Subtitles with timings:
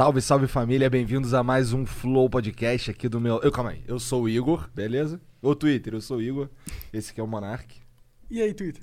[0.00, 3.38] Salve, salve família, bem-vindos a mais um Flow Podcast aqui do meu.
[3.42, 5.20] Eu, calma aí, eu sou o Igor, beleza?
[5.42, 6.48] O Twitter, eu sou o Igor.
[6.90, 7.76] Esse aqui é o Monark.
[8.30, 8.82] E aí, Twitter?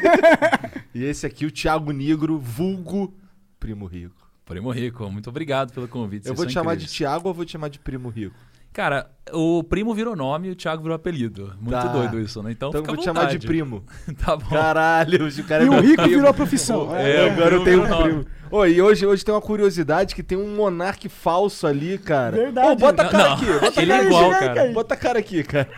[0.94, 3.14] e esse aqui, o Thiago Negro, vulgo
[3.60, 4.16] Primo Rico.
[4.46, 6.26] Primo Rico, muito obrigado pelo convite.
[6.26, 8.34] Eu vou te chamar de Thiago ou vou te chamar de Primo Rico?
[8.74, 11.54] Cara, o primo virou nome e o Thiago virou apelido.
[11.60, 11.86] Muito tá.
[11.86, 12.50] doido isso, né?
[12.50, 13.84] Então, então fica vou te chamar de primo.
[14.18, 14.48] tá bom.
[14.48, 16.18] Caralho, o cara é E o Rico primo.
[16.18, 16.92] virou profissão.
[16.98, 18.26] É, é agora eu tenho um primo.
[18.50, 22.36] Oh, e hoje, hoje tem uma curiosidade que tem um monarque falso ali, cara.
[22.36, 22.68] Verdade.
[22.68, 23.46] Oh, bota a cara não, aqui.
[23.46, 24.72] Bota ele a cara é igual, cara.
[24.72, 25.68] Bota a cara aqui, cara.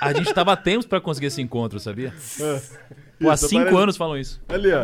[0.00, 2.12] A gente tava tempos pra conseguir esse encontro, sabia?
[3.22, 3.24] É.
[3.24, 3.82] Pô, há cinco parece...
[3.82, 4.40] anos falam isso.
[4.48, 4.82] Ali, ó.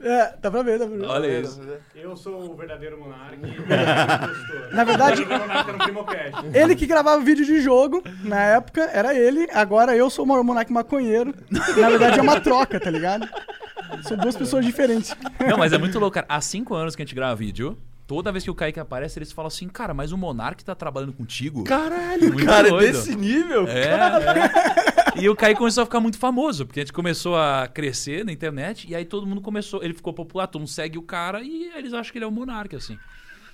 [0.00, 1.06] É, dá pra ver, dá pra ver.
[1.06, 1.60] Olha isso.
[1.94, 3.36] Eu sou o verdadeiro monarca.
[4.72, 5.26] na verdade,
[6.54, 9.48] ele que gravava vídeo de jogo, na época, era ele.
[9.52, 11.34] Agora eu sou o monarca maconheiro.
[11.50, 13.28] Na verdade, é uma troca, tá ligado?
[14.02, 15.14] São duas pessoas diferentes.
[15.48, 16.26] Não, mas é muito louco, cara.
[16.28, 17.76] Há cinco anos que a gente grava vídeo.
[18.06, 21.12] Toda vez que o Kaique aparece, eles falam assim, cara, mas o Monark tá trabalhando
[21.12, 21.62] contigo?
[21.64, 22.92] Caralho, muito cara, doido.
[22.92, 23.68] desse nível?
[23.68, 24.97] É, é.
[25.16, 28.32] E o Kaique começou a ficar muito famoso, porque a gente começou a crescer na
[28.32, 31.70] internet, e aí todo mundo começou, ele ficou popular, todo mundo segue o cara, e
[31.74, 32.98] eles acham que ele é o Monark, assim.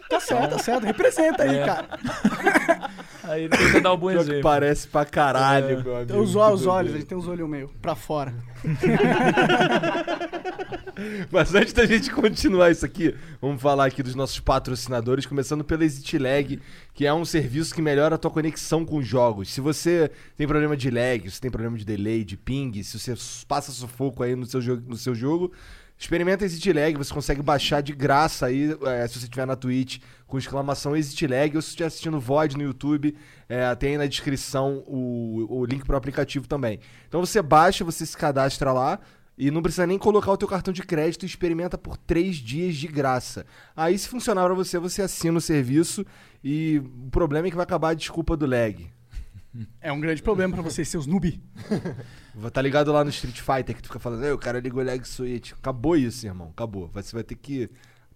[0.09, 0.85] Tá certo, tá certo.
[0.85, 1.65] Representa aí, é.
[1.65, 1.89] cara.
[3.25, 4.43] Aí ele tenta dar um bom exemplo.
[4.43, 5.83] Parece pra caralho, é.
[5.83, 6.21] meu amigo.
[6.21, 8.35] Os, os olhos, ele tem os olhos meio pra fora.
[11.33, 15.85] Mas antes da gente continuar isso aqui, vamos falar aqui dos nossos patrocinadores, começando pela
[15.85, 16.61] Exit Lag,
[16.93, 19.51] que é um serviço que melhora a tua conexão com os jogos.
[19.51, 23.15] Se você tem problema de lag, se tem problema de delay, de ping, se você
[23.49, 25.51] passa sufoco aí no seu, no seu jogo,
[26.05, 30.03] Experimenta Exit Lag, você consegue baixar de graça aí, é, se você estiver na Twitch,
[30.27, 33.17] com exclamação Exit Lag, ou se estiver assistindo VOD no YouTube,
[33.49, 36.79] é, tem aí na descrição o, o link para o aplicativo também.
[37.09, 39.01] Então você baixa, você se cadastra lá,
[39.39, 42.87] e não precisa nem colocar o teu cartão de crédito experimenta por três dias de
[42.87, 43.47] graça.
[43.75, 46.05] Aí, se funcionar para você, você assina o serviço
[46.45, 48.93] e o problema é que vai acabar a desculpa do lag.
[49.81, 51.41] É um grande problema para vocês, seus noob.
[52.53, 55.07] tá ligado lá no Street Fighter que tu fica falando, o cara ligou o lag
[55.07, 55.53] switch.
[55.53, 56.49] Acabou isso, irmão.
[56.51, 56.91] Acabou.
[56.93, 57.71] Você vai ter que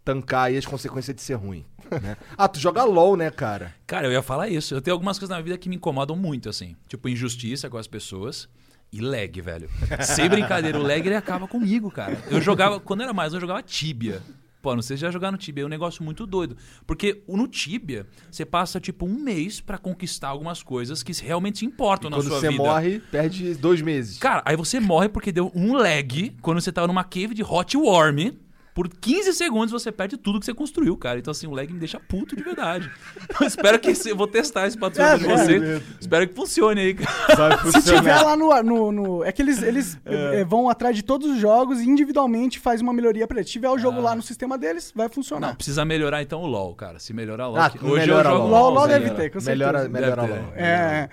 [0.04, 1.66] tancar aí as consequências de ser ruim.
[2.02, 2.16] Né?
[2.36, 3.74] ah, tu joga LOL, né, cara?
[3.86, 4.74] Cara, eu ia falar isso.
[4.74, 6.74] Eu tenho algumas coisas na vida que me incomodam muito, assim.
[6.88, 8.48] Tipo, injustiça com as pessoas.
[8.90, 9.68] E lag, velho.
[10.02, 12.16] Sem brincadeira, o lag ele acaba comigo, cara.
[12.30, 14.22] Eu jogava, quando era mais, eu jogava Tibia.
[14.60, 16.56] Pô, não sei se já jogar no Tibia, é um negócio muito doido.
[16.86, 22.10] Porque no Tibia, você passa tipo um mês para conquistar algumas coisas que realmente importam
[22.10, 22.56] e na sua vida.
[22.56, 24.18] Quando você morre, perde dois meses.
[24.18, 27.76] Cara, aí você morre porque deu um lag quando você tava numa cave de Hot
[27.76, 28.32] Worm
[28.78, 31.18] por 15 segundos você perde tudo que você construiu, cara.
[31.18, 32.88] Então, assim, o lag me deixa puto de verdade.
[33.24, 33.92] Então, espero que.
[34.08, 35.56] Eu vou testar esse patrocínio é, com você.
[35.56, 37.58] É espero que funcione aí, cara.
[37.72, 38.62] Se tiver lá no.
[38.62, 40.44] no, no é que eles, eles é.
[40.44, 43.46] vão atrás de todos os jogos e individualmente faz uma melhoria pra ele.
[43.46, 44.02] Se tiver o jogo ah.
[44.02, 45.48] lá no sistema deles, vai funcionar.
[45.48, 47.00] Não, precisa melhorar então o LOL, cara.
[47.00, 47.60] Se melhorar o LOL.
[47.60, 48.62] Ah, hoje melhora eu jogo LOL.
[48.62, 49.50] LOL, LOL deve ter, com certeza.
[49.50, 50.52] Melhora, melhora o LOL.
[50.54, 51.10] É.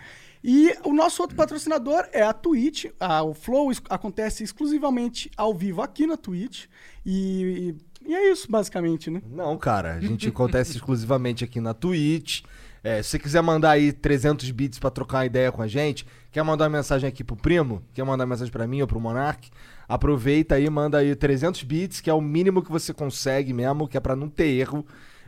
[0.47, 2.85] E o nosso outro patrocinador é a Twitch.
[2.99, 6.65] A, o Flow acontece exclusivamente ao vivo aqui na Twitch.
[7.03, 7.73] E,
[8.05, 9.23] e, é isso, basicamente, né?
[9.27, 9.95] Não, cara.
[9.95, 12.43] A gente acontece exclusivamente aqui na Twitch.
[12.83, 16.05] É, se você quiser mandar aí 300 bits para trocar uma ideia com a gente,
[16.31, 18.99] quer mandar uma mensagem aqui pro primo, quer mandar uma mensagem para mim ou pro
[18.99, 19.49] Monark,
[19.89, 23.97] aproveita aí, manda aí 300 bits, que é o mínimo que você consegue mesmo, que
[23.97, 24.85] é para não ter erro.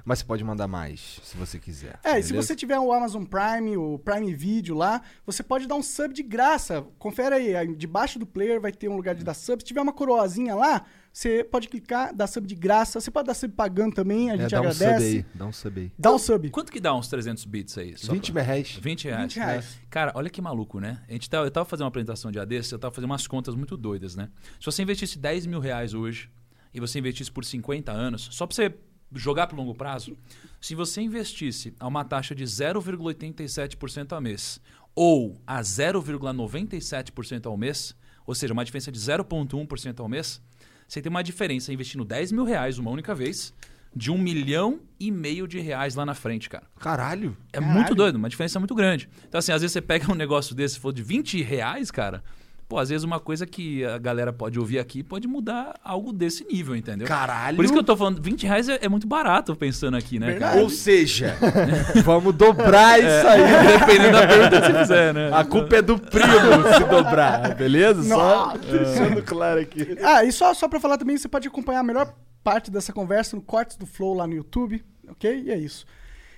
[0.07, 1.99] Mas você pode mandar mais, se você quiser.
[2.01, 2.19] É, beleza?
[2.19, 5.83] e se você tiver o Amazon Prime, o Prime Video lá, você pode dar um
[5.83, 6.81] sub de graça.
[6.97, 9.61] Confere aí, debaixo do player vai ter um lugar de dar sub.
[9.61, 13.01] Se tiver uma coroazinha lá, você pode clicar, dar sub de graça.
[13.01, 14.85] Você pode dar sub pagando também, a é, gente dá agradece.
[14.85, 15.91] Um sub aí, dá um sub aí.
[15.99, 16.49] Dá um sub.
[16.51, 17.93] Quanto que dá uns 300 bits aí?
[17.93, 18.41] 20 pra...
[18.41, 18.79] reais.
[18.81, 19.23] 20 reais.
[19.23, 19.79] 20 reais.
[19.89, 21.03] Cara, olha que maluco, né?
[21.09, 23.55] A gente tá, eu tava fazendo uma apresentação de ADC, eu tava fazendo umas contas
[23.55, 24.29] muito doidas, né?
[24.57, 26.29] Se você investisse 10 mil reais hoje
[26.73, 28.73] e você investisse por 50 anos, só pra você
[29.13, 30.17] jogar para longo prazo,
[30.59, 34.59] se você investisse a uma taxa de 0,87% ao mês
[34.95, 37.95] ou a 0,97% ao mês,
[38.25, 40.41] ou seja, uma diferença de 0,1% ao mês,
[40.87, 43.53] você tem uma diferença investindo 10 mil reais uma única vez
[43.95, 46.65] de um milhão e meio de reais lá na frente, cara.
[46.79, 47.35] Caralho!
[47.51, 47.73] É Caralho.
[47.73, 49.09] muito doido, uma diferença muito grande.
[49.27, 52.23] Então, assim, às vezes você pega um negócio desse, se for de 20 reais, cara,
[52.67, 56.45] Pô, às vezes uma coisa que a galera pode ouvir aqui pode mudar algo desse
[56.45, 57.07] nível, entendeu?
[57.07, 57.55] Caralho!
[57.55, 60.35] Por isso que eu tô falando, 20 reais é, é muito barato pensando aqui, né,
[60.35, 60.59] cara?
[60.59, 61.37] Ou seja,
[62.03, 63.41] vamos dobrar é, isso aí.
[63.79, 65.29] Dependendo da pergunta que você fizer, né?
[65.33, 68.03] A culpa é do primo se dobrar, beleza?
[68.03, 69.97] Só deixando claro aqui.
[70.03, 73.37] Ah, e só, só pra falar também, você pode acompanhar a melhor parte dessa conversa
[73.37, 75.43] no Cortes do Flow lá no YouTube, ok?
[75.45, 75.85] E é isso.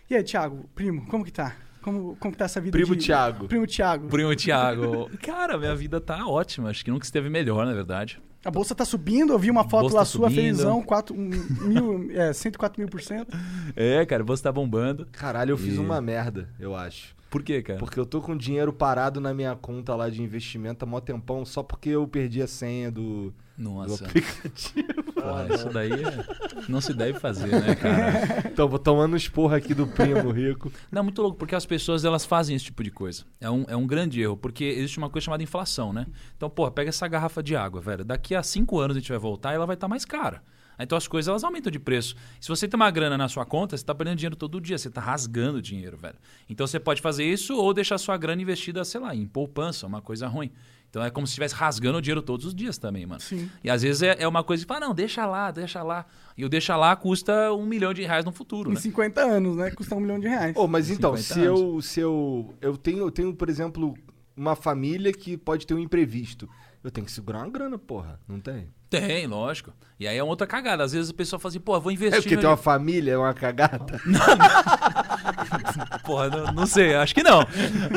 [0.08, 1.56] E aí, Thiago, primo, como que tá?
[1.82, 3.06] Como, como tá essa vida Primo de...
[3.06, 3.48] Thiago.
[3.48, 4.08] Primo Thiago.
[4.10, 5.10] Primo Thiago.
[5.22, 6.70] Cara, minha vida tá ótima.
[6.70, 8.22] Acho que nunca esteve melhor, na verdade.
[8.44, 10.36] A bolsa tá subindo, eu vi uma foto Bolsa lá tá sua, subindo.
[10.42, 13.36] felizão, 4 mil, é, 104 mil por cento.
[13.76, 15.06] É, cara, você tá bombando.
[15.12, 17.14] Caralho, eu fiz E- uma merda, eu acho.
[17.30, 17.80] Por quê, cara?
[17.80, 21.46] Porque eu tô com dinheiro parado na minha conta lá de investimento há mó tempão,
[21.46, 25.04] só porque eu perdi a senha do, do Nossa, aplicativo.
[25.14, 26.26] porra, isso daí é-
[26.68, 28.50] não se deve fazer, né, cara?
[28.52, 30.72] Então, vou tomando um esporro aqui do primo rico.
[30.92, 33.24] Não, muito louco, porque as pessoas elas fazem esse tipo de coisa.
[33.40, 36.08] É um, é um grande erro, porque existe uma coisa chamada inflação, né?
[36.36, 38.04] Então, porra, pega essa garrafa de água, velho.
[38.04, 40.42] Daqui a cinco anos a gente vai voltar e ela vai estar mais cara.
[40.84, 42.16] Então as coisas elas aumentam de preço.
[42.40, 44.88] Se você tem uma grana na sua conta, você está perdendo dinheiro todo dia, você
[44.88, 46.16] está rasgando dinheiro, velho.
[46.50, 50.02] Então você pode fazer isso ou deixar sua grana investida, sei lá, em poupança, uma
[50.02, 50.52] coisa ruim.
[50.90, 53.22] Então é como se estivesse rasgando o dinheiro todos os dias também, mano.
[53.22, 53.50] Sim.
[53.64, 56.06] E às vezes é, é uma coisa que fala, não, deixa lá, deixa lá.
[56.36, 58.80] E o deixa lá custa um milhão de reais no futuro, Em né?
[58.80, 59.70] 50 anos, né?
[59.72, 60.56] Custa um milhão de reais.
[60.56, 62.56] Ô, mas então, 50 se eu, se eu.
[62.60, 63.94] Eu tenho, eu tenho, por exemplo,
[64.36, 66.50] uma família que pode ter um imprevisto.
[66.84, 68.20] Eu tenho que segurar uma grana, porra.
[68.28, 68.70] Não tem?
[68.90, 69.72] Tem, lógico.
[70.00, 70.84] E aí é outra cagada.
[70.84, 72.18] Às vezes a pessoa fala assim, pô, vou investir.
[72.18, 74.02] É porque tem uma família, é uma cagada.
[76.04, 77.42] Porra, não, não sei, acho que não.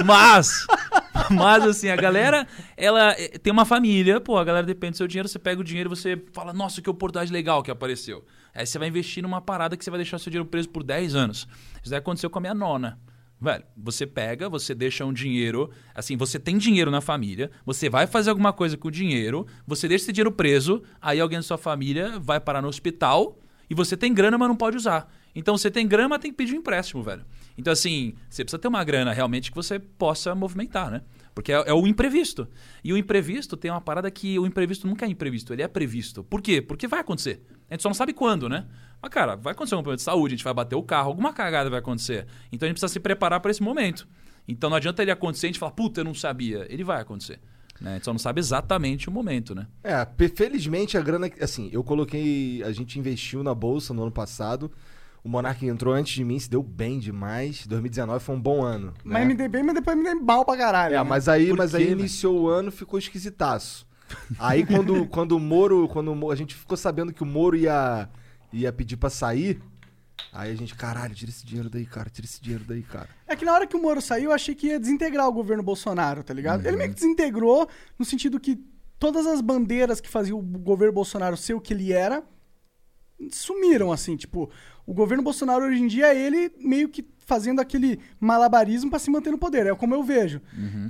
[0.04, 0.66] Mas,
[1.30, 2.46] mas assim, a galera,
[2.76, 5.64] ela eh, tem uma família, pô, a galera depende do seu dinheiro, você pega o
[5.64, 8.24] dinheiro e você fala, nossa, que oportunidade legal que apareceu.
[8.54, 11.14] Aí você vai investir numa parada que você vai deixar seu dinheiro preso por 10
[11.14, 11.48] anos.
[11.80, 12.98] Isso daí aconteceu com a minha nona.
[13.42, 18.06] Velho, você pega, você deixa um dinheiro, assim, você tem dinheiro na família, você vai
[18.06, 21.58] fazer alguma coisa com o dinheiro, você deixa esse dinheiro preso, aí alguém da sua
[21.58, 23.36] família vai parar no hospital
[23.68, 25.12] e você tem grana, mas não pode usar.
[25.34, 27.24] Então você tem grana, mas tem que pedir um empréstimo, velho.
[27.58, 31.02] Então, assim, você precisa ter uma grana realmente que você possa movimentar, né?
[31.34, 32.46] Porque é, é o imprevisto.
[32.84, 36.22] E o imprevisto tem uma parada que o imprevisto nunca é imprevisto, ele é previsto.
[36.22, 36.60] Por quê?
[36.60, 37.42] Porque vai acontecer.
[37.70, 38.66] A gente só não sabe quando, né?
[39.00, 41.32] Mas, cara, vai acontecer um problema de saúde, a gente vai bater o carro, alguma
[41.32, 42.26] cagada vai acontecer.
[42.52, 44.06] Então a gente precisa se preparar para esse momento.
[44.46, 46.66] Então não adianta ele acontecer e a gente falar, puta, eu não sabia.
[46.68, 47.40] Ele vai acontecer.
[47.80, 47.90] Né?
[47.90, 49.66] A gente só não sabe exatamente o momento, né?
[49.82, 51.28] É, felizmente a grana.
[51.40, 52.62] Assim, eu coloquei.
[52.62, 54.70] A gente investiu na bolsa no ano passado.
[55.24, 57.64] O Monark entrou antes de mim, se deu bem demais.
[57.66, 58.92] 2019 foi um bom ano.
[59.04, 59.24] Mas né?
[59.28, 60.94] me dei bem, mas depois me dei mal pra caralho.
[60.94, 61.02] É, né?
[61.04, 62.00] mas aí, Por mas quê, aí velho?
[62.00, 63.86] iniciou o ano, ficou esquisitaço.
[64.38, 67.56] Aí quando, quando o Moro, quando o Moro- a gente ficou sabendo que o Moro
[67.56, 68.08] ia,
[68.52, 69.62] ia pedir pra sair,
[70.32, 73.08] aí a gente, caralho, tira esse dinheiro daí, cara, tira esse dinheiro daí, cara.
[73.28, 75.62] É que na hora que o Moro saiu, eu achei que ia desintegrar o governo
[75.62, 76.66] Bolsonaro, tá ligado?
[76.66, 76.94] Ele meio Uhum.
[76.96, 78.58] que desintegrou no sentido que
[78.98, 82.24] todas as bandeiras que faziam o governo Bolsonaro ser o que ele era
[83.30, 84.16] sumiram, assim.
[84.16, 84.50] Tipo,
[84.86, 89.10] o governo Bolsonaro hoje em dia é ele meio que fazendo aquele malabarismo pra se
[89.10, 89.66] manter no poder.
[89.66, 90.40] É como eu vejo.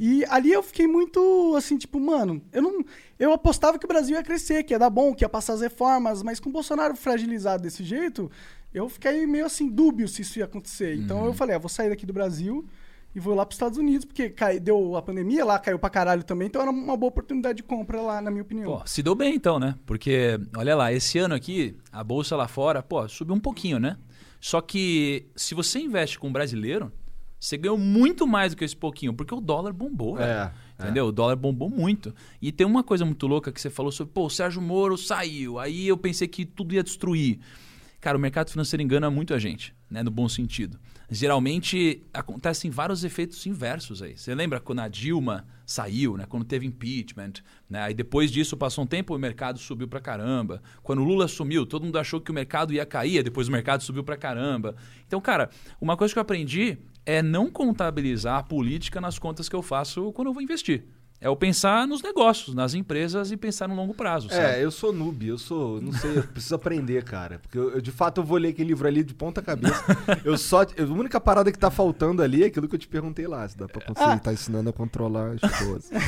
[0.00, 2.84] E ali eu fiquei muito assim, tipo, mano, eu não.
[3.18, 5.60] Eu apostava que o Brasil ia crescer, que ia dar bom, que ia passar as
[5.60, 8.30] reformas, mas com o Bolsonaro fragilizado desse jeito,
[8.74, 10.96] eu fiquei meio assim, dúbio se isso ia acontecer.
[10.96, 12.66] Então eu falei, ah, vou sair daqui do Brasil
[13.14, 16.22] e vou lá pros Estados Unidos, porque cai, deu a pandemia lá, caiu pra caralho
[16.22, 18.78] também, então era uma boa oportunidade de compra lá, na minha opinião.
[18.78, 19.74] Pô, se deu bem então, né?
[19.84, 23.96] Porque, olha lá, esse ano aqui, a bolsa lá fora, pô, subiu um pouquinho, né?
[24.40, 26.90] Só que se você investe com um brasileiro,
[27.38, 30.30] você ganhou muito mais do que esse pouquinho, porque o dólar bombou, velho.
[30.30, 31.06] É, Entendeu?
[31.06, 32.14] O dólar bombou muito.
[32.40, 35.58] E tem uma coisa muito louca que você falou sobre, pô, o Sérgio Moro saiu.
[35.58, 37.38] Aí eu pensei que tudo ia destruir.
[38.00, 40.02] Cara, o mercado financeiro engana muito a gente, né?
[40.02, 40.78] No bom sentido.
[41.14, 44.16] Geralmente acontecem vários efeitos inversos aí.
[44.16, 46.24] Você lembra quando a Dilma saiu, né?
[46.26, 47.34] Quando teve impeachment,
[47.68, 47.82] né?
[47.82, 50.62] Aí depois disso passou um tempo o mercado subiu pra caramba.
[50.82, 53.82] Quando o Lula sumiu, todo mundo achou que o mercado ia cair, depois o mercado
[53.82, 54.74] subiu pra caramba.
[55.06, 59.54] Então, cara, uma coisa que eu aprendi é não contabilizar a política nas contas que
[59.54, 60.82] eu faço quando eu vou investir.
[61.22, 64.42] É eu pensar nos negócios, nas empresas e pensar no longo prazo, sabe?
[64.42, 67.38] É, eu sou noob, eu sou, não sei, eu preciso aprender, cara.
[67.40, 69.84] Porque eu, eu, de fato eu vou ler aquele livro ali de ponta cabeça.
[70.24, 72.88] Eu só, eu- a única parada que tá faltando ali é aquilo que eu te
[72.88, 74.18] perguntei lá, se dá pra conseguir, Ah.
[74.18, 75.90] tá ensinando a controlar as coisas.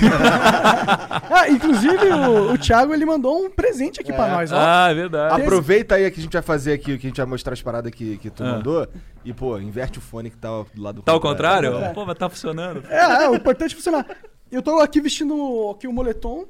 [1.30, 4.30] Ah, inclusive o, o Thiago ele mandou um presente aqui pra É.
[4.32, 4.56] nós, ó.
[4.58, 5.40] Ah, é verdade.
[5.42, 7.90] Aproveita aí que a gente vai fazer aqui, que a gente vai mostrar as paradas
[7.92, 8.52] que, que tu Ah.
[8.52, 8.88] mandou.
[9.24, 11.76] E, pô, inverte o fone que tá do lado do Tá ao contrário?
[11.78, 11.92] É.
[11.92, 12.82] Pô, mas tá funcionando.
[12.88, 14.06] É, é, o importante é funcionar.
[14.54, 16.44] Eu tô aqui vestindo aqui o moletom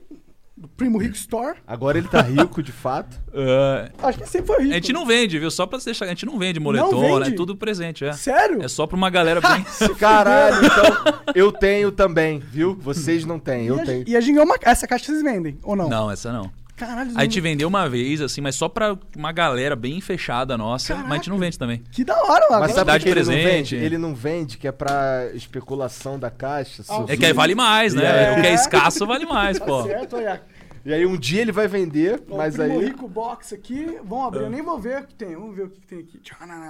[0.56, 1.58] do Primo Rico Store.
[1.66, 3.18] Agora ele tá rico, de fato.
[3.37, 4.70] É, Acho que sempre foi rico.
[4.70, 5.50] a gente não vende, viu?
[5.50, 6.04] Só pra deixar.
[6.04, 7.30] A gente não vende moletom, Não vende?
[7.30, 7.37] né?
[7.37, 8.12] Tudo presente, é.
[8.12, 8.62] Sério?
[8.62, 9.64] É só pra uma galera bem.
[9.99, 12.76] Caralho, então eu tenho também, viu?
[12.80, 14.04] Vocês não têm, E eu a, tenho.
[14.06, 15.88] e a Gingão, uma- essa caixa vocês vendem, ou não?
[15.88, 16.49] Não, essa não.
[16.86, 20.94] Caralho, A gente vendeu uma vez, assim, mas só pra uma galera bem fechada nossa.
[20.94, 21.82] Mas a gente não vende também.
[21.90, 22.60] que da hora, mano.
[22.62, 23.74] Mas sabe dá de que ele não presente.
[23.74, 23.84] vende?
[23.86, 26.82] Ele não vende, que é pra especulação da caixa.
[26.88, 28.04] Ah, É que aí vale mais, né?
[28.04, 28.38] É.
[28.38, 29.82] O que é escasso vale mais, Tá pô.
[29.84, 30.42] certo, olha.
[30.86, 33.98] E aí um dia ele vai vender, Ó, mas aí Rico Box aqui.
[34.04, 35.34] Vamos abrir, eu nem vou ver o que tem.
[35.34, 36.20] Vamos ver o que tem aqui.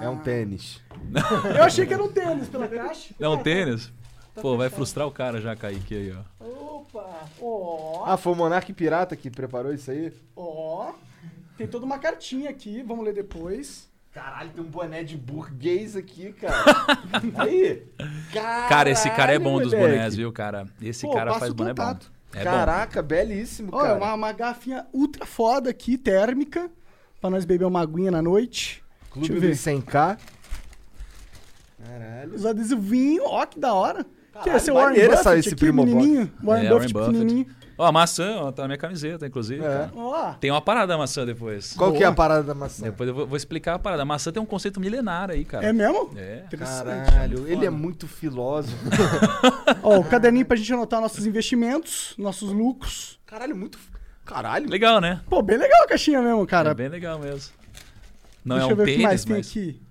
[0.00, 0.80] é um tênis.
[1.56, 3.12] Eu achei que era um tênis pela caixa.
[3.18, 3.92] É um tênis?
[4.40, 6.44] Pô, vai frustrar o cara já, Kaique, aí, ó.
[6.44, 7.28] Opa!
[7.40, 10.12] Ó, Ah, foi o Monark Pirata que preparou isso aí?
[10.36, 10.92] ó.
[11.56, 13.88] Tem toda uma cartinha aqui, vamos ler depois.
[14.12, 16.64] Caralho, tem um boné de burguês aqui, cara.
[17.38, 17.82] aí.
[18.32, 19.92] Caralho, Cara, esse cara é bom dos moleque.
[19.92, 20.66] bonés, viu, cara?
[20.82, 21.82] Esse Pô, cara faz boné bom.
[21.82, 22.12] contato.
[22.32, 22.44] É bom.
[22.44, 23.98] Caraca, belíssimo, Olha, cara.
[23.98, 26.68] uma, uma garrafinha ultra foda aqui, térmica,
[27.20, 28.82] pra nós beber uma aguinha na noite.
[29.10, 30.18] Clube dos 100k.
[31.84, 32.34] Caralho.
[32.34, 34.04] Os adesivinhos, ó, que da hora.
[34.42, 36.32] Que Caralho, é o Warren Buffett essa- esse aqui, Primo menininho.
[36.42, 37.24] Warren É, Buffett Warren Buffett.
[37.26, 37.64] pequenininho.
[37.76, 39.60] Ó, a maçã, ó, tá na minha camiseta, inclusive.
[39.64, 39.88] É.
[40.38, 41.72] Tem uma parada da maçã depois.
[41.72, 42.14] Qual que é a Boa.
[42.16, 42.84] parada da maçã?
[42.84, 44.02] Depois eu vou, vou explicar a parada.
[44.02, 45.66] A maçã tem um conceito milenar aí, cara.
[45.66, 46.12] é mesmo?
[46.16, 46.44] É.
[46.56, 48.76] Caralho, ele é muito filósofo.
[49.82, 53.18] Ó, o caderninho pra gente anotar nossos investimentos, nossos lucros.
[53.26, 53.76] Caralho, muito.
[54.24, 54.68] Caralho.
[54.70, 55.20] Legal, né?
[55.28, 56.70] Pô, bem legal a caixinha mesmo, cara.
[56.70, 57.52] É bem legal mesmo.
[58.44, 59.48] Não Deixa é eu um ver o que mais tem mas...
[59.50, 59.82] aqui.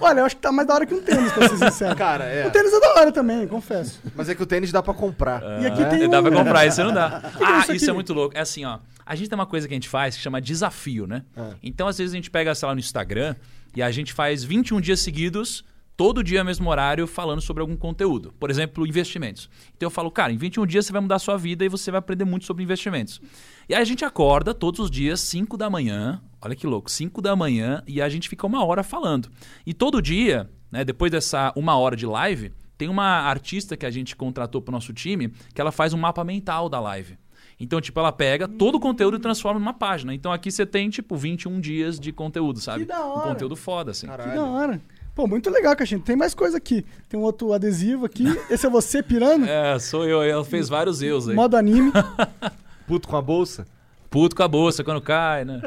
[0.00, 1.96] Olha, eu acho que tá mais da hora que um tênis, pra ser sincero.
[1.96, 2.46] Cara, é.
[2.46, 4.00] O tênis é da hora também, confesso.
[4.14, 5.42] Mas é que o tênis dá pra comprar.
[5.60, 6.22] E aqui tem Dá um...
[6.22, 7.20] pra comprar, isso não dá.
[7.36, 8.36] que é ah, isso isso, é muito louco.
[8.36, 8.78] É assim, ó.
[9.04, 11.24] A gente tem uma coisa que a gente faz que chama desafio, né?
[11.36, 11.50] Ah.
[11.62, 13.34] Então, às vezes, a gente pega, sei lá, no Instagram
[13.74, 15.64] e a gente faz 21 dias seguidos,
[15.96, 18.34] todo dia, mesmo horário, falando sobre algum conteúdo.
[18.38, 19.48] Por exemplo, investimentos.
[19.76, 21.90] Então eu falo, cara, em 21 dias você vai mudar a sua vida e você
[21.90, 23.20] vai aprender muito sobre investimentos.
[23.68, 26.20] E aí a gente acorda todos os dias, 5 da manhã.
[26.44, 29.28] Olha que louco, 5 da manhã e a gente fica uma hora falando.
[29.64, 33.90] E todo dia, né, depois dessa uma hora de live, tem uma artista que a
[33.90, 37.16] gente contratou pro nosso time que ela faz um mapa mental da live.
[37.60, 40.12] Então, tipo, ela pega todo o conteúdo e transforma numa página.
[40.12, 42.80] Então aqui você tem, tipo, 21 dias de conteúdo, sabe?
[42.80, 43.28] Que da Um hora.
[43.28, 44.06] conteúdo foda, assim.
[44.08, 44.34] Que Caralho.
[44.34, 44.80] da hora.
[45.14, 46.00] Pô, muito legal, caixinha.
[46.00, 46.84] Tem mais coisa aqui.
[47.08, 48.24] Tem um outro adesivo aqui.
[48.50, 49.44] Esse é você pirando.
[49.46, 50.22] É, sou eu.
[50.22, 51.36] Ela fez vários eus aí.
[51.36, 51.92] Modo anime.
[52.88, 53.64] Puto com a bolsa?
[54.10, 55.60] Puto com a bolsa quando cai, né?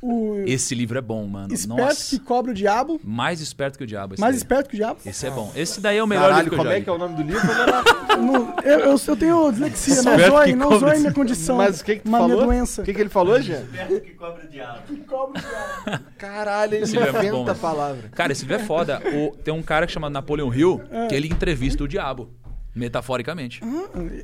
[0.00, 1.52] O Esse livro é bom, mano.
[1.52, 2.10] esperto Nossa.
[2.16, 3.00] que cobra o diabo.
[3.02, 4.14] Mais esperto que o diabo.
[4.14, 4.38] Esse Mais daí.
[4.38, 5.00] esperto que o diabo.
[5.04, 5.50] Esse é bom.
[5.56, 7.16] Esse daí é o melhor Caralho, livro que eu como é que é o nome
[7.16, 7.40] do livro?
[8.18, 10.02] Não, eu, eu, eu tenho dislexia.
[10.02, 11.56] Não Esperto zoe, que não zoe minha condição.
[11.56, 12.34] Mas o que que tu uma falou?
[12.36, 12.82] minha doença.
[12.82, 13.64] O que que ele falou, Jean?
[13.66, 14.82] Perto que cobra o diabo.
[14.86, 16.04] Que cobra o diabo.
[16.18, 18.08] Caralho, ele é inventa bom, a palavra.
[18.14, 19.00] Cara, esse livro é foda.
[19.14, 22.30] O- tem um cara que chama Napoleon Hill que ele entrevista o diabo.
[22.74, 23.60] Metaforicamente.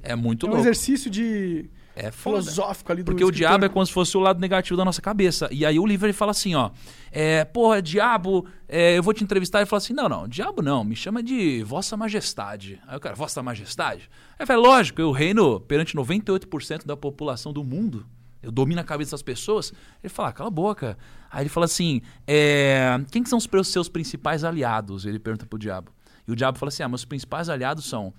[0.03, 0.63] É muito É um louco.
[0.65, 2.43] exercício de É foda.
[2.43, 3.49] filosófico ali do Porque o escritor.
[3.49, 5.49] diabo é como se fosse o lado negativo da nossa cabeça.
[5.53, 6.71] E aí o livro ele fala assim, ó.
[7.13, 9.61] É, porra, diabo, é, eu vou te entrevistar.
[9.61, 12.81] Ele fala assim: não, não, diabo não, me chama de Vossa Majestade.
[12.89, 14.11] Aí o cara, Vossa Majestade?
[14.37, 18.05] Aí fala, lógico, eu reino perante 98% da população do mundo.
[18.43, 19.73] Eu domino a cabeça das pessoas.
[20.03, 20.99] Ele fala, ah, cala a boca.
[21.31, 25.07] Aí ele fala assim: é, quem que são os seus principais aliados?
[25.07, 25.93] Ele pergunta pro diabo.
[26.27, 28.13] E o diabo fala assim: ah, meus principais aliados são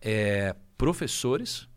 [0.00, 1.68] é, professores,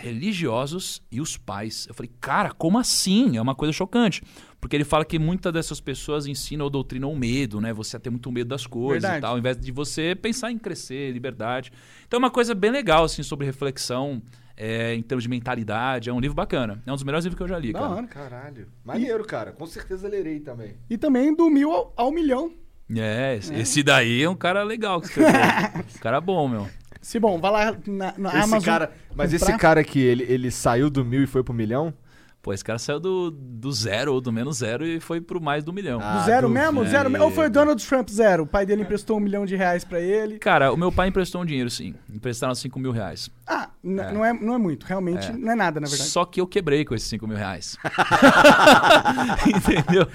[0.00, 1.86] religiosos e os pais.
[1.88, 3.36] Eu falei, cara, como assim?
[3.36, 4.22] É uma coisa chocante.
[4.60, 7.72] Porque ele fala que muitas dessas pessoas ensinam ou doutrinam o medo, né?
[7.72, 9.18] Você a ter muito medo das coisas Verdade.
[9.18, 11.70] e tal, ao invés de você pensar em crescer, liberdade.
[12.06, 14.20] Então é uma coisa bem legal, assim, sobre reflexão,
[14.56, 16.10] é, em termos de mentalidade.
[16.10, 16.82] É um livro bacana.
[16.84, 17.88] É um dos melhores livros que eu já li, cara.
[17.88, 18.06] hora.
[18.08, 18.68] Caralho.
[18.84, 19.52] Maneiro, cara.
[19.52, 20.74] Com certeza lerei também.
[20.90, 22.52] E também do mil ao, ao milhão.
[22.96, 25.32] É, esse, esse daí é um cara legal que escreveu.
[25.94, 26.68] um cara bom, meu.
[27.08, 28.60] Se bom, vai lá na, na Esse Amazon.
[28.62, 29.46] cara, mas comprar.
[29.50, 31.94] esse cara aqui, ele, ele saiu do mil e foi pro milhão?
[32.42, 35.64] Pô, esse cara saiu do, do zero ou do menos zero e foi pro mais
[35.64, 36.00] do milhão.
[36.02, 36.60] Ah, Do zero duvido.
[36.72, 36.84] mesmo?
[36.86, 37.24] Zero mesmo?
[37.24, 38.42] Ou foi o Donald Trump zero?
[38.42, 40.38] O pai dele emprestou um milhão de reais pra ele.
[40.38, 41.94] Cara, o meu pai emprestou um dinheiro, sim.
[42.12, 43.30] Emprestaram 5 mil reais.
[43.46, 43.88] Ah, É.
[44.12, 44.84] Não, é, não é muito.
[44.84, 45.32] Realmente É.
[45.32, 46.10] não é nada, na verdade.
[46.10, 47.76] Só que eu quebrei com esses 5 mil reais.
[49.46, 50.06] Entendeu?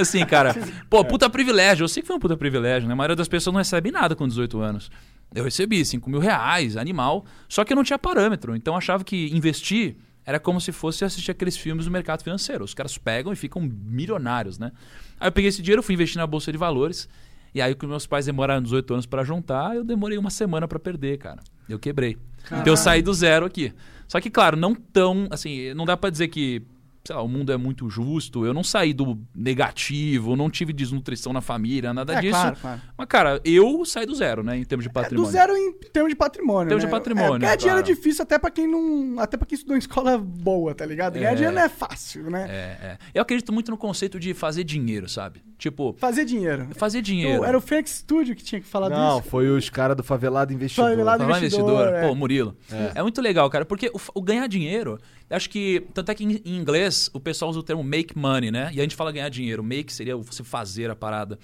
[0.00, 0.54] Assim, cara,
[0.88, 1.84] pô, puta privilégio.
[1.84, 2.92] Eu sei que foi um puta privilégio, né?
[2.92, 4.90] A maioria das pessoas não recebe nada com 18 anos.
[5.34, 8.56] Eu recebi 5 mil reais, animal, só que eu não tinha parâmetro.
[8.56, 12.64] Então eu achava que investir era como se fosse assistir aqueles filmes do mercado financeiro.
[12.64, 14.70] Os caras pegam e ficam milionários, né?
[15.18, 17.08] Aí eu peguei esse dinheiro, fui investir na bolsa de valores.
[17.54, 20.78] E aí, que meus pais demoraram 18 anos pra juntar, eu demorei uma semana pra
[20.78, 21.42] perder, cara.
[21.68, 22.16] Eu quebrei.
[22.46, 23.72] Então eu saí do zero aqui.
[24.06, 25.26] Só que, claro, não tão.
[25.30, 26.62] Assim, não dá pra dizer que.
[27.10, 28.46] Sei lá, o mundo é muito justo.
[28.46, 32.32] Eu não saí do negativo, não tive desnutrição na família, nada É, disso.
[32.40, 32.80] claro, claro.
[32.96, 34.56] Mas, cara, eu saí do zero, né?
[34.56, 35.28] Em termos de É, patrimônio.
[35.28, 36.66] do zero em termos de patrimônio.
[36.66, 36.88] Em termos né?
[36.88, 39.18] de patrimônio, É, ganhar dinheiro é difícil até pra quem não.
[39.18, 41.14] Até pra quem estudou em escola boa, tá ligado?
[41.14, 41.34] Ganhar É.
[41.34, 42.46] dinheiro não é fácil, né?
[42.48, 42.98] É, é.
[43.12, 45.42] Eu acredito muito no conceito de fazer dinheiro, sabe?
[45.58, 46.68] Tipo, Fazer dinheiro.
[46.76, 47.44] fazer dinheiro.
[47.44, 49.28] Era o Fênix Studio que tinha que falar Não, disso.
[49.30, 50.90] foi os caras do Favelado Investidor.
[50.90, 52.08] Favelado Falar investidor, investidor, é.
[52.08, 52.56] pô, Murilo.
[52.94, 53.02] É.
[53.02, 54.96] muito legal, cara, porque o, o ganhar dinheiro,
[55.36, 55.86] acho que.
[55.94, 58.70] Tanto é que em, inglês o pessoal usa o termo make money, né?
[58.72, 59.62] E a gente fala ganhar dinheiro.
[59.62, 61.38] Make seria você fazer a parada.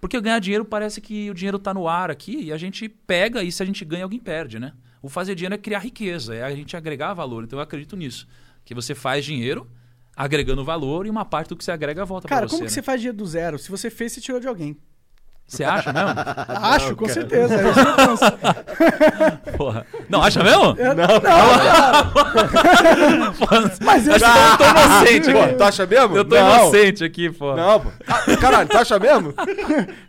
[0.00, 3.42] Porque ganhar dinheiro parece que o dinheiro tá no ar aqui e a gente pega
[3.42, 4.72] e se a gente ganha, alguém perde, né?
[5.02, 7.44] O fazer dinheiro é criar riqueza, é a gente agregar valor.
[7.44, 8.26] Então eu acredito nisso.
[8.64, 9.70] Que você faz dinheiro
[10.16, 12.56] agregando valor e uma parte do que você agrega volta Cara, pra você.
[12.56, 12.74] como que né?
[12.74, 13.58] você faz dinheiro do zero?
[13.58, 14.76] Se você fez, você tirou de alguém.
[15.50, 16.10] Você acha mesmo?
[16.62, 17.54] Acho, com certeza.
[17.54, 18.24] É isso que eu penso.
[19.58, 19.84] Porra.
[20.08, 20.76] Não, acha mesmo?
[20.76, 22.10] Não, cara.
[23.84, 25.54] Mas eu Acho que eu tô inocente Pô, aqui.
[25.54, 26.16] tu acha mesmo?
[26.16, 26.54] Eu tô não.
[26.62, 27.54] inocente aqui, pô.
[27.56, 27.90] Não, pô.
[28.06, 29.34] Ah, Caralho, tu acha mesmo?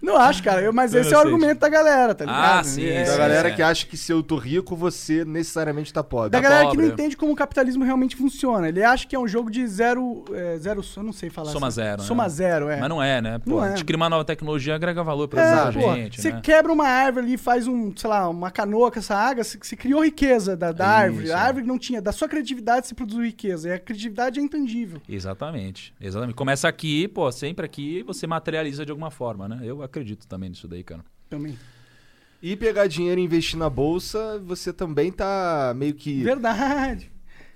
[0.01, 0.61] Não acho, cara.
[0.61, 1.33] Eu- mas Eu esse é o inocente.
[1.33, 2.59] argumento da galera, tá ligado?
[2.59, 3.17] Ah, sim, É, Da sim.
[3.17, 3.51] galera é.
[3.51, 6.29] que acha que se eu tô rico, você necessariamente tá pobre.
[6.29, 6.85] Da Tá galera que pobre.
[6.85, 8.67] não entende como o capitalismo realmente funciona.
[8.69, 10.23] Ele acha que é um jogo de zero.
[10.33, 11.75] É, zero eu não sei falar Soma assim.
[11.75, 12.07] zero, né?
[12.07, 12.77] Soma zero, é.
[12.79, 13.39] Mas não é, né?
[13.43, 13.69] Pô, Não a é.
[13.71, 16.41] gente cria uma nova tecnologia, agrega valor pra É, gente, você né?
[16.41, 19.75] quebra uma árvore ali e faz um, sei lá, uma canoa com essa água, você,
[19.75, 21.25] criou riqueza da, da árvore.
[21.25, 21.41] Isso, A é.
[21.41, 22.01] árvore não tinha.
[22.01, 23.69] Da sua criatividade se produziu riqueza.
[23.69, 25.01] E a criatividade é intangível.
[25.09, 26.35] Exatamente, exatamente.
[26.35, 29.59] Começa aqui, pô, sempre aqui você materializa de alguma forma, né?
[29.63, 31.03] Eu acredito também nisso daí, cara.
[31.29, 31.57] Também.
[32.41, 36.23] E pegar dinheiro e investir na bolsa, você também tá meio que.
[36.23, 37.11] Verdade.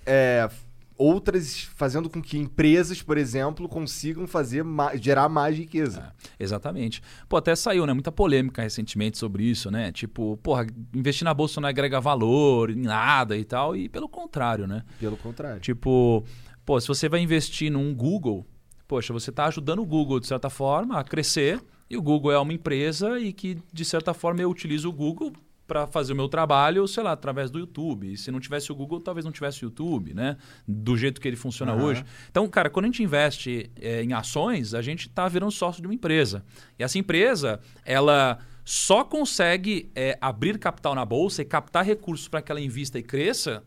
[0.06, 0.48] é,
[0.98, 6.14] outras fazendo com que empresas, por exemplo, consigam fazer ma- gerar mais riqueza.
[6.40, 7.02] É, exatamente.
[7.28, 7.94] Pô, até saiu, né?
[7.94, 9.92] Muita polêmica recentemente sobre isso, né?
[9.92, 13.76] Tipo, porra, investir na bolsa não agrega valor em nada e tal.
[13.76, 14.84] E pelo contrário, né?
[15.00, 15.60] Pelo contrário.
[15.60, 16.24] Tipo,
[16.66, 18.46] pô, se você vai investir num Google,
[18.88, 21.62] poxa, você está ajudando o Google, de certa forma, a crescer.
[21.88, 25.32] E o Google é uma empresa e que, de certa forma, eu utilizo o Google
[25.68, 28.14] para fazer o meu trabalho, sei lá, através do YouTube.
[28.14, 30.38] E se não tivesse o Google, talvez não tivesse o YouTube, né?
[30.68, 31.84] Do jeito que ele funciona Aham.
[31.84, 32.06] hoje.
[32.30, 35.88] Então, cara, quando a gente investe eh, em ações, a gente está virando sócio de
[35.88, 36.44] uma empresa.
[36.78, 42.42] E essa empresa, ela só consegue eh, abrir capital na bolsa e captar recursos para
[42.42, 43.64] que ela invista e cresça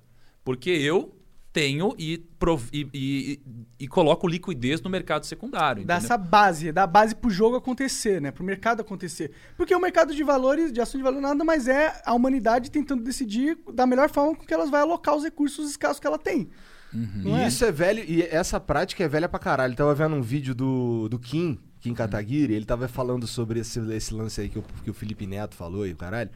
[0.48, 1.14] porque eu
[1.58, 3.40] tenho e, prov- e, e-
[3.80, 5.84] e coloco liquidez no mercado secundário.
[5.84, 6.06] Dá entendeu?
[6.06, 8.30] essa base, dá base pro jogo acontecer, né?
[8.30, 9.32] Pro mercado acontecer.
[9.56, 13.02] Porque o mercado de valores, de ação de valor, nada mais é a humanidade tentando
[13.02, 16.48] decidir da melhor forma com que elas vai alocar os recursos escassos que ela tem.
[16.92, 17.48] Não E é?
[17.48, 19.74] isso é velho, e essa prática é velha pra caralho.
[19.74, 24.14] Tava vendo um vídeo do, do Kim, Kim Kataguiri, ele tava falando sobre esse, esse
[24.14, 26.30] lance aí que o, que o Felipe Neto falou e o caralho.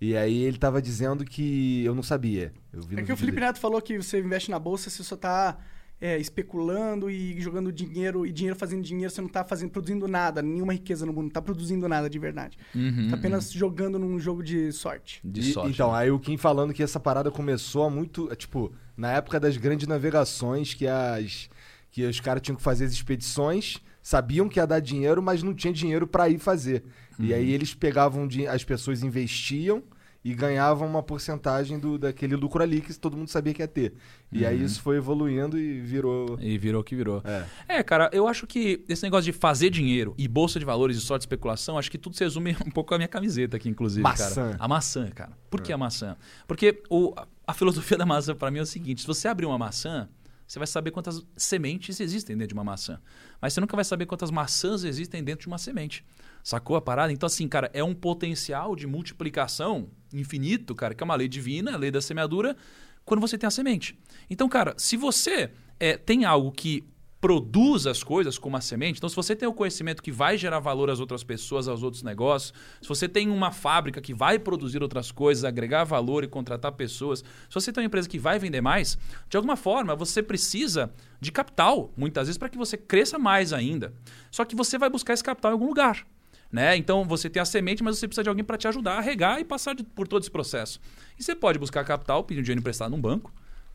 [0.00, 2.52] E aí ele tava dizendo que eu não sabia.
[2.72, 3.46] Eu É que o Felipe dele.
[3.46, 5.58] Neto falou que você investe na bolsa, você só tá
[6.00, 10.40] é, especulando e jogando dinheiro, e dinheiro fazendo dinheiro, você não tá fazendo, produzindo nada,
[10.40, 12.56] nenhuma riqueza no mundo, não tá produzindo nada de verdade.
[12.74, 15.20] Uhum, Tá apenas jogando num jogo de sorte.
[15.24, 15.72] de E- sorte.
[15.72, 15.98] Então, né?
[15.98, 18.28] aí o Kim falando que essa parada começou há muito.
[18.36, 21.50] Tipo, na época das grandes navegações, que as.
[21.90, 25.52] Que os caras tinham que fazer as expedições, sabiam que ia dar dinheiro, mas não
[25.54, 26.84] tinha dinheiro pra ir fazer.
[27.18, 27.34] E Uhum.
[27.38, 29.82] aí eles pegavam, din- as pessoas investiam
[30.24, 33.94] e ganhavam uma porcentagem do, daquele lucro ali que todo mundo sabia que ia ter.
[34.32, 34.48] E Uhum.
[34.48, 36.36] aí isso foi evoluindo e virou.
[36.40, 37.22] E virou o que virou.
[37.24, 37.44] É.
[37.78, 41.00] É, cara, eu acho que esse negócio de fazer dinheiro e bolsa de valores e
[41.00, 44.02] sorte de especulação, acho que tudo se resume um pouco à minha camiseta aqui, inclusive,
[44.02, 44.34] Maçã.
[44.52, 44.56] cara.
[44.60, 45.32] A maçã, cara.
[45.50, 46.16] Por que a maçã?
[46.46, 47.14] Porque o,
[47.46, 50.08] a filosofia da maçã para mim é o seguinte: se você abrir uma maçã,
[50.46, 52.98] você vai saber quantas sementes existem dentro de uma maçã.
[53.40, 56.04] Mas você nunca vai saber quantas maçãs existem dentro de uma semente.
[56.48, 57.12] Sacou a parada?
[57.12, 61.74] Então, assim, cara, é um potencial de multiplicação infinito, cara, que é uma lei divina,
[61.74, 62.56] a lei da semeadura,
[63.04, 63.98] quando você tem a semente.
[64.30, 66.88] Então, cara, se você é, tem algo que
[67.20, 70.58] produz as coisas como a semente, então se você tem o conhecimento que vai gerar
[70.58, 74.82] valor às outras pessoas, aos outros negócios, se você tem uma fábrica que vai produzir
[74.82, 78.62] outras coisas, agregar valor e contratar pessoas, se você tem uma empresa que vai vender
[78.62, 78.96] mais,
[79.28, 83.92] de alguma forma você precisa de capital, muitas vezes, para que você cresça mais ainda.
[84.30, 86.06] Só que você vai buscar esse capital em algum lugar.
[86.50, 86.76] Né?
[86.76, 89.38] Então você tem a semente, mas você precisa de alguém para te ajudar a regar
[89.38, 90.80] e passar de- por todo esse processo.
[91.18, 93.32] E você pode buscar capital pedindo dinheiro emprestado num banco,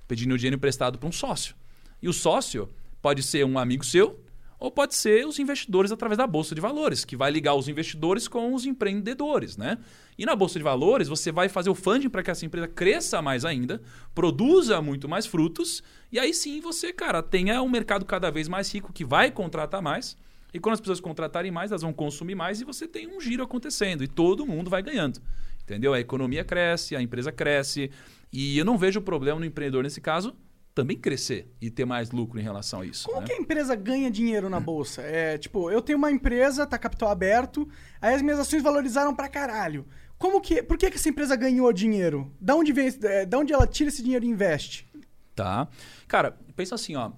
[0.08, 1.56] pedindo dinheiro emprestado para um sócio.
[2.02, 2.68] E o sócio
[3.02, 4.20] pode ser um amigo seu
[4.60, 8.30] ou pode ser os investidores através da bolsa de valores, que vai ligar os investidores
[8.30, 9.78] com os empreendedores, né?
[10.18, 13.22] E na bolsa de valores você vai fazer o funding para que essa empresa cresça
[13.22, 13.82] mais ainda,
[14.16, 18.74] produza muito mais frutos e aí sim você, cara, tenha um mercado cada vez mais
[18.74, 20.16] rico que vai contratar mais.
[20.54, 23.44] E quando as pessoas contratarem mais, elas vão consumir mais e você tem um giro
[23.44, 25.20] acontecendo e todo mundo vai ganhando.
[25.63, 25.94] Entendeu?
[25.94, 27.89] A economia cresce, a empresa cresce.
[28.32, 30.36] E eu não vejo problema no empreendedor, nesse caso,
[30.76, 33.08] também crescer e ter mais lucro em relação a isso.
[33.08, 33.28] Como né?
[33.28, 35.02] que a empresa ganha dinheiro na bolsa?
[35.02, 37.68] É, tipo, eu tenho uma empresa, tá capital aberto,
[38.02, 39.86] aí as minhas ações valorizaram pra caralho.
[40.18, 42.32] Como que, por que, que essa empresa ganhou dinheiro?
[42.39, 44.88] Da onde vem, é, da onde ela tira esse dinheiro e investe?
[45.36, 45.68] Tá.
[46.08, 47.12] Cara, pensa assim, ó.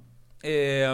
[0.43, 0.87] É,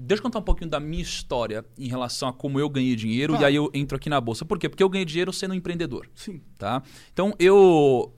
[0.00, 3.32] Deixa eu contar um pouquinho da minha história em relação a como eu ganhei dinheiro
[3.32, 3.44] Claro.
[3.44, 4.44] e aí eu entro aqui na bolsa.
[4.44, 4.68] Por quê?
[4.68, 6.08] Porque eu ganhei dinheiro sendo um empreendedor.
[6.14, 6.40] Sim.
[6.56, 6.82] tá?
[7.12, 8.14] Então eu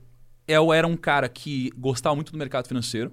[0.47, 3.11] eu era um cara que gostava muito do mercado financeiro.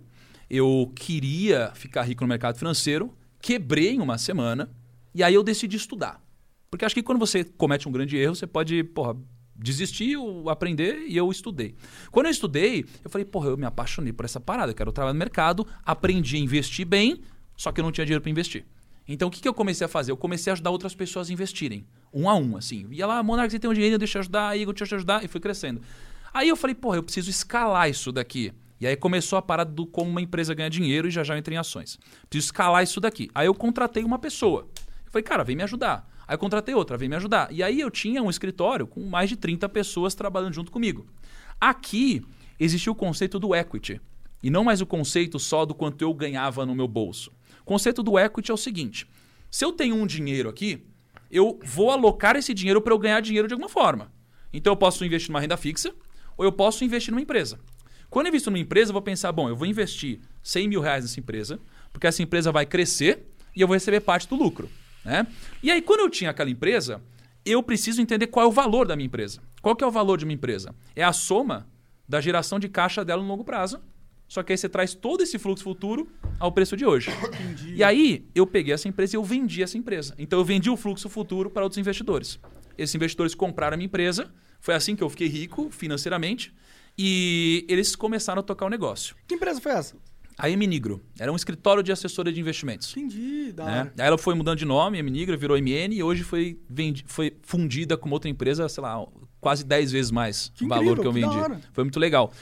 [0.50, 4.70] Eu queria ficar rico no mercado financeiro, quebrei em uma semana
[5.14, 6.22] e aí eu decidi estudar.
[6.70, 9.16] Porque acho que quando você comete um grande erro, você pode, porra,
[9.56, 11.74] desistir ou aprender e eu estudei.
[12.10, 15.12] Quando eu estudei, eu falei, porra, eu me apaixonei por essa parada, eu quero trabalhar
[15.14, 17.20] no mercado, aprendi a investir bem,
[17.58, 18.64] só que eu não tinha dinheiro para investir.
[19.06, 20.12] Então o que, que eu comecei a fazer?
[20.12, 21.84] Eu comecei a ajudar outras pessoas a investirem.
[22.14, 22.86] Um a um, assim.
[22.90, 25.24] Ia lá, Monark, você tem um dinheiro, deixa eu ajudar, Igor, deixa eu te ajudar.
[25.24, 25.82] E fui crescendo.
[26.32, 28.52] Aí eu falei, porra, eu preciso escalar isso daqui.
[28.80, 31.42] E aí começou a parada do como uma empresa ganha dinheiro e já já eu
[31.50, 31.98] em ações.
[32.30, 33.28] Preciso escalar isso daqui.
[33.34, 34.68] Aí eu contratei uma pessoa.
[35.04, 36.08] Eu falei, cara, vem me ajudar.
[36.28, 37.50] Aí eu contratei outra, vem me ajudar.
[37.50, 41.06] E aí eu tinha um escritório com mais de 30 pessoas trabalhando junto comigo.
[41.60, 42.22] Aqui
[42.60, 44.00] existia o conceito do equity.
[44.40, 47.32] E não mais o conceito só do quanto eu ganhava no meu bolso.
[47.68, 49.06] Conceito do equity é o seguinte:
[49.50, 50.86] se eu tenho um dinheiro aqui,
[51.30, 54.10] eu vou alocar esse dinheiro para eu ganhar dinheiro de alguma forma.
[54.50, 55.94] Então eu posso investir numa renda fixa
[56.34, 57.60] ou eu posso investir numa empresa.
[58.08, 61.04] Quando eu invisto numa empresa, eu vou pensar, bom, eu vou investir 100 mil reais
[61.04, 61.60] nessa empresa,
[61.92, 64.70] porque essa empresa vai crescer e eu vou receber parte do lucro.
[65.04, 65.26] Né?
[65.62, 67.02] E aí, quando eu tinha aquela empresa,
[67.44, 69.42] eu preciso entender qual é o valor da minha empresa.
[69.60, 70.74] Qual que é o valor de uma empresa?
[70.96, 71.68] É a soma
[72.08, 73.78] da geração de caixa dela no longo prazo.
[74.28, 76.06] Só que aí você traz todo esse fluxo futuro
[76.38, 77.10] ao preço de hoje.
[77.32, 77.74] Entendi.
[77.76, 80.14] E aí eu peguei essa empresa e eu vendi essa empresa.
[80.18, 82.38] Então eu vendi o fluxo futuro para outros investidores.
[82.76, 84.30] Esses investidores compraram a minha empresa.
[84.60, 86.52] Foi assim que eu fiquei rico financeiramente.
[86.96, 89.16] E eles começaram a tocar o negócio.
[89.26, 89.96] Que empresa foi essa?
[90.36, 91.00] A Eminigro.
[91.18, 92.96] Era um escritório de assessoria de investimentos.
[92.96, 93.92] Entendi, da né?
[93.98, 97.96] Aí ela foi mudando de nome, Eminigro, virou MN e hoje foi, vendi, foi fundida
[97.96, 99.04] com outra empresa, sei lá,
[99.40, 101.38] quase 10 vezes mais Que o valor incrível, que eu que vendi.
[101.38, 101.60] hora.
[101.72, 102.32] Foi muito legal.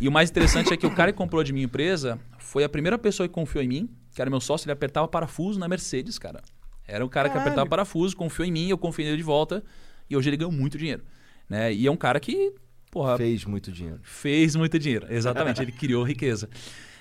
[0.00, 2.68] E o mais interessante é que o cara que comprou de minha empresa foi a
[2.68, 6.18] primeira pessoa que confiou em mim, que era meu sócio, ele apertava parafuso na Mercedes,
[6.18, 6.40] cara.
[6.86, 7.50] Era um cara que Caralho.
[7.50, 9.62] apertava parafuso, confiou em mim, eu confiei nele de volta
[10.08, 11.02] e hoje ele ganhou muito dinheiro.
[11.48, 11.72] Né?
[11.72, 12.54] E é um cara que,
[12.90, 14.00] porra, Fez muito dinheiro.
[14.02, 15.06] fez muito dinheiro.
[15.10, 16.48] Exatamente, ele criou riqueza.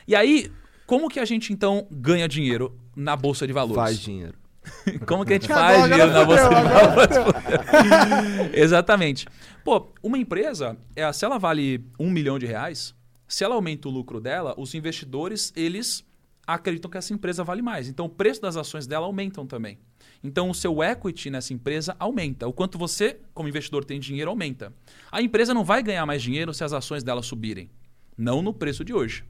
[0.07, 0.51] E aí,
[0.85, 3.81] como que a gente então ganha dinheiro na bolsa de valores?
[3.81, 4.33] Faz dinheiro.
[5.05, 7.17] Como que a gente faz dinheiro na bolsa de fudeu, valores?
[8.53, 9.27] Exatamente.
[9.63, 12.95] Pô, uma empresa, é, se ela vale um milhão de reais,
[13.27, 16.03] se ela aumenta o lucro dela, os investidores, eles
[16.45, 17.87] acreditam que essa empresa vale mais.
[17.87, 19.77] Então, o preço das ações dela aumentam também.
[20.23, 22.47] Então, o seu equity nessa empresa aumenta.
[22.47, 24.73] O quanto você, como investidor, tem dinheiro, aumenta.
[25.11, 27.69] A empresa não vai ganhar mais dinheiro se as ações dela subirem.
[28.17, 29.23] Não no preço de hoje.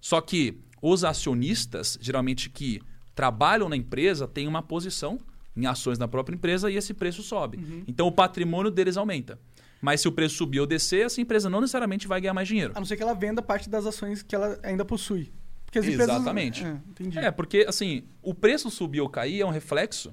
[0.00, 2.80] Só que os acionistas, geralmente que
[3.22, 5.20] trabalham na empresa, têm uma posição
[5.56, 7.84] em ações na própria empresa e esse preço sobe.
[7.86, 9.38] Então o patrimônio deles aumenta.
[9.80, 12.72] Mas se o preço subir ou descer, essa empresa não necessariamente vai ganhar mais dinheiro.
[12.74, 15.32] A não ser que ela venda parte das ações que ela ainda possui.
[15.64, 16.16] Porque as empresas...
[16.16, 16.64] Exatamente.
[16.64, 17.16] É, entendi.
[17.16, 20.12] É, porque assim, o preço subir ou cair é um reflexo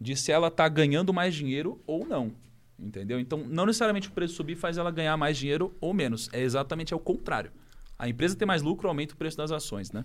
[0.00, 2.30] de se ela está ganhando mais dinheiro ou não.
[2.78, 3.18] Entendeu?
[3.18, 6.30] Então, não necessariamente o preço subir faz ela ganhar mais dinheiro ou menos.
[6.32, 7.50] É exatamente ao contrário.
[7.98, 10.04] A empresa tem mais lucro, aumenta o preço das ações, né?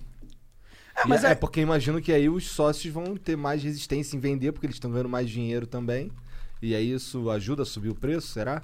[1.04, 4.20] É, mas é, é- porque imagino que aí os sócios vão ter mais resistência em
[4.20, 6.12] vender, porque eles estão ganhando mais dinheiro também.
[6.62, 8.62] E aí isso ajuda a subir o preço, será?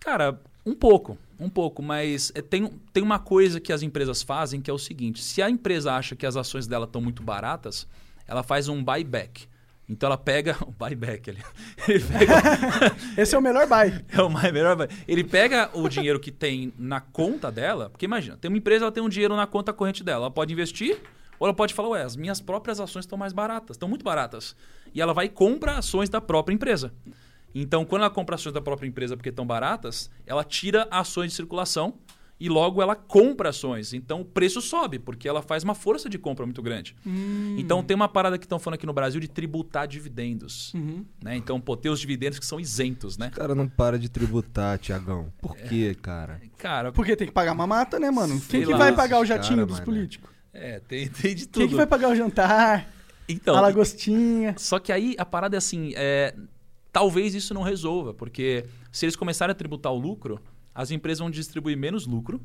[0.00, 4.60] Cara, um pouco, um pouco, mas é, tem, tem uma coisa que as empresas fazem
[4.60, 7.86] que é o seguinte: se a empresa acha que as ações dela estão muito baratas,
[8.26, 9.46] ela faz um buyback.
[9.88, 10.56] Então ela pega.
[10.66, 11.42] O buyback ali.
[11.86, 12.32] Ele pega.
[13.20, 14.02] Esse é o melhor buy.
[14.10, 14.74] é o mais melhor.
[14.76, 18.86] buy- Ele pega o dinheiro que tem na conta dela, porque imagina, tem uma empresa,
[18.86, 20.22] ela tem um dinheiro na conta corrente dela.
[20.24, 20.98] Ela pode investir,
[21.38, 24.56] ou ela pode falar, ué, as minhas próprias ações estão mais baratas, estão muito baratas.
[24.94, 26.92] E ela vai e compra ações da própria empresa.
[27.54, 31.36] Então, quando ela compra ações da própria empresa porque estão baratas, ela tira ações de
[31.36, 31.94] circulação
[32.38, 33.92] e logo ela compra ações.
[33.92, 36.96] Então o preço sobe, porque ela faz uma força de compra muito grande.
[37.56, 40.74] Então tem uma parada que estão falando aqui no Brasil de tributar dividendos.
[40.74, 41.04] Uhum.
[41.22, 41.36] Né?
[41.36, 43.28] Então, pô, ter os dividendos que são isentos, né?
[43.28, 45.32] O cara não para de tributar, Tiagão.
[45.40, 46.40] Por quê, cara?
[46.58, 48.40] Cara, Porque tem que pagar mamata, né, mano?
[48.40, 48.78] Quem que lá.
[48.78, 50.33] vai pagar o jatinho cara, dos políticos?
[50.54, 51.62] É, tem, tem de tudo.
[51.62, 52.88] Quem que vai pagar o jantar?
[53.28, 54.54] Então, a lagostinha?
[54.56, 56.34] Só que aí a parada é assim, é,
[56.92, 60.40] talvez isso não resolva, porque se eles começarem a tributar o lucro,
[60.74, 62.40] as empresas vão distribuir menos lucro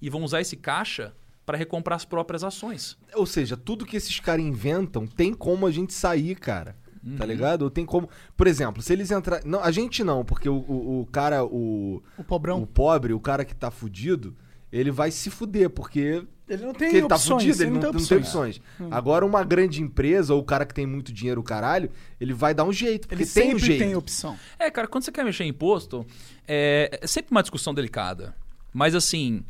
[0.00, 1.14] e vão usar esse caixa
[1.44, 2.98] para recomprar as próprias ações.
[3.14, 6.76] Ou seja, tudo que esses caras inventam tem como a gente sair, cara.
[7.16, 7.62] Tá ligado?
[7.62, 8.08] Ou tem como.
[8.36, 9.44] Por exemplo, se eles entrar.
[9.44, 12.02] Não, a gente não, porque o, o, o cara, o.
[12.18, 12.60] O pobrão.
[12.60, 14.36] O pobre, o cara que tá fudido,
[14.72, 16.24] ele vai se fuder, porque.
[16.48, 17.42] Ele não tem porque ele tá opções.
[17.42, 18.60] fudido, ele ele não, não tem opções.
[18.80, 18.88] Hum.
[18.90, 22.54] Agora, uma grande empresa, ou o cara que tem muito dinheiro, o caralho, ele vai
[22.54, 23.78] dar um jeito, porque Ele tem um sempre jeito.
[23.80, 24.38] tem opção.
[24.56, 26.06] É, cara, quando você quer mexer em imposto,
[26.46, 28.32] é, é sempre uma discussão delicada.
[28.72, 29.42] Mas assim,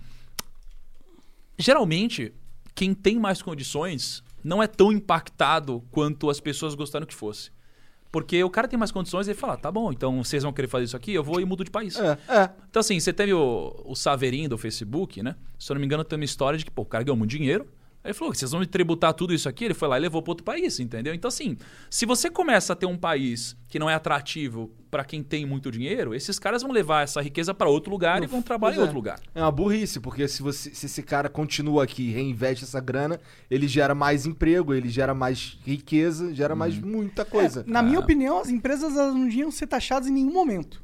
[1.59, 2.33] geralmente,
[2.75, 7.51] quem tem mais condições não é tão impactado quanto as pessoas gostaram que fosse.
[8.11, 10.69] Porque o cara tem mais condições e ele fala, tá bom, então vocês vão querer
[10.69, 11.99] fazer isso aqui, eu vou e mudo de país.
[11.99, 12.51] É, é.
[12.71, 15.37] Então, assim, você teve o, o Saverinho do Facebook, né?
[15.59, 17.31] Se eu não me engano, tem uma história de que pô, o cara ganhou muito
[17.31, 17.67] dinheiro,
[18.07, 19.65] Aí ele falou: vocês vão me tributar tudo isso aqui?
[19.65, 21.13] Ele foi lá e levou para outro país, entendeu?
[21.13, 21.57] Então, assim,
[21.91, 25.73] se você começa a ter um país que não é atrativo para quem tem muito
[25.73, 28.79] dinheiro, esses caras vão levar essa riqueza para outro lugar e vão trabalhar em Pois
[28.79, 28.83] é.
[28.83, 29.21] outro lugar.
[29.35, 33.21] É uma burrice, porque se, você, se esse cara continua aqui e reinveste essa grana,
[33.51, 37.65] ele gera mais emprego, ele gera mais riqueza, gera mais muita coisa.
[37.67, 38.03] Na minha Ah.
[38.03, 40.81] opinião, as empresas elas não deviam ser taxadas em nenhum momento.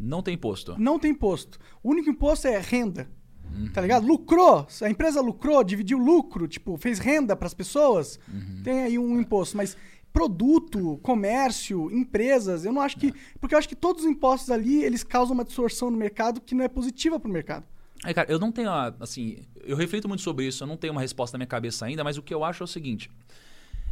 [0.00, 0.74] Não tem imposto.
[0.78, 1.58] Não tem imposto.
[1.82, 3.08] O único imposto é renda.
[3.54, 3.68] Uhum.
[3.72, 4.06] Tá ligado?
[4.06, 4.66] Lucrou.
[4.82, 8.18] A empresa lucrou, dividiu lucro, tipo, fez renda pras pessoas.
[8.32, 8.62] Uhum.
[8.64, 9.56] Tem aí um imposto.
[9.56, 9.76] Mas
[10.12, 13.08] produto, comércio, empresas, eu não acho que.
[13.08, 13.12] É.
[13.40, 16.54] Porque eu acho que todos os impostos ali, eles causam uma distorção no mercado que
[16.54, 17.64] não é positiva pro mercado.
[18.04, 20.92] Aí, cara, eu não tenho, a- assim, eu reflito muito sobre isso, eu não tenho
[20.92, 23.10] uma resposta na minha cabeça ainda, mas o que eu acho é o seguinte: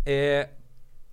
[0.04, 0.50] é,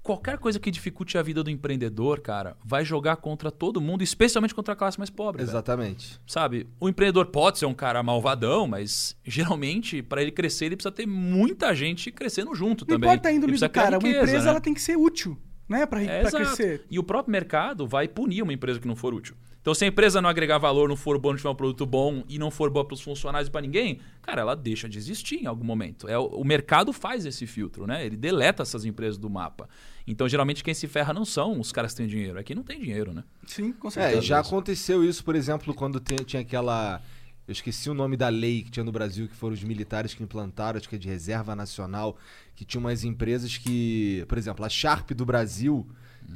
[0.07, 4.55] qualquer coisa que dificulte a vida do empreendedor, cara, vai jogar contra todo mundo, especialmente
[4.55, 5.39] contra a classe mais pobre.
[5.43, 5.51] velho.
[5.51, 6.17] Exatamente.
[6.25, 6.65] Sabe?
[6.79, 11.05] O empreendedor pode ser um cara malvadão, mas geralmente, para ele crescer, ele precisa ter
[11.05, 13.09] muita gente crescendo junto Não também.
[13.09, 14.49] importa a índole do cara, uma riqueza, empresa né?
[14.51, 15.85] ela tem que ser útil, né?
[15.85, 16.85] Pra, É, crescer.
[16.89, 19.35] E o próprio mercado vai punir uma empresa que não for útil.
[19.61, 22.23] Então, se a empresa não agregar valor, não for bom, não tiver um produto bom
[22.29, 25.43] e não for boa para os funcionários e para ninguém, cara, ela deixa de existir
[25.43, 26.07] em algum momento.
[26.07, 28.05] É, o, mercado faz esse filtro, né?
[28.05, 29.67] Ele deleta essas empresas do mapa.
[30.07, 32.39] Então, geralmente, quem se ferra não são os caras que têm dinheiro.
[32.39, 33.25] Aqui não tem dinheiro, né?
[33.45, 34.21] Sim, com É, certeza.
[34.21, 37.01] já aconteceu isso, por exemplo, quando tinha aquela.
[37.47, 40.21] Eu esqueci o nome da lei que tinha no Brasil, que foram os militares que
[40.21, 42.17] implantaram, acho que é de reserva nacional,
[42.53, 44.25] que tinha umas empresas que.
[44.27, 45.87] Por exemplo, a Sharp do Brasil,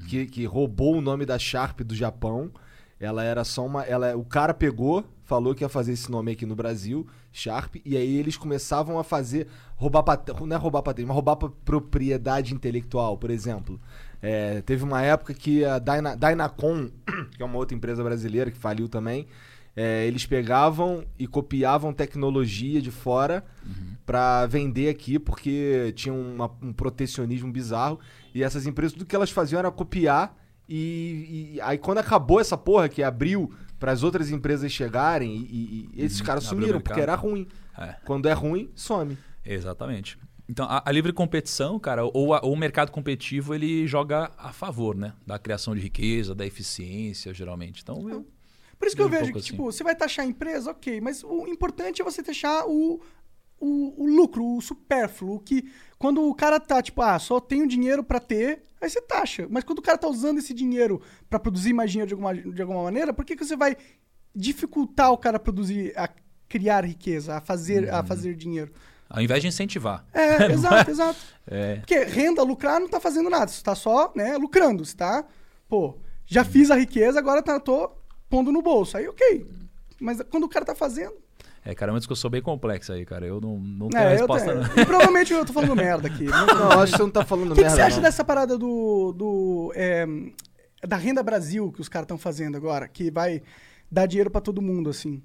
[0.07, 2.49] que, que roubou o nome da Sharp do Japão.
[2.97, 3.83] Ela era só uma.
[3.83, 7.97] Ela, o cara pegou, falou que ia fazer esse nome aqui no Brasil, Sharp, e
[7.97, 9.47] aí eles começavam a fazer.
[9.75, 10.41] roubar patente.
[10.45, 13.81] Não é roubar patente, mas roubar propriedade intelectual, por exemplo.
[14.21, 16.89] É, teve uma época que a Dyna, Dynacon,
[17.35, 19.27] que é uma outra empresa brasileira que faliu também,
[19.75, 23.43] é, eles pegavam e copiavam tecnologia de fora
[24.05, 27.99] pra vender aqui, porque tinha uma- um protecionismo bizarro.
[28.33, 30.35] E essas empresas, tudo que elas faziam era copiar.
[30.67, 35.89] E, e aí, quando acabou essa porra, que abriu para as outras empresas chegarem, e,
[35.95, 37.47] e- esses caras abriu o sumiram, porque era ruim.
[37.77, 37.95] É.
[38.05, 39.17] Quando é ruim, some.
[39.45, 40.17] Exatamente.
[40.47, 44.51] Então, a, a livre competição, cara, ou, a- ou o mercado competitivo, ele joga a
[44.51, 45.13] favor, né?
[45.25, 47.81] Da criação de riqueza, da eficiência, geralmente.
[47.81, 48.25] Então, eu,
[48.81, 49.51] Por isso que eu Vejo que, assim.
[49.51, 52.99] tipo, você vai taxar a empresa, ok, mas o importante é você taxar o,
[53.59, 58.03] o, o lucro, o supérfluo, que quando o cara tá, tipo, ah, só tenho dinheiro
[58.03, 59.45] pra ter, aí você taxa.
[59.51, 62.59] Mas quando o cara tá usando esse dinheiro pra produzir mais dinheiro de alguma, de
[62.59, 63.77] alguma maneira, por que, que você vai
[64.35, 66.09] dificultar o cara a produzir, a
[66.49, 67.95] criar riqueza, a fazer, Uhum.
[67.95, 68.71] a fazer dinheiro?
[69.13, 70.05] ao invés de incentivar.
[70.13, 71.19] É, exato, exato.
[71.47, 73.47] É, Porque renda, lucrar, não tá fazendo nada.
[73.47, 74.85] Você tá só, né, lucrando.
[74.85, 75.25] Você tá,
[75.67, 77.91] pô, já fiz a riqueza, agora tá, tô
[78.31, 78.97] pondo no bolso.
[78.97, 79.45] Aí, ok.
[79.99, 81.13] Mas quando o cara tá fazendo.
[81.63, 83.27] é, cara, é uma discussão bem complexa aí, cara.
[83.27, 84.61] Eu não, não tenho a É, resposta, tenho.
[84.67, 84.81] não.
[84.81, 86.23] E provavelmente eu tô falando merda aqui.
[86.31, 87.75] Não- Não, acho que você não tá falando O que, que merda.
[87.75, 88.03] você acha não.
[88.03, 89.13] dessa parada do.
[89.15, 90.07] do é,
[90.87, 92.87] da renda Brasil que os caras estão fazendo agora?
[92.87, 93.43] Que vai
[93.91, 95.21] dar dinheiro pra todo mundo, assim.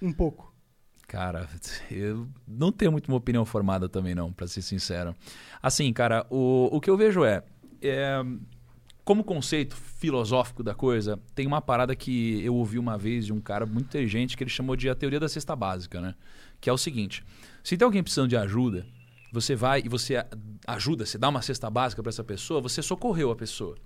[0.00, 0.54] Um pouco.
[1.08, 1.48] Cara,
[1.90, 5.12] eu não tenho muito uma opinião formada também, não, pra ser sincero.
[5.60, 7.42] Assim, cara, o, o que eu vejo é,
[7.82, 8.22] é,
[9.10, 13.40] Como conceito filosófico da coisa, tem uma parada que eu ouvi uma vez de um
[13.40, 16.14] cara muito inteligente que ele chamou de a teoria da cesta básica, né?
[16.60, 17.24] Que é o seguinte:
[17.64, 18.86] se tem alguém precisando de ajuda,
[19.32, 20.24] você vai e você
[20.64, 23.76] ajuda, você dá uma cesta básica pra essa pessoa, você socorreu a pessoa.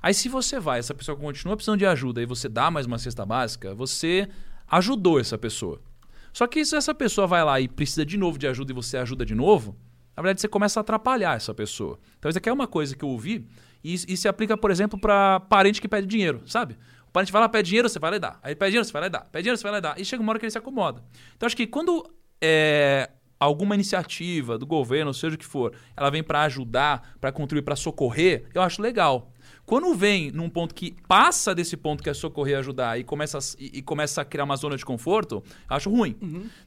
[0.00, 2.96] Aí se você vai, essa pessoa continua precisando de ajuda e você dá mais uma
[2.98, 4.30] cesta básica, você
[4.66, 5.78] ajudou essa pessoa.
[6.32, 8.96] Só que se essa pessoa vai lá e precisa de novo de ajuda e você
[8.96, 9.76] ajuda de novo,
[10.16, 11.98] na verdade você começa a atrapalhar essa pessoa.
[12.18, 13.46] Então isso aqui é uma coisa que eu ouvi
[13.82, 16.76] e, e se aplica, por exemplo, para parente que pede dinheiro, sabe?
[17.06, 18.38] O parente vai lá, pede dinheiro, você vai lá e dá.
[18.42, 19.20] Aí pede dinheiro, você vai lá e dá.
[19.20, 19.94] Pede dinheiro, você vai lá e dá.
[19.96, 21.02] E chega uma hora que ele se acomoda.
[21.36, 22.08] Então acho que quando
[22.40, 23.10] é,
[23.40, 27.76] alguma iniciativa do governo, seja o que for, ela vem para ajudar, para contribuir, para
[27.76, 29.32] socorrer, eu acho legal.
[29.64, 33.38] Quando vem num ponto que passa desse ponto que é socorrer e ajudar e começa,
[33.38, 36.16] a, e, e começa a criar uma zona de conforto, eu acho ruim.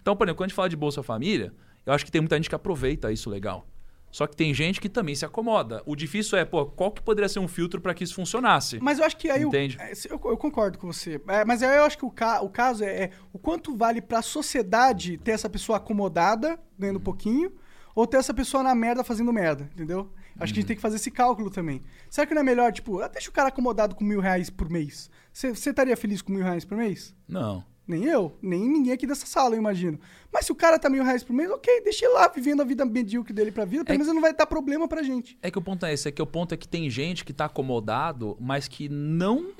[0.01, 1.53] Então, por exemplo, quando a gente fala de Bolsa Família,
[1.85, 3.67] eu acho que tem muita gente que aproveita isso legal.
[4.11, 5.81] Só que tem gente que também se acomoda.
[5.85, 8.77] O difícil é, pô, qual que poderia ser um filtro para que isso funcionasse?
[8.81, 9.43] Mas eu acho que aí.
[9.43, 9.77] Entende?
[9.79, 11.21] é, eu, eu concordo com você.
[11.27, 14.01] É, mas aí eu acho que o, ca- o caso é, é o quanto vale
[14.01, 17.03] pra sociedade ter essa pessoa acomodada, ganhando Uhum.
[17.03, 17.51] pouquinho,
[17.95, 20.11] ou ter essa pessoa na merda fazendo merda, entendeu?
[20.39, 21.83] Acho que a gente tem que fazer esse cálculo também.
[22.09, 25.09] Será que não é melhor, tipo, deixa o cara acomodado com mil reais por mês?
[25.31, 27.13] Você estaria feliz com mil reais por mês?
[27.27, 27.63] Não.
[27.91, 29.99] Nem eu, nem ninguém aqui dessa sala, eu imagino.
[30.31, 32.63] Mas se o cara tá mil reais por mês, ok, deixa ele lá vivendo a
[32.63, 35.37] vida medíocre dele pra vida, pelo É menos não vai dar problema pra gente.
[35.41, 37.33] É que o ponto é esse, é que o ponto é que tem gente que
[37.33, 39.51] está acomodado, mas que não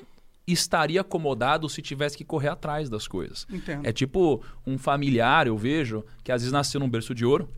[0.46, 3.46] estaria acomodado se tivesse que correr atrás das coisas.
[3.50, 3.86] Entendo.
[3.86, 7.48] É tipo um familiar, eu vejo, que às vezes nasceu num berço de ouro,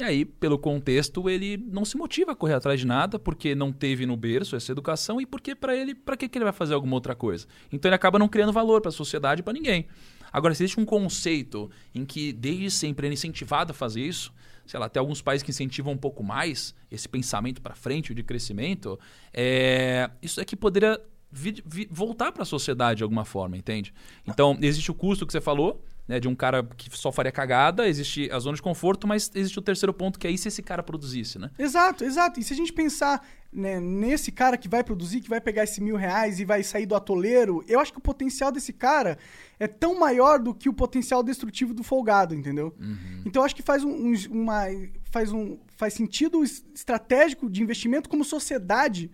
[0.00, 3.70] E aí, pelo contexto, ele não se motiva a correr atrás de nada, porque não
[3.70, 6.72] teve no berço essa educação e porque para ele, para que, que ele vai fazer
[6.72, 7.46] alguma outra coisa?
[7.70, 9.86] Então ele acaba não criando valor para a sociedade e para ninguém.
[10.32, 14.32] Agora, se existe um conceito em que desde sempre ele é incentivado a fazer isso,
[14.64, 18.22] sei lá, tem alguns países que incentivam um pouco mais esse pensamento para frente, de
[18.22, 18.98] crescimento,
[19.34, 20.98] é, isso aqui poderia
[21.30, 23.92] vi, vi, voltar para a sociedade de alguma forma, entende?
[24.26, 27.86] Então, existe o custo que você falou, né, de um cara que só faria cagada,
[27.88, 30.60] existe a zona de conforto, mas existe o terceiro ponto, que é isso se esse
[30.60, 31.52] cara produzisse, né?
[31.56, 32.40] Exato, exato.
[32.40, 35.80] E se a gente pensar né, nesse cara que vai produzir, que vai pegar esse
[35.80, 39.18] mil reais e vai sair do atoleiro, eu acho que o potencial desse cara
[39.60, 42.74] é tão maior do que o potencial destrutivo do folgado, entendeu?
[42.80, 43.22] Uhum.
[43.24, 44.64] Então eu acho que faz um, um, uma,
[45.12, 49.12] faz um faz sentido estratégico de investimento como sociedade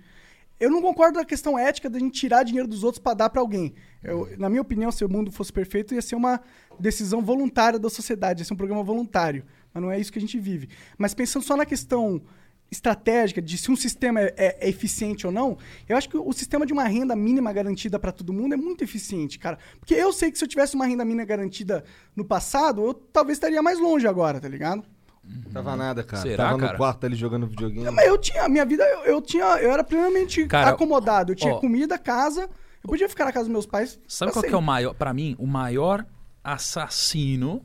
[0.58, 3.40] eu não concordo na questão ética da gente tirar dinheiro dos outros para dar para
[3.40, 3.74] alguém.
[4.02, 6.40] Eu, na minha opinião, se o mundo fosse perfeito, ia ser uma
[6.80, 9.44] decisão voluntária da sociedade, ia ser um programa voluntário.
[9.72, 10.68] Mas não é isso que a gente vive.
[10.96, 12.22] Mas pensando só na questão
[12.70, 15.56] estratégica de se um sistema é, é, é eficiente ou não,
[15.88, 18.82] eu acho que o sistema de uma renda mínima garantida para todo mundo é muito
[18.82, 19.58] eficiente, cara.
[19.78, 23.36] Porque eu sei que se eu tivesse uma renda mínima garantida no passado, eu talvez
[23.36, 24.84] estaria mais longe agora, tá ligado?
[25.28, 25.42] Uhum.
[25.52, 26.22] Tava nada, cara.
[26.22, 26.72] Será, Tava cara?
[26.72, 27.90] no quarto ali jogando videogame.
[27.90, 31.32] Mas eu tinha, minha vida, eu, eu tinha, eu era plenamente Cara, acomodado.
[31.32, 31.58] Eu tinha ó.
[31.60, 32.42] comida, casa.
[32.82, 33.98] Eu podia ficar na casa dos meus pais.
[34.06, 34.66] Sabe qual que é o sempre.
[34.66, 36.06] maior, Pra mim, o maior
[36.44, 37.64] assassino,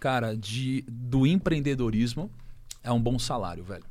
[0.00, 2.30] cara, de, do empreendedorismo
[2.82, 3.84] é um bom salário, velho.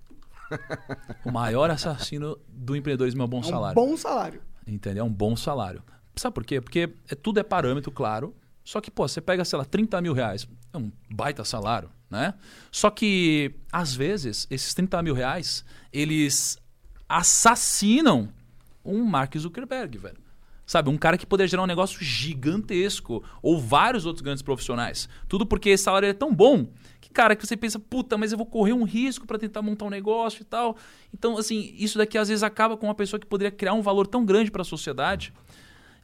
[1.25, 3.75] O maior assassino do empreendedorismo é um bom É um salário.
[3.75, 4.41] bom salário.
[4.67, 5.03] Entendeu?
[5.03, 5.81] É um bom salário.
[6.15, 6.60] Sabe por quê?
[6.60, 8.36] Porque é, tudo é parâmetro, claro.
[8.63, 10.47] Só que, pô, você pega, sei lá, 30 mil reais.
[10.73, 12.34] É um baita salário, né?
[12.69, 16.60] Só que, às vezes, esses 30 mil reais, eles
[17.08, 18.30] assassinam
[18.84, 20.17] um Mark Zuckerberg, velho.
[20.65, 23.24] Sabe, um cara que poderia gerar um negócio gigantesco.
[23.41, 25.10] Ou vários outros grandes profissionais.
[25.28, 26.67] Tudo porque esse salário é tão bom
[27.00, 29.86] que, cara, que você pensa, puta, mas eu vou correr um risco para tentar montar
[29.86, 30.78] um negócio e tal.
[31.13, 34.08] Então, assim, isso daqui às vezes acaba com uma pessoa que poderia criar um valor
[34.08, 35.34] tão grande para a sociedade.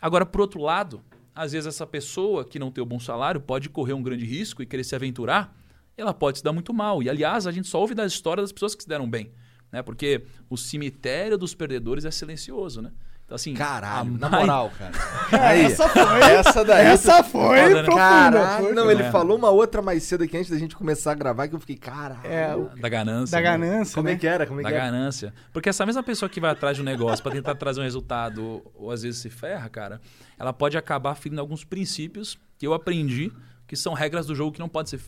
[0.01, 1.01] Agora, por outro lado,
[1.33, 4.61] às vezes essa pessoa que não tem o bom salário pode correr um grande risco
[4.61, 5.55] e querer se aventurar,
[6.01, 7.01] ela pode se dar muito mal.
[7.01, 9.31] E, aliás, a gente só ouve da história das pessoas que se deram bem.
[9.71, 9.81] Né?
[9.81, 12.91] Porque o cemitério dos perdedores é silencioso, né?
[13.25, 14.93] Então, assim, Caralho, na mai- moral, cara.
[15.49, 16.01] Aí, Essa foi.
[16.31, 16.85] essa daí.
[16.85, 17.83] Essa foi Foda, né?
[17.83, 17.95] profunda.
[17.97, 18.73] Caralho, foi.
[18.73, 19.11] não, ele É.
[19.11, 21.75] falou uma outra mais cedo aqui antes da gente começar a gravar que eu fiquei,
[21.75, 22.25] caralho.
[22.25, 23.35] É, o- Da ganância.
[23.37, 23.57] da né?
[23.57, 24.13] ganância, Como né?
[24.13, 24.47] é que era?
[24.47, 24.85] Como é Da que era?
[24.85, 25.33] ganância.
[25.51, 28.41] Porque essa mesma pessoa que vai atrás de um negócio para tentar trazer um resultado,
[28.41, 29.99] ou, ou às vezes se ferra, cara,
[30.39, 33.29] ela pode acabar ferindo alguns princípios que eu aprendi,
[33.67, 35.01] que são regras do jogo que não podem ser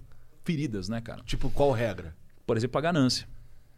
[0.43, 1.23] feridas, né, cara?
[1.23, 2.15] Tipo, qual regra?
[2.45, 3.27] Por exemplo, a ganância.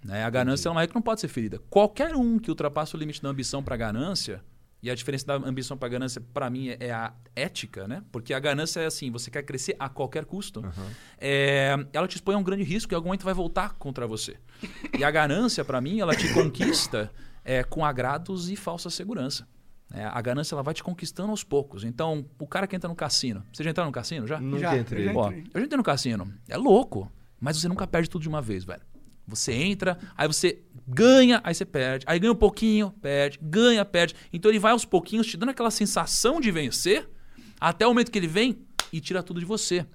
[0.04, 0.24] Né?
[0.24, 1.60] A ganância é uma regra que não pode ser ferida.
[1.70, 4.44] Qualquer um que ultrapassa o limite da ambição para ganância,
[4.84, 8.02] e a diferença da ambição para ganância, para mim, é- é a ética, né?
[8.12, 10.62] Porque a ganância é assim, você quer crescer a qualquer custo,
[11.20, 14.38] é, ela te expõe a um grande risco e algum momento vai voltar contra você.
[14.98, 17.12] E a ganância, para mim, ela te conquista
[17.46, 19.48] é, com agrados e falsa segurança.
[19.94, 21.84] É, a ganância ela vai te conquistando aos poucos.
[21.84, 23.44] Então, o cara que entra no cassino.
[23.52, 24.40] Você já entrou no cassino já?
[24.40, 25.10] Nunca Já, entrei.
[25.10, 25.44] eu já Ó, entrei.
[25.54, 26.34] eu já entrei no cassino.
[26.48, 27.12] É louco.
[27.40, 28.82] Mas você nunca perde tudo de uma vez, velho.
[29.28, 32.06] Você entra, aí você ganha, aí você perde.
[32.08, 33.40] Aí ganha um pouquinho, perde.
[33.42, 34.16] Ganha, perde.
[34.32, 37.10] Então ele vai aos pouquinhos te dando aquela sensação de vencer,
[37.60, 38.60] até o momento que ele vem
[38.92, 39.86] e tira tudo de você.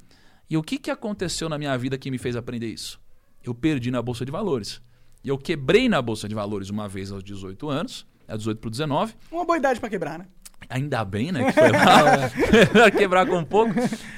[0.48, 3.00] E o que, que aconteceu na minha vida que me fez aprender isso?
[3.42, 4.80] Eu perdi na Bolsa de Valores.
[5.24, 8.70] E eu quebrei na Bolsa de Valores uma vez aos 18 anos, é 18 para
[8.70, 9.14] 19.
[9.30, 10.26] Uma boa idade pra quebrar, né?
[10.68, 11.52] Ainda bem, né?
[11.52, 13.74] Que foi quebrar com um pouco.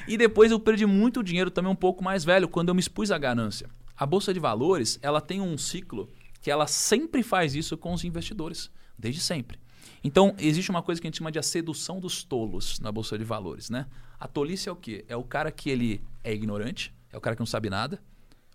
[0.07, 3.11] E depois eu perdi muito dinheiro também um pouco mais velho, quando eu me expus
[3.11, 3.69] à ganância.
[3.95, 6.09] A Bolsa de Valores, ela tem um ciclo
[6.41, 8.71] que ela sempre faz isso com os investidores.
[8.97, 9.59] Desde sempre.
[10.03, 13.17] Então, existe uma coisa que a gente chama de a sedução dos tolos na Bolsa
[13.17, 13.85] de Valores, né?
[14.19, 15.05] A tolice é o quê?
[15.07, 17.99] É o cara que ele é ignorante, é o cara que não sabe nada,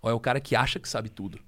[0.01, 1.39] ou é o cara que acha que sabe tudo.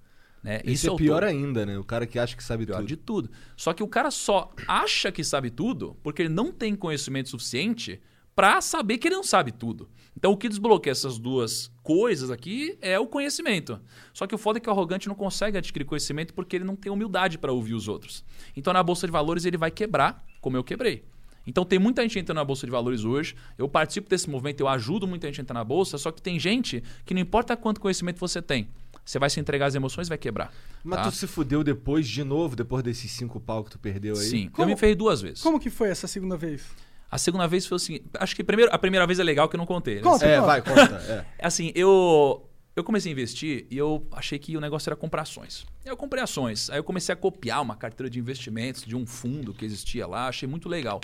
[0.48, 0.62] Né?
[0.64, 1.78] Isso é o pior ainda, né?
[1.78, 2.88] O cara que acha que sabe Pior tudo.
[2.88, 3.30] de tudo.
[3.58, 8.00] Só que o cara só acha que sabe tudo porque ele não tem conhecimento suficiente
[8.34, 9.90] para saber que ele não sabe tudo.
[10.16, 13.82] Então o que desbloqueia essas duas coisas aqui é o conhecimento.
[14.14, 16.78] Só que o foda é que o arrogante não consegue adquirir conhecimento porque ele não
[16.78, 18.24] tem humildade para ouvir os outros.
[18.56, 21.04] Então na bolsa de valores ele vai quebrar, como eu quebrei.
[21.48, 23.34] Então tem muita gente entrando na bolsa de valores hoje.
[23.58, 26.38] Eu participo desse movimento, eu ajudo muita gente a entrar na bolsa, só que tem
[26.38, 28.68] gente que não importa quanto conhecimento você tem,
[29.10, 30.54] você vai se entregar às emoções e vai quebrar.
[30.84, 31.10] Mas tá?
[31.10, 34.26] tu se fudeu depois, de novo, depois desses cinco pau que tu perdeu aí?
[34.26, 35.42] Sim, Como- eu me ferrei duas vezes.
[35.42, 36.66] Como que foi essa segunda vez?
[37.10, 38.04] A segunda vez foi o seguinte.
[38.16, 39.96] Acho que primeiro, a primeira vez é legal que eu não contei.
[39.96, 40.02] né?
[40.02, 40.26] Conta.
[40.26, 40.82] É, vai, conta.
[41.08, 41.26] É.
[41.46, 42.44] Assim, eu.
[42.76, 45.66] Eu comecei a investir e eu achei que o negócio era comprar ações.
[45.84, 46.70] Eu comprei ações.
[46.70, 50.28] Aí eu comecei a copiar uma carteira de investimentos de um fundo que existia lá,
[50.28, 51.02] achei muito legal.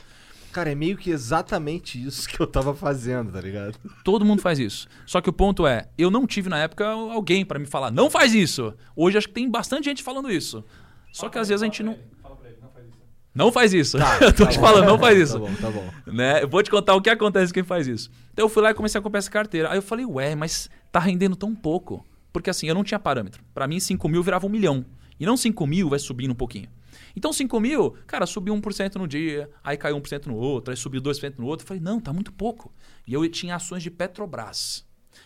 [0.53, 3.75] Cara, é meio que exatamente isso que eu tava fazendo, tá ligado?
[4.03, 4.87] Todo mundo faz isso.
[5.03, 8.07] Só que o ponto é, eu não tive na época alguém pra me falar, não
[8.07, 8.71] faz isso.
[8.95, 10.63] Hoje acho que tem bastante gente falando isso.
[11.11, 11.97] Só que às vezes a gente não.
[12.21, 13.01] Fala pra ele, não faz isso.
[13.33, 13.97] Não faz isso.
[14.21, 15.33] eu tô te falando, não faz isso.
[15.33, 15.89] Tá bom, tá bom.
[16.13, 16.43] né?
[16.43, 18.11] Eu vou te contar o que acontece com quem faz isso.
[18.31, 19.71] Então eu fui lá e comecei a comprar essa carteira.
[19.71, 22.05] Aí eu falei, ué, mas tá rendendo tão pouco.
[22.31, 23.43] Porque assim, eu não tinha parâmetro.
[23.55, 24.85] Pra mim, 5 mil virava um milhão.
[25.19, 26.67] E não 5 mil vai subindo um pouquinho.
[27.15, 31.01] Então 5 mil, cara, subiu 1% no dia, aí caiu 1% no outro, aí subiu
[31.01, 31.63] 2% no outro.
[31.63, 32.73] Eu falei, não, tá muito pouco.
[33.07, 34.85] E eu tinha ações de Petrobras.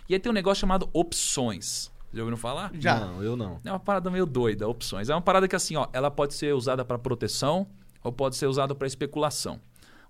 [0.09, 1.91] E aí tem um negócio chamado opções.
[2.13, 2.71] Já ouviram falar?
[2.73, 2.99] Já.
[2.99, 3.59] Não, eu não.
[3.63, 5.09] É uma parada meio doida, opções.
[5.09, 7.67] É uma parada que assim, ó, ela pode ser usada para proteção
[8.03, 9.59] ou pode ser usada para especulação.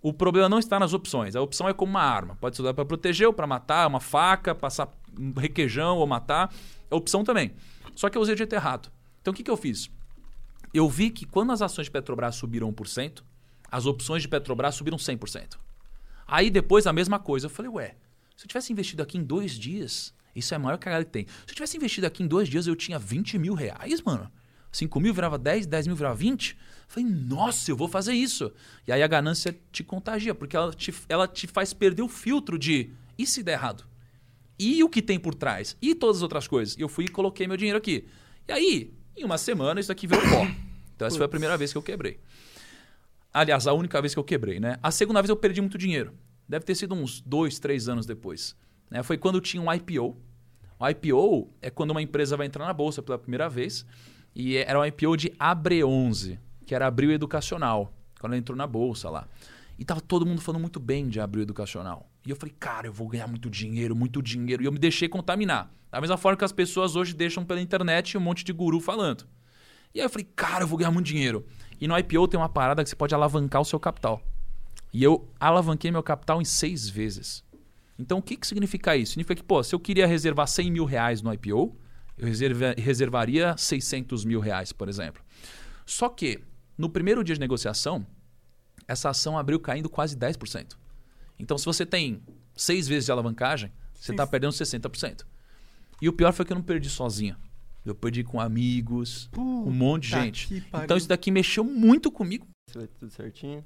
[0.01, 1.35] O problema não está nas opções.
[1.35, 2.37] A opção é como uma arma.
[2.39, 6.53] Pode ser usada para proteger ou para matar, uma faca, passar um requeijão ou matar.
[6.89, 7.53] É opção também.
[7.95, 8.91] Só que eu usei de jeito errado.
[9.21, 9.89] Então o que, que eu fiz?
[10.77, 13.23] Eu vi que quando as ações de Petrobras subiram 1%,
[13.71, 15.57] as opções de Petrobras subiram 100%.
[16.27, 17.47] Aí depois a mesma coisa.
[17.47, 17.95] Eu falei, ué,
[18.35, 21.25] se eu tivesse investido aqui em dois dias, isso é a maior cagada que tem.
[21.47, 24.31] Se eu tivesse investido aqui em dois dias, eu tinha 20 mil reais, mano.
[24.71, 26.51] 5 mil virava 10, 10 mil virava 20.
[26.51, 26.57] Eu
[26.87, 28.53] falei, nossa, eu vou fazer isso.
[28.87, 32.55] E aí a ganância te contagia, porque ela te, ela te faz perder o filtro
[32.59, 33.83] de e se der errado?
[34.59, 35.75] E o que tem por trás?
[35.81, 36.77] E todas as outras coisas?
[36.77, 38.07] E eu fui e coloquei meu dinheiro aqui.
[38.47, 40.66] E aí, em uma semana, isso aqui virou pó.
[40.97, 42.19] Então essa foi a primeira vez que eu quebrei.
[43.31, 44.79] Aliás, a única vez que eu quebrei, né?
[44.81, 46.11] A segunda vez eu perdi muito dinheiro.
[46.49, 48.55] Deve ter sido uns dois, três anos depois.
[48.89, 49.03] né?
[49.03, 50.17] Foi quando tinha um IPO.
[50.79, 53.85] O IPO é quando uma empresa vai entrar na bolsa pela primeira vez.
[54.35, 59.07] E era um IPO de Abre11, que era Abril Educacional, quando ela entrou na bolsa
[59.07, 59.27] lá.
[59.77, 62.09] E tava todo mundo falando muito bem de Abril Educacional.
[62.25, 64.63] E eu falei, cara, eu vou ganhar muito dinheiro, muito dinheiro.
[64.63, 65.71] E eu me deixei contaminar.
[65.91, 69.27] Da mesma forma que as pessoas hoje deixam pela internet um monte de guru falando.
[69.97, 71.43] E aí eu falei, cara, eu vou ganhar muito dinheiro.
[71.81, 74.21] E no IPO tem uma parada que você pode alavancar o seu capital.
[74.93, 77.43] E eu alavanquei meu capital em seis vezes.
[77.97, 79.13] Então o que, que significa isso?
[79.13, 81.75] Significa que, pô, se eu queria reservar 100 mil reais no IPO,
[82.15, 85.19] eu reserva- reservaria 600 mil reais, por exemplo.
[85.83, 86.41] Só que,
[86.77, 88.05] no primeiro dia de negociação,
[88.87, 90.77] essa ação abriu caindo quase 10%.
[91.39, 92.21] Então, se você tem
[92.55, 95.23] seis vezes de alavancagem, você está perdendo 60%.
[95.99, 97.35] E o pior foi que eu não perdi sozinho.
[97.87, 100.47] Eu perdi com amigos, com um monte de Puta gente.
[100.47, 100.63] que.
[100.83, 102.45] Então, isso daqui mexeu muito comigo.
[102.75, 103.65] Vai tudo certinho.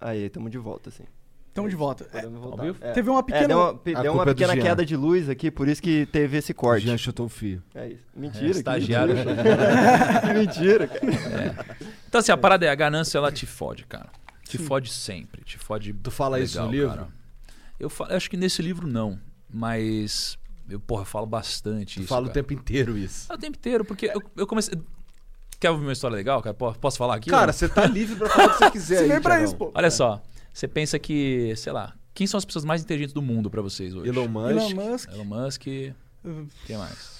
[0.00, 1.04] Aí, estamos de volta, assim.
[1.54, 2.06] Tamo de volta.
[2.12, 2.88] É?
[2.88, 2.92] É.
[2.92, 3.46] Teve uma É, pequena.
[3.48, 6.52] deu uma, deu uma é pequena queda de luz aqui, por isso que teve esse
[6.52, 6.84] corte.
[6.84, 7.62] Jean chutou o fio.
[7.74, 8.02] É isso.
[8.14, 8.46] Mentira.
[8.46, 9.14] É, que estagiário.
[9.14, 10.20] mentira.
[10.20, 11.66] que mentira, cara.
[12.08, 14.08] Então, assim, a parada é, a ganância, ela te fode, cara.
[14.48, 15.42] Te fode sempre.
[15.44, 17.06] Te fode Tu fala isso no livro?
[17.78, 20.36] Eu, fa- eu acho que nesse livro não, mas...
[20.68, 23.30] Eu, porra, eu falo bastante Tu isso, fala o tempo inteiro isso.
[23.30, 24.74] É o tempo inteiro, porque eu, eu comecei...
[25.60, 26.54] Quer ouvir uma história legal, cara?
[26.54, 27.30] Po- Posso falar aqui?
[27.30, 29.70] Cara, você tá livre pra falar o que você quiser Você aí, pra isso, pô.
[29.74, 33.50] Olha só, você pensa que, sei lá, quem são as pessoas mais inteligentes do mundo
[33.50, 34.08] pra vocês hoje?
[34.08, 35.08] Elon Musk, Elon Musk.
[35.12, 35.62] Elon Musk,
[36.24, 37.14] uh, quem mais?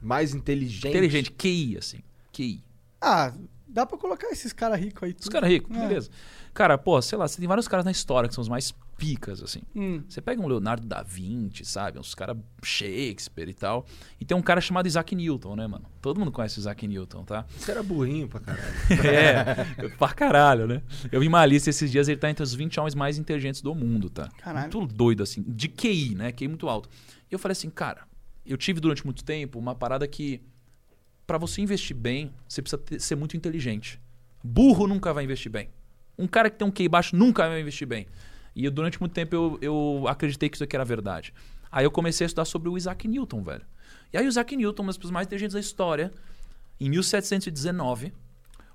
[0.00, 0.88] mais inteligente.
[0.88, 1.98] Inteligente, QI, assim,
[2.32, 2.62] QI.
[3.00, 3.32] Ah,
[3.70, 5.10] dá pra colocar esses caras ricos aí.
[5.10, 5.32] Os tudo.
[5.32, 5.80] caras ricos, É.
[5.88, 6.10] beleza.
[6.52, 9.42] Cara, pô, sei lá, você tem vários caras na história que são os mais picas,
[9.42, 9.60] assim.
[9.74, 10.02] Hum.
[10.08, 11.98] Você pega um Leonardo da Vinci, sabe?
[11.98, 13.86] Uns caras Shakespeare e tal.
[14.20, 15.86] E tem um cara chamado Isaac Newton, né, mano?
[16.02, 17.46] Todo mundo conhece o Isaac Newton, tá?
[17.56, 18.64] Você era burrinho pra caralho.
[19.04, 20.82] É, pra caralho, né?
[21.10, 23.74] Eu vi uma lista esses dias, ele tá entre os 20 homens mais inteligentes do
[23.74, 24.28] mundo, tá?
[24.38, 24.70] Caralho.
[24.76, 25.42] Muito doido, assim.
[25.46, 26.32] De QI, né?
[26.32, 26.88] QI muito alto.
[27.30, 28.02] E eu falei assim, cara,
[28.44, 30.42] eu tive durante muito tempo uma parada que,
[31.30, 34.00] pra você investir bem, você precisa ter- ser muito inteligente.
[34.42, 35.70] Burro nunca vai investir bem.
[36.18, 38.08] Um cara que tem um QI baixo nunca vai investir bem.
[38.56, 41.32] E eu, durante muito tempo eu, eu acreditei que isso aqui era verdade.
[41.70, 43.64] Aí eu comecei a estudar sobre o Isaac Newton, velho.
[44.12, 46.12] E aí o Isaac Newton, uma das mais inteligentes da história,
[46.80, 48.12] em 1719,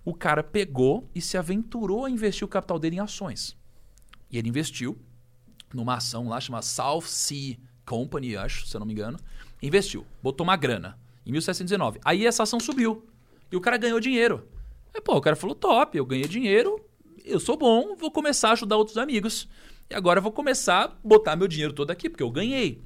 [0.05, 3.57] o cara pegou e se aventurou a investir o capital dele em ações.
[4.31, 4.97] E ele investiu
[5.73, 9.19] numa ação lá chamada South Sea Company, acho, se eu não me engano.
[9.61, 11.99] Investiu, botou uma grana em 1719.
[12.03, 13.07] Aí essa ação subiu
[13.51, 14.47] e o cara ganhou dinheiro.
[14.93, 16.79] Aí, pô, o cara falou: top, eu ganhei dinheiro,
[17.23, 19.47] eu sou bom, vou começar a ajudar outros amigos.
[19.89, 22.81] E agora eu vou começar a botar meu dinheiro todo aqui, porque eu ganhei.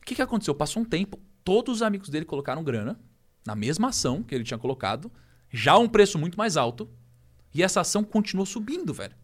[0.00, 0.54] O que, que aconteceu?
[0.54, 3.00] Passou um tempo, todos os amigos dele colocaram grana
[3.46, 5.10] na mesma ação que ele tinha colocado,
[5.50, 6.88] já a um preço muito mais alto,
[7.54, 9.14] e essa ação continuou subindo, velho.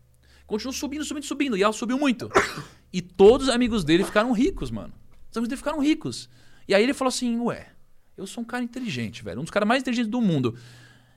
[0.47, 2.31] Continuou subindo, subindo, subindo, e ela subiu muito.
[2.93, 4.93] E todos os amigos dele ficaram ricos, mano.
[5.31, 6.29] Os amigos dele ficaram ricos.
[6.66, 7.68] E aí ele falou assim: Ué,
[8.17, 10.57] eu sou um cara inteligente, velho, um dos caras mais inteligentes do mundo.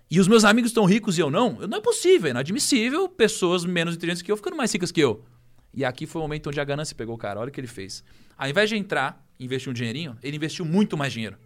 [0.09, 1.53] E os meus amigos estão ricos e eu não?
[1.67, 5.25] Não é possível, é inadmissível pessoas menos inteligentes que eu ficando mais ricas que eu.
[5.73, 7.39] E aqui foi o momento onde a ganância pegou o cara.
[7.39, 8.03] Olha o que ele fez.
[8.37, 11.37] Ao invés de entrar e investir um dinheirinho, ele investiu muito mais dinheiro.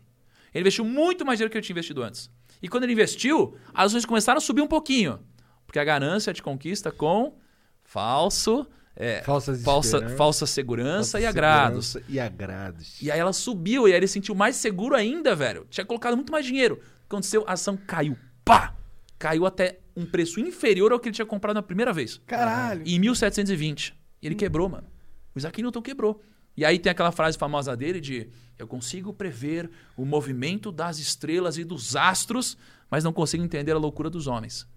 [0.53, 2.29] Ele investiu muito mais dinheiro que ele tinha investido antes.
[2.61, 5.19] E quando ele investiu, as ações começaram a subir um pouquinho.
[5.65, 7.37] Porque a ganância te conquista com
[7.83, 8.67] falso,
[8.99, 11.85] é, Falsas falsa, falsa segurança falsa e agrados.
[11.87, 13.01] segurança E agrados.
[13.01, 15.67] E aí ela subiu e aí ele se sentiu mais seguro ainda, velho.
[15.69, 16.75] Tinha colocado muito mais dinheiro.
[16.75, 17.43] O que aconteceu?
[17.47, 18.17] A ação caiu.
[18.43, 18.75] Pá!
[19.19, 22.19] Caiu até um preço inferior ao que ele tinha comprado na primeira vez.
[22.25, 22.81] Caralho.
[22.85, 23.95] Em 1720.
[24.21, 24.87] E ele quebrou, mano.
[25.35, 26.19] O Isaac Newton quebrou.
[26.55, 31.59] E aí tem aquela frase famosa dele de eu consigo prever o movimento das estrelas
[31.59, 32.57] e dos astros,
[32.89, 34.67] mas não consigo entender a loucura dos homens.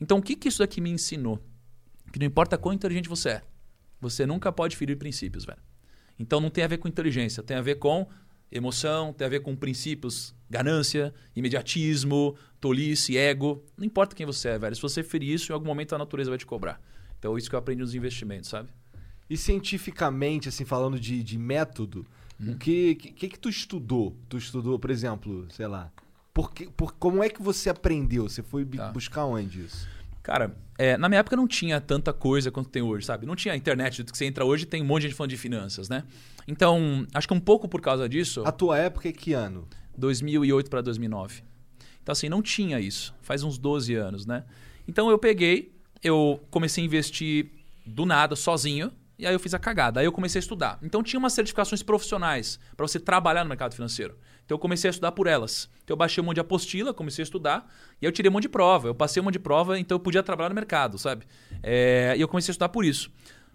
[0.00, 1.38] Então o que, que isso daqui me ensinou?
[2.10, 3.42] Que não importa quão inteligente você é,
[4.00, 5.58] você nunca pode ferir princípios, velho.
[6.18, 8.06] Então não tem a ver com inteligência, tem a ver com
[8.50, 13.64] emoção, tem a ver com princípios, ganância, imediatismo, tolice, ego.
[13.76, 14.74] Não importa quem você é, velho.
[14.76, 16.80] Se você ferir isso, em algum momento a natureza vai te cobrar.
[17.18, 18.68] Então isso que eu aprendi nos investimentos, sabe?
[19.28, 22.06] E cientificamente, assim, falando de, de método,
[22.38, 22.52] Hum.
[22.52, 24.14] o que, que que tu estudou?
[24.28, 25.90] Tu estudou, por exemplo, sei lá.
[26.34, 28.28] Por que, por, como é que você aprendeu?
[28.28, 28.92] Você foi Tá.
[28.92, 29.88] buscar onde isso?
[30.26, 33.24] Cara, é, na minha época não tinha tanta coisa quanto tem hoje, sabe?
[33.24, 35.36] Não tinha internet, do que você entra hoje tem um monte de gente falando de
[35.36, 36.02] finanças, né?
[36.48, 39.68] Então, acho que um pouco por causa disso, A tua época é que ano?
[39.96, 41.44] 2008 para 2009.
[42.02, 43.14] Então, assim, não tinha isso.
[43.22, 44.42] Faz uns 12 anos, né?
[44.88, 45.72] Então, eu peguei,
[46.02, 47.52] eu comecei a investir
[47.86, 50.00] do nada, sozinho, e aí eu fiz a cagada.
[50.00, 50.76] Aí eu comecei a estudar.
[50.82, 54.18] Então, tinha umas certificações profissionais para você trabalhar no mercado financeiro.
[54.46, 55.68] Então, eu comecei a estudar por elas.
[55.84, 57.70] Então, eu baixei um monte de apostila, comecei a estudar,
[58.00, 58.88] e aí eu tirei um monte de prova.
[58.88, 61.26] Eu passei um monte de prova, então eu podia trabalhar no mercado, sabe?
[61.62, 63.10] É, e eu comecei a estudar por isso.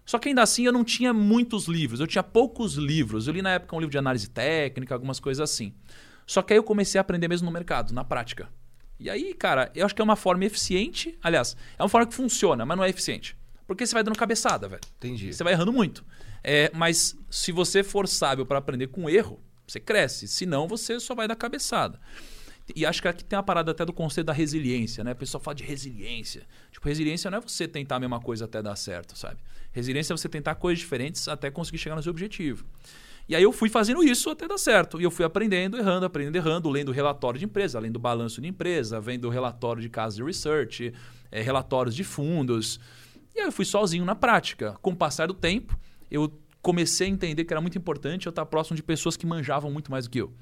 [0.05, 3.27] Só que ainda assim eu não tinha muitos livros, eu tinha poucos livros.
[3.27, 5.73] Eu li na época um livro de análise técnica, algumas coisas assim.
[6.27, 8.49] Só que aí eu comecei a aprender mesmo no mercado, na prática.
[8.99, 11.17] E aí, cara, eu acho que é uma forma eficiente.
[11.23, 13.35] Aliás, é uma forma que funciona, mas não é eficiente.
[13.65, 14.81] Porque você vai dando cabeçada, velho.
[14.97, 15.33] Entendi.
[15.33, 16.03] Você vai errando muito.
[16.43, 19.39] É, mas se você for sábio para aprender com erro,
[19.71, 20.27] você cresce.
[20.27, 21.99] Se não, você só vai dar cabeçada.
[22.75, 25.13] E acho que aqui tem a parada até do conceito da resiliência, né?
[25.13, 26.43] O pessoal fala de resiliência.
[26.71, 29.37] Tipo, resiliência não é você tentar a mesma coisa até dar certo, sabe?
[29.71, 32.65] Resiliência é você tentar coisas diferentes até conseguir chegar no seu objetivo.
[33.27, 34.99] E aí eu fui fazendo isso até dar certo.
[34.99, 38.99] E eu fui aprendendo, errando, aprendendo, errando, lendo relatório de empresa, lendo balanço de empresa,
[38.99, 40.93] vendo relatório de casos de research,
[41.31, 42.79] eh, relatórios de fundos.
[43.35, 44.77] E aí eu fui sozinho na prática.
[44.81, 45.77] Com o passar do tempo,
[46.09, 49.71] eu comecei a entender que era muito importante eu estar próximo de pessoas que manjavam
[49.71, 50.33] muito mais do que eu.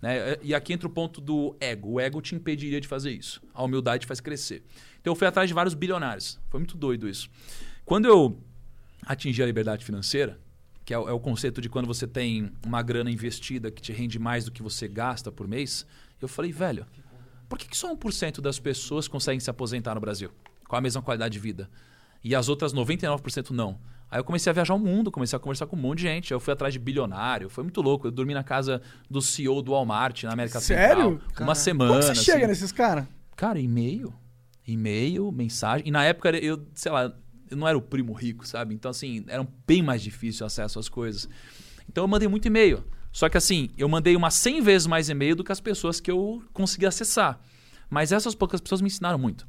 [0.00, 0.36] Né?
[0.42, 1.92] E aqui entra o ponto do ego.
[1.92, 3.42] O ego te impediria de fazer isso.
[3.52, 4.62] A humildade faz crescer.
[5.00, 6.38] Então eu fui atrás de vários bilionários.
[6.48, 7.28] Foi muito doido isso.
[7.84, 8.38] Quando eu
[9.06, 10.38] atingi a liberdade financeira,
[10.84, 13.92] que é o, é o conceito de quando você tem uma grana investida que te
[13.92, 15.86] rende mais do que você gasta por mês,
[16.20, 16.86] eu falei, velho,
[17.48, 20.30] por que, que só 1% das pessoas conseguem se aposentar no Brasil
[20.68, 21.70] com a mesma qualidade de vida?
[22.22, 23.78] E as outras 99% não.
[24.14, 26.32] Aí eu comecei a viajar o mundo, comecei a conversar com um monte de gente.
[26.32, 28.06] Eu fui atrás de bilionário, foi muito louco.
[28.06, 31.18] Eu dormi na casa do CEO do Walmart na América Sério?
[31.18, 31.44] Central.
[31.44, 31.90] Uma semana.
[31.90, 32.46] Como você chega assim.
[32.46, 33.06] nesses caras?
[33.34, 34.14] Cara, e-mail.
[34.64, 35.88] E-mail, mensagem.
[35.88, 37.12] E na época eu, sei lá,
[37.50, 38.72] eu não era o primo rico, sabe?
[38.72, 41.28] Então, assim, era bem mais difícil o acesso às coisas.
[41.88, 42.84] Então eu mandei muito e-mail.
[43.10, 46.12] Só que assim, eu mandei umas 100 vezes mais e-mail do que as pessoas que
[46.12, 47.40] eu consegui acessar.
[47.90, 49.44] Mas essas poucas pessoas me ensinaram muito.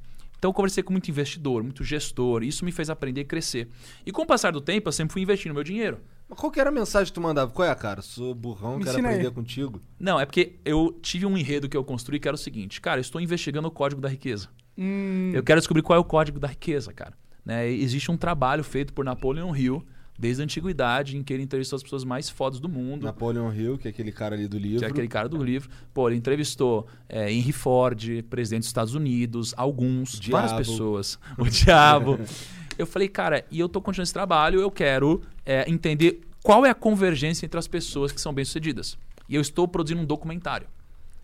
[0.46, 2.44] Então eu conversei com muito investidor, muito gestor.
[2.44, 3.68] Isso me fez aprender e crescer.
[4.06, 5.98] E com o passar do tempo, eu sempre fui investindo meu dinheiro.
[6.30, 7.50] Mas qual que era a mensagem que tu mandava?
[7.50, 8.04] Qual é, cara?
[8.04, 9.16] Sou burrão, Me quero ensina aí.
[9.16, 9.82] aprender contigo.
[10.00, 12.80] Não, é porque eu tive um enredo que eu construí que era o seguinte.
[12.80, 14.48] Cara, eu estou investigando o código da riqueza.
[14.78, 17.14] Hum, Eu quero descobrir qual é o código da riqueza, cara.
[17.44, 17.68] Né?
[17.68, 19.84] Existe um trabalho feito por Napoleon Hill,
[20.18, 23.04] desde a antiguidade, em que ele entrevistou as pessoas mais fodas do mundo.
[23.04, 24.80] Napoleon Hill, que é aquele cara ali do livro.
[24.80, 25.70] Que é aquele cara do livro.
[25.94, 31.20] Pô, ele entrevistou é, Henry Ford, presidente dos Estados Unidos, alguns, várias pessoas.
[31.38, 32.20] O diabo.
[32.78, 36.70] Eu falei, cara, e eu tô continuando esse trabalho, eu quero é, entender qual é
[36.70, 38.98] a convergência entre as pessoas que são bem-sucedidas.
[39.30, 40.68] E eu estou produzindo um documentário.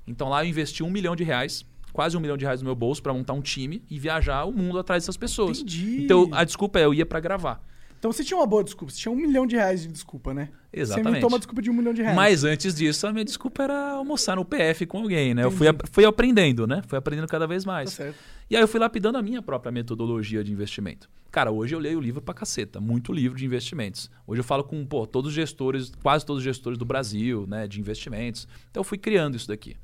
[0.08, 2.76] Então lá eu investi um milhão de reais, quase um milhão de reais no meu
[2.76, 5.60] bolso, para montar um time e viajar o mundo atrás dessas pessoas.
[5.60, 6.06] Entendi.
[6.06, 7.62] Então a desculpa é, eu ia para gravar.
[8.02, 8.92] Então você tinha uma boa desculpa.
[8.92, 10.50] Você tinha um milhão de reais de desculpa, né?
[10.74, 11.10] Você Exatamente.
[11.10, 12.16] inventou uma desculpa de um milhão de reais.
[12.16, 15.44] Mas antes disso, a minha desculpa era almoçar no PF com alguém, né?
[15.44, 16.82] Eu fui, fui aprendendo, né?
[16.88, 17.92] Fui aprendendo cada vez Tá mais.
[17.92, 18.18] certo.
[18.50, 21.08] E aí eu fui lapidando a minha própria metodologia de investimento.
[21.32, 24.10] Cara, hoje eu leio livro pra caceta, muito livro de investimentos.
[24.26, 27.68] Hoje eu falo com, pô, todos os gestores, quase todos os gestores do Brasil, né,
[27.68, 28.48] de investimentos.
[28.72, 29.78] Então eu fui criando isso daqui.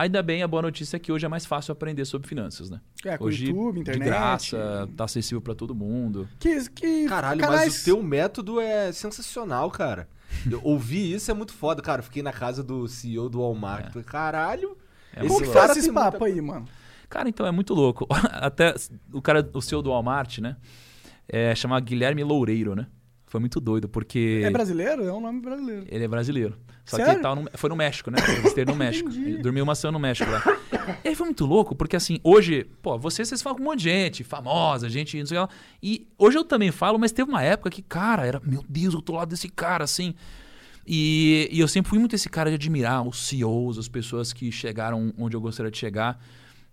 [0.00, 2.80] Ainda bem, a boa notícia é que hoje é mais fácil aprender sobre finanças, né?
[3.04, 4.02] É, com hoje, YouTube, internet.
[4.02, 6.26] de graça, tá acessível pra todo mundo.
[6.38, 7.66] Que, que Caralho, canais...
[7.66, 10.08] mas o teu método é sensacional, cara.
[10.50, 11.82] Eu ouvi isso, é muito foda.
[11.82, 13.94] Cara, eu fiquei na casa do CEO do Walmart.
[13.94, 14.02] É.
[14.02, 14.74] Caralho,
[15.12, 15.52] É Como louco.
[15.52, 16.66] faz tem esse muita papo aí, mano?
[17.10, 18.06] Cara, então é muito louco.
[18.32, 18.74] Até
[19.12, 20.56] o cara, o CEO do Walmart, né?
[21.28, 22.86] É chamado Guilherme Loureiro, né?
[23.30, 24.42] Foi muito doido, porque.
[24.44, 25.04] É brasileiro?
[25.04, 25.86] É um nome brasileiro.
[25.88, 26.58] Ele é brasileiro.
[26.84, 27.24] Só que Sério?
[27.24, 28.18] ele no- foi no México, né?
[28.56, 29.08] Eu no México.
[29.40, 30.42] Dormiu uma semana no México lá.
[31.04, 33.78] E aí foi muito louco, porque assim, hoje, pô, vocês, vocês falam com um monte
[33.78, 35.48] de gente, famosa, gente, não sei lá.
[35.80, 39.00] E hoje eu também falo, mas teve uma época que, cara, era, meu Deus, eu
[39.00, 40.12] tô lá desse cara, assim.
[40.84, 44.50] E, e eu sempre fui muito esse cara de admirar os CEOs, as pessoas que
[44.50, 46.20] chegaram onde eu gostaria de chegar.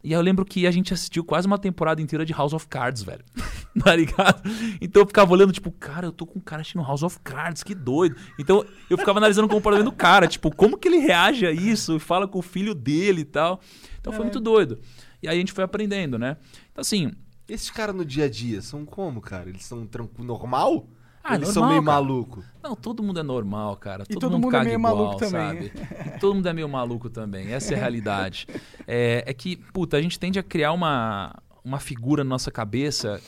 [0.03, 2.67] E aí eu lembro que a gente assistiu quase uma temporada inteira de House of
[2.67, 3.23] Cards, velho.
[3.83, 4.41] tá ligado?
[4.79, 7.63] Então eu ficava olhando, tipo, cara, eu tô com um cara assistindo House of Cards,
[7.63, 8.15] que doido.
[8.39, 11.99] Então eu ficava analisando o comportamento do cara, tipo, como que ele reage a isso?
[11.99, 13.59] Fala com o filho dele e tal.
[13.99, 14.23] Então foi É.
[14.25, 14.79] muito doido.
[15.21, 16.37] E aí a gente foi aprendendo, né?
[16.71, 17.11] Então assim,
[17.49, 19.49] Esses caras no dia a dia são como, cara?
[19.49, 20.87] Eles são tranquilo, normal?
[21.29, 21.95] Ah, Eles são normal, meio cara.
[22.01, 22.43] maluco.
[22.63, 24.05] Não, todo mundo é normal, cara.
[24.05, 25.69] Todo, todo mundo, mundo é caga meio igual, maluco também.
[25.71, 25.71] sabe?
[26.15, 27.51] E todo mundo é meio maluco também.
[27.51, 28.47] Essa é a realidade.
[28.89, 33.19] É, é que, puta, a gente tende a criar uma, uma figura na nossa cabeça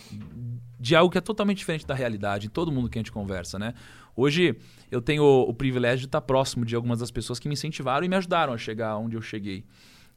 [0.80, 3.60] de algo que é totalmente diferente da realidade em todo mundo que a gente conversa,
[3.60, 3.74] né?
[4.16, 4.56] Hoje
[4.90, 8.06] eu tenho o, o privilégio de estar próximo de algumas das pessoas que me incentivaram
[8.06, 9.66] e me ajudaram a chegar onde eu cheguei.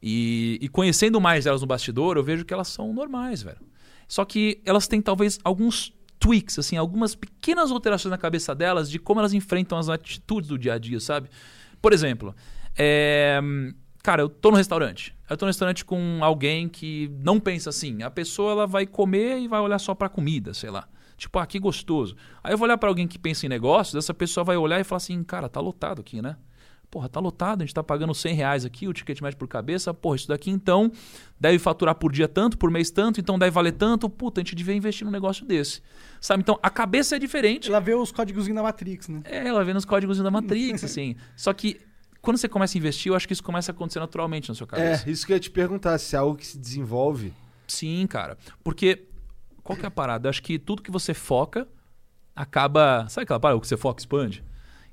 [0.01, 3.59] E, e conhecendo mais elas no bastidor, eu vejo que elas são normais, velho.
[4.07, 5.93] Só que elas têm talvez alguns
[6.23, 10.57] tweaks, assim, algumas pequenas alterações na cabeça delas de como elas enfrentam as atitudes do
[10.57, 11.29] dia a dia, sabe?
[11.81, 12.33] Por exemplo,
[12.77, 13.41] é,
[14.01, 15.13] cara, eu tô no restaurante.
[15.29, 18.03] Eu tô no restaurante com alguém que não pensa assim.
[18.03, 20.87] A pessoa ela vai comer e vai olhar só pra comida, sei lá.
[21.17, 22.15] Tipo, ah, que gostoso.
[22.41, 24.85] Aí eu vou olhar pra alguém que pensa em negócios, essa pessoa vai olhar e
[24.85, 26.37] falar assim, cara, tá lotado aqui, né?
[26.93, 29.91] Porra, tá lotado, a gente tá pagando 100 reais aqui, o ticket médio por cabeça.
[29.95, 30.91] Porra, isso daqui então
[31.39, 34.07] deve faturar por dia tanto, por mês tanto, então deve valer tanto.
[34.07, 35.81] Puta, a gente devia investir num negócio desse.
[36.21, 36.43] Sabe?
[36.43, 37.67] Então a cabeça é diferente.
[37.67, 39.21] Ela vê os códigos da Matrix, né?
[39.25, 41.15] É, ela vê nos códigos da Matrix, assim.
[41.35, 41.81] Só que
[42.21, 44.67] quando você começa a investir, eu acho que isso começa a acontecer naturalmente na sua
[44.67, 45.09] cabeça.
[45.09, 47.33] É, isso que eu ia te perguntar, se é algo que se desenvolve.
[47.67, 48.37] Sim, cara.
[48.63, 49.07] Porque
[49.63, 50.27] qual que é a parada?
[50.27, 51.67] Eu acho que tudo que você foca
[52.35, 53.07] acaba.
[53.09, 53.57] Sabe aquela parada?
[53.57, 54.43] O que você foca expande?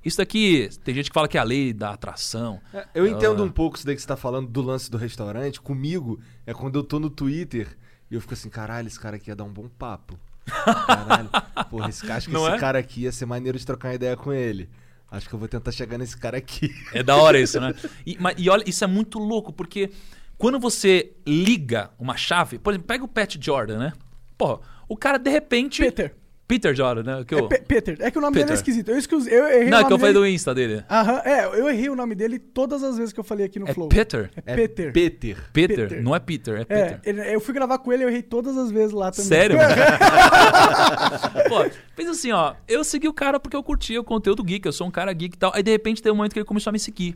[0.05, 2.61] Isso daqui, tem gente que fala que é a lei da atração.
[2.73, 3.47] É, Eu entendo Ah.
[3.47, 5.61] um pouco isso daí que você tá falando do lance do restaurante.
[5.61, 7.77] Comigo, é quando eu tô no Twitter
[8.11, 10.19] e eu fico assim, caralho, esse cara aqui ia dar um bom papo.
[10.47, 11.29] Caralho.
[11.69, 12.59] Porra, esse cara, acho que Não esse é?
[12.59, 14.69] cara aqui ia ser maneiro de trocar uma ideia com ele.
[15.11, 16.71] Acho que eu vou tentar chegar nesse cara aqui.
[16.95, 17.75] É da hora isso, né?
[18.07, 19.91] E, mas- e olha, isso é muito louco, porque
[20.39, 23.93] quando você liga uma chave, por exemplo, pega o Pat Jordan, né?
[24.39, 25.83] Pô, o cara de repente.
[25.83, 26.15] Peter.
[26.51, 27.25] Peter Jordan, né?
[27.25, 27.49] Que É eu...
[27.49, 27.97] Pe- Peter.
[28.01, 28.47] É que o nome Peter.
[28.49, 28.91] dele é esquisito.
[28.91, 30.35] Eu, esqueci, eu errei Não, o é que eu nome falei do dele.
[30.35, 30.85] Insta dele.
[30.91, 33.69] Aham, é, eu errei o nome dele todas as vezes que eu falei aqui no
[33.69, 33.89] É Flow.
[33.89, 34.31] Peter?
[34.45, 34.93] É Peter.
[34.93, 35.37] Peter.
[35.53, 35.89] Peter?
[35.89, 36.03] Peter.
[36.03, 37.01] Não é Peter, é É, Peter.
[37.05, 39.29] ele- eu fui gravar com ele, eu errei todas as vezes lá também.
[39.29, 39.59] Sério?
[41.49, 42.55] Pô, fez assim, ó.
[42.69, 45.35] Eu segui o cara porque eu curtia o conteúdo geek, eu sou um cara geek
[45.37, 45.53] e tal.
[45.55, 47.15] Aí de repente tem um momento que ele começou a me seguir.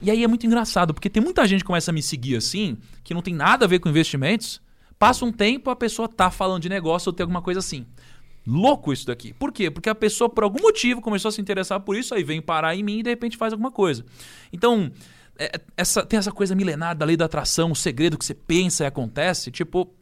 [0.00, 2.76] E aí é muito engraçado, porque tem muita gente que começa a me seguir assim,
[3.02, 4.60] que não tem nada a ver com investimentos.
[4.98, 7.86] Passa um tempo, a pessoa tá falando de negócio ou tem alguma coisa assim.
[8.46, 9.32] Louco isso daqui.
[9.34, 9.70] Por quê?
[9.70, 12.76] Porque a pessoa, por algum motivo, começou a se interessar por isso, aí vem parar
[12.76, 14.04] em mim e de repente faz alguma coisa.
[14.52, 14.90] Então,
[15.38, 18.84] é- essa, tem essa coisa milenar da lei da atração, o segredo que você pensa
[18.84, 19.50] e acontece.
[19.50, 19.92] Tipo,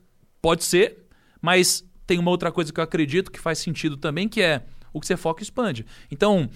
[0.42, 1.06] pode ser,
[1.40, 5.00] mas tem uma outra coisa que eu acredito que faz sentido também, que é o
[5.00, 5.86] que você foca expande.
[6.10, 6.48] Então,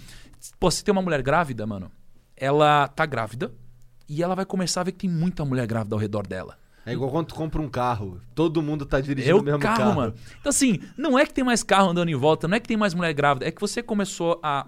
[0.61, 1.91] pô, se tem uma mulher grávida, mano,
[2.37, 3.53] ela tá grávida
[4.09, 6.59] e ela vai começar a ver que tem muita mulher grávida ao redor dela.
[6.89, 8.21] É igual quando tu compra um carro.
[8.35, 9.95] Todo mundo tá dirigindo É o o mesmo carro, carro.
[9.95, 10.15] mano.
[10.41, 12.77] Então, assim, não é que tem mais carro andando em volta, não é que tem
[12.77, 14.67] mais mulher grávida, é que você começou a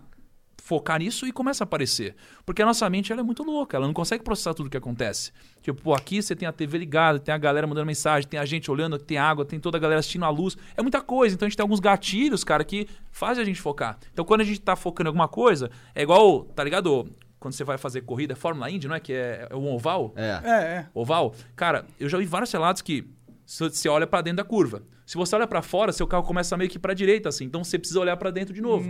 [0.62, 2.14] focar nisso e começa a aparecer.
[2.46, 4.76] Porque a nossa mente ela é muito louca, ela não consegue processar tudo o que
[4.76, 5.32] acontece.
[5.62, 8.44] Tipo, pô, aqui você tem a TV ligada, tem a galera mandando mensagem, tem a
[8.44, 10.56] gente olhando, tem água, tem toda a galera assistindo a luz.
[10.76, 11.34] É muita coisa.
[11.34, 13.98] Então a gente tem alguns gatilhos, cara, que fazem a gente focar.
[14.12, 17.08] Então quando a gente tá focando em alguma coisa, é igual, tá ligado?
[17.40, 19.00] Quando você vai fazer corrida, é Fórmula Indy, não é?
[19.00, 20.12] Que é, é um oval.
[20.14, 20.40] É.
[20.44, 20.86] É, é.
[20.94, 23.08] Oval, cara, eu já vi vários relatos que
[23.46, 24.82] se você olha pra dentro da curva.
[25.06, 27.44] Se você olha pra fora, seu carro começa meio que pra direita, assim.
[27.44, 28.88] Então você precisa olhar pra dentro de novo.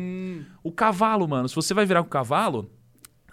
[0.62, 2.70] O cavalo, mano, se você vai virar com o cavalo,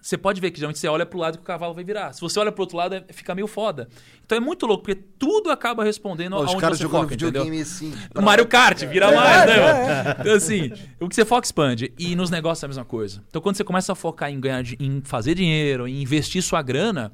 [0.02, 2.14] você pode ver que geralmente você olha pro lado que o cavalo vai virar.
[2.14, 3.88] Se você olha pro outro lado, é- fica meio foda.
[4.26, 7.10] Então é muito louco, porque tudo acaba respondendo Ó, os aonde caras você jogando foca,
[7.12, 7.94] videogame assim.
[8.14, 9.62] pra- Mario Kart, vira É, mais, né, é,
[10.04, 10.20] mano?
[10.22, 11.94] Então, assim, o que você foca expande.
[11.98, 13.24] E nos negócios é a mesma coisa.
[13.30, 17.12] Então, quando você começa a focar em ganhar, em fazer dinheiro, em investir sua grana,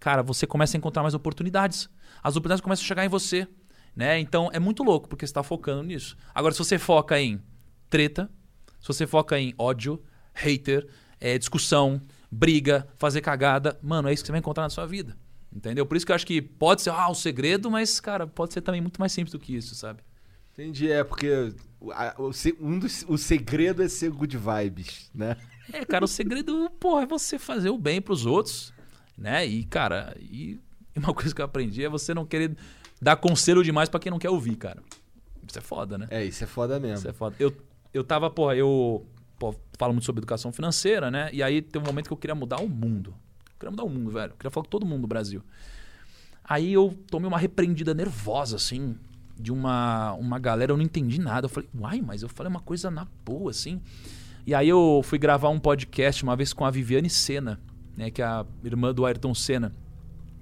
[0.00, 1.88] cara, você começa a encontrar mais oportunidades.
[2.22, 3.46] As oportunidades começam a chegar em você.
[3.94, 4.18] Né?
[4.20, 6.18] Então, é muito louco, porque você está focando nisso.
[6.34, 7.40] Agora, se você foca em
[7.88, 8.28] treta,
[8.78, 10.02] se você foca em ódio,
[10.34, 10.86] hater,
[11.18, 11.98] é, discussão,
[12.30, 15.16] briga, fazer cagada, mano, é isso que você vai encontrar na sua vida.
[15.54, 15.86] Entendeu?
[15.86, 18.60] Por isso que eu acho que pode ser ah, o segredo, mas, cara, pode ser
[18.60, 20.00] também muito mais simples do que isso, sabe?
[20.52, 25.10] Entendi, é porque o, a- o se- um dos, o segredo é ser good vibes,
[25.14, 25.36] né?
[25.72, 28.72] É, cara, o segredo, porra, é você fazer o bem pros outros,
[29.16, 29.46] né?
[29.46, 30.58] E, cara, e
[30.94, 32.56] uma coisa que eu aprendi é você não querer
[33.00, 34.82] dar conselho demais pra quem não quer ouvir, cara.
[35.48, 36.06] Isso é foda, né?
[36.10, 36.96] É, isso é foda mesmo.
[36.98, 37.36] Isso é foda.
[37.38, 37.54] Eu,
[37.94, 39.06] eu tava, porra, eu
[39.38, 41.30] pô, falo muito sobre educação financeira, né?
[41.32, 43.14] E aí tem um momento que eu queria mudar o mundo.
[43.48, 44.32] Eu queria mudar o mundo, velho.
[44.32, 45.42] Eu queria falar com todo mundo no Brasil.
[46.44, 48.96] Aí eu tomei uma repreendida nervosa, assim,
[49.38, 51.46] de uma, uma galera, eu não entendi nada.
[51.46, 53.80] Eu falei, uai, mas eu falei uma coisa na boa, assim.
[54.46, 57.60] E aí eu fui gravar um podcast uma vez com a Viviane Senna,
[57.96, 59.72] né, que é a irmã do Ayrton Senna.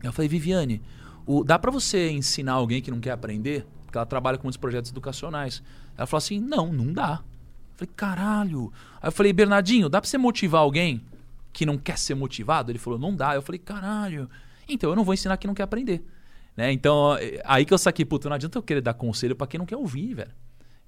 [0.02, 0.82] Eu falei, Viviane,
[1.26, 3.66] o, dá pra você ensinar alguém que não quer aprender?
[3.86, 5.62] Porque ela trabalha com muitos projetos educacionais.
[5.96, 7.22] Ela falou assim, não, não dá.
[7.76, 8.72] Falei, caralho.
[9.00, 11.02] Aí eu falei, Bernardinho, dá pra você motivar alguém
[11.52, 12.70] que não quer ser motivado?
[12.70, 13.34] Ele falou, não dá.
[13.34, 14.28] Eu falei, caralho.
[14.68, 16.04] Então eu não vou ensinar quem não quer aprender.
[16.56, 16.72] Né?
[16.72, 19.58] Então, eh, aí que eu saquei, puta, não adianta eu querer dar conselho pra quem
[19.58, 20.30] não quer ouvir, velho.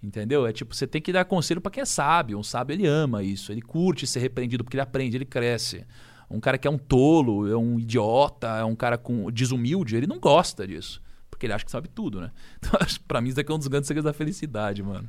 [0.03, 0.47] Entendeu?
[0.47, 2.39] É tipo, você tem que dar conselho pra quem é sábio.
[2.39, 3.51] Um sábio, ele ama isso.
[3.51, 5.84] Ele curte ser repreendido porque ele aprende, ele cresce.
[6.30, 10.07] Um cara que é um tolo, é um idiota, é um cara com desumilde, ele
[10.07, 11.03] não gosta disso.
[11.30, 12.30] Porque ele acha que sabe tudo, né?
[12.59, 15.09] Então, pra mim, isso daqui é um dos grandes segredos da felicidade, mano.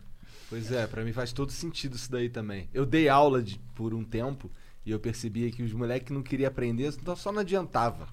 [0.50, 2.70] Pois é, pra mim faz todo sentido isso daí também.
[2.74, 4.50] Eu dei aula de- por um tempo
[4.86, 8.08] e eu percebia que os moleques não queriam aprender, então só não adiantava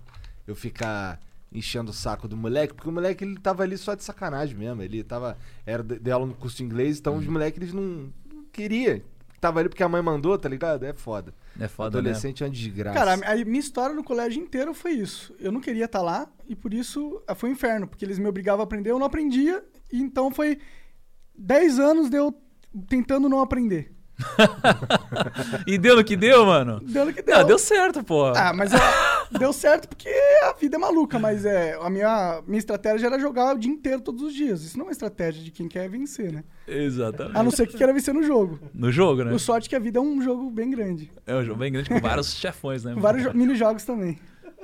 [0.47, 1.20] eu ficar
[1.53, 4.82] enchendo o saco do moleque, porque o moleque ele tava ali só de sacanagem mesmo.
[4.82, 5.39] Ele tava.
[5.64, 7.20] Era de de aula no curso de inglês, então Uhum.
[7.20, 9.01] os moleques eles não, não queriam.
[9.41, 10.85] Tava ali porque a mãe mandou, tá ligado?
[10.85, 11.32] É foda.
[11.61, 12.09] É foda, né?
[12.09, 12.99] Adolescente é uma desgraça.
[12.99, 15.32] Cara, a minha história no colégio inteiro foi isso.
[15.39, 18.26] Eu não queria estar lá e por isso ah, foi um inferno, porque eles me
[18.26, 19.62] obrigavam a aprender, eu não aprendia,
[19.93, 20.59] e então foi
[21.37, 22.35] 10 anos de eu
[22.89, 23.93] tentando não aprender.
[25.66, 26.80] E deu no que deu, mano?
[26.80, 27.37] Deu no que deu.
[27.37, 28.26] Ah, deu certo, pô.
[28.26, 28.78] Ah, mas é,
[29.39, 30.09] deu certo porque
[30.43, 34.01] a vida é maluca, mas é, a minha, minha estratégia era jogar o dia inteiro
[34.01, 34.62] todos os dias.
[34.62, 36.45] Isso não é uma estratégia de quem quer vencer, né?
[36.66, 37.37] Exatamente.
[37.37, 38.59] A não ser que queira vencer no jogo.
[38.72, 39.32] No jogo, né?
[39.32, 41.11] O sorte é que a vida é um jogo bem grande.
[41.26, 42.91] É um jogo bem grande com vários chefões, né?
[42.91, 43.03] mano?
[43.03, 44.18] Vários jo- mini-jogos também.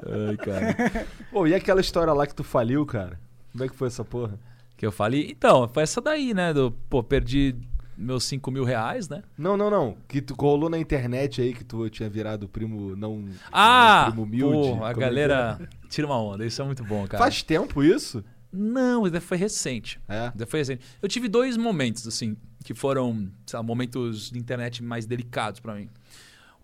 [0.06, 1.06] Ai, cara.
[1.30, 3.18] Pô, e aquela história lá que tu faliu, cara?
[3.52, 4.38] Como é que foi essa porra?
[4.80, 5.28] Que eu falei.
[5.30, 6.54] Então, foi essa daí, né?
[6.54, 7.54] Do, pô, perdi
[7.98, 9.22] meus 5 mil reais, né?
[9.36, 9.94] Não, não, não.
[10.08, 13.26] Que tu rolou na internet aí que tu tinha virado primo não.
[13.52, 14.06] Ah!
[14.06, 14.78] primo humilde.
[14.78, 16.46] pô, é a que galera tira uma onda.
[16.46, 17.08] Isso é muito bom, é?
[17.08, 17.22] cara.
[17.22, 18.24] Faz tempo isso?
[18.50, 20.00] Não, isso daí foi recente.
[20.08, 20.32] É.
[20.34, 20.82] Daí foi recente.
[21.02, 25.74] Eu tive dois momentos, assim, que foram, sei lá, momentos de internet mais delicados pra
[25.74, 25.90] mim.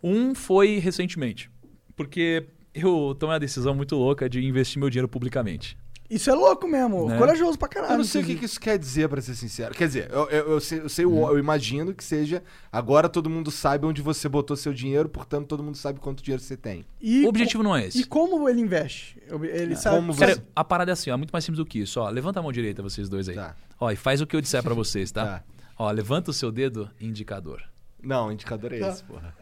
[0.03, 1.51] Um foi recentemente,
[1.95, 5.77] porque eu tomei uma decisão muito louca de investir meu dinheiro publicamente.
[6.09, 7.09] Isso é louco mesmo.
[7.09, 7.19] Né?
[7.19, 7.95] Corajoso pra caralho.
[7.95, 9.75] Eu não sei o que, que isso quer dizer, pra ser sincero.
[9.75, 12.43] Quer dizer, eu, eu, eu sei, eu, sei o- eu imagino que seja.
[12.73, 16.43] Agora todo mundo sabe onde você botou seu dinheiro, portanto todo mundo sabe quanto dinheiro
[16.43, 16.85] você tem.
[17.01, 18.01] E o objetivo não é esse.
[18.01, 19.21] E como ele investe?
[19.53, 19.97] Ele sabe.
[19.97, 22.01] Como Cara, você- a parada é assim, ó, é muito mais simples do que isso.
[22.01, 23.35] Ó, levanta a mão direita, vocês dois aí.
[23.35, 23.55] Tá.
[23.81, 25.25] Ó, e faz o que eu disser pra vocês, tá?
[25.25, 25.43] Tá.
[25.79, 27.63] Ó, levanta o seu dedo indicador.
[28.03, 28.89] Não, indicador é Tá.
[28.91, 29.35] esse, porra.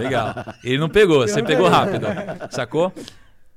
[0.00, 0.34] Legal.
[0.62, 1.98] Ele não pegou, você pegou peguei.
[2.00, 2.06] rápido.
[2.52, 2.92] Sacou?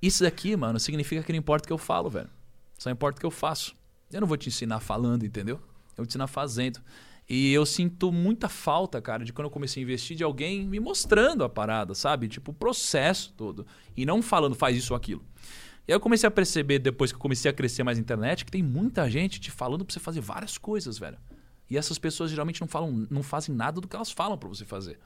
[0.01, 2.29] Isso daqui, mano, significa que não importa o que eu falo, velho.
[2.77, 3.75] Só importa o que eu faço.
[4.11, 5.57] Eu não vou te ensinar falando, entendeu?
[5.57, 6.79] Eu vou te ensinar fazendo.
[7.29, 10.79] E eu sinto muita falta, cara, de quando eu comecei a investir, de alguém me
[10.79, 12.27] mostrando a parada, sabe?
[12.27, 13.67] Tipo, o processo todo.
[13.95, 15.23] E não falando, faz isso ou aquilo.
[15.87, 18.45] E aí eu comecei a perceber, depois que eu comecei a crescer mais na internet,
[18.45, 21.17] que tem muita gente te falando pra você fazer várias coisas, velho.
[21.69, 24.65] E essas pessoas geralmente não falam, não fazem nada do que elas falam pra você
[24.65, 24.97] fazer.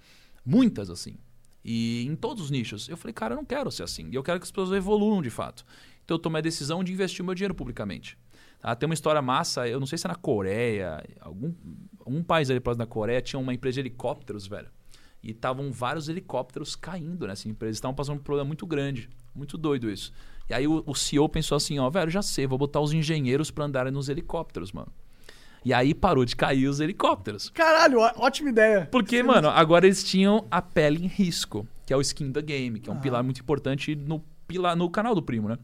[0.46, 1.18] Muitas, assim.
[1.64, 2.89] E em todos os nichos.
[2.89, 4.09] Eu falei, cara, eu não quero ser assim.
[4.11, 5.66] E eu quero que as pessoas evoluam de fato.
[6.03, 8.18] Então eu tomei a decisão de investir o meu dinheiro publicamente.
[8.59, 8.76] Tá?
[8.76, 11.53] Tem uma história massa, eu não sei se é na Coreia, algum
[12.05, 14.70] um país ali próximo da Coreia tinha uma empresa de helicópteros, velho.
[15.22, 17.78] E estavam vários helicópteros caindo nessa empresa.
[17.78, 19.09] Estavam passando um problema muito grande.
[19.34, 20.11] Muito doido isso.
[20.49, 23.49] E aí o, o CEO pensou assim, ó, velho, já sei, vou botar os engenheiros
[23.49, 24.91] para andarem nos helicópteros, mano.
[25.66, 27.49] E aí parou de cair os helicópteros.
[27.49, 28.88] Caralho, ó- ótima ideia.
[28.91, 32.80] Porque, mano, agora eles tinham a pele em risco, que é o skin da game,
[32.80, 32.99] que é um Ah.
[32.99, 35.57] pilar muito importante no, pilar, no canal do primo, né?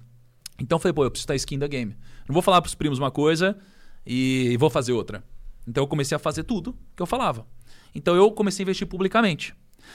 [0.59, 1.95] Então eu falei, pô, eu preciso da skin da game.
[2.27, 3.57] Não vou falar pros primos uma coisa
[4.05, 5.23] e vou fazer outra.
[5.67, 7.45] Então eu comecei a fazer tudo que eu falava.
[7.93, 9.53] Então eu comecei a investir publicamente.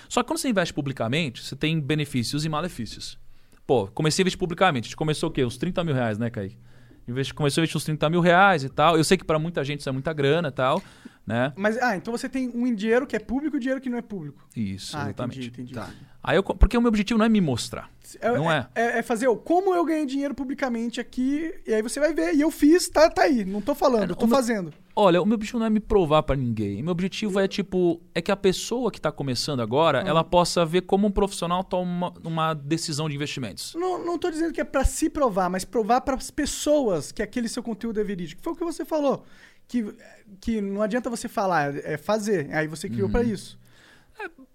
[0.09, 3.19] Só que quando você investe publicamente, você tem benefícios e malefícios.
[3.67, 4.87] Pô, comecei a investir publicamente.
[4.87, 5.45] A gente começou o quê?
[5.45, 6.59] Uns 30 mil reais, né, Kaique?
[7.07, 8.97] Investi- Começou a investir uns 30 mil reais e tal.
[8.97, 10.83] Eu sei que pra muita gente isso é muita grana e tal,
[11.27, 11.53] né?
[11.57, 13.99] Mas, ah, então você tem um dinheiro que é público e um dinheiro que não
[13.99, 14.47] é público.
[14.57, 15.39] Isso, ah, exatamente.
[15.49, 15.75] entendi, entendi.
[15.75, 15.91] Tá.
[16.27, 17.91] Aí eu, porque o meu objetivo não é me mostrar.
[18.23, 18.67] Não é.
[18.75, 22.33] É, é fazer o como eu ganho dinheiro publicamente aqui, e aí você vai ver.
[22.35, 23.45] E eu fiz, tá, tá aí.
[23.45, 24.73] Não tô falando, eu tô meu- fazendo.
[24.97, 26.81] Olha, o meu objetivo não é me provar pra ninguém.
[26.83, 30.07] Meu objetivo é tipo é que a pessoa que tá começando agora, Hum.
[30.07, 33.75] ela possa ver como um profissional toma uma decisão de investimentos.
[33.75, 37.49] Não, não tô dizendo que é pra se provar, mas provar pras pessoas que aquele
[37.49, 38.41] seu conteúdo é verídico.
[38.43, 39.25] Foi o que você falou.
[39.67, 39.95] Que,
[40.41, 42.49] que não adianta você falar, é fazer.
[42.55, 43.13] Aí você criou Uhum.
[43.13, 43.59] pra isso.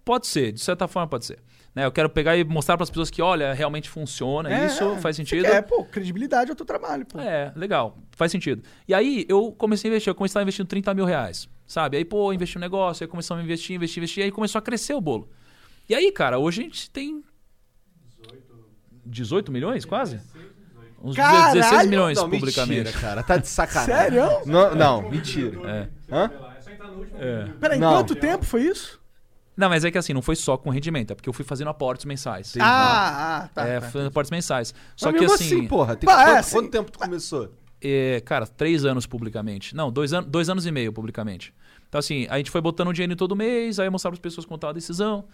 [0.06, 1.40] Pode ser, de certa forma pode ser.
[1.76, 4.84] Né, eu quero pegar e mostrar para as pessoas que, olha, realmente funciona, É, isso
[4.84, 4.98] é.
[5.00, 5.44] faz sentido.
[5.44, 7.20] quer, pô, credibilidade é o teu trabalho, pô.
[7.20, 8.64] É, legal, faz sentido.
[8.88, 11.48] E aí eu comecei a investir, eu comecei a investir 30 mil reais.
[11.68, 11.98] Sabe?
[11.98, 14.96] Aí, pô, investi no negócio, aí começamos a investir, investir, investir, aí começou a crescer
[14.96, 15.30] o bolo.
[15.88, 17.24] E aí, cara, hoje a gente tem
[19.06, 20.20] 18 milhões, quase?
[21.02, 21.62] Uns Caralho!
[21.62, 22.80] 16 milhões Não, publicamente.
[22.84, 23.24] mentira, cara.
[23.24, 23.96] Tá de sacanagem.
[23.96, 24.24] Sério?
[24.46, 25.58] Não, não mentira.
[25.70, 25.88] É.
[26.14, 26.32] Hã?
[26.58, 27.44] É só entrar no último É.
[27.44, 27.56] vídeo.
[27.60, 28.99] Peraí, quanto tempo foi isso?
[29.60, 31.68] Não, mas é que assim, não foi só com rendimento, é porque eu fui fazendo
[31.68, 32.54] aportes mensais.
[32.60, 33.68] Ah, ah, tá.
[33.68, 33.90] é, tá.
[33.90, 34.74] fazendo aportes mensais.
[34.96, 35.98] Só Mas que mesmo assim, porra.
[35.98, 37.52] Tem Bah, é, quanto, assim- quanto tempo tu começou?
[37.82, 39.76] é, cara, três anos publicamente.
[39.76, 41.54] Não, dois, an dois anos e meio publicamente.
[41.90, 44.72] Então, assim, a gente foi botando dinheiro todo mês, aí eu mostrava as pessoas estava
[44.72, 45.26] a decisão.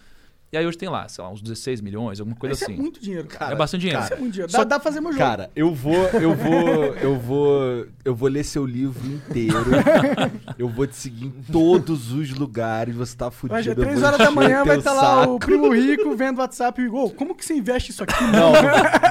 [0.51, 2.73] E aí hoje tem lá, sei lá, uns 16 milhões, alguma coisa Isso assim.
[2.73, 3.51] é muito dinheiro, cara.
[3.53, 4.01] é bastante dinheiro.
[4.03, 4.51] Isso é muito dinheiro.
[4.51, 5.23] Só- Dá, dá pra fazer meu jogo.
[5.23, 9.65] Cara, eu vou, eu vou, eu vou, eu vou ler seu livro inteiro.
[10.57, 12.95] eu vou te seguir em todos os lugares.
[12.95, 13.57] Você tá fudido.
[13.59, 16.37] Hoje é eu 3 vou horas da manhã, vai estar lá o primo rico vendo
[16.37, 18.23] o WhatsApp e Ô, como que você investe isso aqui?
[18.23, 18.53] Não,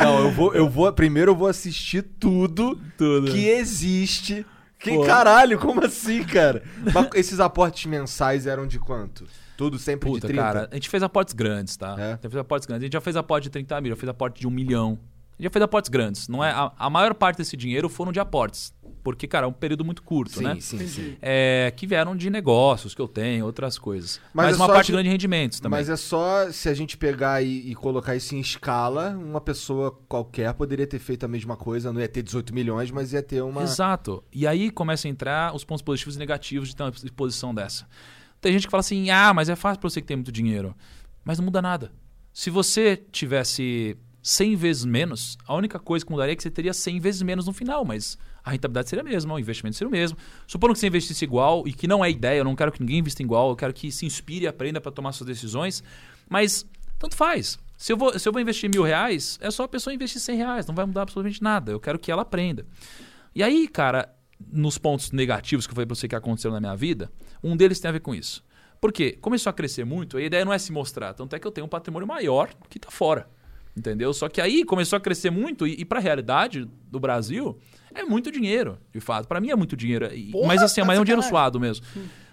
[0.00, 0.90] não, eu vou, eu vou.
[0.94, 3.30] Primeiro eu vou assistir tudo, Tudo.
[3.30, 4.46] que existe.
[4.78, 5.04] Que Pô.
[5.04, 6.62] caralho, como assim, cara?
[6.92, 9.26] Mas esses aportes mensais eram de quanto?
[9.56, 10.42] Tudo sempre Puta, de 30?
[10.42, 11.94] cara, a gente fez aportes grandes, tá?
[11.98, 12.04] É?
[12.04, 12.82] A gente fez aportes grandes.
[12.82, 14.98] A gente já fez aporte de 30 mil, já fez aporte de 1 milhão.
[15.32, 16.28] A gente já fez aportes grandes.
[16.28, 18.72] Não é, a, a maior parte desse dinheiro foram de aportes.
[19.02, 20.56] Porque, cara, é um período muito curto, sim, né?
[20.60, 21.16] sim, sim.
[21.20, 24.18] É, que vieram de negócios que eu tenho, outras coisas.
[24.32, 25.78] Mas Mas, é uma só parte de- grande de rendimentos também.
[25.78, 29.90] Mas é só se a gente pegar e, e colocar isso em escala, uma pessoa
[30.08, 33.42] qualquer poderia ter feito a mesma coisa, não ia ter 18 milhões, mas ia ter
[33.42, 33.62] uma.
[33.62, 34.24] Exato.
[34.32, 37.86] E aí começam a entrar os pontos positivos e negativos de ter uma exposição dessa.
[38.44, 40.76] Tem gente que fala assim: ah, mas é fácil pra você que tem muito dinheiro.
[41.24, 41.90] Mas não muda nada.
[42.30, 46.74] Se você tivesse 100 vezes menos, a única coisa que mudaria é que você teria
[46.74, 49.90] 100 vezes menos no final, mas a rentabilidade seria a mesma, o investimento seria o
[49.90, 50.18] mesmo.
[50.46, 52.98] Supondo que você investisse igual, e que não é ideia, eu não quero que ninguém
[52.98, 55.82] invista igual, eu quero que se inspire e aprenda para tomar suas decisões,
[56.28, 56.66] mas
[56.98, 57.58] tanto faz.
[57.78, 60.36] Se eu, vou, se eu vou investir mil reais, é só a pessoa investir 100
[60.36, 61.72] reais, não vai mudar absolutamente nada.
[61.72, 62.66] Eu quero que ela aprenda.
[63.34, 64.13] E aí, cara,
[64.52, 67.10] nos pontos negativos que eu falei pra você que aconteceram na minha vida,
[67.42, 68.44] um deles tem a ver com isso.
[68.80, 69.16] Por quê?
[69.20, 71.66] Começou a crescer muito, a ideia não é se mostrar, tanto é que eu tenho
[71.66, 73.28] um patrimônio maior que tá fora.
[73.76, 74.12] Entendeu?
[74.14, 77.58] Só que aí começou a crescer muito e, e para a realidade do Brasil
[77.92, 79.26] é muito dinheiro, de fato.
[79.26, 80.14] Para mim é muito dinheiro.
[80.14, 81.84] E- Porra, mas assim, mas é um dinheiro suado mesmo.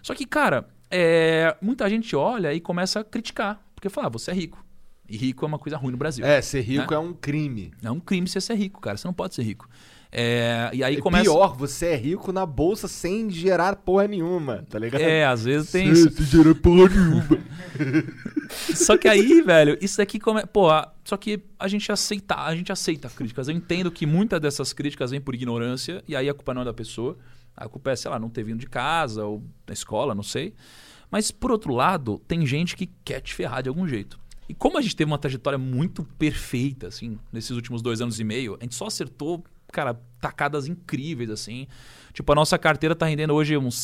[0.04, 3.60] Só que, cara, é, muita gente olha e começa a criticar.
[3.74, 4.64] Porque fala, ah, você é rico.
[5.10, 6.24] E rico é uma coisa ruim no Brasil.
[6.24, 6.96] É, ser rico Né?
[6.98, 7.74] é um crime.
[7.84, 8.96] É um crime você ser rico, cara.
[8.98, 9.68] Você não pode ser rico.
[10.14, 11.24] É, e aí é começa.
[11.24, 15.00] pior, você é rico na bolsa sem gerar porra nenhuma, tá ligado?
[15.02, 16.12] É, às vezes tem isso.
[16.12, 17.26] Sem gerar porra nenhuma.
[18.76, 20.46] Só que aí, velho, isso daqui come...
[20.48, 23.48] Pô, a- só que a gente aceita, a gente aceita críticas.
[23.48, 26.66] Eu entendo que muitas dessas críticas vêm por ignorância, e aí a culpa não é
[26.66, 27.18] da pessoa.
[27.56, 30.54] A culpa é, sei lá, não ter vindo de casa ou da escola, não sei.
[31.10, 34.20] Mas, por outro lado, tem gente que quer te ferrar de algum jeito.
[34.48, 38.24] E como a gente teve uma trajetória muito perfeita, assim, nesses últimos dois anos e
[38.24, 41.68] meio, a gente só acertou, cara, tacadas incríveis, assim.
[42.14, 43.76] Tipo, a nossa carteira tá rendendo hoje uns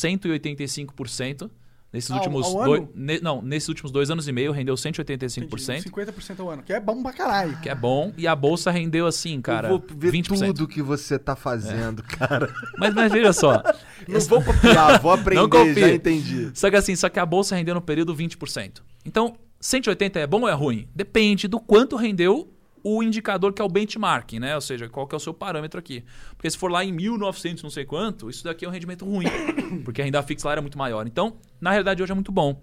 [0.56, 1.50] 185%.
[1.90, 2.82] Nesses Ao- últimos ao dois.
[2.82, 2.90] ano?
[2.94, 6.70] ne- não, nesses últimos dois anos e meio rendeu Entendi, 185%, 50% ao ano, que
[6.70, 7.58] é bom pra caralho.
[7.62, 8.12] que é bom.
[8.18, 10.48] E a bolsa rendeu assim, cara, eu vou ver 20%.
[10.48, 12.52] tudo que você tá fazendo, cara.
[12.76, 13.62] Mas, mas veja só.
[14.06, 15.74] Não vou copiar, vou aprender, Não copia.
[15.74, 16.50] já entendi.
[16.52, 18.82] Só que assim, só que a bolsa rendeu no período 20%.
[19.06, 20.86] Então, 180 é bom ou é ruim?
[20.94, 22.52] Depende do quanto rendeu
[22.96, 24.54] o indicador que é o benchmark, né?
[24.54, 26.04] Ou seja, qual que é o seu parâmetro aqui.
[26.36, 29.26] Porque se for lá em 1900 não sei quanto, isso daqui é um rendimento ruim,
[29.84, 31.06] porque a renda fixa lá era muito maior.
[31.06, 32.60] Então, na realidade hoje é muito bom.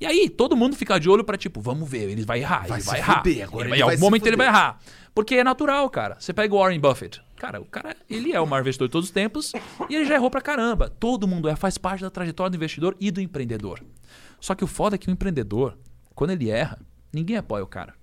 [0.00, 2.78] E aí, todo mundo fica de olho pra tipo, vamos ver, ele vai errar, Vai
[2.80, 3.18] ele vai errar.
[3.18, 4.60] fuder, agora Ele ele vai- em algum momento ele vai fuder.
[4.60, 4.78] errar.
[5.14, 6.16] Porque é natural, cara.
[6.18, 7.22] Você pega o Warren Buffett.
[7.36, 9.52] Cara, o cara, ele é o maior investidor de todos os tempos
[9.88, 10.88] e ele já errou pra caramba.
[10.88, 13.80] Todo mundo é, faz parte da trajetória do investidor e do empreendedor.
[14.40, 15.76] Só que o foda é que o empreendedor,
[16.14, 16.80] quando ele erra,
[17.12, 17.94] ninguém apoia o cara.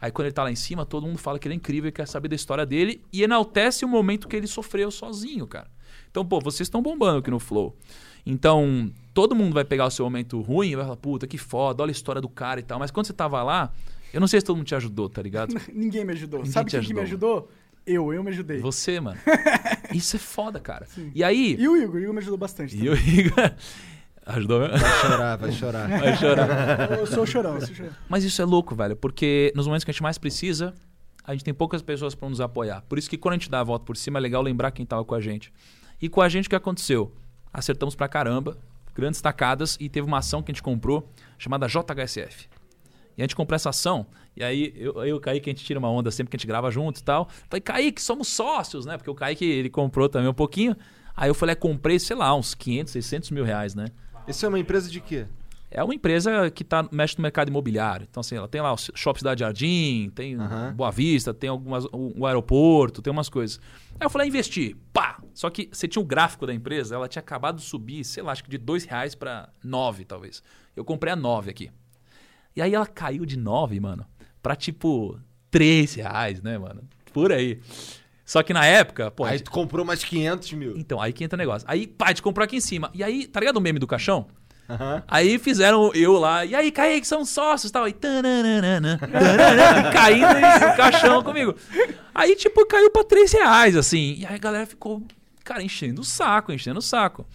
[0.00, 1.92] Aí quando ele tá lá em cima, todo mundo fala que ele é incrível e
[1.92, 5.68] quer saber da história dele e enaltece o momento que ele sofreu sozinho, cara.
[6.10, 7.76] Então, pô, vocês estão bombando aqui no Flow.
[8.24, 11.82] Então, todo mundo vai pegar o seu momento ruim e vai falar, puta, que foda,
[11.82, 12.78] olha a história do cara e tal.
[12.78, 13.72] Mas quando você tava lá,
[14.12, 15.54] eu não sei se todo mundo te ajudou, tá ligado?
[15.72, 16.40] Ninguém me ajudou.
[16.40, 17.50] Ninguém Sabe quem que me ajudou, ajudou?
[17.86, 18.58] Eu, eu me ajudei.
[18.60, 19.18] Você, mano.
[19.94, 20.86] Isso é foda, cara.
[21.14, 21.56] E aí.
[21.58, 22.76] E o Igor, o Igor me ajudou bastante.
[22.76, 23.54] E o Igor.
[24.26, 24.78] Ajudou mesmo?
[24.78, 25.88] Vai chorar, vai chorar.
[26.00, 26.98] Vai chorar.
[26.98, 27.92] Eu sou chorão, eu sou chorão.
[28.08, 30.74] Mas isso é louco, velho, porque nos momentos que a gente mais precisa,
[31.24, 32.82] a gente tem poucas pessoas pra nos apoiar.
[32.88, 34.84] Por isso que quando a gente dá a volta por cima, é legal lembrar quem
[34.84, 35.52] tava com a gente.
[36.00, 37.12] E com a gente, o que aconteceu?
[37.52, 38.56] Acertamos pra caramba,
[38.94, 41.08] grandes tacadas, e teve uma ação que a gente comprou
[41.38, 42.48] chamada JHSF.
[43.16, 44.06] E a gente comprou essa ação,
[44.36, 46.38] e aí eu, eu e o Kaique, a gente tira uma onda sempre que a
[46.38, 47.28] gente grava junto e tal.
[47.48, 48.96] Falei, Kaique, somos sócios, né?
[48.96, 50.76] Porque o Kaique, ele comprou também um pouquinho.
[51.16, 53.86] Aí eu falei, é, comprei, sei lá, uns 500, 600 mil reais, né?
[54.30, 55.26] Isso é uma empresa de quê?
[55.70, 58.06] É uma empresa que tá, mexe no mercado imobiliário.
[58.10, 60.74] Então, assim, ela tem lá o Shopping Cidade Jardim, tem Aham.
[60.74, 63.60] Boa Vista, tem algumas, o, o aeroporto, tem umas coisas.
[63.98, 64.76] Aí eu falei, ah, investir.
[64.92, 65.22] Pá!
[65.32, 68.32] Só que você tinha o gráfico da empresa, ela tinha acabado de subir, sei lá,
[68.32, 70.42] acho que de dois reais para nove, talvez.
[70.74, 71.70] Eu comprei a nove aqui.
[72.56, 74.04] E aí ela caiu de nove, mano,
[74.42, 75.20] pra tipo
[75.52, 76.82] três reais, né, mano?
[77.12, 77.60] Por aí.
[78.30, 80.76] Só que na época, pô, Aí gente- tu comprou mais 500 mil.
[80.76, 81.66] então, aí que entra o negócio.
[81.68, 82.88] Aí, pá, gente comprou aqui em cima.
[82.94, 84.28] E aí, tá ligado o meme do caixão?
[84.68, 85.02] Aham.
[85.08, 87.90] Aí fizeram eu lá, e aí, Kaique, são sócios e tal.
[87.90, 91.56] Tananana, tananana, caindo no caixão comigo.
[92.14, 94.14] Aí, tipo, caiu pra 3 reais, assim.
[94.18, 95.02] E aí a galera ficou,
[95.42, 97.26] cara, enchendo o saco, enchendo o saco.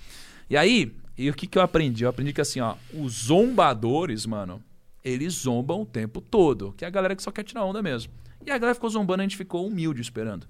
[0.49, 2.05] E aí, e o que, que eu aprendi?
[2.05, 4.61] Eu aprendi que assim, ó, os zombadores, mano,
[5.03, 6.73] eles zombam o tempo todo.
[6.77, 8.13] Que é a galera que só quer tirar onda mesmo.
[8.45, 10.47] E a galera ficou zombando, a gente ficou humilde esperando.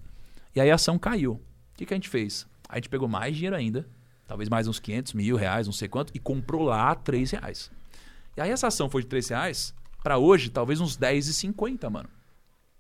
[0.56, 1.34] E aí a ação caiu.
[1.34, 2.48] O que, que a gente fez?
[2.70, 3.88] A gente pegou mais dinheiro ainda,
[4.28, 7.72] talvez mais uns 500 mil reais, não sei quanto, e comprou lá a 3 reais.
[8.38, 12.10] E aí essa ação foi de 3 reais pra hoje, talvez uns 10,50, mano.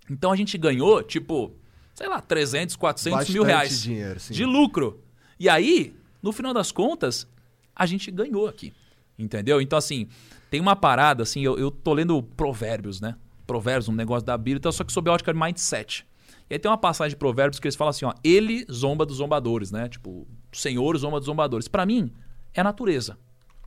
[0.09, 1.53] Então a gente ganhou, tipo,
[1.93, 5.03] sei lá, 300, 400 mil Bastante reais dinheiro, de lucro.
[5.39, 7.28] E aí, no final das contas,
[7.76, 8.73] a gente ganhou aqui.
[9.17, 9.61] Entendeu?
[9.61, 10.07] Então, assim,
[10.49, 13.15] tem uma parada, assim, eu, eu tô lendo provérbios, né?
[13.47, 16.05] Provérbios, um negócio da Bíblia, então, só que sob a ótica de mindset.
[16.49, 19.17] E aí tem uma passagem de provérbios que eles falam assim, ó, ele zomba dos
[19.17, 19.89] zombadores, né?
[19.89, 21.67] Tipo, o Senhor zomba dos zombadores.
[21.67, 22.11] Pra mim,
[22.53, 23.17] é a natureza.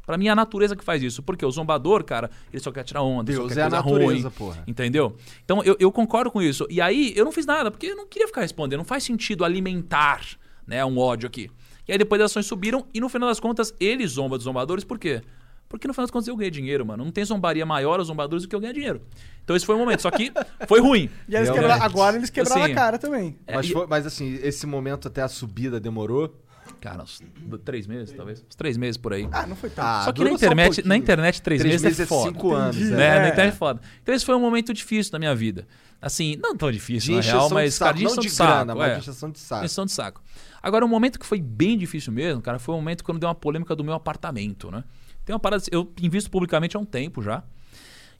[0.06, 1.22] Pra mim é a natureza que faz isso.
[1.22, 3.76] Porque o zombador, cara, ele só quer tirar onda, só Deus quer é a coisa
[3.76, 4.30] natureza, ruim.
[4.38, 4.64] porra.
[4.66, 5.16] Entendeu?
[5.44, 6.66] Então eu, eu concordo com isso.
[6.70, 8.78] E aí eu não fiz nada, porque eu não queria ficar respondendo.
[8.78, 10.24] Não faz sentido alimentar
[10.66, 11.50] né, um ódio aqui.
[11.86, 14.84] E aí depois as ações subiram e no final das contas ele zomba dos zombadores.
[14.84, 15.20] Por quê?
[15.68, 17.04] Porque no final das contas eu ganhei dinheiro, mano.
[17.04, 19.02] Não tem zombaria maior aos zombadores do que eu ganhar dinheiro.
[19.44, 20.00] Então esse foi o momento.
[20.00, 20.32] Só que
[20.66, 21.10] foi ruim.
[21.28, 21.54] E eles Realmente.
[21.70, 23.36] quebra- agora eles quebraram Assim, a cara também.
[23.46, 26.34] É, Mas, foi- mas assim, esse momento até a subida demorou.
[26.80, 27.20] Cara, uns
[27.64, 28.44] três meses, talvez.
[28.48, 29.26] Uns três meses por aí.
[29.32, 29.84] Ah, não foi tanto.
[29.86, 30.88] Ah, Só que na um internet, pouquinho.
[30.88, 32.28] na internet, três, Três meses, meses é é foda.
[32.30, 32.76] cinco anos.
[32.76, 32.80] É.
[32.94, 33.06] né?
[33.16, 33.20] É.
[33.22, 33.80] Na internet é foda.
[34.02, 35.66] Então esse foi um momento difícil da minha vida.
[36.00, 37.84] Assim, não tão difícil, De na real, de mas, saco.
[37.94, 38.78] cara, de de de grana, saco.
[38.78, 38.94] mas é.
[38.94, 39.64] de encheção de saco.
[39.64, 40.22] Encheção de saco.
[40.62, 43.34] Agora, um momento que foi bem difícil mesmo, cara, foi um momento quando deu uma
[43.34, 44.84] polêmica do meu apartamento, né?
[45.28, 47.44] Tem uma parada, eu invisto publicamente há um tempo já.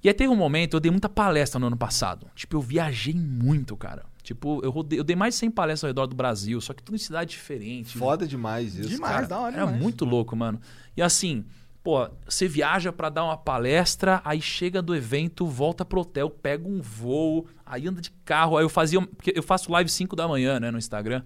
[0.05, 2.27] E aí teve um momento, eu dei muita palestra no ano passado.
[2.35, 4.05] Tipo, eu viajei muito, cara.
[4.23, 6.83] Tipo, eu, rodei, eu dei mais de 100 palestras ao redor do Brasil, só que
[6.83, 7.97] tudo em cidade diferente.
[7.97, 8.91] Foda demais isso.
[8.91, 9.27] Demais, cara.
[9.27, 9.83] da hora Era demais.
[9.83, 10.61] muito louco, mano.
[10.95, 11.47] E assim,
[11.83, 16.69] pô, você viaja pra dar uma palestra, aí chega do evento, volta pro hotel, pega
[16.69, 18.59] um voo, aí anda de carro.
[18.59, 19.01] Aí eu fazia.
[19.01, 21.23] Porque eu faço live 5 da manhã, né, no Instagram.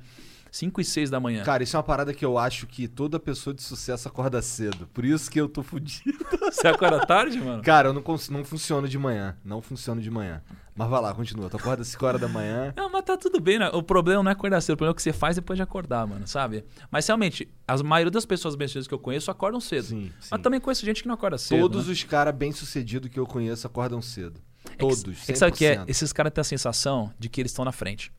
[0.53, 1.43] 5 e 6 da manhã.
[1.45, 4.87] Cara, isso é uma parada que eu acho que toda pessoa de sucesso acorda cedo.
[4.93, 6.13] Por isso que eu tô fudido.
[6.53, 7.63] Você acorda tarde, mano?
[7.63, 9.35] Cara, eu não, cons- não funciono de manhã.
[9.43, 10.43] Não funciono de manhã.
[10.77, 11.49] Mas vai lá, continua.
[11.49, 12.75] Tu acorda às 5 horas da manhã.
[12.77, 13.71] Não, mas tá tudo bem, né?
[13.71, 15.63] O problema não é acordar cedo, o problema é o que você faz depois de
[15.63, 16.65] acordar, mano, sabe?
[16.91, 19.85] Mas realmente, a maioria das pessoas bem-sucedidas que eu conheço acordam cedo.
[19.87, 20.29] Sim, sim.
[20.31, 21.61] Mas também conheço gente que não acorda cedo.
[21.61, 21.93] Todos né?
[21.95, 24.39] os caras bem-sucedidos que eu conheço acordam cedo.
[24.79, 25.77] Todos, É que, é que sabe o que é?
[25.79, 25.85] 100%.
[25.89, 28.13] Esses caras têm a sensação de que eles estão na frente.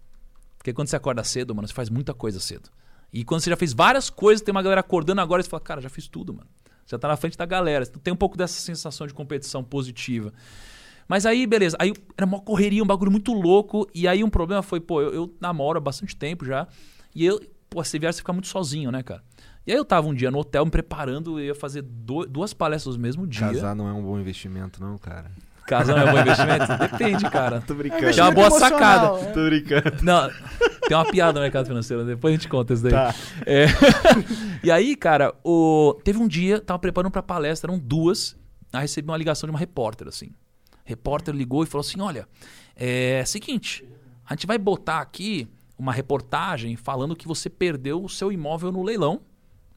[0.64, 2.70] Porque quando você acorda cedo, mano, você faz muita coisa cedo.
[3.12, 5.60] E quando você já fez várias coisas, tem uma galera acordando agora e você fala,
[5.60, 6.48] cara, já fiz tudo, mano.
[6.88, 7.84] Já tá na frente da galera.
[7.86, 10.32] Então tem um pouco dessa sensação de competição positiva.
[11.06, 11.76] Mas aí, beleza.
[11.82, 13.86] Aí era uma correria, um bagulho muito louco.
[13.94, 16.66] E aí um problema foi, pô, eu, eu namoro há bastante tempo já.
[17.14, 19.22] E eu, pô, você viaja, você fica muito sozinho, né, cara?
[19.68, 22.54] E aí eu tava um dia no hotel me preparando, eu ia fazer do- duas
[22.54, 23.48] palestras no mesmo dia.
[23.48, 25.30] Casar não é um bom investimento, não, cara.
[25.66, 26.78] Casar não é bom investimento?
[26.78, 27.62] Depende, cara.
[27.62, 28.06] Tô brincando.
[28.06, 29.22] É uma boa Emocional, sacada.
[29.22, 29.32] né?
[29.32, 30.04] Tô brincando.
[30.04, 30.30] Não,
[30.88, 32.92] tem uma piada no mercado financeiro, depois a gente conta isso daí.
[32.92, 33.16] Tá.
[33.46, 33.68] É.
[34.64, 36.00] e aí, cara, o...
[36.04, 38.38] teve um dia, tava preparando pra palestra, eram duas,
[38.72, 40.32] aí recebi uma ligação de uma repórter, assim.
[40.84, 42.28] Repórter ligou e falou assim: olha,
[42.76, 43.88] é seguinte,
[44.28, 45.48] a gente vai botar aqui
[45.78, 49.22] uma reportagem falando que você perdeu o seu imóvel no leilão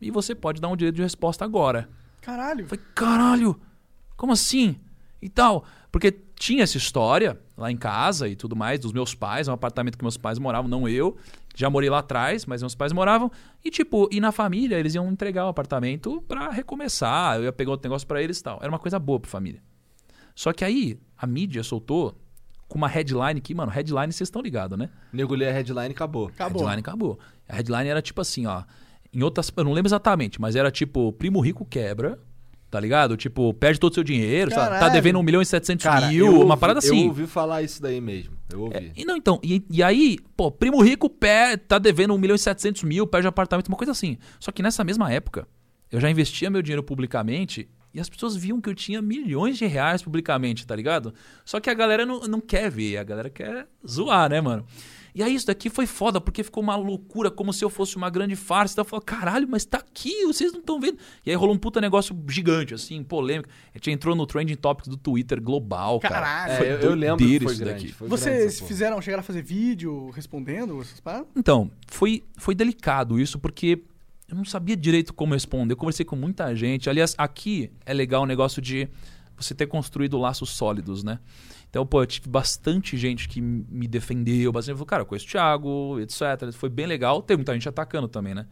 [0.01, 1.89] e você pode dar um direito de resposta agora.
[2.20, 2.62] Caralho.
[2.62, 3.61] Eu falei, caralho,
[4.16, 4.76] como assim?
[5.22, 5.64] E tal.
[5.91, 9.97] Porque tinha essa história lá em casa e tudo mais, dos meus pais, um apartamento
[9.97, 11.16] que meus pais moravam, não eu.
[11.55, 13.30] Já morei lá atrás, mas meus pais moravam.
[13.64, 17.37] E tipo, e na família eles iam entregar o apartamento pra recomeçar.
[17.37, 18.59] Eu ia pegar outro negócio pra eles e tal.
[18.61, 19.62] Era uma coisa boa pra família.
[20.34, 22.14] Só que aí, a mídia soltou
[22.68, 24.91] com uma headline que, mano, headline vocês estão ligados, né?
[25.12, 26.26] Nego lê a headline e acabou.
[26.26, 26.62] Acabou.
[26.62, 27.18] A headline acabou.
[27.49, 28.64] A headline era tipo assim, ó.
[29.12, 29.51] Em outras.
[29.57, 32.18] Eu não lembro exatamente, mas era tipo: primo rico quebra,
[32.77, 33.16] tá ligado?
[33.16, 36.27] Tipo, perde todo o seu dinheiro, tá, tá devendo 1 milhão e 700 Cara, mil,
[36.27, 37.01] eu uma ouvi- parada assim.
[37.01, 38.35] Eu ouvi falar isso daí mesmo.
[38.53, 38.93] Eu ouvi.
[38.95, 42.39] E não, então, e, e aí, pô, primo rico pé, tá devendo 1 milhão e
[42.39, 44.18] 700 mil, perde apartamento, uma coisa assim.
[44.39, 45.49] Só que nessa mesma época,
[45.91, 49.64] eu já investia meu dinheiro publicamente e as pessoas viam que eu tinha milhões de
[49.64, 51.14] reais publicamente, tá ligado?
[51.47, 54.66] Só que a galera não, não quer ver, a galera quer zoar, né, mano?
[55.17, 58.11] E aí isso daqui foi foda, porque ficou uma loucura, como se eu fosse uma
[58.11, 58.75] grande farsa.
[58.75, 60.99] Então eu falei, caralho, mas tá aqui, vocês não estão vendo.
[61.25, 63.49] E aí rolou um puta negócio gigante, assim, polêmico.
[63.75, 66.14] A gente entrou no trending topics do Twitter global, cara.
[66.17, 66.53] Caralho.
[66.53, 67.85] É, eu, eu lembro que foi isso grande.
[67.85, 67.93] daqui.
[67.95, 71.29] foi Vocês fizeram, chegaram a fazer vídeo respondendo essas paradas?
[71.35, 73.83] Então, foi, foi delicado isso, porque
[74.29, 75.73] eu não sabia direito como responder.
[75.73, 76.91] Eu conversei com muita gente.
[76.91, 78.87] Aliás, aqui é legal o negócio de
[79.35, 81.21] você ter construído laços sólidos, né?
[81.77, 84.77] Então, pô, eu tive bastante gente que me defendeu, bastante.
[84.77, 86.51] Falou, cara, eu conheço o Thiago, etc.
[86.55, 87.20] Foi bem legal.
[87.20, 88.47] Tem muita gente atacando também, né?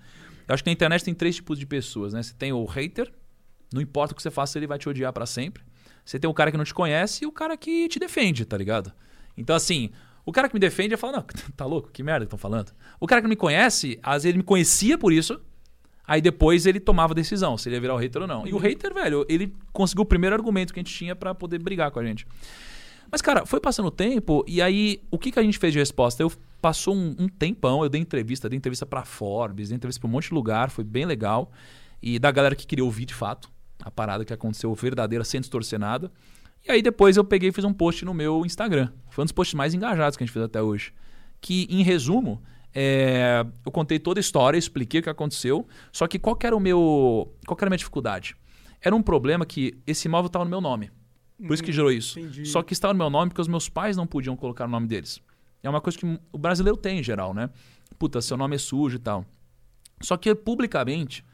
[0.47, 2.23] Eu acho que na internet tem três tipos de pessoas, né?
[2.23, 3.11] Você tem o hater,
[3.73, 5.63] não importa o que você faça, ele vai te odiar pra sempre.
[6.05, 8.59] Você tem o cara que não te conhece e o cara que te defende, tá
[8.59, 8.93] ligado?
[9.39, 9.89] Então, assim,
[10.27, 11.23] o cara que me defende, eu falo, não,
[11.57, 11.89] tá louco?
[11.91, 12.73] Que merda que estão falando?
[13.01, 15.41] O cara que não me conhece, às vezes ele me conhecia por isso,
[16.07, 18.47] aí depois ele tomava decisão, se ele ia virar o hater ou não.
[18.47, 21.59] E o hater, velho, ele conseguiu o primeiro argumento que a gente tinha pra poder
[21.59, 22.27] brigar com a gente.
[23.15, 25.79] Mas, cara, foi passando o tempo e aí o que, que a gente fez de
[25.79, 26.21] resposta?
[26.21, 30.09] Eu passou um, um tempão, eu dei entrevista, dei entrevista pra Forbes, dei entrevista pra
[30.09, 31.53] um monte de lugar, foi bem legal.
[32.03, 33.49] E da galera que queria ouvir de fato
[33.85, 36.11] a parada que aconteceu verdadeira, sem distorcer nada.
[36.67, 38.91] E aí depois eu peguei e fiz um post no meu Instagram.
[39.11, 40.93] Foi um dos posts mais engajados que a gente fez até hoje.
[41.41, 42.43] Que, em resumo,
[42.75, 45.69] é, eu contei toda a história, expliquei o que aconteceu.
[45.93, 47.33] Só que qual era o meu.
[47.47, 48.35] Qual era a minha dificuldade?
[48.83, 50.91] Era um problema que esse imóvel estava no meu nome.
[51.39, 52.19] Por isso que gerou isso.
[52.19, 52.47] entendi.
[52.47, 54.87] Só que estava no meu nome porque os meus pais não podiam colocar o nome
[54.87, 55.21] deles.
[55.63, 57.51] É uma coisa que o brasileiro tem em geral, né?
[57.99, 59.25] Puta, seu nome é sujo e tal.
[60.01, 61.25] Só que publicamente,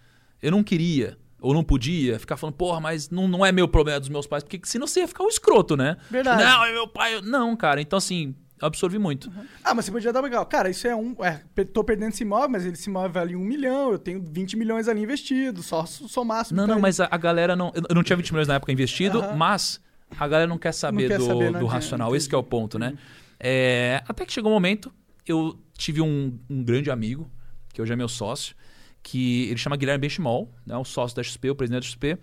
[0.40, 3.96] eu não queria ou não podia ficar falando, porra, mas não, não é meu problema,
[3.96, 5.96] é dos meus pais, porque senão você ia ficar um escroto, né?
[6.10, 6.44] Verdade.
[6.44, 7.20] Não, é meu pai.
[7.22, 7.80] Não, cara.
[7.80, 9.32] Então, assim, absorvi muito.
[9.64, 10.44] Ah, mas você podia dar legal.
[10.46, 11.16] Cara, isso é um.
[11.24, 14.86] É, tô perdendo esse imóvel, mas esse imóvel vale um milhão, eu tenho 20 milhões
[14.86, 17.72] ali investido, só somar Não, não, mas a, a galera não.
[17.74, 19.34] Eu não tinha 20 milhões na época investido, Aham.
[19.36, 19.80] mas
[20.18, 22.14] a galera não quer saber quer do, saber, não do racional.
[22.14, 22.96] Esse que é o ponto, né?
[23.38, 24.92] É, até que chegou um momento,
[25.26, 27.30] eu tive um, um grande amigo,
[27.72, 28.54] que hoje é meu sócio,
[29.02, 30.76] que ele chama Guilherme Benchimol, né?
[30.76, 32.18] O sócio da XP, o presidente da XP.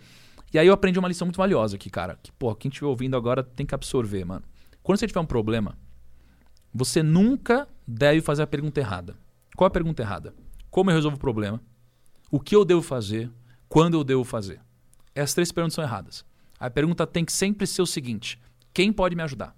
[0.53, 2.17] E aí eu aprendi uma lição muito valiosa aqui, cara.
[2.21, 4.43] Que, pô, quem estiver ouvindo agora tem que absorver, mano.
[4.81, 5.77] Quando você tiver um problema,
[6.73, 9.15] você nunca deve fazer a pergunta errada.
[9.55, 10.33] Qual é a pergunta errada?
[10.69, 11.61] Como eu resolvo o problema?
[12.29, 13.29] O que eu devo fazer?
[13.67, 14.61] Quando eu devo fazer?
[15.15, 16.23] Essas três perguntas são erradas.
[16.59, 18.39] A pergunta tem que sempre ser o seguinte:
[18.73, 19.55] quem pode me ajudar?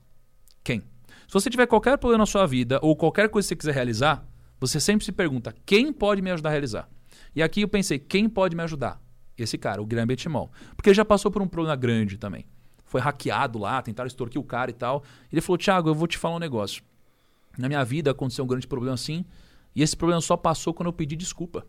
[0.64, 0.82] Quem?
[1.28, 4.26] Se você tiver qualquer problema na sua vida ou qualquer coisa que você quiser realizar,
[4.60, 6.90] você sempre se pergunta: quem pode me ajudar a realizar?
[7.36, 9.02] E aqui eu pensei: quem pode me ajudar?
[9.38, 10.52] Esse cara, o Guilherme Benchimol.
[10.76, 12.46] Porque ele já passou por um problema grande também.
[12.84, 15.04] Foi hackeado lá, tentaram extorquir o cara e tal.
[15.32, 16.84] Ele falou: Thiago, eu vou te falar um negócio.
[17.58, 19.26] Na minha vida aconteceu um grande problema assim,
[19.76, 21.66] e esse problema só passou quando eu pedi desculpa.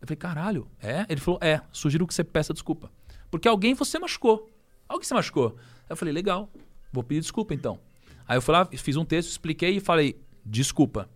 [0.00, 1.04] Eu falei, caralho, é?
[1.08, 2.90] Ele falou, é, sugiro que você peça desculpa.
[3.30, 4.50] Porque alguém você machucou.
[4.88, 5.54] Alguém você machucou.
[5.58, 6.48] Aí eu falei, legal,
[6.92, 7.78] vou pedir desculpa então.
[8.26, 11.08] Aí eu fui lá, fiz um texto, expliquei e falei, desculpa.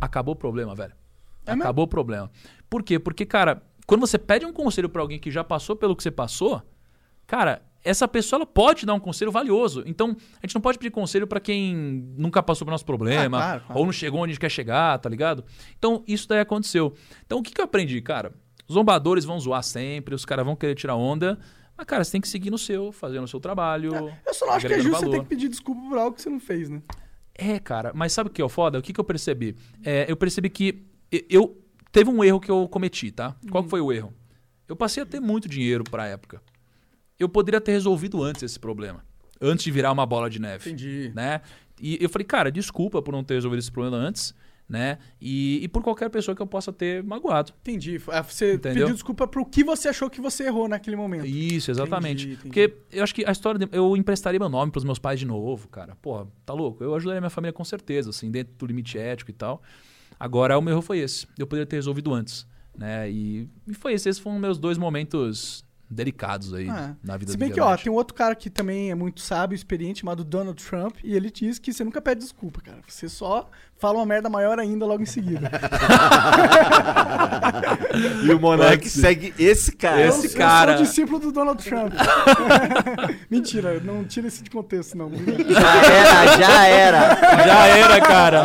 [0.00, 0.92] Acabou o problema, velho.
[1.46, 1.62] É mesmo?
[1.62, 2.30] Acabou o problema.
[2.68, 2.98] Por quê?
[2.98, 6.10] Porque, cara, quando você pede um conselho pra alguém que já passou pelo que você
[6.10, 6.62] passou,
[7.26, 9.82] cara, essa pessoa ela pode dar um conselho valioso.
[9.86, 11.74] Então, a gente não pode pedir conselho pra quem
[12.16, 13.80] nunca passou pelo nosso problema, Ah, claro, claro.
[13.80, 15.44] ou não chegou onde a gente quer chegar, tá ligado?
[15.78, 16.94] Então, isso daí aconteceu.
[17.24, 18.32] Então, o que, que eu aprendi, cara?
[18.70, 21.38] Zombadores vão zoar sempre, os caras vão querer tirar onda,
[21.76, 23.92] mas, cara, você tem que seguir no seu, fazendo o seu trabalho.
[24.26, 25.22] Eu só não acho que é justo você ter valor.
[25.22, 26.82] que pedir desculpa por algo que você não fez, né?
[27.34, 28.78] É, cara, mas sabe o que é o foda?
[28.78, 29.54] O que, que eu percebi?
[29.84, 30.84] É, eu percebi que
[31.30, 31.56] eu
[31.92, 33.36] teve um erro que eu cometi, tá?
[33.50, 34.12] Qual que foi o erro?
[34.66, 36.42] Eu passei a ter muito dinheiro pra época.
[37.18, 39.04] Eu poderia ter resolvido antes esse problema,
[39.40, 41.12] antes de virar uma bola de neve, Entendi.
[41.14, 41.40] né?
[41.80, 44.34] E eu falei, cara, desculpa por não ter resolvido esse problema antes,
[44.68, 44.98] né?
[45.20, 47.52] E, e por qualquer pessoa que eu possa ter magoado.
[47.62, 47.96] Entendi.
[48.10, 48.82] É, Você Entendeu?
[48.82, 51.24] pediu desculpa pro que você achou que você errou naquele momento.
[51.26, 52.24] Isso, exatamente.
[52.26, 52.48] Entendi, entendi.
[52.48, 53.58] Porque eu acho que a história.
[53.58, 55.96] de- eu emprestaria meu nome pros meus pais de novo, cara.
[55.96, 56.84] Porra, tá louco?
[56.84, 59.62] Eu ajudaria minha família com certeza, assim, dentro do limite ético e tal.
[60.20, 61.26] Agora, o meu erro foi esse.
[61.38, 62.46] Eu poderia ter resolvido antes,
[62.76, 63.10] né?
[63.10, 64.08] E, e foi esse.
[64.08, 67.74] Esses foram meus dois momentos delicados aí Ah, na vida Se do bem que, ó,
[67.74, 71.30] tem um outro cara que também é muito sábio, experiente, chamado Donald Trump, e ele
[71.30, 72.80] diz que você nunca pede desculpa, cara.
[72.86, 73.48] Você só
[73.78, 75.50] fala uma merda maior ainda logo em seguida.
[78.22, 80.06] E o Monark segue esse cara.
[80.06, 81.92] Esse eu, cara- Eu sou discípulo do Donald Trump.
[83.30, 85.10] Mentira, não tira esse de contexto, não.
[85.10, 87.16] Já era, já era.
[87.46, 88.42] Já era, cara.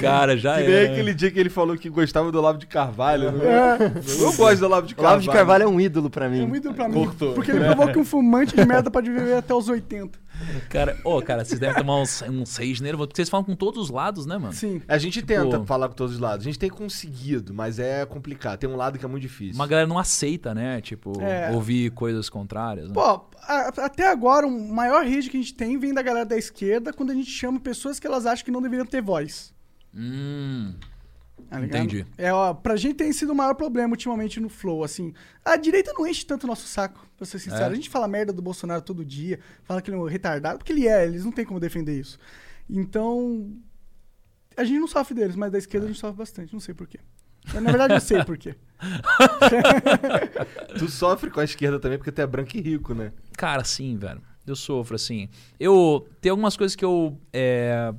[0.00, 0.92] Cara, já Que era.
[0.92, 3.32] aquele dia que ele falou que gostava do Olavo de Carvalho.
[3.32, 3.44] né?
[3.46, 5.14] É, Eu gosto do Olavo de O Carvalho.
[5.16, 6.46] Olavo de Carvalho é um ídolo pra é mim.
[6.46, 6.94] muito pra mim.
[6.94, 7.32] Cortou.
[7.34, 10.18] Porque ele provou que um fumante de merda pode viver até os 80.
[10.68, 13.84] Cara, ô, cara, vocês devem tomar uns, uns seis nervosos, porque vocês falam com todos
[13.84, 14.52] os lados, né, mano?
[14.52, 14.80] Sim.
[14.88, 15.64] A gente tenta Pô.
[15.64, 16.44] falar com todos os lados.
[16.46, 18.58] A gente tem conseguido, mas é complicado.
[18.58, 19.54] Tem um lado que é muito difícil.
[19.54, 20.80] Uma galera não aceita, né?
[20.80, 21.50] Tipo, É.
[21.52, 22.88] ouvir coisas contrárias.
[22.88, 22.94] Né?
[22.94, 23.00] Pô,
[23.42, 26.92] a- até agora, o maior rage que a gente tem vem da galera da esquerda
[26.92, 29.52] quando a gente chama pessoas que elas acham que não deveriam ter voz.
[29.94, 30.74] Hum.
[31.48, 31.60] Tá?
[31.60, 32.06] Entendi.
[32.16, 35.12] É, ó, pra gente tem sido o maior problema ultimamente no Flow, assim.
[35.44, 37.64] A direita não enche tanto o nosso saco, pra ser sincero.
[37.64, 37.66] É?
[37.68, 40.72] A gente fala merda do Bolsonaro todo dia, fala que ele é um retardado, porque
[40.72, 42.18] ele é, eles não tem como defender isso.
[42.68, 43.52] Então,
[44.56, 46.98] a gente não sofre deles, mas da esquerda a gente sofre bastante, não sei porquê.
[47.52, 48.54] Na verdade, eu sei porquê.
[50.78, 53.12] Tu sofre com a esquerda também porque tu é branco e rico, né?
[53.36, 54.22] Cara, sim, velho.
[54.46, 55.28] Eu sofro, assim.
[55.58, 56.06] Eu.
[56.20, 57.94] Tem algumas coisas que eu é,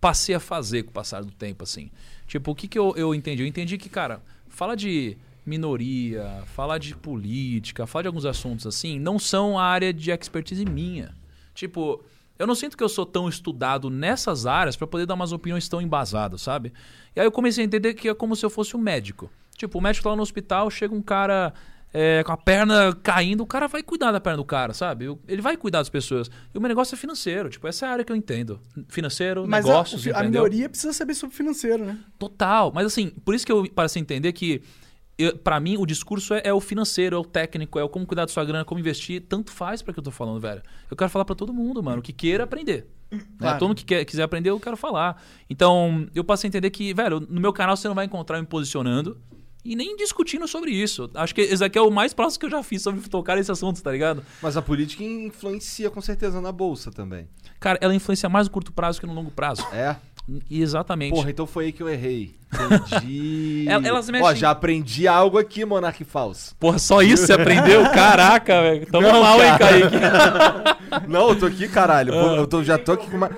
[0.00, 1.90] passei a fazer com o passar do tempo, assim.
[2.26, 3.42] Tipo, o que, que eu, eu entendi?
[3.42, 8.98] Eu entendi que, cara, fala de minoria, falar de política, falar de alguns assuntos assim,
[8.98, 11.14] não são a área de expertise minha.
[11.54, 12.02] Tipo,
[12.38, 15.68] eu não sinto que eu sou tão estudado nessas áreas pra poder dar umas opiniões
[15.68, 16.72] tão embasadas, sabe?
[17.14, 19.30] E aí eu comecei a entender que é como se eu fosse um médico.
[19.56, 21.52] Tipo, o médico lá no hospital, chega um cara
[21.96, 25.16] é, com a perna caindo, o cara vai cuidar da perna do cara, sabe?
[25.28, 26.28] Ele vai cuidar das pessoas.
[26.52, 28.60] E o meu negócio é financeiro, tipo, essa é a área que eu entendo.
[28.88, 30.42] Financeiro, Mas a, negócios, a entendeu?
[30.42, 31.96] minoria precisa saber sobre financeiro, né?
[32.18, 32.72] Total.
[32.74, 34.60] Mas assim, por isso que eu passei a entender que,
[35.44, 38.24] para mim, o discurso é, é o financeiro, é o técnico, é o como cuidar
[38.24, 39.24] da sua grana, como investir.
[39.28, 40.62] Tanto faz pra que eu tô falando, velho.
[40.90, 42.88] Eu quero falar pra todo mundo, mano, que queira aprender.
[43.08, 43.20] Né?
[43.38, 43.58] Claro.
[43.60, 45.22] Todo mundo que quer, quiser aprender, eu quero falar.
[45.48, 48.42] Então, eu passei a entender que, velho, no meu canal você não vai encontrar eu
[48.42, 49.16] me posicionando
[49.64, 51.10] e nem discutindo sobre isso.
[51.14, 53.50] Acho que esse aqui é o mais próximo que eu já fiz sobre tocar esse
[53.50, 54.22] assunto, tá ligado?
[54.42, 57.28] Mas a política influencia com certeza na bolsa também.
[57.58, 59.66] Cara, ela influencia mais no curto prazo que no longo prazo.
[59.72, 59.96] É?
[60.50, 61.12] Exatamente.
[61.14, 62.34] Porra, então foi aí que eu errei.
[62.52, 63.66] Entendi.
[63.68, 66.54] El- elas Ó, mexem- já aprendi algo aqui, Monark Falso.
[66.56, 67.82] Porra, só isso você aprendeu?
[67.92, 68.86] Caraca, velho.
[68.86, 69.90] Tamo Não, mal, hein, cara.
[69.90, 71.08] Kaique?
[71.08, 72.12] Não, eu tô aqui, caralho.
[72.12, 72.36] Pô, Ah.
[72.36, 73.28] eu tô- já tô aqui com uma.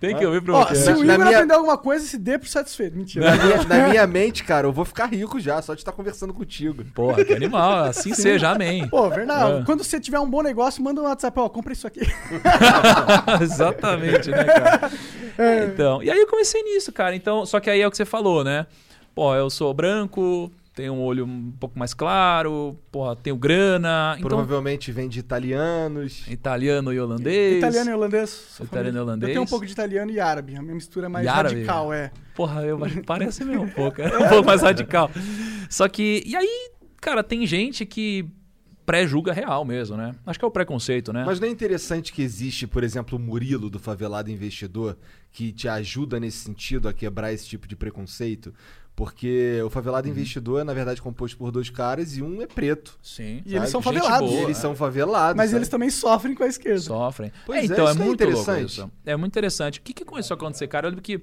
[0.00, 0.84] Tem que ouvir pro Ó, podcast.
[0.84, 2.96] se o Na Igor minha- aprender alguma coisa, se dê por satisfeito.
[2.96, 3.36] Mentira.
[3.36, 6.32] Na minha, na minha mente, cara, eu vou ficar rico já, só de estar conversando
[6.32, 6.82] contigo.
[6.94, 7.84] Porra, que animal.
[7.84, 8.88] Assim seja, amém.
[8.88, 9.60] Pô, verdade.
[9.60, 9.64] É.
[9.64, 12.00] Quando você tiver um bom negócio, manda um WhatsApp, ó, compra isso aqui.
[13.42, 14.90] Exatamente, né, cara?
[15.72, 17.14] Então, e aí eu comecei nisso, cara.
[17.14, 18.66] Então, só que aí é o que você falou, né?
[19.14, 20.50] Pô, eu sou branco,
[20.80, 24.14] tenho um olho um pouco mais claro, porra, tenho grana.
[24.16, 26.26] Então, Provavelmente vem de italianos.
[26.26, 27.58] italiano e holandês.
[27.58, 28.58] Italiano e holandês.
[28.58, 29.28] Italiano e holandês.
[29.28, 30.56] Eu tenho um pouco de italiano e árabe.
[30.56, 31.56] A minha mistura é mais E árabe?
[31.56, 32.10] radical, é.
[32.34, 34.00] Porra, eu, parece mesmo um pouco.
[34.00, 35.10] É um pouco mais radical.
[35.68, 36.22] Só que.
[36.24, 38.26] E aí, cara, tem gente que
[38.86, 40.14] pré-julga real mesmo, né?
[40.26, 41.22] Acho que é o preconceito, né?
[41.24, 44.96] Mas não é interessante que existe, por exemplo, o Murilo do Favelado Investidor,
[45.30, 48.52] que te ajuda nesse sentido a quebrar esse tipo de preconceito?
[48.94, 50.12] Porque o Favelado Uhum.
[50.12, 52.98] Investidor é, na verdade, composto por dois caras e um é preto.
[53.02, 53.42] Sim.
[53.46, 53.70] E eles Sabe?
[53.70, 54.28] são favelados.
[54.28, 54.42] E boa.
[54.44, 55.36] eles são favelados.
[55.36, 55.58] Mas sabe?
[55.58, 56.80] eles também sofrem com a esquerda.
[56.80, 57.32] Sofrem.
[57.46, 58.66] Pois é, é, então, é, é muito louco interessante.
[58.66, 58.90] isso.
[59.06, 59.78] É muito interessante.
[59.78, 60.86] O que, que começou a acontecer, cara?
[60.86, 61.20] Eu lembro que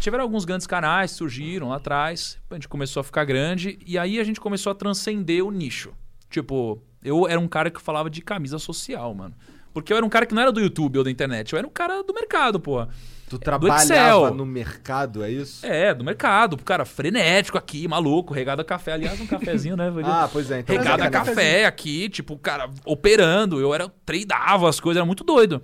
[0.00, 4.20] tiveram alguns grandes canais, surgiram lá atrás, a gente começou a ficar grande, e aí
[4.20, 5.94] a gente começou a transcender o nicho.
[6.28, 9.34] Tipo, eu era um cara que falava de camisa social, mano.
[9.72, 11.66] Porque eu era um cara que não era do YouTube ou da internet, eu era
[11.66, 12.86] um cara do mercado, pô.
[13.34, 15.66] Tu do trabalhava no mercado, é isso?
[15.66, 16.56] É, do mercado.
[16.58, 18.92] Cara, frenético aqui, maluco, regado a café.
[18.92, 19.92] Aliás, um cafezinho, né?
[20.04, 20.60] Ah, pois é.
[20.60, 21.66] Então regado a é café cafezinho.
[21.66, 23.60] aqui, tipo, cara, operando.
[23.60, 25.60] Eu era, treinava as coisas, era muito doido.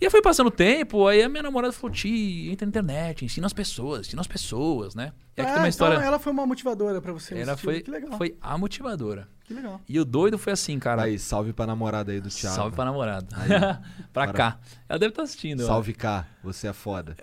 [0.00, 3.24] E aí foi passando o tempo, aí a minha namorada falou, Ti, entra na internet,
[3.24, 5.12] ensina as pessoas, ensina as pessoas, né?
[5.36, 5.94] E aqui Ah, tem uma história.
[5.94, 7.38] Então ela foi uma motivadora pra você.
[7.38, 8.18] ela foi, Que legal.
[8.18, 9.28] foi a motivadora.
[9.44, 9.80] Que legal.
[9.88, 11.02] E o doido foi assim, cara.
[11.02, 12.54] Aí, salve pra namorada aí do Thiago.
[12.54, 13.26] Salve pra namorada.
[14.12, 14.32] pra Para.
[14.32, 14.58] cá.
[14.88, 15.60] Ela deve estar assistindo.
[15.62, 17.16] eu Salve cá, você é foda.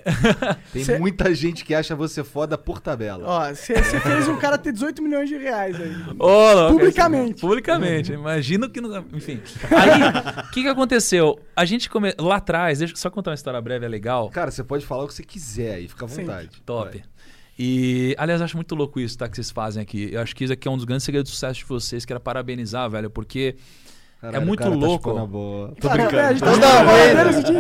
[0.73, 3.23] Tem Cê- muita gente que acha você foda por tabela.
[3.25, 5.95] Ó, você fez um cara ter 18 milhões de reais aí.
[6.19, 7.39] Ô, louco, Publicamente.
[7.41, 8.11] Publicamente.
[8.13, 9.05] Imagina que não.
[9.13, 9.41] Enfim.
[9.71, 11.39] Aí, o que, que aconteceu?
[11.55, 12.13] A gente come...
[12.19, 14.29] Lá atrás, deixa eu só contar uma história breve, é legal.
[14.31, 16.21] Cara, você pode falar o que você quiser aí, fica à Sim.
[16.25, 16.49] vontade.
[16.65, 16.89] Top.
[16.97, 17.03] Vai.
[17.59, 19.27] E, aliás, acho muito louco isso, tá?
[19.27, 20.09] Que vocês fazem aqui.
[20.11, 22.05] Eu acho que isso aqui é um dos grandes segredos de sucesso de vocês.
[22.05, 23.55] Quero parabenizar, velho, porque.
[24.21, 25.13] Caralho, muito o cara louco.
[25.13, 25.73] Tá boa.
[25.79, 26.21] Tô Cara, brincando.
[26.21, 27.51] é, a gente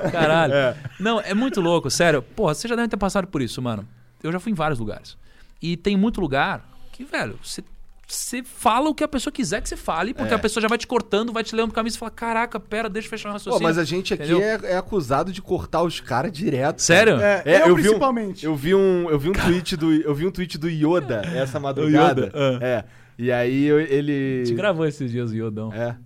[0.00, 0.10] tá.
[0.10, 0.54] Caralho.
[1.00, 2.22] Não, é muito louco, sério.
[2.22, 3.86] Porra, você já deve ter passado por isso, mano.
[4.22, 5.16] Eu já fui em vários lugares.
[5.60, 7.62] E tem muito lugar que, velho, você.
[8.08, 10.36] Você fala o que a pessoa quiser que você fale, porque É.
[10.36, 12.88] a pessoa já vai te cortando, vai te lendo pro caminho e fala: Caraca, pera,
[12.88, 13.62] deixa eu fechar o Pô, raciocínio.
[13.66, 16.80] mas a gente aqui é, é acusado de cortar os caras direto.
[16.80, 17.16] Sério?
[17.20, 18.46] É, É, eu, eu vi um- principalmente.
[18.46, 21.58] Eu vi um, eu vi um tweet do, eu vi um tweet do Yoda essa
[21.60, 22.26] madrugada.
[22.26, 22.84] Yoda, É.
[23.18, 25.72] E aí eu- ele A gente gravou esses dias o Iodão.
[25.72, 25.96] É.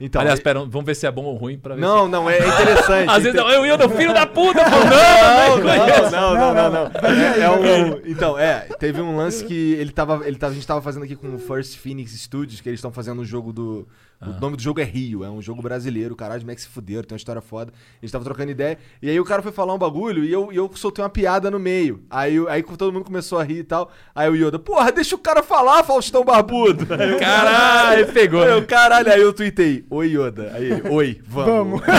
[0.00, 2.28] Então, Aliás, ele- pera, vamos ver se é bom ou ruim pra ver Não, não,
[2.28, 3.08] é, interessante.
[3.08, 3.10] se...
[3.16, 6.54] Às vezes eu ia filho da puta, pô, não, Não, não, não, não, não, não,
[6.54, 7.08] não, não.
[7.08, 10.66] É, é um, então, é, teve um lance que ele tava, ele tava, a gente
[10.66, 13.86] tava fazendo aqui com o First Phoenix Studios, que eles estão fazendo um jogo do,
[14.20, 17.02] O nome do jogo é Rio, é um jogo brasileiro, caralho, de Max se fuderam,
[17.02, 17.72] tem uma história foda.
[17.72, 20.50] A gente tava trocando ideia, e aí o cara foi falar um bagulho e eu,
[20.50, 22.02] e eu soltei uma piada no meio.
[22.08, 23.90] Aí, eu- aí todo mundo começou a rir e tal.
[24.14, 26.86] Aí o Yoda, porra, deixa o cara falar, Faustão Barbudo.
[26.94, 28.42] Aí eu, Caralho, pegou.
[28.42, 30.52] Aí eu, caralho, aí eu tuitei, oi Yoda.
[30.54, 31.82] Aí ele, oi, vamos.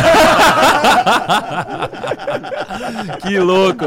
[3.22, 3.86] Que louco.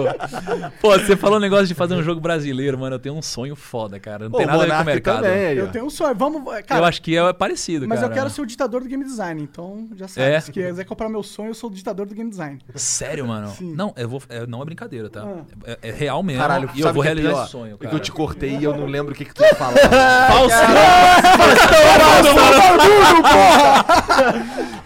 [0.80, 2.96] Pô, você falou um negócio de fazer um jogo brasileiro, mano.
[2.96, 4.24] Eu tenho um sonho foda, cara.
[4.24, 5.22] Não Pô, tem nada a ver com o mercado.
[5.22, 5.56] também.
[5.56, 6.14] Eu tenho um sonho.
[6.14, 6.42] Vamos.
[6.66, 8.12] Cara, eu acho que é parecido, mas cara.
[8.18, 10.26] Eu quero ser o ditador do game design, então já sabe.
[10.26, 10.40] É?
[10.40, 12.58] Se quiser comprar meu sonho, eu sou o ditador do game design.
[12.74, 13.48] Sério, mano?
[13.50, 13.74] Sim.
[13.74, 15.22] Não, eu vou, é, não é brincadeira, tá?
[15.22, 15.44] Ah.
[15.64, 16.42] É, é real mesmo.
[16.42, 17.90] Caralho, e eu vou é realizar esse sonho, É cara.
[17.90, 19.78] que eu te cortei e eu não lembro o que, que tu ia falar.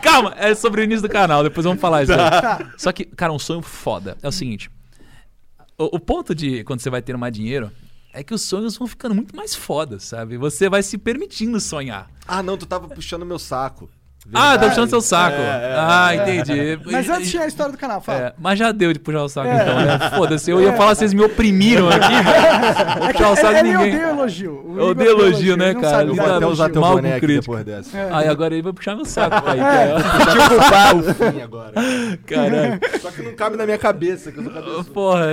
[0.00, 2.18] Calma, é sobre o início do canal, depois vamos falar isso aí.
[2.18, 2.72] Tá.
[2.76, 4.16] Só que, cara, um sonho foda.
[4.22, 4.70] É o seguinte:
[5.78, 7.70] o, o ponto de quando você vai ter mais dinheiro
[8.12, 10.36] é que os sonhos vão ficando muito mais fodas, sabe?
[10.36, 12.08] Você vai se permitindo sonhar.
[12.26, 13.88] ah, não, tu tava puxando meu saco.
[14.28, 14.68] Ah, tá Verdade.
[14.70, 15.34] puxando seu saco.
[15.36, 16.78] É, é, ah, entendi.
[16.92, 18.18] Mas antes tinha a história do canal, fala.
[18.20, 19.60] É, mas já deu de puxar o saco, É.
[19.62, 20.10] então, né?
[20.16, 20.48] Foda-se.
[20.48, 22.06] Eu ia falar, vocês me oprimiram aqui.
[22.98, 23.94] Vou É que puxar o saco de ele ninguém.
[23.96, 24.52] odeia elogio.
[24.64, 26.04] O Eu odeio elogio, né, cara?
[26.04, 26.72] Eu o vou é até usar elogio.
[26.72, 27.98] teu Mal boné com aqui depois dessa.
[27.98, 28.10] É.
[28.12, 29.58] Aí agora ele vai puxar meu saco, aí.
[29.58, 31.02] Deixa eu ocupar o
[31.32, 31.72] fim agora.
[32.24, 32.80] Caralho.
[33.00, 34.84] Só que não cabe na minha cabeça, que eu sou cabeçudo.
[34.92, 35.32] Porra.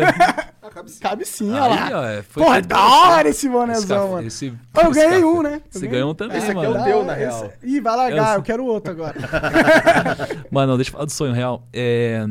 [0.71, 0.99] Cabe sim.
[0.99, 1.99] Cabe sim, olha Aí, lá.
[1.99, 4.27] ó, é, foi Porra, feito da hora esse Esse bonézão, café- mano.
[4.27, 5.61] esse- eu esse ganhei um, né?
[5.69, 6.81] Você ganhou um também, Esse aqui é mano.
[6.81, 7.53] o teu, na esse- real.
[7.63, 9.15] Ih, vai largar, Eu- eu quero outro agora.
[10.51, 11.67] Mano, deixa eu falar do sonho real.
[11.73, 12.25] É,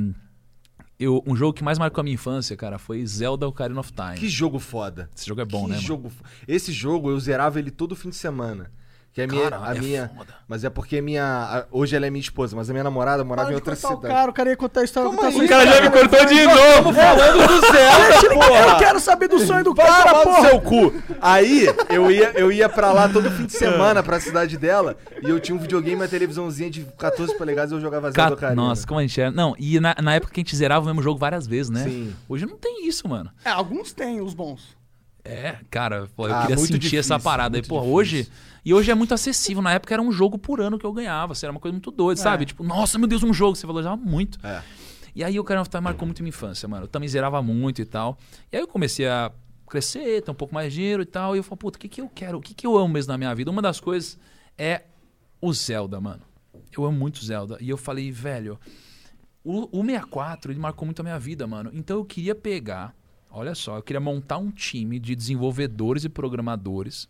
[0.99, 4.17] eu, um jogo que mais marcou a minha infância, cara, foi Zelda Ocarina of Time.
[4.17, 5.09] Que jogo foda.
[5.17, 5.87] Esse jogo é bom, que né, mano?
[5.87, 8.71] jogo fo- Esse jogo eu zerava ele todo fim de semana.
[9.13, 10.33] Que a minha, Cara, a é minha, foda.
[10.47, 13.49] mas é porque minha, a- hoje ela é minha esposa, mas a minha namorada morava
[13.49, 14.15] Para em de outra cortar o cidade.
[14.15, 15.45] cara, o cara ia contar a história Como do assim?
[15.45, 16.93] O cara já me cortou de novo.
[16.95, 18.73] Falando do Zelda, porra.
[18.73, 20.49] Eu quero saber do sonho do Vai cara, tomar no porra.
[20.51, 20.95] seu cu.
[21.21, 25.29] Aí, eu ia, eu ia pra lá todo fim de semana, pra cidade dela, e
[25.29, 28.35] eu tinha um videogame e uma televisãozinha de 14 polegadas e eu jogava Zelda Ca-
[28.35, 28.63] Ocarina.
[28.63, 29.31] Nossa, como a gente é.
[29.33, 31.83] Não, e na, na época que a gente zerava o mesmo jogo várias vezes, né?
[31.83, 32.15] Sim.
[32.29, 33.31] Hoje não tem isso, mano.
[33.45, 34.78] É, alguns têm os bons.
[35.25, 37.57] É, cara, pô, eu Ah, queria sentir difícil, essa parada.
[37.57, 37.95] E, muito pô, difícil.
[37.95, 38.29] hoje.
[38.65, 39.63] E hoje é muito acessível.
[39.63, 41.33] Na época era um jogo por ano que eu ganhava.
[41.33, 42.45] Assim, era uma coisa muito doida, sabe?
[42.47, 43.57] Tipo, nossa, meu Deus, um jogo.
[43.57, 44.39] Você valorizava muito.
[44.47, 44.63] É.
[45.15, 46.85] E aí o Ocarina of Time marcou muito minha infância, mano.
[46.85, 48.19] Eu também zerava muito e tal.
[48.53, 49.33] E aí eu comecei a
[49.69, 51.35] crescer, ter um pouco mais de dinheiro e tal.
[51.35, 52.39] E eu falei, puta, o que, que eu quero?
[52.39, 53.51] O que, que eu amo mesmo na minha vida?
[53.51, 54.19] Uma das coisas
[54.57, 54.83] é
[55.41, 56.23] o Zelda, mano.
[56.77, 57.57] Eu amo muito Zelda.
[57.61, 58.59] E eu falei, velho,
[59.43, 61.71] o, o 64, ele marcou muito a minha vida, mano.
[61.73, 62.95] Então eu queria pegar,
[63.31, 67.09] olha só, eu queria montar um time de desenvolvedores e programadores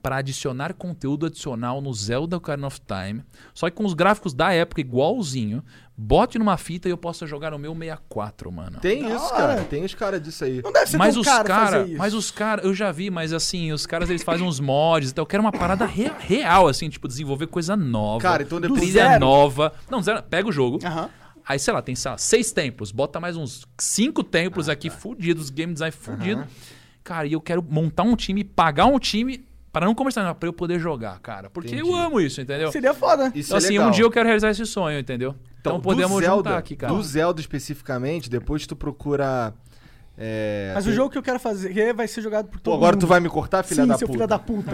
[0.00, 4.52] para adicionar conteúdo adicional no Zelda Ocarina of Time, só que com os gráficos da
[4.52, 5.60] época igualzinho,
[5.96, 8.78] bote numa fita e eu possa jogar no meu 64, mano.
[8.80, 9.64] Tem Da isso, cara.
[9.64, 10.62] Tem os caras disso aí.
[10.62, 11.98] Não deve ser Mas tão os caro cara, fazer isso.
[11.98, 15.22] mas os caras, eu já vi, mas assim, os caras eles fazem uns mods, então
[15.22, 18.22] eu quero uma parada re- real assim, tipo desenvolver coisa nova.
[18.22, 19.20] Cara, então depois- trilha zero.
[19.20, 19.72] nova.
[19.90, 20.78] Não, zero, pega o jogo.
[20.84, 21.10] Aham.
[21.48, 22.92] Aí, sei lá, tem sei lá, seis templos.
[22.92, 24.96] Bota mais uns cinco templos Ah, aqui tá.
[24.96, 26.44] fudidos, game design fudido.
[27.02, 30.52] Cara, e eu quero montar um time, pagar um time para não comercializar, pra eu
[30.52, 31.48] poder jogar, cara.
[31.48, 31.98] Porque eu Entendi.
[31.98, 32.70] amo isso, entendeu?
[32.70, 33.32] Seria foda.
[33.34, 33.88] Isso Então, é assim, legal.
[33.88, 35.34] um dia eu quero realizar esse sonho, entendeu?
[35.60, 36.92] Então, do podemos Zelda, juntar aqui, cara.
[36.92, 39.54] Do Zelda especificamente, depois tu procura.
[40.18, 42.74] é, Mas tem- o jogo que eu quero fazer vai ser jogado por Pô, todo
[42.74, 43.00] agora mundo.
[43.02, 44.18] tu vai me cortar, filha Sim, da seu puta?
[44.18, 44.72] filho da puta.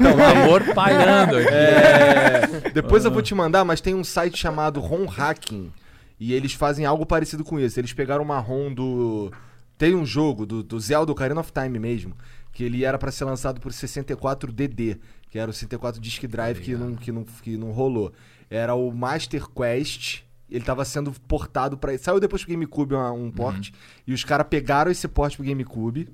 [0.00, 1.48] Então, o amor pairando aqui.
[1.48, 5.70] É, depois eu vou te mandar, mas tem um site chamado ROM Hacking.
[6.20, 7.78] E eles fazem algo parecido com isso.
[7.78, 9.30] Eles pegaram uma ROM do.
[9.76, 12.14] Tem um jogo do, do Zelda Ocarina of Time mesmo.
[12.52, 14.98] Que ele era pra ser lançado por 64DD.
[15.30, 18.12] Que era o 64 Disk Drive que não, que, não, que não rolou.
[18.50, 20.22] Era o Master Quest.
[20.50, 21.96] Ele tava sendo portado pra.
[21.98, 23.70] Saiu depois pro GameCube uma- um port.
[24.06, 26.08] E os caras pegaram esse port pro GameCube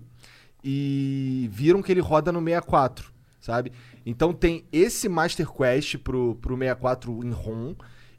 [0.62, 3.10] e viram que ele roda no 64,
[3.40, 3.72] sabe?
[4.04, 7.74] Então tem esse Master Quest pro, pro 64 em ROM.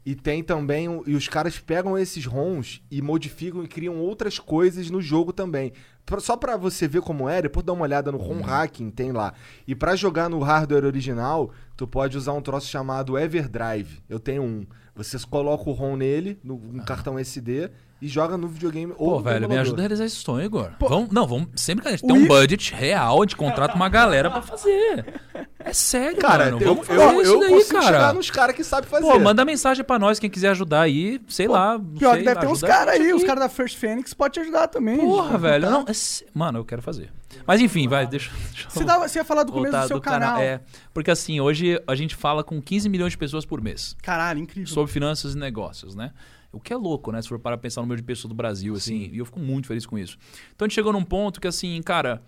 [0.06, 1.02] E tem também.
[1.04, 5.72] E os caras pegam esses ROMs e modificam e criam outras coisas no jogo também.
[6.20, 9.34] Só pra você ver como é, depois dá uma olhada no ROM Hacking, tem lá.
[9.66, 14.00] E pra jogar no hardware original, tu pode usar um troço chamado Everdrive.
[14.08, 14.64] Eu tenho um.
[14.94, 17.68] Você coloca o ROM nele, no, no cartão SD,
[18.00, 20.70] e joga no videogame ou Pô, no velho, me ajuda a realizar esse sonho, Igor.
[20.78, 21.48] Vamos, não, vamos.
[21.56, 25.20] Sempre que a gente tem um budget real, a gente contrata uma galera pra fazer.
[25.68, 26.60] É sério, Cara, mano.
[26.62, 27.84] eu, Vamos fazer eu, isso eu daí, consigo cara.
[27.86, 29.02] chegar nos caras que sabem fazer.
[29.04, 31.76] Pô, manda mensagem pra nós, quem quiser ajudar aí, sei lá.
[31.76, 33.16] não Pior sei, que deve ter uns caras gente aí, aqui.
[33.16, 34.96] os caras da First Phoenix podem te ajudar também.
[34.98, 35.64] Porra, velho.
[35.64, 35.70] Tá?
[35.70, 35.92] Não, é
[36.32, 37.12] Mano, eu quero fazer.
[37.44, 40.00] Mas enfim, vai, deixa, deixa eu Você, dava- você ia falar do começo do seu
[40.00, 40.40] canal.
[40.40, 40.60] É,
[40.94, 44.72] porque assim, hoje a gente fala com 15 milhões de pessoas por mês Caralho, incrível.
[44.72, 46.12] sobre finanças e negócios, né?
[46.52, 47.20] O que é louco, né?
[47.20, 49.66] Se for para pensar no número de pessoas do Brasil, assim, e eu fico muito
[49.66, 50.16] feliz com isso.
[50.54, 52.22] Então a gente chegou num ponto que, assim, cara,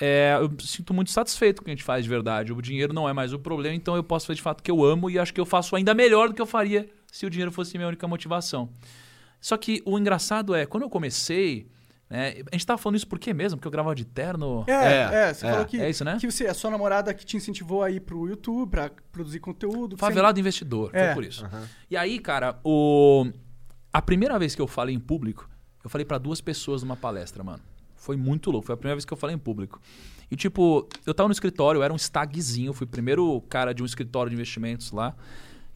[0.00, 2.52] é, eu sinto muito satisfeito com o que a gente faz de verdade.
[2.52, 4.70] O dinheiro não é mais o problema, então eu posso fazer de fato o que
[4.70, 7.30] eu amo e acho que eu faço ainda melhor do que eu faria se o
[7.30, 8.68] dinheiro fosse minha única motivação.
[9.40, 11.68] Só que o engraçado é, quando eu comecei,
[12.10, 13.58] né, a gente tava falando isso por quê mesmo?
[13.58, 14.64] Porque eu gravava de terno.
[14.66, 15.50] É, É, é, você é.
[15.50, 16.16] falou que, É isso, né?
[16.18, 19.96] que você, a sua namorada que te incentivou a ir pro YouTube pra produzir conteúdo.
[19.96, 21.06] Favelado investidor, É.
[21.06, 21.46] foi por isso.
[21.90, 23.26] E aí, cara, o...
[23.92, 25.48] a primeira vez que eu falei em público,
[25.84, 27.62] eu falei pra duas pessoas numa palestra, mano.
[28.04, 29.80] Foi muito louco, foi a primeira vez que eu falei em público.
[30.30, 33.82] E tipo, eu tava no escritório, eu era um stagzinho, fui o primeiro cara de
[33.82, 35.16] um escritório de investimentos lá.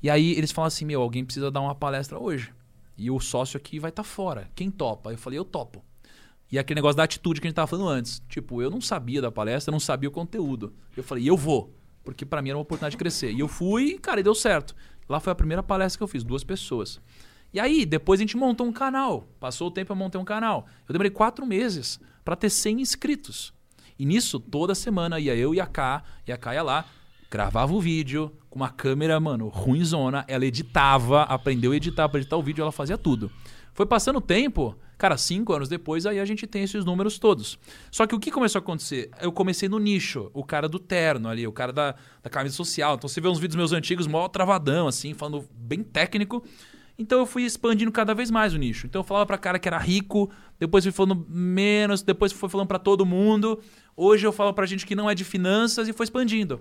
[0.02, 2.52] E aí eles falaram assim: meu, alguém precisa dar uma palestra hoje.
[2.98, 4.50] E o sócio aqui vai estar fora.
[4.54, 5.10] Quem topa?
[5.10, 5.82] Eu falei: eu topo.
[6.52, 8.22] E aquele negócio da atitude que a gente tava falando antes.
[8.28, 10.74] Tipo, eu não sabia da palestra, eu não sabia o conteúdo.
[10.94, 11.74] Eu falei: eu vou.
[12.04, 13.32] Porque pra mim era uma oportunidade de crescer.
[13.32, 14.76] E eu fui, cara, e deu certo.
[15.08, 17.00] Lá foi a primeira palestra que eu fiz, duas pessoas.
[17.54, 19.26] E aí, depois a gente montou um canal.
[19.40, 20.66] Passou o tempo, eu montei um canal.
[20.86, 21.98] Eu demorei quatro meses
[22.28, 23.54] para ter 100 inscritos.
[23.98, 26.84] E nisso, toda semana ia eu e a K, e a K ia lá,
[27.30, 30.26] gravava o vídeo com uma câmera, mano, ruimzona.
[30.28, 33.32] Ela editava, aprendeu a editar para editar o vídeo, ela fazia tudo.
[33.72, 37.58] Foi passando o tempo, cara, cinco anos depois, aí a gente tem esses números todos.
[37.90, 39.08] Só que o que começou a acontecer?
[39.22, 42.96] Eu comecei no nicho, o cara do terno ali, o cara da, da camisa social.
[42.96, 46.44] Então você vê uns vídeos meus antigos, mó travadão, assim, falando bem técnico.
[47.00, 48.86] Então eu fui expandindo cada vez mais o nicho.
[48.86, 52.66] Então eu falava pra cara que era rico, depois fui falando menos, depois fui falando
[52.66, 53.60] pra todo mundo.
[53.96, 56.60] Hoje eu falo pra gente que não é de finanças e foi expandindo.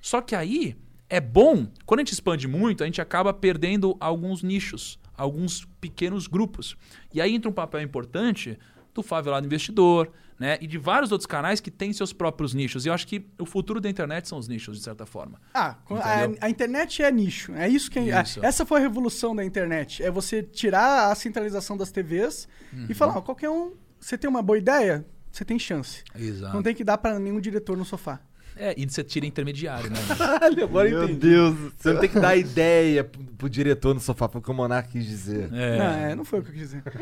[0.00, 0.74] Só que aí
[1.06, 6.26] é bom, quando a gente expande muito, a gente acaba perdendo alguns nichos, alguns pequenos
[6.26, 6.76] grupos.
[7.12, 8.58] E aí entra um papel importante
[8.94, 10.58] do Favelado Investidor, né?
[10.60, 12.84] E de vários outros canais que têm seus próprios nichos.
[12.84, 15.40] E eu acho que o futuro da internet são os nichos, de certa forma.
[15.54, 15.94] Ah, a,
[16.24, 16.38] Entendeu?
[16.40, 17.52] a internet é nicho.
[17.54, 18.44] É isso que a- Isso.
[18.44, 20.02] essa foi a revolução da internet.
[20.02, 22.86] É você tirar a centralização das TVs Uhum.
[22.88, 26.02] e falar, ó, qualquer um, você tem uma boa ideia, você tem chance.
[26.14, 26.54] Exato.
[26.54, 28.20] Não tem que dar pra nenhum diretor no sofá.
[28.56, 29.96] É, e você tira intermediário, né?
[30.16, 31.28] Caralho, agora eu Meu entendi.
[31.28, 34.50] Deus Você não tem que dar ideia pro, pro diretor no sofá, foi o que
[34.50, 35.52] o Monark quis dizer.
[35.52, 35.78] É.
[35.78, 36.82] Não, é, não foi o que eu quis dizer.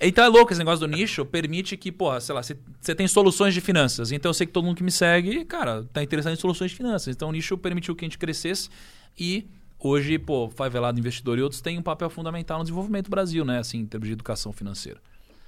[0.00, 3.06] Então é louco esse negócio do nicho, permite que, porra, sei lá, você você tem
[3.06, 4.12] soluções de finanças.
[4.12, 6.76] Então eu sei que todo mundo que me segue, cara, tá interessado em soluções de
[6.76, 7.14] finanças.
[7.14, 8.70] Então o nicho permitiu que a gente crescesse
[9.18, 9.46] e
[9.78, 13.58] hoje, pô, Favelado Investidor e outros têm um papel fundamental no desenvolvimento do Brasil, né?
[13.58, 14.98] Assim, em termos de educação financeira.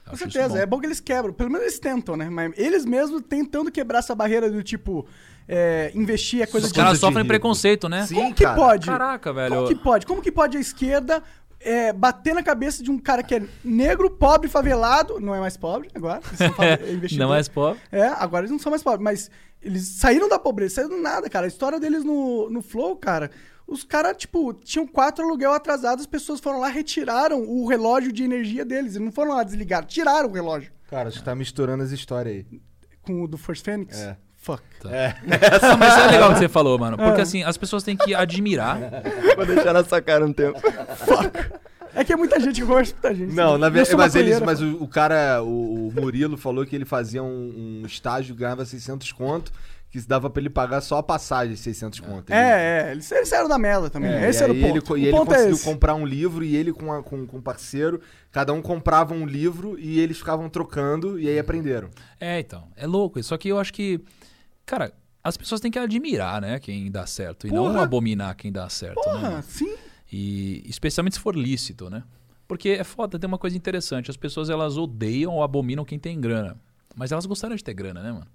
[0.09, 0.57] Com certeza, bom.
[0.57, 1.33] é bom que eles quebram.
[1.33, 2.29] Pelo menos eles tentam, né?
[2.29, 5.07] Mas eles mesmos tentando quebrar essa barreira do tipo,
[5.49, 6.77] é, investir é coisa Os de.
[6.77, 8.07] caras coisa de sofrem preconceito, né?
[8.07, 8.57] Sim, Como que cara.
[8.57, 8.87] pode?
[8.87, 9.55] Caraca, velho.
[9.55, 10.07] Como que pode?
[10.07, 11.23] Como que pode a esquerda
[11.61, 15.21] é, bater na cabeça de um cara que é negro, pobre, favelado?
[15.21, 16.21] Não é mais pobre agora.
[16.91, 17.17] Investidores.
[17.17, 17.81] Não é pobre.
[17.91, 19.31] É, agora eles não são mais pobres, mas
[19.63, 21.47] eles saíram da pobreza, saíram do nada, cara.
[21.47, 23.31] A história deles no, no Flow, cara.
[23.67, 28.23] Os caras, tipo, tinham quatro aluguel atrasados, as pessoas foram lá, retiraram o relógio de
[28.23, 28.95] energia deles.
[28.95, 30.73] Eles não foram lá desligar, tiraram o relógio.
[30.89, 32.61] Cara, que tá misturando as histórias aí.
[33.03, 33.99] Com o do First Phoenix.
[33.99, 34.17] É.
[34.37, 34.63] Fuck.
[34.83, 36.97] Não, mas é legal o que você falou, mano.
[36.97, 38.77] Porque assim, as pessoas têm que admirar.
[39.37, 40.61] Vou deixar na sua cara um tempo.
[41.95, 43.33] É que é muita gente que com muita gente.
[43.33, 46.85] Não, na verdade, mas, eles, mas o, o cara, o, o Murilo falou que ele
[46.85, 49.53] fazia um, um estágio, ganhava 600 conto,
[49.93, 52.31] que dava pra ele pagar só a passagem, 600 conto.
[52.31, 52.93] Ele- É, é.
[52.93, 54.11] Eles, eles saíram da merda também.
[54.11, 54.67] É, Esse e era o ponto.
[54.67, 55.65] Ele, o e ele ponto é conseguiu esse.
[55.65, 58.01] comprar um livro e ele com, a- com, com um parceiro,
[58.31, 61.91] cada um comprava um livro e eles ficavam trocando e aí aprenderam.
[62.19, 62.69] É, então.
[62.75, 63.19] É louco.
[63.21, 63.29] isso.
[63.29, 64.01] Só que eu acho que,
[64.65, 64.93] cara,
[65.23, 67.47] as pessoas têm que admirar, né, quem dá certo.
[67.47, 69.03] E não abominar quem dá certo, né?
[69.05, 69.43] Porra, mano?
[69.47, 69.75] sim.
[70.11, 72.03] E especialmente se for lícito, né?
[72.49, 74.11] Porque é foda, tem uma coisa interessante.
[74.11, 76.57] As pessoas elas odeiam ou abominam quem tem grana.
[76.95, 78.27] Mas elas gostaram de ter grana, né, mano?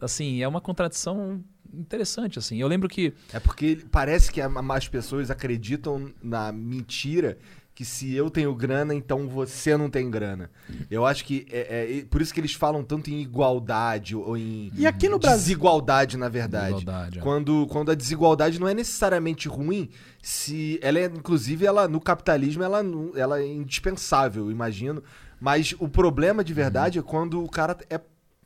[0.00, 2.58] Assim, é uma contradição interessante, assim.
[2.58, 3.12] Eu lembro que.
[3.32, 7.38] É porque parece que a- mais pessoas acreditam na mentira
[7.74, 10.50] que se eu tenho grana, então você não tem grana.
[10.90, 14.70] Eu acho que é, é- por isso que eles falam tanto em igualdade ou em
[14.76, 15.38] E aqui no Brasil.
[15.38, 16.74] desigualdade, na verdade.
[16.74, 17.22] Desigualdade, é.
[17.22, 19.88] Quando, quando a desigualdade não é necessariamente ruim,
[20.22, 25.02] se ela é, inclusive, ela no capitalismo ela, não- ela é indispensável, imagino.
[25.42, 28.00] Mas o problema de verdade é quando o cara é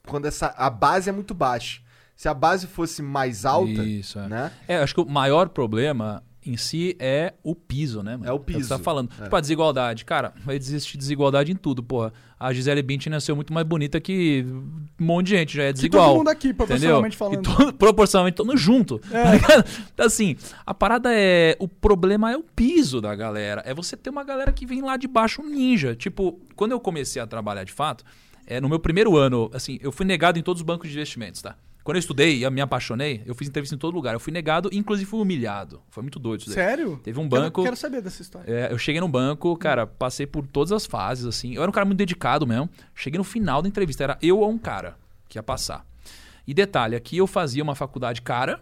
[0.07, 1.83] quando essa a base é muito baixa.
[2.17, 4.27] Se a base fosse mais alta, Isso, é.
[4.27, 4.53] né?
[4.67, 8.29] É, acho que o maior problema em si é o piso, né, mano?
[8.29, 8.69] É o que você piso.
[8.71, 9.11] tá falando.
[9.21, 9.25] É.
[9.25, 10.05] Tipo, a desigualdade.
[10.05, 12.13] Cara, vai existir desigualdade em tudo, porra.
[12.39, 14.45] A Gisele Bündchen nasceu muito mais bonita que
[15.01, 16.09] um monte de gente, já é desigual.
[16.09, 17.43] todo mundo aqui, proporcionalmente E falando.
[17.43, 19.01] todo- proporcionalmente, todo mundo junto.
[19.11, 19.39] É.
[19.39, 19.65] tá?
[19.95, 21.57] Então, assim, a parada é.
[21.59, 23.63] O problema é o piso da galera.
[23.65, 25.95] É você ter uma galera que vem lá de baixo um ninja.
[25.97, 28.05] Tipo, quando eu comecei a trabalhar de fato,
[28.47, 31.41] é, no meu primeiro ano, assim, eu fui negado em todos os bancos de investimentos,
[31.43, 31.57] tá?
[31.87, 34.13] Quando eu estudei e eu me apaixonei, eu fiz entrevista em todo lugar.
[34.13, 35.81] Eu fui negado, inclusive fui humilhado.
[35.89, 36.57] Foi muito doido isso daí.
[36.57, 37.01] Sério?
[37.01, 37.63] Teve um banco.
[37.63, 38.51] Quero, saber dessa história.
[38.51, 41.55] É, eu cheguei no banco, cara, passei por todas as fases, assim.
[41.55, 42.69] Eu era um cara muito dedicado mesmo.
[42.93, 44.97] Cheguei no final da entrevista, era eu ou um cara
[45.29, 45.87] que ia passar.
[46.45, 48.61] E detalhe, aqui eu fazia uma faculdade cara,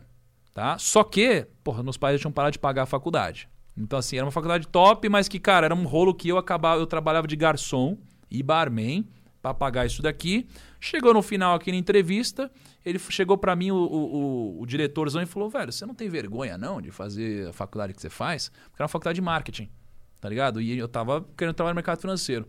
[0.53, 0.77] tá?
[0.77, 3.49] Só que, porra, meus pais já tinham parado de pagar a faculdade.
[3.75, 6.79] Então, assim, era uma faculdade top, mas que, cara, era um rolo que eu acabava,
[6.79, 7.97] eu trabalhava de garçom
[8.31, 9.09] e barman
[9.41, 10.47] pra pagar isso daqui.
[10.79, 12.51] Chegou no final aqui na entrevista,
[12.85, 16.59] ele chegou pra mim, o, o, o, diretorzão, e falou: velho, você não tem vergonha
[16.59, 18.49] não de fazer a faculdade que você faz?
[18.49, 19.71] Porque era uma faculdade de marketing,
[20.21, 20.61] tá ligado?
[20.61, 22.47] E eu tava querendo trabalhar no mercado financeiro.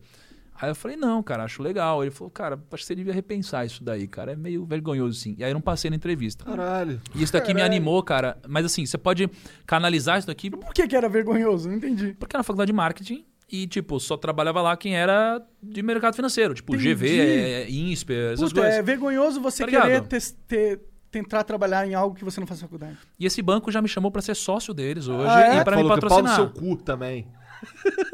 [0.60, 2.02] Aí eu falei, não, cara, acho legal.
[2.02, 4.32] Ele falou, cara, acho que você devia repensar isso daí, cara.
[4.32, 5.36] É meio vergonhoso, sim.
[5.38, 6.46] E aí eu não passei na entrevista.
[6.46, 7.02] Caralho.
[7.14, 7.74] E isso daqui me Caralho.
[7.76, 8.38] animou, cara.
[8.48, 9.30] Mas assim, você pode
[9.66, 11.68] canalizar isso daqui Por que, que era vergonhoso?
[11.68, 12.16] Não entendi.
[12.18, 16.16] porque era na faculdade de marketing e, tipo, só trabalhava lá quem era de mercado
[16.16, 16.54] financeiro.
[16.54, 16.96] Tipo, Entendi.
[16.96, 18.80] GV, é, INSPER, essas Puta, coisas.
[18.80, 20.80] é vergonhoso você Tá querer tes- ter-
[21.12, 22.98] tentar trabalhar em algo que você não faz faculdade.
[23.20, 25.62] E esse banco já me chamou pra ser sócio deles hoje Ah, é?
[25.62, 26.36] e pra me Falou que pau no patrocinar.
[26.36, 27.28] seu cu também.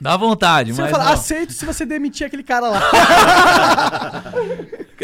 [0.00, 1.12] Dá vontade, Você mas fala, não.
[1.12, 2.80] aceito se você demitir aquele cara lá.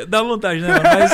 [0.08, 0.68] Dá vontade, né?
[0.68, 0.82] mano?
[0.82, 1.12] Mas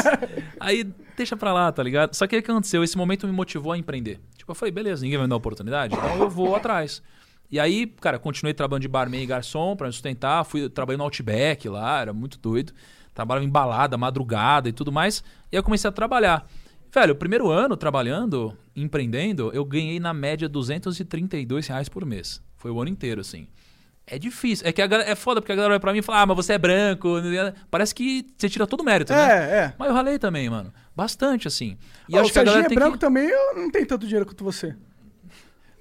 [0.59, 0.85] aí
[1.17, 2.15] deixa pra lá, tá ligado?
[2.15, 2.83] Só que o que aconteceu?
[2.83, 4.21] Esse momento me motivou a empreender.
[4.39, 7.03] Tipo, eu falei, beleza, ninguém vai me dar oportunidade, então eu vou atrás.
[7.51, 10.45] E aí, cara, continuei trabalhando de barman e garçom pra me sustentar.
[10.45, 12.73] Fui trabalhando no Outback lá, era muito doido.
[13.15, 15.19] Trabalhava em balada, madrugada e tudo mais.
[15.53, 16.47] E aí eu comecei a trabalhar.
[16.93, 22.41] Velho, o primeiro ano trabalhando, empreendendo, eu ganhei na média 232 reais por mês.
[22.57, 23.49] Foi o ano inteiro, assim.
[24.07, 24.67] É difícil.
[24.67, 26.37] É que galera, é foda, porque a galera vai pra mim e fala, ah, mas
[26.37, 27.09] você é branco.
[27.71, 29.19] Parece que você tira todo o mérito, né?
[29.19, 29.75] é, é.
[29.79, 30.73] Mas eu ralei também, mano.
[30.95, 31.77] Bastante, assim.
[32.09, 32.99] E Ó, acho o que a galera é branco que...
[32.99, 34.77] também, eu não tenho tanto dinheiro quanto você.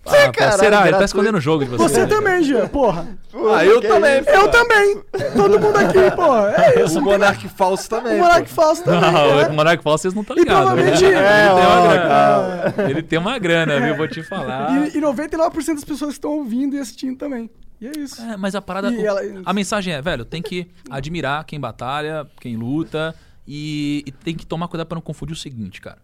[0.05, 0.87] Ah, pô, caralho, será?
[0.87, 1.83] Ele tá escondendo o jogo de você.
[1.83, 2.07] Você né?
[2.07, 3.07] também, Jean, porra.
[3.55, 4.19] Ah, eu também.
[4.19, 4.29] isso?
[4.29, 5.01] Eu também.
[5.35, 6.53] Todo mundo aqui, porra.
[6.57, 6.99] É isso.
[6.99, 8.15] O Monark falso também.
[8.15, 8.55] O Monark pô.
[8.61, 8.99] falso também.
[9.01, 9.47] Não, né?
[9.47, 10.65] o Monark Falso vocês não estão E ligados.
[10.65, 11.09] provavelmente- né?
[11.09, 12.89] ele, É, tem uma ó, grana.
[12.91, 13.95] ele tem uma grana, viu?
[13.95, 14.87] Vou te falar.
[14.93, 17.49] E, e 99% das pessoas que estão ouvindo e assistindo também.
[17.79, 18.21] E é isso.
[18.21, 18.91] É, mas a parada.
[18.91, 23.15] E ela- A mensagem é, velho, tem que admirar quem batalha, quem luta.
[23.47, 25.97] E, e tem que tomar cuidado pra não confundir o seguinte, cara.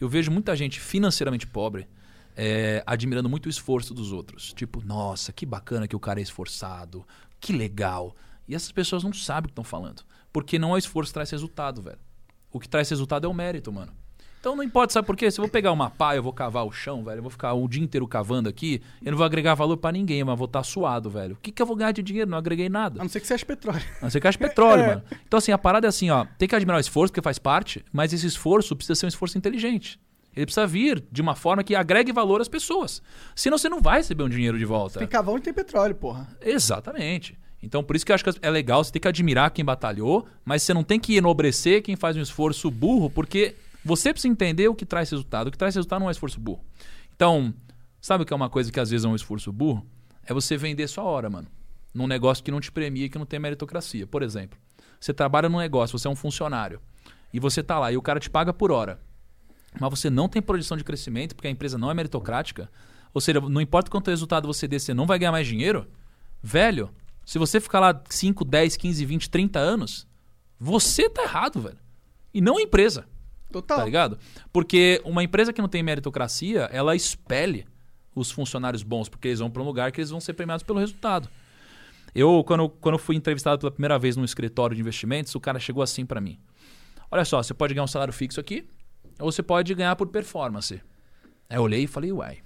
[0.00, 1.86] Eu vejo muita gente financeiramente pobre
[2.36, 4.52] é, admirando muito o esforço dos outros.
[4.52, 7.06] Tipo, nossa, que bacana que o cara é esforçado.
[7.40, 8.14] Que legal.
[8.48, 10.02] E essas pessoas não sabem o que estão falando.
[10.32, 11.98] Porque não é o esforço que traz resultado, velho.
[12.50, 13.92] O que traz resultado é o mérito, mano.
[14.44, 15.30] Então não importa, sabe por quê?
[15.30, 17.54] Se eu vou pegar uma pá, eu vou cavar o chão, velho, eu vou ficar
[17.54, 20.62] o dia inteiro cavando aqui, eu não vou agregar valor pra ninguém, mas vou estar
[20.62, 21.32] suado, velho.
[21.32, 22.30] O que, que eu vou ganhar de dinheiro?
[22.30, 23.00] Não agreguei nada.
[23.00, 23.82] A não ser que você ache petróleo.
[24.00, 24.86] A não ser que ache petróleo, É.
[25.00, 25.02] mano.
[25.26, 26.26] Então, assim, a parada é assim, ó.
[26.36, 29.38] Tem que admirar o esforço, porque faz parte, mas esse esforço precisa ser um esforço
[29.38, 29.98] inteligente.
[30.34, 33.02] Ele precisa vir de uma forma que agregue valor às pessoas.
[33.34, 34.98] Senão você não vai receber um dinheiro de volta.
[34.98, 36.28] Tem cavão e tem petróleo, porra.
[36.40, 37.38] Exatamente.
[37.62, 40.26] Então, por isso que eu acho que é legal, você tem que admirar quem batalhou,
[40.44, 43.54] mas você não tem que enobrecer quem faz um esforço burro, porque
[43.84, 45.48] você precisa entender o que traz resultado.
[45.48, 46.62] O que traz resultado não é esforço burro.
[47.14, 47.54] Então,
[48.00, 49.86] sabe o que é uma coisa que às vezes é um esforço burro?
[50.26, 51.48] É você vender sua hora, mano.
[51.94, 54.06] Num negócio que não te premia, que não tem meritocracia.
[54.06, 54.58] Por exemplo,
[55.00, 56.80] você trabalha num negócio, você é um funcionário,
[57.32, 59.00] e você tá lá, e o cara te paga por hora.
[59.80, 62.70] Mas você não tem projeção de crescimento, porque a empresa não é meritocrática.
[63.12, 65.86] Ou seja, não importa quanto resultado você dê, você não vai ganhar mais dinheiro.
[66.42, 66.90] Velho,
[67.24, 70.06] se você ficar lá 5, 10, 15, 20, 30 anos,
[70.58, 71.78] você tá errado, velho.
[72.32, 73.06] E não a empresa.
[73.50, 73.78] Total.
[73.78, 74.18] Tá ligado?
[74.52, 77.66] Porque uma empresa que não tem meritocracia, ela expele
[78.14, 80.78] os funcionários bons, porque eles vão para um lugar que eles vão ser premiados pelo
[80.78, 81.28] resultado.
[82.14, 85.82] Eu, quando, quando fui entrevistado pela primeira vez num escritório de investimentos, o cara chegou
[85.82, 86.38] assim para mim:
[87.10, 88.66] Olha só, você pode ganhar um salário fixo aqui,
[89.18, 90.74] ou você pode ganhar por performance.
[91.48, 92.38] Aí eu olhei e falei: Uai,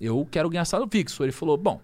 [0.00, 1.22] eu quero ganhar salário fixo.
[1.22, 1.80] Ele falou: Bom,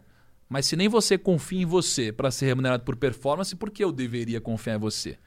[0.49, 3.93] mas se nem você confia em você para ser remunerado por performance, por que eu
[3.93, 5.19] deveria confiar em você?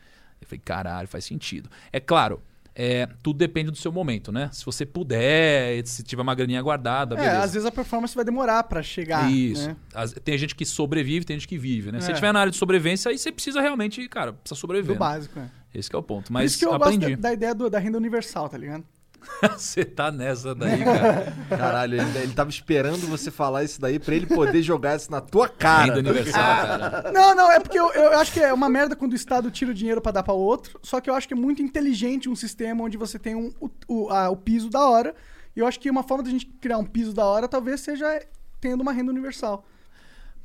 [0.42, 1.70] Eu falei: Caralho, faz sentido.
[1.92, 2.42] É claro.
[2.82, 4.50] É, tudo depende do seu momento, né?
[4.54, 7.40] Se você puder, se tiver uma graninha guardada, É, beleza.
[7.44, 9.30] às vezes a performance vai demorar pra chegar.
[9.30, 9.68] Isso.
[9.68, 9.76] né?
[9.94, 12.00] As- tem gente que sobrevive, tem gente que vive, né?
[12.00, 12.06] Se É.
[12.06, 14.96] você estiver na área de sobrevivência, aí você precisa realmente, cara, precisa sobreviver.
[14.96, 15.10] Do né?
[15.10, 15.50] básico, é.
[15.74, 16.28] Esse que é o ponto.
[16.28, 17.06] Por Mas isso que eu aprendi.
[17.08, 18.84] gosto da, da ideia do- da renda universal, tá ligado?
[19.58, 21.34] você tá nessa daí, cara.
[21.50, 25.20] Caralho, ele, ele tava esperando você falar isso daí pra ele poder jogar isso na
[25.20, 25.94] tua cara.
[25.94, 27.12] Renda universal, cara.
[27.12, 29.72] Não, não, é porque eu, eu acho que é uma merda quando o Estado tira
[29.72, 32.36] o dinheiro pra dar pra outro, só que eu acho que é muito inteligente um
[32.36, 35.14] sistema onde você tem um, o, o, a- o piso da hora,
[35.56, 38.22] e eu acho que uma forma da gente criar um piso da hora talvez seja
[38.62, 39.66] tendo uma renda universal.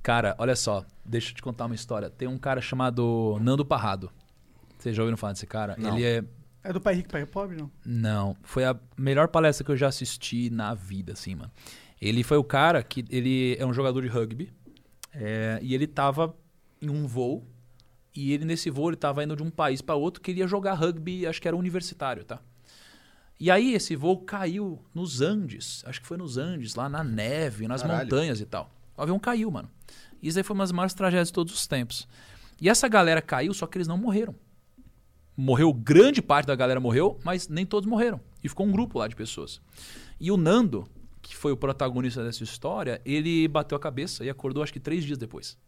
[0.02, 2.10] Cara, olha só, deixa eu te contar uma história.
[2.10, 4.10] Tem um cara chamado Nando Parrado.
[4.84, 5.74] Vocês já ouviram falar desse cara?
[5.78, 5.96] Não.
[5.96, 6.24] Ele é.
[6.62, 7.70] É do pai rico, pai pobre, não?
[7.84, 11.50] Não, foi a melhor palestra que eu já assisti na vida, assim, mano.
[12.00, 13.02] Ele foi o cara que.
[13.08, 14.52] Ele é um jogador de rugby.
[15.14, 16.34] é, e ele tava
[16.82, 17.46] em um voo
[18.14, 21.26] E ele, nesse voo, ele tava indo de um país para outro, queria jogar rugby,
[21.26, 22.40] acho que era universitário, tá?
[23.40, 27.66] E aí esse voo caiu nos Andes, acho que foi nos Andes, lá na neve,
[27.66, 28.04] nas Caralho.
[28.04, 28.70] montanhas e tal.
[28.96, 29.68] O avião caiu, mano.
[30.22, 32.06] E isso aí foi uma das maiores tragédias de todos os tempos.
[32.60, 34.34] E essa galera caiu, só que eles não morreram.
[35.36, 38.20] Morreu, grande parte da galera morreu, mas nem todos morreram.
[38.42, 39.60] E ficou um grupo lá de pessoas.
[40.20, 40.86] E o Nando,
[41.20, 45.04] que foi o protagonista dessa história, ele bateu a cabeça e acordou acho que três
[45.04, 45.58] dias depois.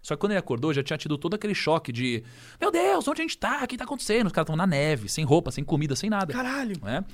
[0.00, 2.24] Só que quando ele acordou, já tinha tido todo aquele choque de:
[2.60, 3.62] Meu Deus, onde a gente tá?
[3.62, 4.26] O que tá acontecendo?
[4.26, 6.32] Os caras estão na neve, sem roupa, sem comida, sem nada.
[6.32, 6.74] Caralho.
[6.82, 7.04] né?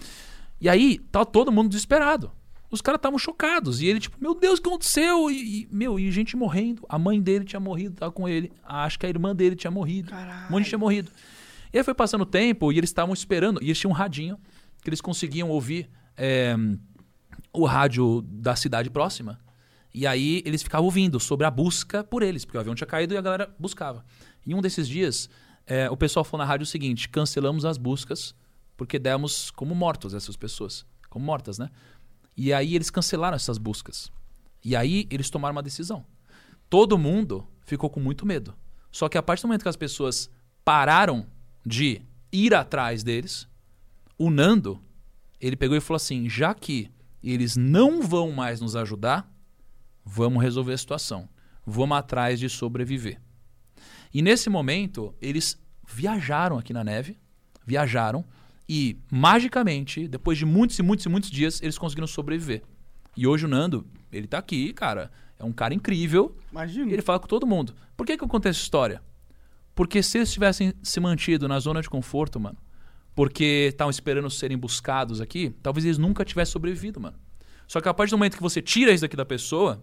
[0.60, 2.30] E aí, tava todo mundo desesperado.
[2.70, 3.80] Os caras estavam chocados.
[3.80, 5.30] E ele, tipo, meu Deus, o que aconteceu?
[5.30, 6.82] E, e, meu, e gente morrendo.
[6.88, 8.52] A mãe dele tinha morrido, tava com ele.
[8.62, 10.10] Acho que a irmã dele tinha morrido.
[10.10, 10.46] Caralho.
[10.48, 11.10] Um monte de gente tinha morrido.
[11.72, 13.62] E aí foi passando o tempo e eles estavam esperando.
[13.62, 14.38] E eles tinham um radinho
[14.82, 16.54] que eles conseguiam ouvir é,
[17.52, 19.38] o rádio da cidade próxima.
[19.92, 23.14] E aí eles ficavam ouvindo sobre a busca por eles, porque o avião tinha caído
[23.14, 24.04] e a galera buscava.
[24.46, 25.28] E um desses dias,
[25.66, 28.34] é, o pessoal falou na rádio o seguinte: cancelamos as buscas
[28.76, 30.86] porque demos como mortos essas pessoas.
[31.10, 31.68] Como mortas, né?
[32.36, 34.10] E aí eles cancelaram essas buscas.
[34.64, 36.06] E aí eles tomaram uma decisão.
[36.70, 38.54] Todo mundo ficou com muito medo.
[38.92, 40.30] Só que a partir do momento que as pessoas
[40.64, 41.26] pararam
[41.68, 42.00] de
[42.32, 43.46] ir atrás deles,
[44.16, 44.82] o Nando,
[45.40, 46.90] ele pegou e falou assim: já que
[47.22, 49.30] eles não vão mais nos ajudar,
[50.04, 51.28] vamos resolver a situação.
[51.64, 53.20] Vamos atrás de sobreviver.
[54.12, 57.18] E nesse momento, eles viajaram aqui na neve,
[57.66, 58.24] viajaram,
[58.66, 62.62] e magicamente, depois de muitos e muitos e muitos dias, eles conseguiram sobreviver.
[63.14, 66.90] E hoje o Nando, ele tá aqui, cara, é um cara incrível, Imagina.
[66.90, 67.74] e ele fala com todo mundo.
[67.96, 69.02] Por que, que eu contei essa história?
[69.78, 72.58] Porque se eles tivessem se mantido na zona de conforto, mano,
[73.14, 77.16] porque estavam esperando serem buscados aqui, talvez eles nunca tivessem sobrevivido, mano.
[77.64, 79.80] Só que a partir do momento que você tira isso daqui da pessoa,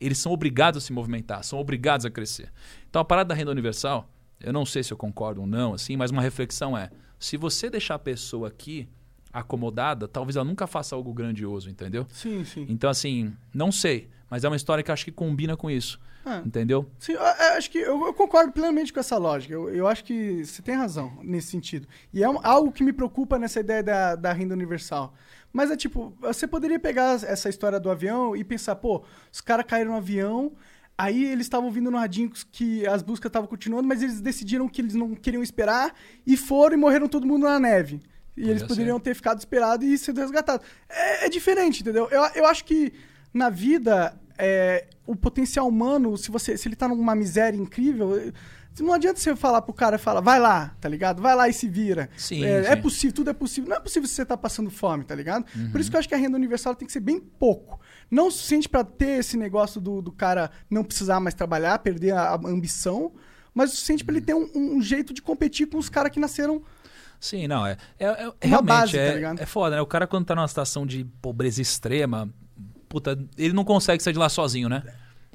[0.00, 2.52] eles são obrigados a se movimentar, são obrigados a crescer.
[2.88, 4.08] Então a parada da renda universal,
[4.38, 6.88] eu não sei se eu concordo ou não, assim, mas uma reflexão é:
[7.18, 8.88] se você deixar a pessoa aqui
[9.32, 12.06] acomodada, talvez ela nunca faça algo grandioso, entendeu?
[12.12, 12.66] Sim, sim.
[12.68, 16.00] Então, assim, não sei, mas é uma história que eu acho que combina com isso,
[16.24, 16.90] Ah, entendeu?
[16.98, 19.52] sim, eu, eu acho que eu, eu concordo plenamente com essa lógica.
[19.54, 21.86] Eu, eu acho que você tem razão nesse sentido.
[22.12, 25.14] E é um- algo que me preocupa nessa ideia da, da renda universal.
[25.52, 29.02] Mas é tipo, você poderia pegar essa história do avião e pensar, pô,
[29.32, 30.52] os caras caíram no avião,
[30.96, 34.82] aí eles estavam vindo no radinho que as buscas estavam continuando, mas eles decidiram que
[34.82, 35.94] eles não queriam esperar
[36.26, 38.00] e foram e morreram todo mundo na neve.
[38.36, 38.68] E Podia eles ser.
[38.68, 40.66] poderiam ter ficado esperados e sido resgatados.
[40.88, 42.06] É, é diferente, entendeu?
[42.10, 42.92] Eu, eu acho que
[43.32, 48.32] na vida, é, o potencial humano, se você se ele tá numa miséria incrível, eh,
[48.80, 51.20] não adianta você falar pro cara, fala, vai lá, tá ligado?
[51.20, 52.08] Vai lá e se vira.
[52.16, 52.70] Sim, é, sim.
[52.70, 53.70] é possível, tudo é possível.
[53.70, 55.44] Não é possível se você tá passando fome, tá ligado?
[55.72, 57.80] Por isso que eu acho que a renda universal tem que ser bem pouco.
[58.10, 62.12] Não o suficiente pra ter esse negócio do, do cara não precisar mais trabalhar, perder
[62.12, 63.12] a, a ambição,
[63.52, 66.20] mas o suficiente pra ele ter um, um jeito de competir com os caras que
[66.20, 66.62] nasceram
[67.20, 67.76] Sim, não, é.
[67.98, 69.40] é, é- realmente base, tá é, ligado?
[69.40, 69.82] é foda, né?
[69.82, 72.32] O cara, quando tá numa situação de pobreza extrema,
[72.88, 74.82] puta, ele não consegue sair de lá sozinho, né?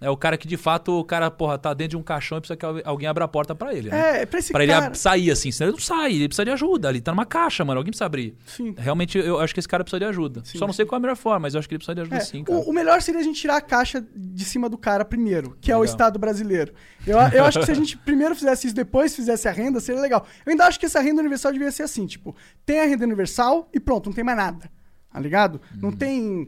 [0.02, 2.42] É o cara que, de fato, o cara, porra, tá dentro de um caixão e
[2.42, 4.24] precisa que alguém abra a porta pra ele, né?
[4.24, 4.88] É, pra esse Pra ele cara.
[4.88, 6.90] ab- sair, assim, senão ele não sai, ele precisa de ajuda.
[6.90, 8.36] Ele tá numa caixa, mano, alguém precisa abrir.
[8.46, 8.76] Sim.
[8.78, 10.42] Realmente, eu acho que esse cara precisa de ajuda.
[10.44, 11.96] Sim, Só não sei qual é a melhor forma, mas eu acho que ele precisa
[11.96, 12.60] de ajuda É, sim, cara.
[12.60, 15.72] o, o melhor seria a gente tirar a caixa de cima do cara primeiro, que
[15.72, 15.94] é o Legal.
[15.94, 16.74] Estado brasileiro.
[17.08, 20.02] Eu, eu acho que se a gente primeiro fizesse isso, depois fizesse a renda, seria
[20.02, 20.26] legal.
[20.46, 22.36] Eu ainda acho que essa renda universal devia ser assim, tipo,
[22.66, 24.70] tem a renda universal e pronto, não tem mais nada.
[25.14, 25.62] Tá ligado?
[25.80, 25.96] Não Uhum.
[25.96, 26.48] tem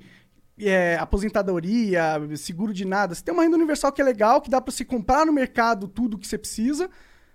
[0.59, 2.03] é, aposentadoria,
[2.37, 3.13] seguro de nada.
[3.15, 5.87] Você tem uma renda universal que é legal, que dá pra você comprar no mercado
[5.87, 6.89] tudo que você precisa,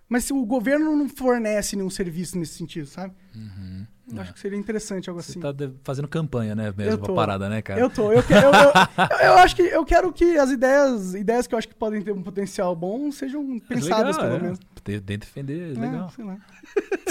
[0.09, 3.15] mas se o governo não fornece nenhum serviço nesse sentido, sabe?
[4.13, 5.23] Eu acho que seria interessante algo Uhum.
[5.23, 5.41] Você assim.
[5.41, 7.05] tá fazendo campanha, né, Eu mesmo, tô.
[7.05, 7.79] pra parada, né, cara?
[7.79, 8.11] Eu tô.
[8.13, 11.69] Eu, eu, eu, eu- acho que eu quero que as ideias, ideias que eu acho
[11.69, 14.43] que podem ter um potencial bom sejam pensadas, Legal, pelo é.
[14.43, 14.59] menos.
[14.83, 16.11] Que defender, É, legal.
[16.11, 16.39] sei lá.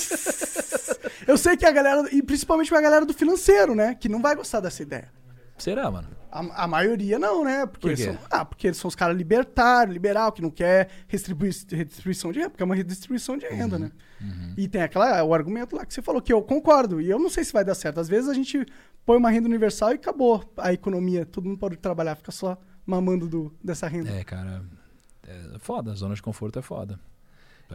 [1.27, 3.95] eu sei que a galera, e principalmente a galera do financeiro, né?
[3.95, 5.10] Que não vai gostar dessa ideia.
[5.60, 6.07] Será, mano?
[6.31, 7.65] A, a maioria não, né?
[7.65, 8.11] Porque, Por eles quê?
[8.14, 12.40] são, ah, porque eles são os caras libertários, liberal, que não quer restribui- redistribuição de
[12.40, 13.81] renda, porque é uma redistribuição de renda, Uhum.
[13.84, 13.91] né?
[14.57, 17.30] E tem aquela, o argumento lá que você falou, que eu concordo, e eu não
[17.30, 17.99] sei se vai dar certo.
[17.99, 18.65] Às vezes a gente
[19.06, 23.27] põe uma renda universal e acabou a economia, todo mundo pode trabalhar, fica só mamando
[23.27, 24.11] do, dessa renda.
[24.11, 24.64] É, cara.
[25.27, 26.99] É foda, zona de conforto é foda.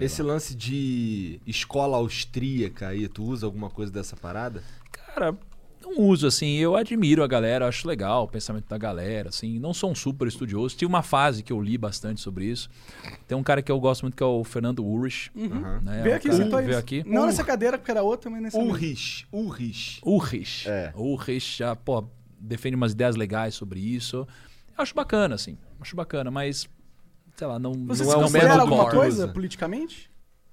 [0.00, 4.60] Esse lance de escola austríaca aí, tu usa alguma coisa dessa parada?
[4.90, 5.36] Cara,
[5.84, 6.56] não uso, assim.
[6.56, 9.58] Eu admiro a galera, acho legal o pensamento da galera, assim.
[9.58, 10.76] Não sou um super estudioso.
[10.76, 12.68] Tive uma fase que eu li bastante sobre isso.
[13.26, 15.30] Tem um cara que eu gosto muito que é o Fernando Urrich.
[15.36, 15.80] Aham.
[15.82, 16.02] Né?
[16.02, 16.78] Veio um aqui, cara que veio isso.
[16.78, 17.04] aqui.
[17.06, 18.58] Não nessa cadeira, porque era outra, mas nessa.
[18.58, 18.72] mesma.
[18.72, 20.00] Ulrich, Ulrich.
[20.04, 20.68] Urrich.
[20.68, 20.92] É.
[20.96, 22.04] Urrich já, pô,
[22.38, 24.26] defende umas ideias legais sobre isso.
[24.76, 25.56] Eu acho bacana, assim.
[25.80, 26.68] Acho bacana, mas
[27.36, 30.10] sei lá, não, Você Não se é um alguma coisa politicamente?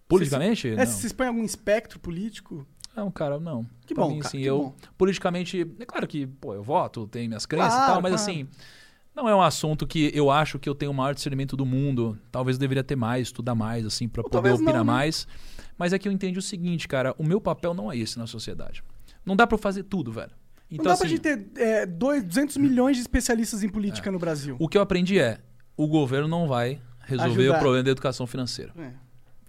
[0.07, 0.69] Politicamente?
[0.69, 0.85] É, não.
[0.85, 2.67] se expõe algum espectro político?
[2.95, 3.65] Não, cara, não.
[3.85, 4.75] Que Pra bom, mim, cara, que eu bom.
[4.97, 8.31] politicamente, é claro que, pô, eu voto, tenho minhas crenças Claro, e tal, mas claro.
[8.31, 8.47] assim,
[9.15, 12.17] não é um assunto que eu acho que eu tenho o maior discernimento do mundo.
[12.31, 14.91] Talvez eu deveria ter mais, estudar mais, assim, pra Ou poder talvez não, opinar né?
[14.91, 15.27] mais.
[15.77, 18.27] Mas é que eu entendi o seguinte, cara, o meu papel não é esse na
[18.27, 18.83] sociedade.
[19.25, 20.31] Não dá pra eu fazer tudo, velho.
[20.69, 24.09] Então, não dá pra assim, gente ter é, dois, 200 milhões de especialistas em política
[24.11, 24.55] no Brasil.
[24.59, 25.39] o que eu aprendi é,
[25.75, 27.57] o governo não vai resolver Ajudar.
[27.57, 28.71] o problema da educação financeira.
[28.77, 28.91] É.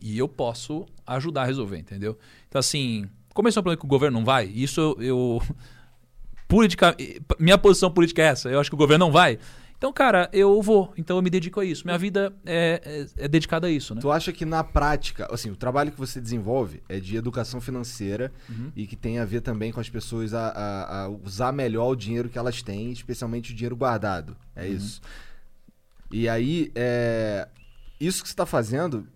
[0.01, 2.19] E eu posso ajudar a resolver, entendeu?
[2.49, 4.97] Então, assim, começou um problema que o governo não vai, isso eu.
[5.03, 5.43] eu
[6.49, 6.95] politica,
[7.39, 8.49] minha posição política é essa.
[8.51, 9.39] Eu acho que o governo não vai.
[9.79, 10.93] Então, cara, eu vou.
[10.97, 11.85] Então eu me dedico a isso.
[11.85, 14.01] Minha vida é, é, é dedicada a isso, né?
[14.01, 18.31] Tu acha que na prática, assim, o trabalho que você desenvolve é de educação financeira
[18.49, 18.71] Uhum.
[18.77, 21.97] e que tem a ver também com as pessoas a, a- a usar melhor o
[21.97, 24.37] dinheiro que elas têm, especialmente o dinheiro guardado.
[24.55, 24.73] É Uhum.
[24.77, 25.01] isso.
[26.13, 27.49] E aí, é,
[27.99, 29.09] isso que você está fazendo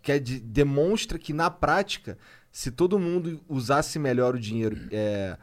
[0.00, 2.16] quer de- demonstra que na prática,
[2.50, 5.36] se todo mundo usasse melhor o dinheiro, é,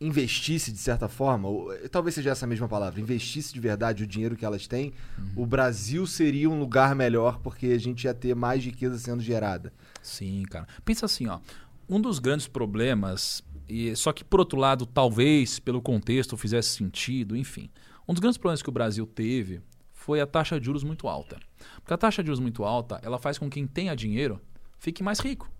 [0.00, 4.02] investisse de certa forma, ou, eh, talvez seja essa a mesma palavra, investisse de verdade
[4.02, 4.92] o dinheiro que elas têm,
[5.36, 9.72] o Brasil seria um lugar melhor porque a gente ia ter mais riqueza sendo gerada.
[10.02, 10.66] Sim, cara.
[10.84, 11.38] Pensa assim, ó.
[11.88, 17.36] Um dos grandes problemas, e só que por outro lado, talvez pelo contexto fizesse sentido,
[17.36, 17.70] enfim.
[18.06, 19.60] Um dos grandes problemas que o Brasil teve
[19.92, 21.38] foi a taxa de juros muito alta.
[21.76, 24.40] Porque a taxa de juros muito alta, ela faz com que quem tenha dinheiro
[24.78, 25.50] fique mais rico.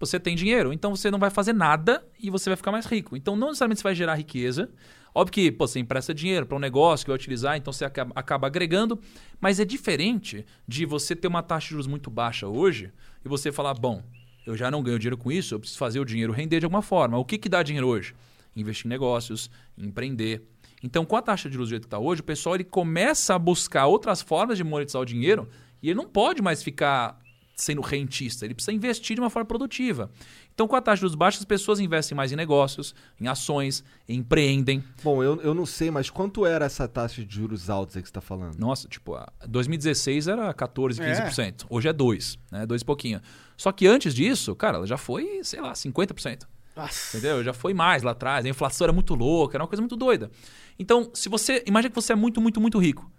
[0.00, 3.14] Você tem dinheiro, então você não vai fazer nada e você vai ficar mais rico.
[3.14, 4.70] Então, não necessariamente você vai gerar riqueza.
[5.14, 8.12] Óbvio que pô, você empresta dinheiro para um negócio que vai utilizar, então você acaba,
[8.14, 8.98] acaba agregando.
[9.38, 12.90] Mas é diferente de você ter uma taxa de juros muito baixa hoje
[13.22, 14.02] e você falar, bom,
[14.46, 16.80] eu já não ganho dinheiro com isso, eu preciso fazer o dinheiro render de alguma
[16.82, 17.18] forma.
[17.18, 18.14] O que, que dá dinheiro hoje?
[18.56, 20.42] Investir em negócios, empreender.
[20.82, 23.34] Então, com a taxa de juros do jeito que está hoje, o pessoal ele começa
[23.34, 25.46] a buscar outras formas de monetizar o dinheiro
[25.82, 27.19] e ele não pode mais ficar
[27.62, 30.10] sendo rentista, ele precisa investir de uma forma produtiva.
[30.54, 33.82] Então, com a taxa de juros baixa, as pessoas investem mais em negócios, em ações,
[34.08, 34.84] empreendem.
[35.02, 38.08] Bom, eu, eu não sei, mas quanto era essa taxa de juros altos aí que
[38.08, 38.58] você está falando?
[38.58, 41.66] Nossa, tipo, a 2016 era 14, 15%.
[41.70, 42.66] Hoje é 2, né?
[42.66, 43.20] 2 e pouquinho.
[43.56, 46.46] Só que antes disso, cara, ela já foi, sei lá, 50%.
[46.76, 47.16] Nossa.
[47.16, 47.42] Entendeu?
[47.44, 48.44] Já foi mais lá atrás.
[48.44, 50.30] A inflação era muito louca, era uma coisa muito doida.
[50.78, 51.62] Então, se você.
[51.66, 53.10] Imagina que você é muito, muito, muito rico.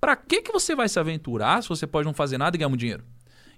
[0.00, 2.68] Pra que, que você vai se aventurar se você pode não fazer nada e ganhar
[2.68, 3.04] muito dinheiro?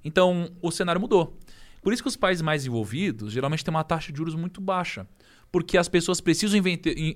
[0.05, 1.37] Então, o cenário mudou.
[1.83, 5.07] Por isso que os países mais envolvidos geralmente têm uma taxa de juros muito baixa.
[5.51, 6.61] Porque as pessoas precisam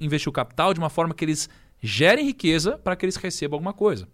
[0.01, 1.49] investir o capital de uma forma que eles
[1.83, 4.09] gerem riqueza para que eles recebam alguma coisa.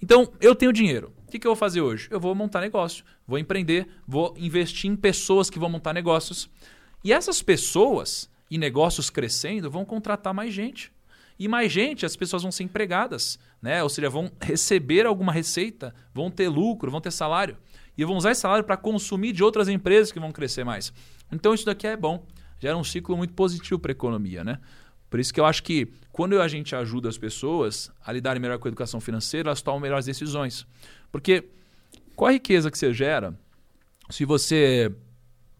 [0.00, 1.12] Então, eu tenho dinheiro.
[1.26, 2.06] O que, que eu vou fazer hoje?
[2.10, 6.48] Eu vou montar negócio, vou empreender, vou investir em pessoas que vão montar negócios.
[7.02, 10.92] E essas pessoas e negócios crescendo vão contratar mais gente.
[11.38, 13.82] E mais gente, as pessoas vão ser empregadas, né?
[13.82, 17.56] Ou seja, vão receber alguma receita, vão ter lucro, vão ter salário.
[17.96, 20.92] E vão usar esse salário para consumir de outras empresas que vão crescer mais.
[21.30, 22.26] Então isso daqui é bom.
[22.58, 24.58] Gera um ciclo muito positivo para a economia, né?
[25.10, 28.58] Por isso que eu acho que quando a gente ajuda as pessoas a lidarem melhor
[28.58, 30.66] com a educação financeira, elas tomam melhores decisões.
[31.12, 31.44] Porque
[32.16, 33.38] qual a riqueza que você gera
[34.10, 34.92] se você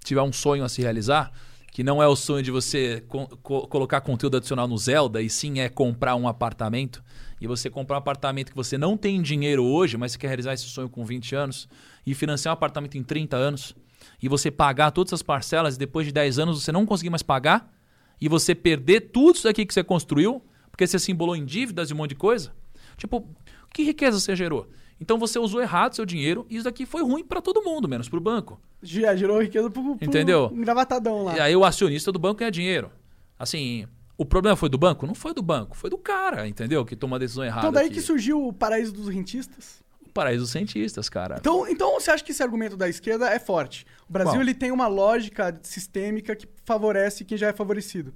[0.04, 1.32] tiver um sonho a se realizar,
[1.70, 5.30] que não é o sonho de você co- co- colocar conteúdo adicional no Zelda, e
[5.30, 7.02] sim é comprar um apartamento,
[7.40, 10.54] e você comprar um apartamento que você não tem dinheiro hoje, mas você quer realizar
[10.54, 11.68] esse sonho com 20 anos,
[12.06, 13.74] e financiar um apartamento em 30 anos,
[14.22, 17.22] e você pagar todas as parcelas, e depois de 10 anos você não conseguir mais
[17.22, 17.72] pagar,
[18.20, 21.90] e você perder tudo isso aqui que você construiu, porque você se embolou em dívidas
[21.90, 22.52] e um monte de coisa.
[22.96, 23.28] Tipo,
[23.72, 24.68] que riqueza você gerou?
[25.00, 28.08] Então você usou errado seu dinheiro e isso daqui foi ruim para todo mundo, menos
[28.08, 28.60] para o banco.
[28.82, 30.50] Já gerou riqueza pro, pro Entendeu?
[30.54, 31.36] engravatadão lá.
[31.36, 32.90] E aí o acionista do banco ganha dinheiro.
[33.38, 33.86] Assim,
[34.16, 35.06] o problema foi do banco?
[35.06, 36.84] Não foi do banco, foi do cara, entendeu?
[36.84, 37.60] Que toma a decisão errada.
[37.60, 37.96] Então daí aqui.
[37.96, 39.82] que surgiu o paraíso dos rentistas.
[40.06, 41.36] O paraíso dos cientistas, cara.
[41.40, 43.84] Então, então você acha que esse argumento da esquerda é forte?
[44.08, 48.14] O Brasil ele tem uma lógica sistêmica que favorece quem já é favorecido.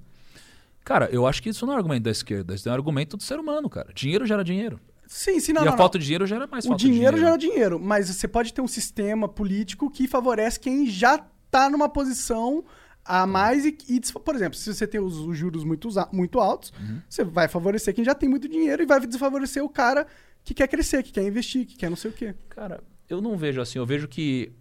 [0.85, 3.23] Cara, eu acho que isso não é argumento da esquerda, isso é um argumento do
[3.23, 3.91] ser humano, cara.
[3.93, 4.79] Dinheiro gera dinheiro.
[5.05, 5.77] Sim, sim, não, e não, a não.
[5.77, 7.37] falta de dinheiro gera mais O falta de dinheiro dinheiro.
[7.41, 11.89] gera dinheiro, mas você pode ter um sistema político que favorece quem já tá numa
[11.89, 12.63] posição
[13.11, 16.71] a mais e, e por exemplo, se você tem os, os juros muito, muito altos,
[16.79, 17.01] Uhum.
[17.09, 20.05] você vai favorecer quem já tem muito dinheiro e vai desfavorecer o cara
[20.43, 22.35] que quer crescer, que quer investir, que quer não sei o quê.
[22.49, 23.79] Cara, eu não vejo assim.
[23.79, 24.51] Eu vejo que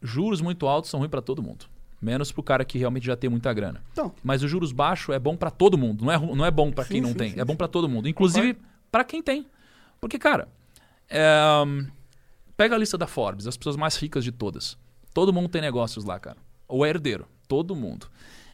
[0.00, 1.66] juros muito altos são ruins para todo mundo.
[2.00, 3.82] Menos pro cara que realmente já tem muita grana.
[3.92, 6.04] Então, Mas o juros baixo é bom para todo mundo.
[6.04, 7.32] Não é, não é bom para quem não sim, tem.
[7.32, 8.08] sim, é bom para todo mundo.
[8.08, 8.56] Inclusive
[8.92, 9.46] para quem tem.
[10.00, 10.46] Porque, cara,
[11.08, 11.24] é,
[12.56, 14.78] pega a lista da Forbes, as pessoas mais ricas de todas.
[15.12, 16.36] Todo mundo tem negócios lá, cara.
[16.68, 17.26] Ou é herdeiro.
[17.48, 18.08] Todo mundo.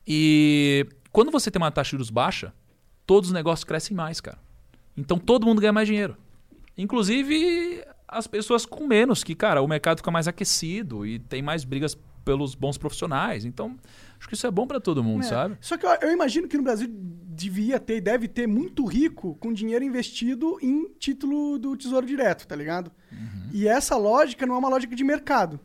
[0.07, 2.53] E quando você tem uma taxa de juros baixa,
[3.07, 4.39] todos os negócios crescem mais, cara.
[4.97, 6.17] Então todo mundo ganha mais dinheiro.
[6.77, 11.65] Inclusive as pessoas com menos, que, cara, o mercado fica mais aquecido e tem mais
[11.65, 13.45] brigas pelos bons profissionais.
[13.45, 13.77] Então,
[14.19, 15.29] acho que isso é bom pra todo mundo, É.
[15.29, 15.57] sabe?
[15.61, 19.35] Só que eu, eu imagino que no Brasil devia ter e deve ter muito rico
[19.37, 22.93] com dinheiro investido em título do Tesouro Direto, tá ligado?
[23.11, 23.49] Uhum.
[23.53, 25.59] E essa lógica não é uma lógica de mercado.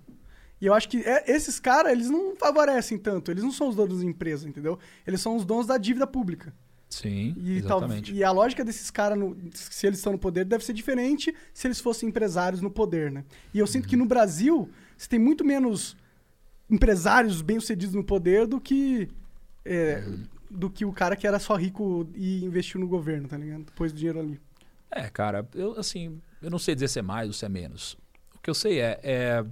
[0.60, 3.30] E eu acho que é- esses caras, eles não favorecem tanto.
[3.32, 4.80] Eles não são os donos da empresa, entendeu?
[5.06, 6.54] Eles são os donos da dívida pública.
[6.90, 8.14] Sim, E, tal- exatamente.
[8.14, 9.20] e a lógica desses caras,
[9.54, 13.26] se eles estão no poder, deve ser diferente se eles fossem empresários no poder, né?
[13.54, 15.98] E eu sinto que no Brasil, você tem muito menos
[16.70, 19.10] empresários bem-sucedidos no poder do que
[19.66, 20.02] é,
[20.50, 23.64] do que o cara que era só rico e investiu no governo, tá ligado?
[23.66, 24.40] Depois do dinheiro ali.
[24.90, 27.98] É, cara, eu assim, eu não sei dizer se é mais ou se é menos.
[28.34, 29.46] O que eu sei é, é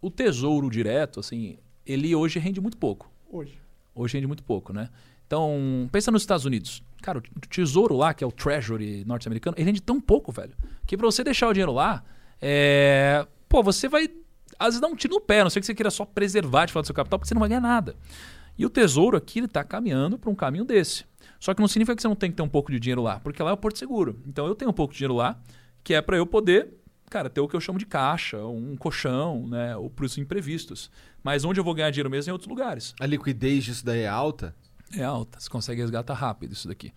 [0.00, 3.10] o tesouro direto, assim, ele hoje rende muito pouco.
[3.30, 3.58] Hoje.
[3.94, 4.88] Hoje rende muito pouco, né?
[5.26, 6.82] Então, pensa nos Estados Unidos.
[7.02, 10.54] Cara, o tesouro lá, que é o Treasury norte-americano, ele rende tão pouco, velho.
[10.86, 12.02] Que pra você deixar o dinheiro lá,
[12.40, 13.26] é...
[13.48, 14.08] pô, você vai
[14.58, 16.66] às vezes dar um tiro no pé, a não sei que você queira só preservar
[16.66, 17.96] de fato do seu capital, porque você não vai ganhar nada.
[18.58, 21.04] E o tesouro aqui, ele tá caminhando para um caminho desse.
[21.38, 23.18] Só que não significa que você não tem que ter um pouco de dinheiro lá,
[23.20, 24.20] porque lá é o Porto Seguro.
[24.26, 25.40] Então eu tenho um pouco de dinheiro lá,
[25.82, 26.74] que é para eu poder,
[27.10, 30.90] cara, ter o que eu chamo de caixa, um colchão, né, ou para os imprevistos.
[31.22, 32.94] Mas onde eu vou ganhar dinheiro mesmo é em outros lugares.
[33.00, 34.54] A liquidez disso daí é alta?
[34.96, 36.92] É alta, você consegue resgatar rápido isso daqui.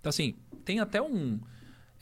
[0.00, 0.34] Então, assim,
[0.64, 1.38] tem até um.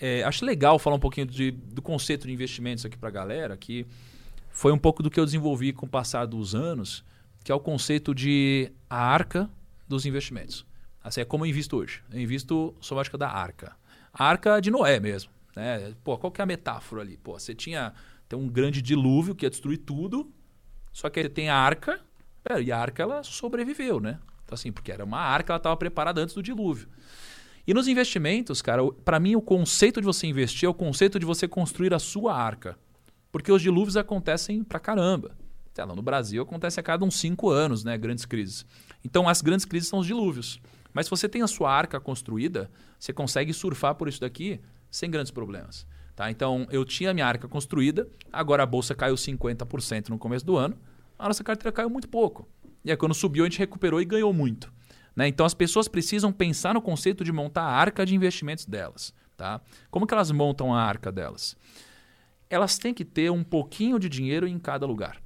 [0.01, 3.87] é, acho legal falar um pouquinho de- do conceito de investimentos aqui pra galera, que
[4.51, 7.05] foi um pouco do que eu desenvolvi com o passar dos anos,
[7.45, 9.49] que é o conceito de a arca
[9.89, 10.65] dos investimentos.
[11.03, 12.03] Assim, é como eu invisto hoje.
[12.13, 13.77] Eu invisto sob a ótica da arca.
[14.13, 15.31] A arca de Noé mesmo.
[15.57, 15.95] Né?
[16.05, 17.17] Pô, qual que é a metáfora ali?
[17.17, 17.95] Pô, você tinha
[18.29, 20.31] tem um grande dilúvio que ia destruir tudo,
[20.93, 22.01] só que aí tem a arca,
[22.61, 24.19] e a arca ela sobreviveu, né?
[24.45, 26.89] Então, assim, porque era uma arca, ela estava preparada antes do dilúvio.
[27.67, 31.27] E nos investimentos, cara, para mim o conceito de você investir é o conceito de
[31.27, 32.79] você construir a sua arca.
[33.33, 35.37] Porque os dilúvios acontecem pra caramba.
[35.75, 37.99] Sei lá, no Brasil acontece a cada uns cinco anos, né?
[37.99, 38.65] Grandes crises.
[39.05, 40.61] Então as grandes crises são os dilúvios.
[40.93, 44.61] Mas se você tem a sua arca construída, você consegue surfar por isso daqui
[44.97, 45.87] sem grandes problemas.
[46.15, 46.31] Tá?
[46.31, 50.79] Então eu tinha minha arca construída, agora a bolsa caiu 50% no começo do ano,
[51.19, 52.49] a nossa carteira caiu muito pouco.
[52.83, 54.73] E aí quando subiu a gente recuperou e ganhou muito.
[55.15, 55.29] Né?
[55.29, 59.13] Então as pessoas precisam pensar no conceito de montar a arca de investimentos delas.
[59.37, 59.61] Tá?
[59.91, 61.57] Como que elas montam a arca delas?
[62.49, 65.21] Elas têm que ter um pouquinho de dinheiro em cada lugar.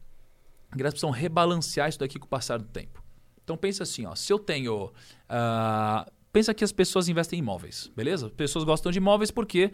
[0.76, 3.04] Elas precisam rebalancear isso daqui com o passar do tempo.
[3.44, 4.92] Então pensa assim, ó, se eu tenho.
[5.28, 8.26] ah, pensa que as pessoas investem em imóveis, beleza?
[8.26, 9.72] As pessoas gostam de imóveis porque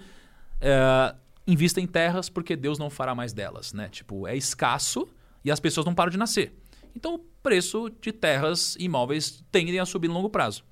[0.60, 1.14] ah,
[1.46, 3.88] investem em terras porque Deus não fará mais delas, né?
[3.88, 5.08] Tipo, é escasso
[5.44, 6.54] e as pessoas não param de nascer.
[6.94, 10.64] Então o preço de terras e imóveis tendem a subir no longo prazo.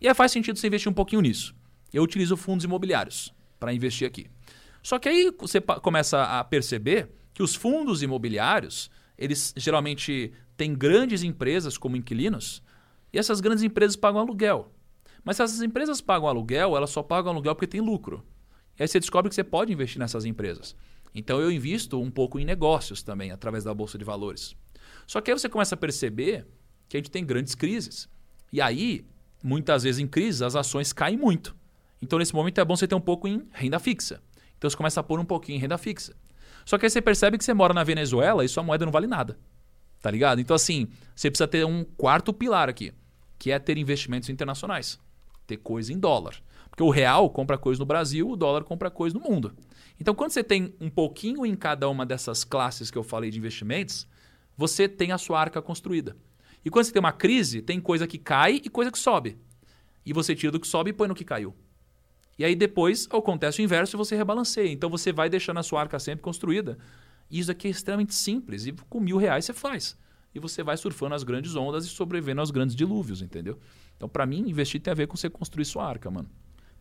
[0.00, 1.54] E aí faz sentido você investir um pouquinho nisso.
[1.92, 4.26] Eu utilizo fundos imobiliários para investir aqui.
[4.82, 11.22] Só que aí você começa a perceber que os fundos imobiliários, eles geralmente têm grandes
[11.22, 12.62] empresas como inquilinos,
[13.12, 14.73] e essas grandes empresas pagam aluguel.
[15.24, 18.24] Mas se essas empresas pagam aluguel, elas só pagam aluguel porque tem lucro.
[18.78, 20.76] E aí você descobre que você pode investir nessas empresas.
[21.14, 24.54] Então eu invisto um pouco em negócios também, através da Bolsa de Valores.
[25.06, 26.46] Só que aí você começa a perceber
[26.88, 28.08] que a gente tem grandes crises.
[28.52, 29.04] E aí,
[29.42, 31.56] muitas vezes em crises, as ações caem muito.
[32.00, 34.22] Então, nesse momento, é bom você ter um pouco em renda fixa.
[34.58, 36.14] Então, você começa a pôr um pouquinho em renda fixa.
[36.64, 39.06] Só que aí você percebe que você mora na Venezuela e sua moeda não vale
[39.06, 39.38] nada.
[40.00, 40.40] Tá ligado?
[40.40, 42.92] Então, assim, você precisa ter um quarto pilar aqui,
[43.38, 44.98] que é ter investimentos internacionais.
[45.46, 46.42] Ter coisa em dólar.
[46.70, 49.54] Porque o real compra coisa no Brasil, o dólar compra coisa no mundo.
[50.00, 53.38] Então, quando você tem um pouquinho em cada uma dessas classes que eu falei de
[53.38, 54.08] investimentos,
[54.56, 56.16] você tem a sua arca construída.
[56.64, 59.38] E quando você tem uma crise, tem coisa que cai e coisa que sobe.
[60.04, 61.54] E você tira do que sobe e põe no que caiu.
[62.38, 64.72] E aí depois acontece o inverso e você rebalanceia.
[64.72, 66.78] Então você vai deixando a sua arca sempre construída.
[67.30, 68.66] E isso aqui é extremamente simples.
[68.66, 69.96] E com mil reais você faz.
[70.34, 73.58] E você vai surfando as grandes ondas e sobrevivendo aos grandes dilúvios, entendeu?
[73.96, 76.28] Então, para mim, investir tem a ver com você construir sua arca, mano.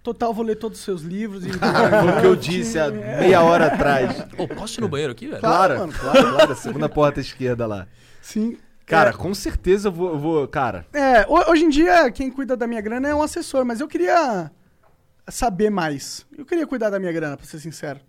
[0.01, 1.45] Total, vou ler todos os seus livros.
[1.45, 1.49] E...
[2.17, 4.25] O que eu disse há meia hora atrás.
[4.37, 5.39] Ô, posso ir no banheiro aqui, velho?
[5.39, 5.93] Claro, mano.
[5.93, 6.55] claro, claro.
[6.55, 7.87] Segunda porta esquerda lá.
[8.21, 8.57] Sim.
[8.85, 9.13] Cara, É.
[9.13, 10.47] com certeza eu vou, eu vou.
[10.47, 13.79] Cara, É, ho- hoje em dia, quem cuida da minha grana é um assessor, mas
[13.79, 14.51] eu queria
[15.29, 16.25] saber mais.
[16.37, 17.99] Eu queria cuidar da minha grana, pra ser sincero.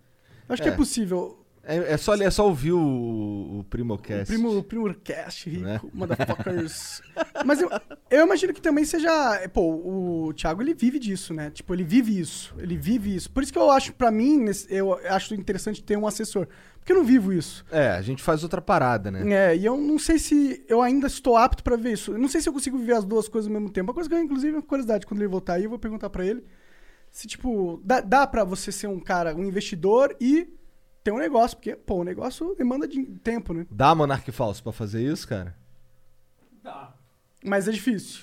[0.48, 0.72] Eu acho que É.
[0.72, 1.43] é possível.
[1.66, 4.26] É, é só, é só ouvir o, o Primocast.
[4.26, 5.80] Primo, primo cast, rico, Né?
[5.92, 7.02] motherfuckers.
[7.44, 7.70] Mas eu,
[8.10, 9.10] eu imagino que também seja.
[9.52, 11.50] Pô, o Thiago ele vive disso, né?
[11.50, 12.54] Tipo, ele vive isso.
[12.58, 13.30] Ele vive isso.
[13.30, 16.46] Por isso que eu acho, pra mim, eu acho interessante ter um assessor.
[16.78, 17.64] Porque eu não vivo isso.
[17.70, 19.52] É, a gente faz outra parada, né?
[19.52, 22.12] É, e eu não sei se eu ainda estou apto pra ver isso.
[22.12, 23.88] Eu não sei se eu consigo viver as duas coisas ao mesmo tempo.
[23.88, 26.26] Uma coisa que eu, inclusive, é curiosidade, quando ele voltar aí, eu vou perguntar pra
[26.26, 26.44] ele
[27.14, 30.48] se, tipo, dá, dá pra você ser um cara, um investidor e
[31.04, 33.66] ter um negócio, porque, pô, o negócio demanda de tempo, né?
[33.70, 35.54] Dá Monark Falso pra fazer isso, cara?
[36.62, 36.94] Dá.
[37.44, 38.22] Mas é difícil.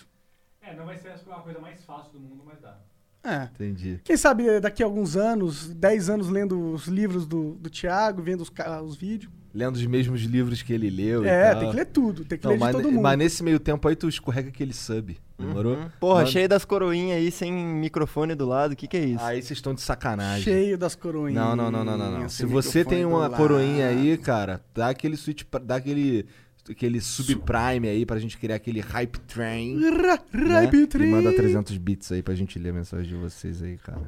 [0.61, 2.77] É, não vai ser a coisa mais fácil do mundo, mas dá.
[3.23, 3.43] É.
[3.53, 4.01] Entendi.
[4.03, 8.41] Quem sabe daqui a alguns anos, 10 anos lendo os livros do, do Thiago, vendo
[8.41, 8.51] os,
[8.83, 9.31] os vídeos.
[9.53, 11.59] Lendo os mesmos livros que ele leu e É, tal.
[11.59, 13.01] tem que ler tudo, tem que Não, ler de mas, todo mundo.
[13.03, 15.75] mas nesse meio tempo aí tu escorrega aquele sub, demorou?
[15.75, 15.89] Uhum.
[15.99, 19.23] Porra, Manda- cheio das coroinhas aí, sem microfone do lado, o que que é isso?
[19.23, 20.43] Aí vocês estão de sacanagem.
[20.43, 21.35] Cheio das coroinhas.
[21.43, 22.29] Não, não, não, não, não, não.
[22.29, 26.25] Se você tem uma coroinha aí, cara, dá aquele switch, dá aquele
[26.69, 29.79] aquele subprime aí pra gente criar aquele hype train.
[29.89, 30.61] Ra- né?
[30.61, 34.01] Ripe E manda 300 bits aí pra gente ler a mensagem de vocês aí, cara.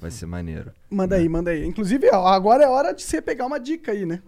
[0.00, 0.72] Vai ser maneiro.
[0.90, 1.64] Manda aí, manda aí.
[1.64, 4.20] Inclusive, ó, agora é hora de você pegar uma dica aí, né?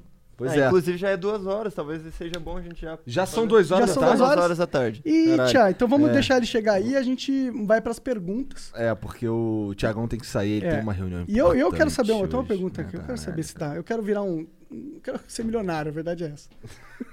[0.42, 0.66] Pois Ah, é.
[0.66, 2.98] Inclusive já é duas horas, talvez seja bom a gente já...
[3.06, 4.16] Já são duas horas Já da são tarde?
[4.18, 4.44] duas horas.
[4.44, 5.02] horas da tarde.
[5.04, 5.50] E, Caralho.
[5.50, 6.12] Tia, então vamos É.
[6.12, 8.72] deixar ele chegar aí e a gente vai pras perguntas.
[8.74, 10.70] É, porque o Tiagão tem que sair, ele É.
[10.72, 13.00] tem uma reunião E eu, eu quero saber, uma- eu tenho uma pergunta aqui, eu
[13.00, 13.74] quero tá, saber se dá.
[13.76, 14.46] Eu quero virar um.
[14.70, 16.48] Eu quero ser milionário, a verdade é essa.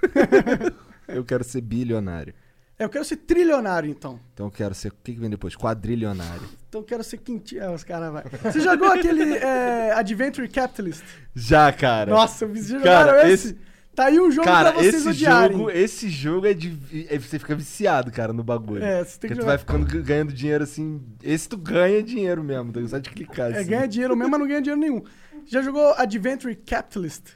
[1.08, 2.32] Eu quero ser bilionário.
[2.80, 4.18] É, Eu quero ser trilionário, então.
[4.32, 4.88] Então eu quero ser.
[4.88, 5.54] O que, que vem depois?
[5.54, 6.42] Quadrilionário.
[6.68, 7.62] Então eu quero ser quintinho.
[7.62, 8.24] É, os caras vai.
[8.50, 11.02] Você jogou aquele é, Adventure Capitalist?
[11.34, 12.10] Já, cara.
[12.10, 13.48] Nossa, vocês jogaram Cara, esse?
[13.48, 15.58] esse- Tá aí um jogo Cara, pra vocês esse odiarem.
[15.58, 16.78] jogo, esse jogo é de.
[17.10, 18.82] é- Você fica viciado, cara, no bagulho.
[18.82, 19.46] É, você tem Porque que tu jogar.
[19.48, 21.02] vai ficando ganhando dinheiro assim.
[21.22, 22.80] Esse tu ganha dinheiro mesmo, tá?
[22.86, 23.68] só de clicar É, assim.
[23.68, 25.02] ganha dinheiro mesmo, mas não ganha dinheiro nenhum.
[25.44, 27.32] Já jogou Adventure Capitalist?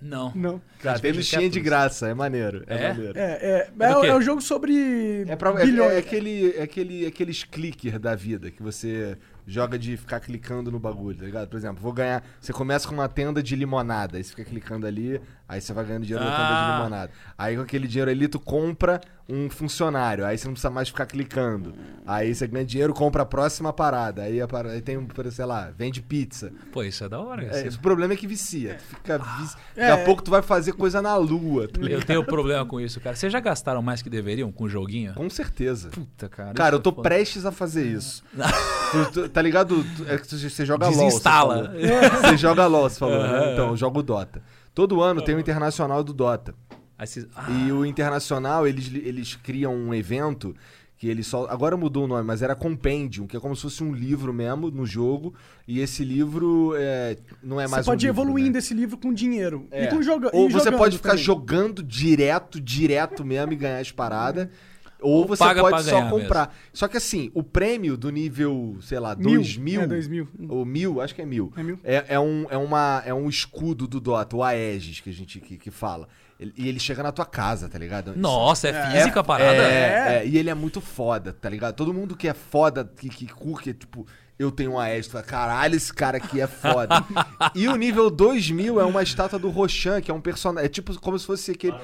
[0.00, 0.30] Não.
[0.34, 0.60] Não.
[0.80, 2.62] Cara, tem no Steam de graça, é maneiro.
[2.66, 2.88] É, É?
[2.92, 3.18] maneiro.
[3.18, 5.92] É, é, É é, é um jogo sobre É, pra, é, bilhões.
[5.92, 9.16] é aquele, é aquele, aqueles clicker da vida que você
[9.46, 11.48] joga de ficar clicando no bagulho, tá ligado?
[11.48, 12.22] Por exemplo, vou ganhar.
[12.40, 15.84] Você começa com uma tenda de limonada, aí você fica clicando ali, aí você vai
[15.84, 16.76] ganhando dinheiro na tenda de Ah.
[16.78, 17.10] limonada.
[17.38, 21.04] Aí com aquele dinheiro ali, tu compra um funcionário, aí você não precisa mais ficar
[21.04, 21.74] clicando.
[22.06, 24.22] Aí você ganha dinheiro, compra a próxima parada.
[24.22, 26.52] Aí, a parada, aí tem um, sei lá, vende pizza.
[26.72, 27.42] Pô, isso é da hora.
[27.44, 28.74] É, o problema é que vicia.
[28.78, 29.56] Tu fica vici...
[29.76, 29.88] É.
[29.88, 31.80] Daqui a pouco tu vai fazer coisa na lua, tá?
[31.80, 33.16] Eu tenho problema com isso, cara.
[33.16, 35.12] Vocês já gastaram mais que deveriam com o joguinho?
[35.14, 35.88] Com certeza.
[35.88, 36.54] Puta, cara.
[36.54, 37.08] Cara, eu tô é foda.
[37.08, 38.22] prestes a fazer isso.
[38.92, 39.82] Tu- tu- tá ligado?
[39.96, 40.94] Tu- é que você joga LOL.
[40.94, 41.72] Desinstala.
[41.74, 42.28] Você.
[42.28, 43.28] Você joga LOL, você falou, né?
[43.28, 43.52] Aham.
[43.52, 44.40] Então, eu jogo Dota.
[44.76, 46.54] Todo ano tem o Internacional do Dota.
[46.98, 50.54] Ah, E o Internacional, eles, eles criam um evento
[50.98, 51.46] que eles só.
[51.48, 54.70] Agora mudou o nome, mas era Compendium, que é como se fosse um livro mesmo
[54.70, 55.32] no jogo.
[55.66, 58.58] E esse livro é, não é Você mais pode um livro, evoluindo né?
[58.58, 59.66] esse livro com dinheiro.
[59.70, 59.84] É.
[59.84, 61.24] E com joga Ou e você pode ficar também.
[61.24, 64.46] jogando direto, direto mesmo e ganhar as paradas.
[65.06, 66.52] Ou, Ou você paga pode só comprar.
[66.72, 69.36] Só que assim, o prêmio do nível, sei lá, Mil.
[69.36, 69.82] 2 mil.
[69.82, 70.28] É, dois mil.
[70.48, 71.52] Ou mil, acho que é mil.
[71.56, 71.78] É mil?
[71.84, 75.38] É, é um, é, uma, é um escudo do Dota, o Aegis, que a gente
[75.38, 76.08] que, que fala.
[76.40, 78.14] E ele chega na tua casa, tá ligado?
[78.16, 79.62] Nossa, é física a parada?
[79.62, 81.74] É, é, e ele é muito foda, tá ligado?
[81.76, 84.06] Todo mundo que é foda, que, que curte, tipo,
[84.36, 86.96] eu tenho um Aegis, tu fala, caralho, esse cara aqui é foda.
[87.54, 90.66] e o nível 2000 é uma estátua do Roshan, que é um personagem.
[90.66, 91.76] É tipo como se fosse aquele.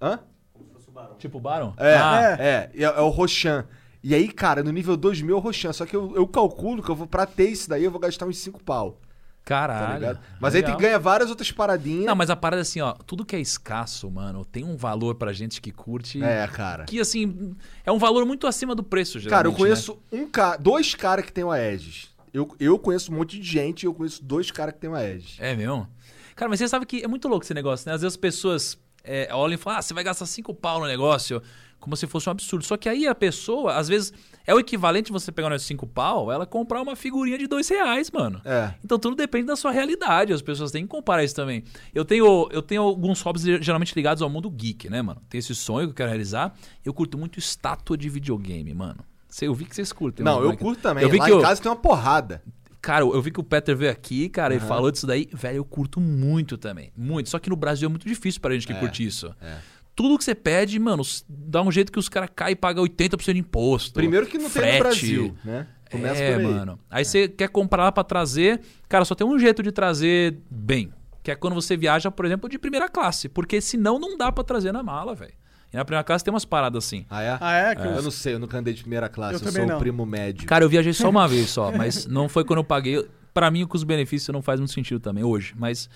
[0.00, 0.18] Hã?
[1.24, 1.72] Tipo Baron?
[1.78, 3.64] É, Ah, é, é, é o Roshan.
[4.02, 5.72] E aí, cara, no nível 2000 é o Roshan.
[5.72, 8.26] Só que eu, eu calculo que eu vou, pra ter isso daí, eu vou gastar
[8.26, 8.98] uns 5 pau, tá
[9.46, 9.94] Caralho.
[9.94, 10.20] ligado?
[10.38, 10.76] Mas aí tem Legal.
[10.76, 12.04] que ganhar várias outras paradinhas.
[12.04, 12.92] Não, mas a parada é assim, ó.
[12.92, 16.22] Tudo que é escasso, mano, tem um valor pra gente que curte.
[16.22, 16.84] É, cara.
[16.84, 17.56] Que, assim,
[17.86, 19.56] é um valor muito acima do preço, geralmente, Cara, eu né?
[19.58, 22.08] conheço um cara, dois caras que tem o Aegis.
[22.34, 24.94] Eu, eu conheço um monte de gente e eu conheço dois caras que tem o
[24.94, 25.36] Aegis.
[25.38, 25.88] É mesmo?
[26.36, 27.94] Cara, mas você sabe que é muito louco esse negócio, né?
[27.94, 30.86] Às vezes as pessoas é, olham e falam, ah, você vai gastar cinco pau no
[30.86, 31.42] negócio,
[31.78, 32.64] como se fosse um absurdo.
[32.64, 34.12] Só que aí a pessoa, às vezes,
[34.46, 37.68] é o equivalente de você pegar uns cinco pau, ela comprar uma figurinha de dois
[37.68, 38.40] reais, mano.
[38.44, 38.72] É.
[38.82, 40.32] Então tudo depende da sua realidade.
[40.32, 41.62] As pessoas têm que comparar isso também.
[41.94, 45.20] Eu tenho, eu tenho alguns hobbies geralmente ligados ao mundo geek, né, mano?
[45.28, 46.54] Tem esse sonho que eu quero realizar.
[46.84, 49.04] Eu curto muito estátua de videogame, mano.
[49.42, 50.24] Eu vi que vocês curtem.
[50.24, 50.56] Não, eu né?
[50.56, 51.02] curto também.
[51.02, 52.40] Eu vi Lá que em eu- casa tem uma porrada.
[52.84, 55.26] Cara, eu vi que o Peter veio aqui, cara, e falou disso daí.
[55.32, 56.92] Velho, eu curto muito também.
[56.94, 57.30] Muito.
[57.30, 59.34] Só que no Brasil é muito difícil pra gente que curte isso.
[59.40, 59.56] é.
[59.96, 63.32] Tudo que você pede, mano, dá um jeito que os caras caem e pagam 80%
[63.32, 63.94] de imposto.
[63.94, 64.76] Primeiro que não tem frete.
[64.76, 65.68] no Brasil, né?
[65.88, 66.46] Começa é, por aí.
[66.46, 66.80] mano.
[66.90, 68.60] Aí você quer comprar lá pra trazer.
[68.88, 70.92] Cara, só tem um jeito de trazer bem.
[71.22, 73.28] Que é quando você viaja, por exemplo, de primeira classe.
[73.28, 75.32] Porque senão não dá pra trazer na mala, velho.
[75.74, 77.04] E na primeira classe tem umas paradas assim.
[77.10, 77.36] Ah, é?
[77.40, 77.74] Ah, é?
[77.74, 79.72] Que Eu não sei, eu nunca andei de primeira classe, Eu eu, sou também o
[79.72, 79.78] não.
[79.80, 80.46] primo médio.
[80.46, 83.04] Cara, eu viajei só uma vez só, mas não foi quando eu paguei.
[83.34, 85.52] Pra mim, com os benefícios não faz muito sentido também, hoje.
[85.58, 85.90] Mas,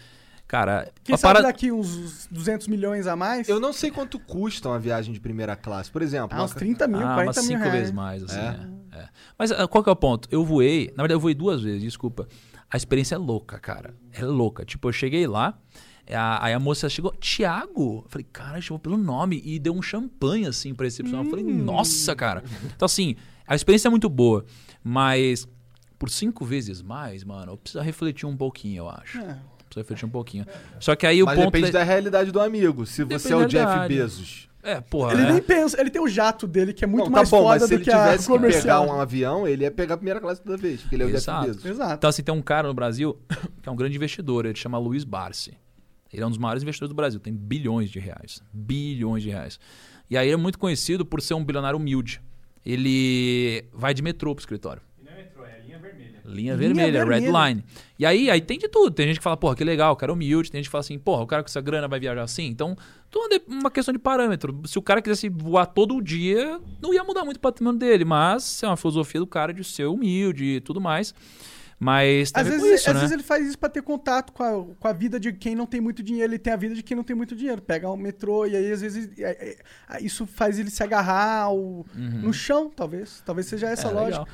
[0.48, 3.48] cara, Quem a sabe parada- daqui uns 200 milhões a mais?
[3.48, 5.88] Eu não sei quanto custa uma viagem de primeira classe.
[5.92, 7.72] Por exemplo, Ah, uma uns 30 mil, ah, 40 umas mil cinco reais.
[7.78, 8.36] vezes mais, assim.
[8.40, 8.96] É?
[8.96, 8.98] é.
[9.02, 9.08] É.
[9.38, 10.26] Mas ah, qual que é o ponto?
[10.32, 12.26] Eu voei, na verdade eu voei duas vezes, desculpa.
[12.68, 13.94] A experiência é louca, cara.
[14.12, 14.64] É louca.
[14.64, 15.56] Tipo, eu cheguei lá,
[16.16, 18.02] aí a moça chegou, Tiago.
[18.04, 21.22] Eu falei, cara, chamou pelo nome e deu um champanhe assim pra recepção.
[21.24, 21.62] Eu falei, Hum.
[21.64, 22.42] nossa, cara.
[22.74, 23.16] Então, assim,
[23.46, 24.44] a experiência é muito boa,
[24.82, 25.46] mas
[25.98, 29.18] por cinco vezes mais, mano, eu preciso refletir um pouquinho, eu acho.
[29.18, 29.22] É.
[29.68, 30.46] Precisa refletir um pouquinho.
[30.80, 31.50] Só que aí o Mas ponto.
[31.52, 32.86] depende da- da realidade do amigo.
[32.86, 33.88] Se você Depende é o Jeff.
[33.88, 34.48] Bezos.
[34.62, 35.12] É, porra.
[35.12, 35.32] Ele é.
[35.32, 37.60] nem pensa, ele tem o jato dele, que é muito não, mais tá bom, foda
[37.60, 39.96] mas se do ele que a tivesse que pegar um avião, ele ia pegar a
[39.96, 41.46] primeira classe toda vez, porque ele é o Exato.
[41.46, 41.70] Jeff Bezos.
[41.70, 41.94] Exato.
[41.94, 43.18] Então, assim, tem um cara no Brasil
[43.62, 45.52] que é um grande investidor, ele chama Luiz Barsi.
[46.12, 48.42] Ele é um dos maiores investidores do Brasil, tem bilhões de reais.
[48.52, 49.60] Bilhões de reais.
[50.10, 52.20] E aí ele é muito conhecido por ser um bilionário humilde.
[52.64, 54.82] Ele vai de metrô pro escritório.
[55.00, 56.08] E não é metrô, é linha vermelha.
[56.24, 57.48] Linha, Linha vermelha, red vermelha.
[57.48, 57.64] line.
[57.98, 58.90] E aí, aí tem de tudo.
[58.90, 60.50] Tem gente que fala, porra, que legal, o cara é humilde.
[60.50, 62.46] Tem gente que fala assim, porra, o cara com essa grana vai viajar assim.
[62.46, 62.76] Então,
[63.10, 64.60] tudo é uma questão de parâmetro.
[64.66, 68.04] Se o cara quisesse voar todo dia, não ia mudar muito o patrimônio dele.
[68.04, 71.14] Mas é uma filosofia do cara de ser humilde e tudo mais.
[71.80, 73.00] Mas tem Às a ver vezes, isso, às né?
[73.02, 75.64] vezes ele faz isso pra ter contato com a, com a vida de quem não
[75.64, 76.32] tem muito dinheiro.
[76.32, 77.62] Ele tem a vida de quem não tem muito dinheiro.
[77.62, 79.56] Pega o metrô e aí às vezes é, é,
[79.90, 83.22] é, isso faz ele se agarrar ao- no chão, talvez.
[83.24, 83.92] Talvez seja essa Uhum.
[83.92, 84.20] É, lógica.
[84.22, 84.28] legal.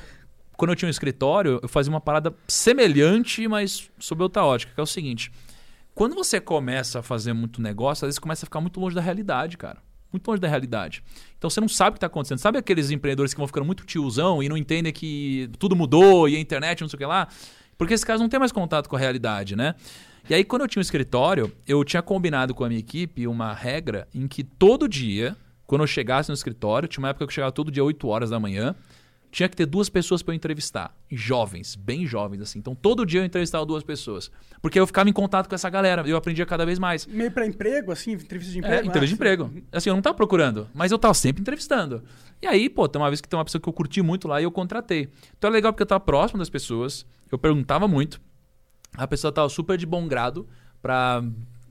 [0.57, 4.79] Quando eu tinha um escritório, eu fazia uma parada semelhante, mas sob outra ótica, que
[4.79, 5.31] é o seguinte.
[5.93, 9.01] Quando você começa a fazer muito negócio, às vezes começa a ficar muito longe da
[9.01, 9.77] realidade, cara.
[10.15, 11.03] Muito longe da realidade.
[11.37, 12.37] Então você não sabe o que está acontecendo.
[12.37, 16.37] Sabe aqueles empreendedores que vão ficando muito tiozão e não entendem que tudo mudou e
[16.37, 17.27] a internet não sei o que lá?
[17.77, 19.75] Porque esses caras não têm mais contato com a realidade, né?
[20.29, 23.53] E aí, quando eu tinha um escritório, eu tinha combinado com a minha equipe uma
[23.53, 25.35] regra em que todo dia,
[25.67, 28.29] quando eu chegasse no escritório, tinha uma época que eu chegava todo dia 8 horas
[28.29, 28.73] da manhã,
[29.35, 30.95] tinha que ter duas pessoas para eu entrevistar.
[31.11, 32.57] Jovens, bem jovens, assim.
[32.57, 34.31] Então, todo dia eu entrevistava duas pessoas.
[34.61, 36.07] Porque eu ficava em contato com essa galera.
[36.07, 37.05] Eu aprendia cada vez mais.
[37.05, 38.75] Meio pra emprego, assim, entrevista de emprego.
[38.75, 39.51] É, entrevista de Ah, emprego.
[39.73, 42.01] Assim, eu não tava procurando, mas eu tava sempre entrevistando.
[42.41, 44.39] E aí, pô, tem uma vez que tem uma pessoa que eu curti muito lá
[44.39, 45.09] e eu contratei.
[45.37, 48.21] Então é legal porque eu tava próximo das pessoas, eu perguntava muito.
[48.95, 50.47] A pessoa tava super de bom grado
[50.81, 51.21] pra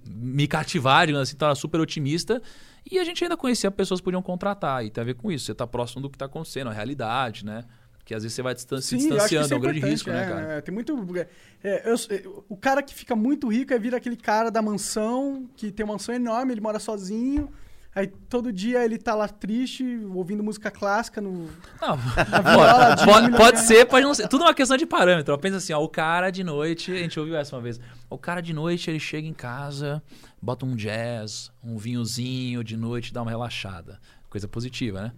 [0.07, 2.43] me cativar, assim, tava super otimista.
[2.91, 4.85] E a gente ainda conhecia pessoas que podiam contratar.
[4.85, 5.47] E tem a ver com isso.
[5.47, 7.65] Você tá próximo do que tá acontecendo, a realidade, né?
[8.05, 10.11] Que às vezes você vai distan se Sim, que distanciando, isso é um grande risco,
[10.11, 10.41] né, é, cara?
[10.53, 10.95] é, tem muito.
[11.63, 15.49] é, eu- eu- o cara que fica muito rico é vir aquele cara da mansão,
[15.57, 17.49] que tem uma mansão enorme, ele mora sozinho.
[17.95, 21.49] Aí todo dia ele tá lá triste, ouvindo música clássica no.
[21.81, 21.97] Não,
[22.43, 24.29] viola pode, pode ser, pode não ser.
[24.29, 25.39] Tudo é uma questão de parâmetro.
[25.39, 27.81] Pensa assim, ó, o cara de noite, a gente ouviu essa uma vez.
[28.11, 30.03] O cara de noite, ele chega em casa,
[30.45, 33.99] bota um jazz, um vinhozinho de noite, dá uma relaxada.
[34.29, 35.13] Coisa positiva, né?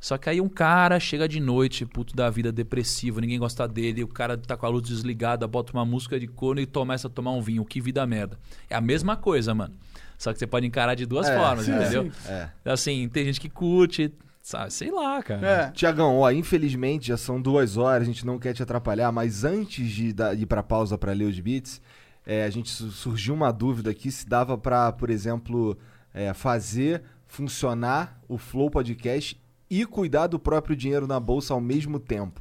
[0.00, 4.02] Só que aí um cara chega de noite, puto da vida, depressivo, ninguém gosta dele,
[4.04, 7.10] o cara tá com a luz desligada, bota uma música de corno e começa a
[7.10, 7.64] tomar um vinho.
[7.64, 8.38] Que vida merda.
[8.68, 9.74] É a mesma coisa, mano.
[10.18, 12.04] Só que você pode encarar de duas É, formas, sim, entendeu?
[12.12, 12.30] sim.
[12.30, 12.50] É.
[12.66, 14.12] Assim, tem gente que curte,
[14.42, 14.72] sabe?
[14.74, 15.46] Sei lá, cara.
[15.46, 15.70] É.
[15.70, 19.90] Tiagão, ó, infelizmente já são duas horas, a gente não quer te atrapalhar, mas antes
[19.90, 21.80] de ir pra pausa pra ler os beats,
[22.26, 25.76] é, a gente su- surgiu uma dúvida aqui se dava pra, por exemplo,
[26.12, 31.98] é, fazer funcionar o Flow Podcast e cuidar do próprio dinheiro na bolsa ao mesmo
[31.98, 32.40] tempo.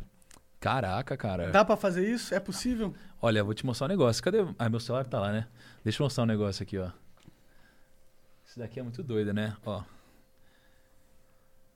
[0.60, 1.52] Caraca, cara.
[1.52, 2.34] Dá pra fazer isso?
[2.34, 2.94] É possível?
[3.22, 4.24] Olha, eu vou te mostrar um negócio.
[4.24, 4.46] Cadê?
[4.58, 5.48] Ah, meu celular tá lá, né?
[5.84, 6.90] Deixa eu mostrar um negócio aqui, ó.
[8.46, 9.56] Isso daqui é muito doido, né?
[9.66, 9.82] Ó.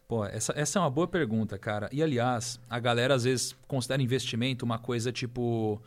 [0.08, 1.90] Pô, essa, essa é uma boa pergunta, cara.
[1.92, 5.82] E aliás, a galera às vezes considera investimento uma coisa tipo.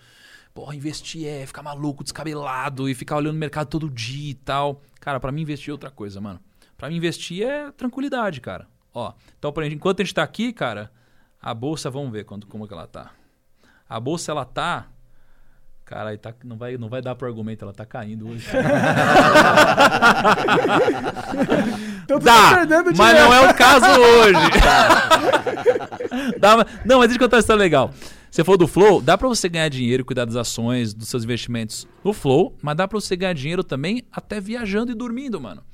[0.52, 4.82] Porra, investir é ficar maluco, descabelado e ficar olhando o mercado todo dia e tal.
[5.00, 6.40] Cara, pra mim investir é outra coisa, mano.
[6.76, 8.66] Pra mim investir é tranquilidade, cara.
[8.92, 10.90] Ó, então, por exemplo, enquanto a gente tá aqui, cara,
[11.40, 13.12] a bolsa, vamos ver quanto, como que ela tá.
[13.88, 14.88] A bolsa, ela tá.
[15.84, 18.48] Cara, tá, não, vai, não vai dar pro argumento, ela tá caindo hoje.
[22.10, 24.34] Então Dá, tá mas não é o caso hoje.
[26.40, 27.94] Dá, não, mas deixa eu contar uma história legal.
[28.30, 31.24] Você falou do Flow, dá pra você ganhar dinheiro e cuidar das ações, dos seus
[31.24, 35.64] investimentos no Flow, mas dá pra você ganhar dinheiro também até viajando e dormindo, mano.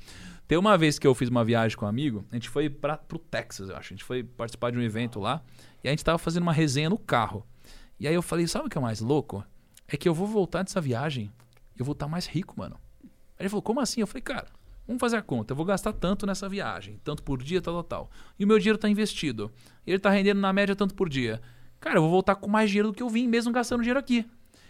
[0.47, 2.97] Tem uma vez que eu fiz uma viagem com um amigo, a gente foi pra,
[2.97, 3.93] pro Texas, eu acho.
[3.93, 5.43] A gente foi participar de um evento lá
[5.83, 7.45] e a gente tava fazendo uma resenha no carro.
[7.99, 9.43] E aí eu falei, sabe o que é mais louco?
[9.87, 11.31] É que eu vou voltar dessa viagem,
[11.77, 12.75] eu vou estar mais rico, mano.
[13.03, 14.01] Aí ele falou, como assim?
[14.01, 14.47] Eu falei, cara,
[14.87, 15.51] vamos fazer a conta.
[15.51, 18.11] Eu vou gastar tanto nessa viagem, tanto por dia, tal, tal, tal.
[18.39, 19.51] E o meu dinheiro está investido.
[19.85, 21.39] Ele está rendendo na média tanto por dia.
[21.79, 24.25] Cara, eu vou voltar com mais dinheiro do que eu vim, mesmo gastando dinheiro aqui.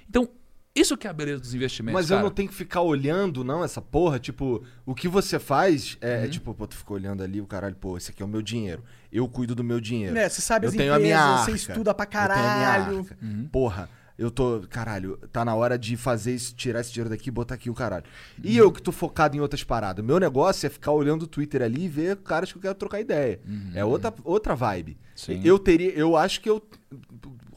[0.10, 0.28] Então,
[0.76, 1.94] isso que é a beleza dos investimentos.
[2.00, 2.28] Mas eu cara.
[2.28, 4.20] não tenho que ficar olhando, não, essa porra.
[4.20, 6.24] Tipo, o que você faz é, Uhum.
[6.24, 8.42] é tipo, pô, tu ficou olhando ali, o caralho, pô, esse aqui é o meu
[8.42, 8.84] dinheiro.
[9.12, 10.16] Eu cuido do meu dinheiro.
[10.18, 11.52] É, você sabe eu as tenho a minha empresas, arca.
[11.52, 12.98] você estuda pra Eu tenho a minha caralho.
[13.00, 13.18] arca.
[13.22, 13.48] Uhum.
[13.52, 13.90] Porra,
[14.20, 14.62] eu tô.
[14.70, 17.74] Caralho, tá na hora de fazer isso, tirar esse dinheiro daqui e botar aqui o
[17.74, 18.06] caralho.
[18.44, 18.66] E Uhum.
[18.68, 20.06] eu que tô focado em outras paradas.
[20.06, 23.00] Meu negócio é ficar olhando o Twitter ali e ver caras que eu quero trocar
[23.00, 23.40] ideia.
[23.74, 24.92] É outra, outra vibe.
[24.92, 24.98] Uhum.
[25.16, 25.42] Sim.
[25.44, 25.90] Eu teria.
[25.92, 26.62] Eu acho que eu.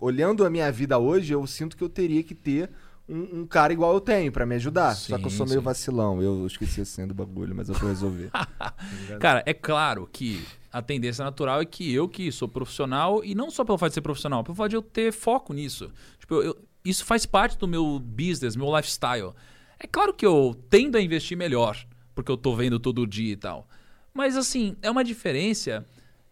[0.00, 2.70] Olhando a minha vida hoje, eu sinto que eu teria que ter.
[3.08, 4.94] Um, um cara igual eu tenho pra me ajudar.
[4.94, 5.64] Só que eu Sim, sou meio sim.
[5.64, 6.22] vacilão.
[6.22, 8.30] Eu esqueci a senha do bagulho, mas eu vou resolver.
[9.18, 13.50] Cara, é claro que a tendência natural é que eu, que sou profissional, e não
[13.50, 15.90] só pelo fato de ser profissional, pelo fato de eu ter foco nisso.
[16.20, 19.32] Tipo, eu- isso faz parte do meu business, meu lifestyle.
[19.78, 21.84] É claro que eu tendo a investir melhor,
[22.14, 23.66] porque eu tô vendo todo dia e tal.
[24.14, 25.84] Mas assim, é uma diferença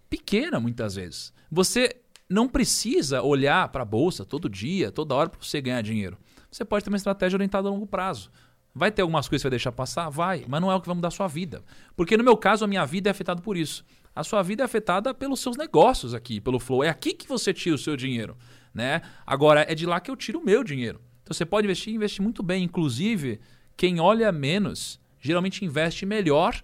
[0.09, 1.33] pequena muitas vezes.
[1.51, 1.97] Você
[2.29, 6.19] não precisa olhar para a bolsa todo dia, toda hora para você ganhar dinheiro.
[6.51, 8.31] Você pode ter uma estratégia orientada a longo prazo.
[8.75, 10.09] Vai ter algumas coisas que você vai deixar passar?
[10.09, 11.63] Vai, mas não é o que vai mudar a sua vida.
[11.97, 13.85] Porque no meu caso, a minha vida é afetada por isso.
[14.15, 16.85] A sua vida é afetada pelos seus negócios aqui, pelo flow.
[16.85, 18.37] É aqui que você tira o seu dinheiro.
[18.75, 19.03] Né?
[19.27, 21.01] Agora, é de lá que eu tiro o meu dinheiro.
[21.23, 22.65] Então você pode investir e investir muito bem.
[22.65, 23.41] Inclusive,
[23.77, 26.63] quem olha menos geralmente investe melhor,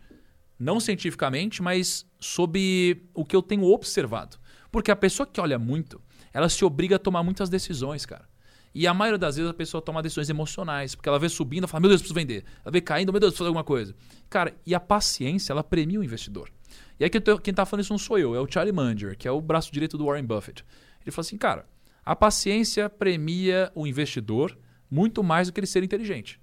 [0.58, 4.38] não cientificamente, mas sob o que eu tenho observado.
[4.74, 6.02] Porque a pessoa que olha muito,
[6.32, 8.28] ela se obriga a tomar muitas decisões, cara.
[8.74, 11.68] E a maioria das vezes a pessoa toma decisões emocionais, porque ela vê subindo, ela
[11.68, 12.44] fala, meu Deus, preciso vender.
[12.64, 13.94] Ela vê caindo, meu Deus, preciso fazer alguma coisa.
[14.28, 16.50] Cara, e a paciência, ela premia o investidor.
[16.98, 19.30] E aí quem está falando isso não sou eu, é o Charlie Munger, que é
[19.30, 20.64] o braço direito do Warren Buffett.
[21.02, 21.68] Ele fala assim, cara,
[22.04, 24.58] a paciência premia o investidor
[24.90, 26.40] muito mais do que ele ser inteligente.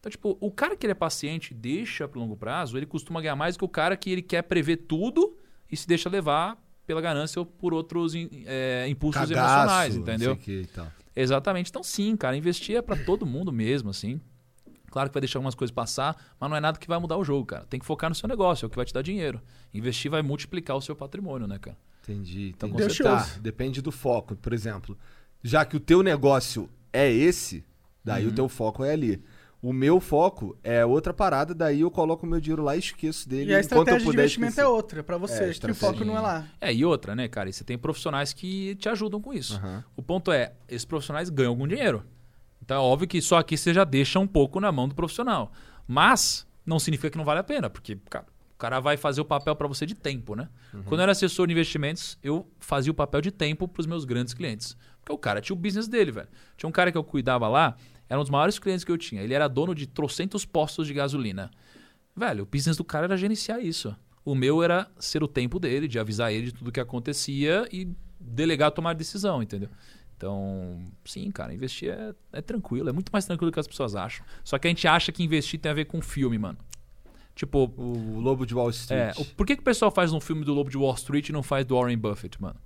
[0.00, 3.36] Então, tipo, o cara que ele é paciente deixa para longo prazo, ele costuma ganhar
[3.36, 5.36] mais do que o cara que ele quer prever tudo
[5.70, 8.12] e se deixa levar pela ganância ou por outros
[8.46, 10.36] é, impulsos Cagaço, emocionais, entendeu?
[10.36, 10.86] que e tal.
[11.16, 11.70] Exatamente.
[11.70, 14.20] Então, sim, cara, investir é para todo mundo mesmo, assim.
[14.90, 17.24] Claro que vai deixar algumas coisas passar, mas não é nada que vai mudar o
[17.24, 17.64] jogo, cara.
[17.66, 19.40] Tem que focar no seu negócio, é o que vai te dar dinheiro.
[19.72, 21.76] Investir vai multiplicar o seu patrimônio, né, cara?
[22.02, 22.52] Entendi.
[22.56, 22.84] Então, entendi.
[22.84, 23.34] com certeza.
[23.34, 24.36] Tá, depende do foco.
[24.36, 24.96] Por exemplo,
[25.42, 27.64] já que o teu negócio é esse,
[28.04, 28.30] daí Uhum.
[28.30, 29.22] o teu foco é ali.
[29.66, 33.26] O meu foco é outra parada, daí eu coloco o meu dinheiro lá e esqueço
[33.26, 34.66] dele E a enquanto eu estratégia de investimento esquecer.
[34.66, 35.88] é outra pra É, você, que o estratégia.
[35.92, 36.46] foco não é lá.
[36.60, 37.48] É, e outra, né, cara?
[37.48, 39.56] E você tem profissionais que te ajudam com isso.
[39.56, 39.82] Aham.
[39.96, 42.04] O ponto é, esses profissionais ganham algum dinheiro.
[42.62, 45.50] Então é óbvio que só aqui você já deixa um pouco na mão do profissional.
[45.86, 49.24] Mas não significa que não vale a pena, porque, cara, o cara vai fazer o
[49.24, 50.48] papel para você de tempo, né?
[50.84, 54.04] Quando eu era assessor de investimentos, eu fazia o papel de tempo para os meus
[54.04, 54.76] grandes clientes.
[55.00, 56.28] Porque o cara tinha o business dele, velho.
[56.56, 57.76] Tinha um cara que eu cuidava lá,
[58.08, 59.22] era um dos maiores clientes que eu tinha.
[59.22, 61.50] Ele era dono de trocentos postos de gasolina.
[62.16, 63.94] Velho, o business do cara era gerenciar isso.
[64.24, 67.88] O meu era ser o tempo dele, de avisar ele de tudo que acontecia e
[68.20, 69.68] delegar tomar decisão, entendeu?
[70.16, 73.94] Então, sim, cara, investir é, é tranquilo, é muito mais tranquilo do que as pessoas
[73.96, 74.24] acham.
[74.44, 76.56] Só que a gente acha que investir tem a ver com filme, mano.
[77.34, 79.18] Tipo, O Lobo de Wall é, Street.
[79.18, 81.32] o- por que, que o pessoal faz um filme do Lobo de Wall Street e
[81.32, 82.56] não faz do Warren Buffett, mano?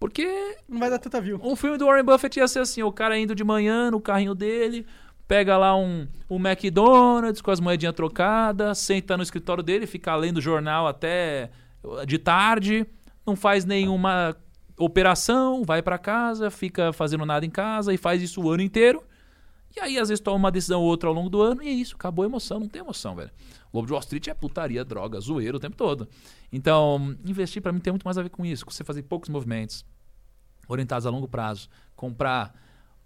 [0.00, 1.38] Porque Não vai dar tanta view.
[1.44, 4.34] um filme do Warren Buffett ia ser assim, o cara indo de manhã no carrinho
[4.34, 4.86] dele,
[5.28, 10.40] pega lá um, um McDonald's com as moedinhas trocadas, senta no escritório dele, fica lendo
[10.40, 11.50] jornal até
[12.06, 12.86] de tarde,
[13.26, 14.34] não faz nenhuma
[14.78, 19.02] operação, vai pra casa, fica fazendo nada em casa e faz isso o ano inteiro.
[19.76, 21.70] E aí, às vezes, toma uma decisão ou outra ao longo do ano e é
[21.70, 23.30] isso, acabou a emoção, não tem emoção, velho.
[23.72, 26.08] Lobo de Wall Street é putaria, droga, zoeiro o tempo todo.
[26.52, 29.28] Então, investir pra mim tem muito mais a ver com isso, com você fazer poucos
[29.28, 29.84] movimentos,
[30.68, 32.54] orientados a longo prazo, comprar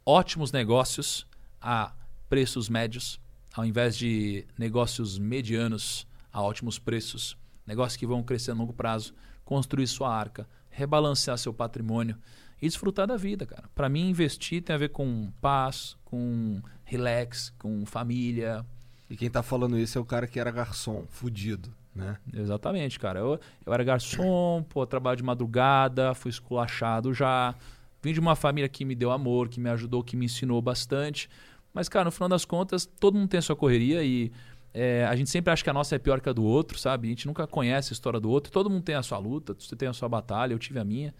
[0.06, 1.26] ótimos negócios
[1.60, 1.92] a
[2.28, 3.20] preços médios,
[3.54, 7.36] ao invés de negócios medianos a ótimos preços,
[7.66, 9.14] negócios que vão crescer a longo prazo,
[9.44, 12.16] construir sua arca, rebalancear seu patrimônio
[12.60, 13.68] e desfrutar da vida, cara.
[13.74, 18.64] Para mim, investir tem a ver com paz, com relax, com família.
[19.10, 22.16] E quem tá falando isso é o cara que era garçom, fudido, né?
[22.32, 23.18] Exatamente, cara.
[23.18, 27.54] Eu, eu era garçom, pô, trabalho de madrugada, fui esculachado já.
[28.00, 31.28] Vim de uma família que me deu amor, que me ajudou, que me ensinou bastante.
[31.72, 34.30] Mas, cara, no final das contas, todo mundo tem a sua correria e
[34.72, 37.08] é, a gente sempre acha que a nossa é pior que a do outro, sabe?
[37.08, 38.52] A gente nunca conhece a história do outro.
[38.52, 41.12] Todo mundo tem a sua luta, você tem a sua batalha, eu tive a minha.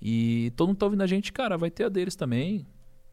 [0.00, 2.66] E todo mundo tá ouvindo a gente, cara, vai ter a deles também.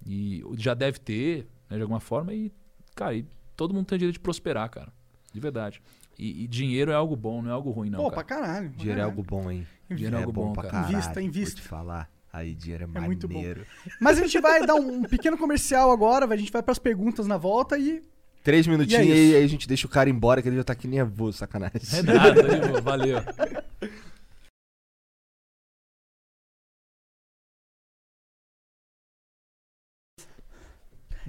[0.06, 2.34] E já deve ter, né, de alguma forma.
[2.34, 2.52] E,
[2.96, 4.92] cara, e todo mundo tem o direito de prosperar, cara.
[5.34, 5.82] De verdade.
[6.18, 8.00] E, e dinheiro é algo bom, não é algo ruim, não.
[8.00, 8.16] Pô, cara.
[8.16, 8.70] pra caralho.
[8.70, 9.20] pra Dinheiro é caralho.
[9.20, 9.68] algo bom, hein?
[9.90, 10.74] Dinheiro é algo bom, pra cara.
[10.74, 10.94] caralho.
[10.94, 11.56] Invista, invista.
[11.56, 12.12] Vou te falar.
[12.32, 13.42] Aí, dinheiro é, É muito bom.
[14.00, 17.26] Mas a gente vai dar um, um pequeno comercial agora, a gente vai pras perguntas
[17.28, 18.04] na volta e.
[18.44, 20.64] Três minutinhos E é e aí a gente deixa o cara embora, que ele já
[20.64, 21.82] tá aqui nervoso, sacanagem.
[21.94, 22.42] É nada,
[22.82, 23.18] valeu.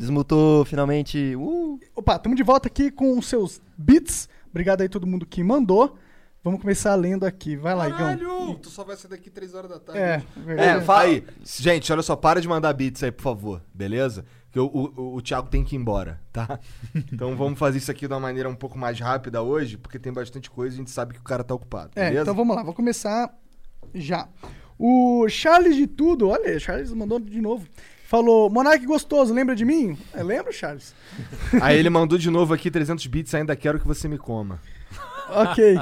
[0.01, 1.35] Desmutou finalmente.
[1.37, 1.79] Uh!
[1.95, 4.31] Opa, estamos de volta aqui com os seus beats.
[4.49, 5.95] Obrigado aí todo mundo que mandou.
[6.43, 7.55] Vamos começar lendo aqui.
[7.55, 7.99] Vai lá, Igão.
[7.99, 8.55] Caralho!
[8.63, 10.01] Tu só vai sair daqui três horas da tarde.
[10.01, 10.85] É, É, verdade.
[10.87, 11.23] fala aí.
[11.45, 14.25] Gente, olha só, para de mandar beats aí, por favor, beleza?
[14.51, 16.59] Que o, o, o Thiago tem que ir embora, tá?
[17.13, 20.11] Então vamos fazer isso aqui de uma maneira um pouco mais rápida hoje, porque tem
[20.15, 22.23] bastante coisa e a gente sabe que o cara tá ocupado, É, beleza?
[22.23, 23.33] então vamos lá, vou começar
[23.95, 24.27] já.
[24.79, 27.69] O Charles de Tudo, olha, Charles mandou de novo.
[28.11, 29.97] Falou, Monark gostoso, lembra de mim?
[30.13, 30.97] É, lembro, Charles?
[31.63, 34.61] Aí ele mandou de novo aqui 300 bits, ainda quero que você me coma.
[35.29, 35.79] Ok.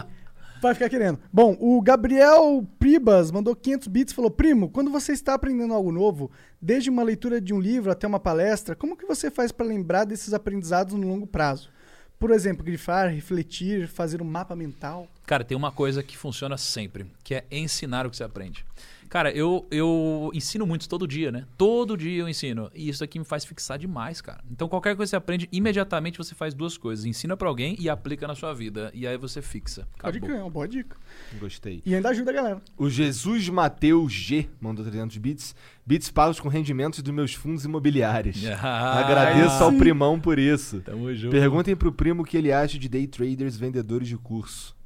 [0.60, 1.18] Vai ficar querendo.
[1.32, 5.90] Bom, o Gabriel Pribas mandou 500 bits e falou: Primo, quando você está aprendendo algo
[5.90, 6.30] novo,
[6.60, 10.05] desde uma leitura de um livro até uma palestra, como que você faz para lembrar
[10.05, 11.70] desses aprendizados no longo prazo?
[12.18, 15.09] Por exemplo, grifar, refletir, fazer um mapa mental.
[15.24, 18.66] Cara, tem uma coisa que funciona sempre, que é ensinar o que você aprende.
[19.09, 21.47] Cara, eu, eu ensino muito todo dia, né?
[21.56, 22.70] Todo dia eu ensino.
[22.74, 24.40] E isso aqui me faz fixar demais, cara.
[24.51, 27.05] Então, qualquer coisa que você aprende, imediatamente você faz duas coisas.
[27.05, 28.90] Ensina pra alguém e aplica na sua vida.
[28.94, 29.89] E aí você fixa.
[29.98, 30.28] Pode Acabou.
[30.28, 30.97] crer, é uma boa dica.
[31.40, 31.82] Gostei.
[31.86, 32.62] E ainda ajuda a galera.
[32.76, 35.55] O Jesus Mateus G mandou 300 bits.
[35.86, 38.39] Bits pagos com rendimentos dos meus fundos imobiliários.
[38.60, 39.78] Ah, Agradeço ao sim.
[39.78, 40.80] primão por isso.
[40.80, 41.30] Tamo junto.
[41.30, 44.76] Perguntem pro primo o que ele acha de day traders vendedores de curso.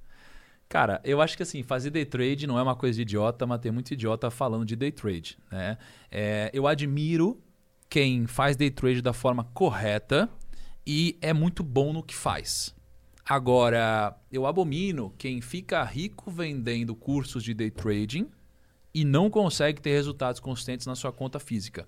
[0.73, 3.61] Cara, eu acho que assim, fazer day trade não é uma coisa de idiota, mas
[3.61, 5.37] tem muito idiota falando de day trade.
[5.51, 5.77] Né?
[6.11, 7.39] É, eu admiro
[7.91, 10.31] quem faz day trade da forma correta
[10.87, 12.75] e é muito bom no que faz.
[13.23, 18.31] Agora, eu abomino quem fica rico vendendo cursos de day trading
[18.95, 21.87] e não consegue ter resultados consistentes na sua conta física.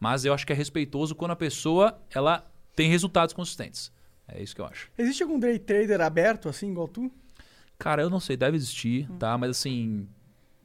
[0.00, 3.92] Mas eu acho que é respeitoso quando a pessoa ela tem resultados consistentes.
[4.26, 4.90] É isso que eu acho.
[4.96, 7.12] Existe algum day trader aberto, assim, igual tu?
[7.82, 9.36] Cara, eu não sei, deve existir, tá?
[9.36, 10.06] Mas assim,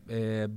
[0.08, 0.48] é,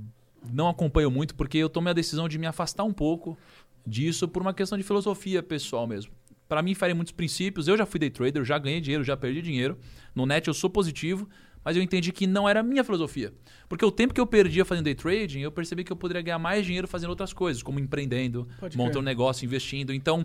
[0.53, 3.35] não acompanho muito porque eu tomei a decisão de me afastar um pouco
[3.83, 6.11] disso por uma questão de filosofia pessoal mesmo.
[6.47, 7.67] Para mim, farei muitos princípios.
[7.67, 9.75] Eu já fui day trader, já ganhei dinheiro, já perdi dinheiro.
[10.13, 11.27] No net eu sou positivo,
[11.65, 13.33] mas eu entendi que não era a minha filosofia.
[13.67, 16.37] Porque o tempo que eu perdia fazendo day trading, eu percebi que eu poderia ganhar
[16.37, 19.91] mais dinheiro fazendo outras coisas, como empreendendo, Pode montando um negócio, investindo.
[19.91, 20.23] Então,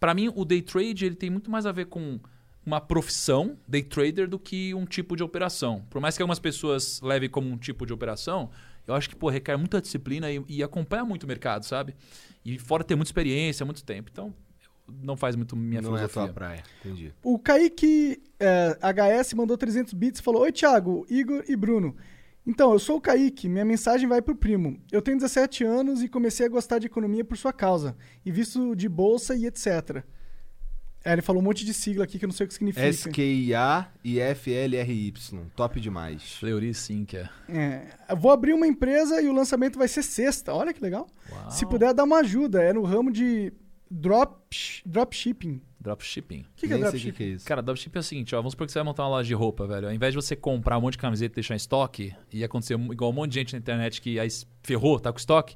[0.00, 2.18] para mim, o day trade ele tem muito mais a ver com
[2.64, 5.84] uma profissão day trader do que um tipo de operação.
[5.90, 8.50] Por mais que algumas pessoas levem como um tipo de operação,
[8.86, 11.94] eu acho que pô, requer muita disciplina e, e acompanha muito o mercado, sabe?
[12.44, 14.10] E fora ter muita experiência, muito tempo.
[14.12, 14.34] Então,
[15.02, 16.22] não faz muito minha não é a filosofia.
[16.24, 16.62] tua praia.
[16.80, 17.12] Entendi.
[17.22, 21.96] O Kaique é, HS mandou 300 bits e falou: Oi, Thiago, Igor e Bruno.
[22.46, 24.78] Então, eu sou o Kaique, minha mensagem vai pro primo.
[24.92, 28.76] Eu tenho 17 anos e comecei a gostar de economia por sua causa, e visto
[28.76, 30.04] de bolsa e etc.
[31.04, 32.88] É, ele falou um monte de sigla aqui que eu não sei o que significa.
[32.88, 35.12] SKIA e FLRY.
[35.54, 36.32] Top demais.
[36.34, 37.28] Fleury sim, que é.
[38.08, 40.54] Eu vou abrir uma empresa e o lançamento vai ser sexta.
[40.54, 41.06] Olha que legal.
[41.30, 41.50] Uau.
[41.50, 43.52] Se puder dar uma ajuda, é no ramo de
[43.90, 45.60] drop, dropshipping.
[45.78, 46.40] Dropshipping.
[46.40, 47.12] O que, que é dropshipping?
[47.12, 47.44] que é isso.
[47.44, 49.34] Cara, dropshipping é o seguinte, ó, vamos supor que você vai montar uma loja de
[49.34, 49.88] roupa, velho.
[49.88, 52.74] Ao invés de você comprar um monte de camiseta e deixar em estoque, e acontecer
[52.74, 54.28] igual um monte de gente na internet que aí
[54.62, 55.54] ferrou, tá com estoque,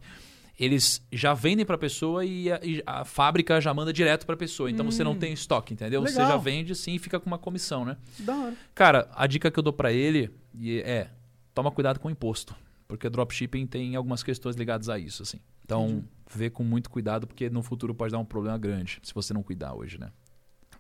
[0.59, 4.71] eles já vendem pra pessoa e a, e a fábrica já manda direto pra pessoa.
[4.71, 6.01] Então você não tem estoque, entendeu?
[6.03, 6.23] Você Hum.
[6.23, 6.31] Legal.
[6.33, 7.97] já vende sim e fica com uma comissão, né?
[8.19, 8.57] Da hora.
[8.75, 10.31] Cara, a dica que eu dou pra ele
[10.85, 11.09] é:
[11.55, 12.55] toma cuidado com o imposto.
[12.89, 15.39] Porque dropshipping tem algumas questões ligadas a isso, assim.
[15.63, 16.03] Então,
[16.35, 19.43] vê com muito cuidado, porque no futuro pode dar um problema grande se você não
[19.43, 20.11] cuidar hoje, né?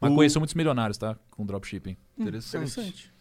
[0.01, 1.19] Mas O- conheço muitos milionários, tá?
[1.31, 1.97] Com dropshipping.
[2.19, 2.71] Interessante.
[2.73, 3.13] Interessante.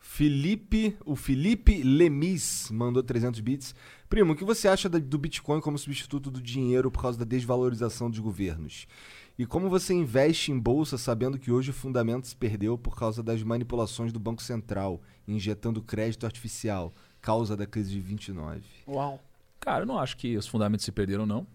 [0.00, 3.74] Felipe, o Felipe Lemis mandou 300 bits.
[4.08, 8.10] Primo, o que você acha do Bitcoin como substituto do dinheiro por causa da desvalorização
[8.10, 8.88] dos governos?
[9.38, 13.22] E como você investe em bolsa sabendo que hoje o fundamento se perdeu por causa
[13.22, 18.62] das manipulações do Banco Central, injetando crédito artificial, causa da crise de 29?
[18.88, 19.20] Uau.
[19.60, 21.46] Cara, eu não acho que os fundamentos se perderam, não.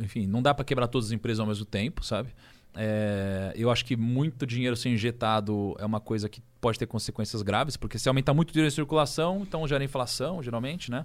[0.00, 2.34] Enfim, não dá pra quebrar todas as empresas ao mesmo tempo, sabe?
[2.74, 7.42] É, eu acho que muito dinheiro ser injetado é uma coisa que pode ter consequências
[7.42, 11.04] graves, porque se aumentar muito dinheiro em circulação, então gera inflação, geralmente, né?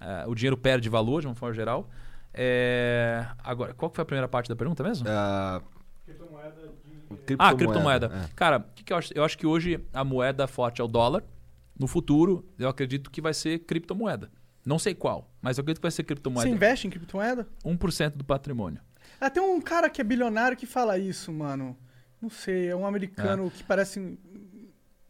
[0.00, 1.88] É, o dinheiro perde valor de uma forma geral.
[2.34, 5.06] É, agora, qual que foi a primeira parte da pergunta mesmo?
[5.08, 5.62] Ah,
[7.38, 8.06] Ah, criptomoeda.
[8.12, 8.28] é.
[8.34, 9.12] Cara, o que, que eu acho?
[9.14, 11.22] Eu acho que hoje a moeda forte é o dólar.
[11.78, 14.30] No futuro, eu acredito que vai ser criptomoeda.
[14.64, 16.48] Não sei qual, mas eu acredito que vai ser Você criptomoeda.
[16.48, 17.46] investe em criptomoeda?
[17.64, 18.80] 1% do patrimônio.
[19.20, 21.76] Ah, tem um cara que é bilionário que fala isso, mano.
[22.20, 24.18] Não sei, é um americano que parece.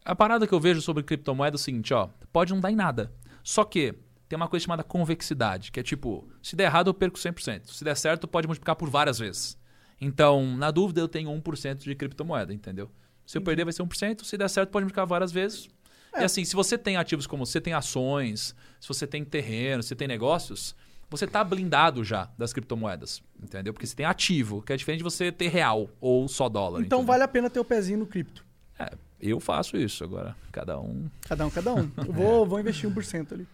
[0.03, 2.75] A parada que eu vejo sobre criptomoeda é o seguinte, ó, pode não dar em
[2.75, 3.11] nada.
[3.43, 3.93] Só que
[4.27, 7.71] tem uma coisa chamada convexidade, que é tipo, se der errado eu perco 100%.
[7.71, 9.57] Se der certo, pode multiplicar por várias vezes.
[9.99, 12.91] Então, na dúvida, eu tenho 1% de criptomoeda, entendeu?
[13.25, 14.23] Se eu perder, vai ser 1%.
[14.23, 15.67] Se der certo, pode multiplicar várias vezes.
[16.15, 19.89] E assim, se você tem ativos como você tem ações, se você tem terreno, se
[19.89, 20.75] você tem negócios,
[21.09, 23.73] você está blindado já das criptomoedas, entendeu?
[23.73, 26.81] Porque você tem ativo, que é diferente de você ter real ou só dólar.
[26.81, 27.13] Então entendeu?
[27.13, 28.45] vale a pena ter o pezinho no cripto.
[28.77, 30.35] É, eu faço isso agora.
[30.51, 31.89] Cada um Cada um, cada um.
[31.97, 33.47] Eu vou, vou investir 1% ali.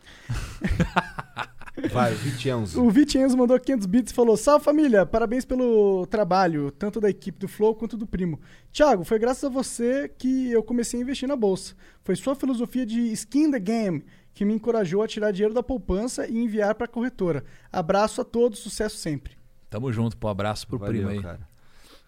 [1.91, 2.83] Vai, Vitienzo.
[2.83, 7.39] O Vicenzo mandou 500 bits e falou: Salve família, parabéns pelo trabalho, tanto da equipe
[7.39, 8.39] do Flow quanto do primo.
[8.71, 11.73] Thiago, foi graças a você que eu comecei a investir na bolsa.
[12.03, 16.27] Foi sua filosofia de skin the game que me encorajou a tirar dinheiro da poupança
[16.27, 17.43] e enviar para a corretora.
[17.71, 19.35] Abraço a todos, sucesso sempre.
[19.69, 20.27] Tamo junto, pô.
[20.27, 21.21] Abraço pro Valeu, primo aí.
[21.21, 21.47] cara.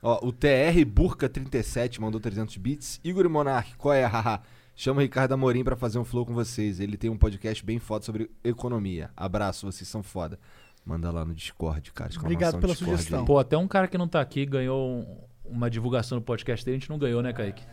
[0.02, 3.00] Ó, o TR Burca37 mandou 300 bits.
[3.04, 4.42] Igor e Monark, qual é, haha?
[4.76, 6.80] Chama o Ricardo Amorim pra fazer um flow com vocês.
[6.80, 9.10] Ele tem um podcast bem foda sobre economia.
[9.16, 10.38] Abraço, vocês são foda.
[10.86, 12.12] Manda lá no Discord, cara.
[12.20, 13.22] Obrigado pela Discord sugestão.
[13.22, 13.26] aí.
[13.26, 16.78] Pô, até um cara que não tá aqui ganhou um- uma divulgação no podcast dele,
[16.78, 17.64] a gente não ganhou, né, Kaique?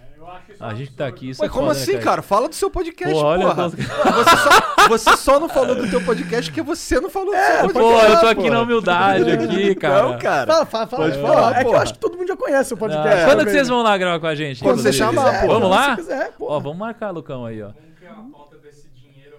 [0.61, 2.05] A gente tá aqui, isso Ué, é como foda, né, assim, Kaique?
[2.05, 2.23] cara?
[2.23, 3.71] Fala do seu podcast, Pô, olha, porra.
[3.71, 3.77] tô-
[4.13, 7.61] Você, só, você só não falou do teu podcast porque você não falou do seu
[7.63, 7.73] podcast.
[7.73, 8.51] Pô, eu tô aqui porra.
[8.55, 10.03] na humildade aqui, cara.
[10.03, 10.47] Não, cara.
[10.53, 11.03] Fala, fala, fala.
[11.05, 11.35] Pode fala.
[11.35, 13.25] falar, é que eu acho que todo mundo já conhece o Não, podcast.
[13.27, 14.63] Quando né, que vocês vão lá gravar com a gente?
[14.63, 15.47] Quando você chamar, pô.
[15.49, 15.91] Vamos lá?
[15.91, 16.33] Se quiser.
[16.41, 17.71] Ó, vamos marcar, Lucão, aí, ó.
[17.73, 19.37] Como que é a pauta desse dinheiro,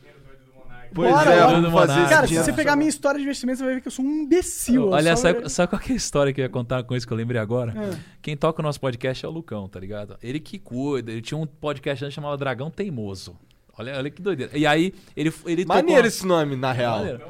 [0.00, 0.85] dinheiro doido do Monark?
[0.96, 1.60] Pois Bora, é, bora.
[1.60, 3.88] vamos fazer Cara, se você pegar a minha história de investimento, você vai ver que
[3.88, 4.88] eu sou um imbecil.
[4.88, 7.06] Olha, só- sabe, sabe qual que é a história que eu ia contar com isso
[7.06, 7.72] que eu lembrei agora?
[7.76, 7.98] É.
[8.22, 10.16] Quem toca o nosso podcast é o Lucão, tá ligado?
[10.22, 13.36] Ele que cuida, ele tinha um podcast antes chamado Dragão Teimoso.
[13.78, 14.56] Olha, olha que doideira.
[14.56, 15.76] E aí, ele, ele tocou...
[15.82, 16.98] Maneiro esse nome, na real.
[17.00, 17.20] Maneiro.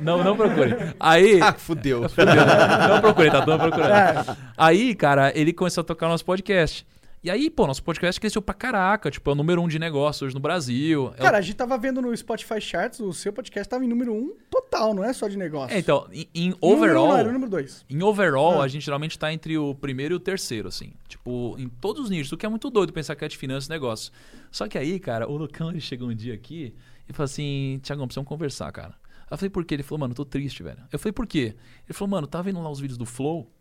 [0.00, 0.74] Não, não procure.
[0.98, 2.02] Aí, Ah, fudeu.
[2.02, 3.46] não procurei, tá?
[3.46, 4.36] Não procurando.
[4.56, 6.84] Aí, cara, ele começou a tocar o nosso podcast.
[7.22, 9.10] E aí, pô, nosso podcast cresceu pra caraca.
[9.10, 11.08] Tipo, é o número um de negócio hoje no Brasil.
[11.08, 13.88] É o- Cara, a gente tava vendo no Spotify Charts, o seu podcast tava em
[13.88, 15.76] número um total, não é só de negócio.
[15.76, 17.08] É, então, em, em Número um, overall...
[17.08, 17.84] não, era o número dois.
[17.90, 18.64] Em overall, Ah.
[18.64, 20.94] a gente geralmente tá entre o primeiro e o terceiro, assim.
[21.08, 23.66] Tipo, em todos os nichos, o que é muito doido pensar que é de finanças
[23.68, 24.10] e negócio.
[24.50, 26.74] Só que aí, cara, o Lucão, ele chegou um dia aqui
[27.06, 28.94] e falou assim, Tiagão, precisamos conversar, cara.
[29.30, 29.74] Eu falei, por quê?
[29.74, 30.78] Ele falou, mano, eu tô triste, velho.
[30.90, 31.54] Eu falei, por quê?
[31.86, 33.52] Ele falou, mano, tá vendo lá os vídeos do Flow?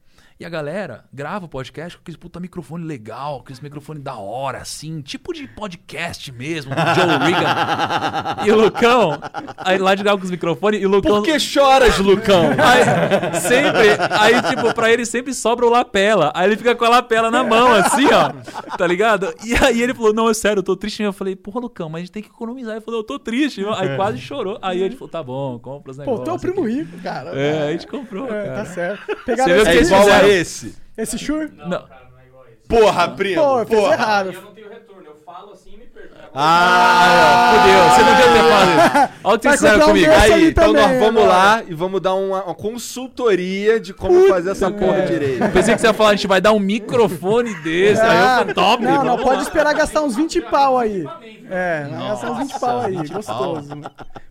[0.41, 4.59] E a galera grava o podcast com aquele puta microfone legal, aquele microfone da hora,
[4.59, 8.45] assim, tipo de podcast mesmo, do Joe Regan.
[8.47, 9.19] e o Lucão,
[9.57, 11.15] aí lá de grava com os microfones, e o Lucão...
[11.17, 12.51] Por que choras, Lucão?
[12.57, 16.31] Aí, sempre, aí, tipo, pra ele sempre sobra o lapela.
[16.33, 18.31] Aí ele fica com a lapela na mão, assim, ó.
[18.77, 19.33] Tá ligado?
[19.43, 21.01] E aí ele falou: Não, é sério, eu tô triste.
[21.01, 22.75] Eu falei: Porra, Lucão, mas a gente tem que economizar.
[22.75, 23.63] Ele falou: Eu tô triste.
[23.77, 24.57] Aí quase chorou.
[24.61, 26.25] Aí ele falou: Tá bom, compra os Pô, negócios.
[26.25, 27.29] tu é o primo aqui." rico, cara.
[27.31, 28.55] É, a gente comprou, É, cara.
[28.55, 29.05] tá certo.
[29.07, 30.28] Você Pegaram viu que É eles esse, fizeram?
[30.29, 30.75] Esse.
[30.97, 31.51] esse Shure?
[31.57, 31.81] Não, Não.
[31.87, 32.67] cara, não é igual a esse.
[32.67, 33.41] Porra, primo.
[33.41, 33.93] Pô, fez porra.
[33.93, 34.31] errado.
[34.33, 36.15] Eu não tenho retorno, eu falo assim e me perco.
[36.33, 39.13] Ah, Fudeu, você não devia ter falado isso.
[39.23, 40.11] Olha o que vocês fizeram comigo.
[40.11, 41.37] Aí, ali então também, nós vamos agora.
[41.37, 45.39] lá e vamos dar uma, uma consultoria de como fazer essa porra direito.
[45.51, 48.01] Pensei que você ia falar, a gente vai dar um microfone desse.
[48.01, 49.41] Aí eu Ah, falei, top, Não, não, pode lá.
[49.41, 51.03] esperar gastar uns 20 pau aí.
[51.49, 53.69] É, vai gastar uns 20 pau aí, 20 gostoso.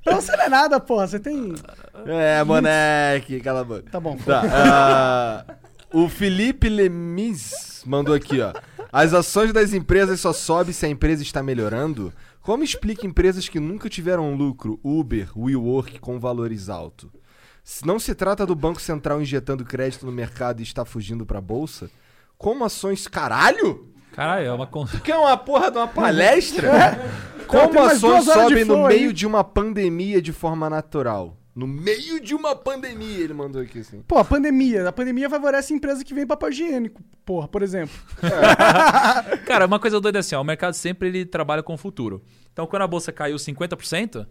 [0.05, 1.53] Pra você não é nada, porra, você tem...
[2.07, 3.85] É, moleque, cala a boca.
[3.91, 4.17] Tá bom.
[4.25, 5.55] Tá, ah,
[5.93, 8.53] o Felipe Lemis mandou aqui, ó.
[8.93, 12.13] As ações das empresas só sobem se a empresa está melhorando?
[12.41, 17.11] Como explica empresas que nunca tiveram lucro, Uber, WeWork, com valores altos?
[17.63, 21.39] Se não se trata do Banco Central injetando crédito no mercado e está fugindo para
[21.39, 21.91] a bolsa?
[22.39, 23.07] Como ações.
[23.07, 23.93] Caralho?
[24.13, 24.67] Caralho, é uma.
[24.67, 26.69] Tu quer uma porra de uma palestra?
[27.49, 28.99] Então, Como ações sobem no flow aí.
[28.99, 31.38] meio de uma pandemia de forma natural?
[31.59, 34.01] No meio de uma pandemia, ele mandou aqui assim.
[34.07, 34.89] Pô, a pandemia.
[34.89, 37.97] A pandemia favorece empresa que vem papel higiênico, porra, por exemplo.
[39.45, 42.23] Cara, uma coisa doida é assim, ó, o mercado sempre ele trabalha com o futuro.
[42.53, 44.25] Então, quando a bolsa caiu 50%,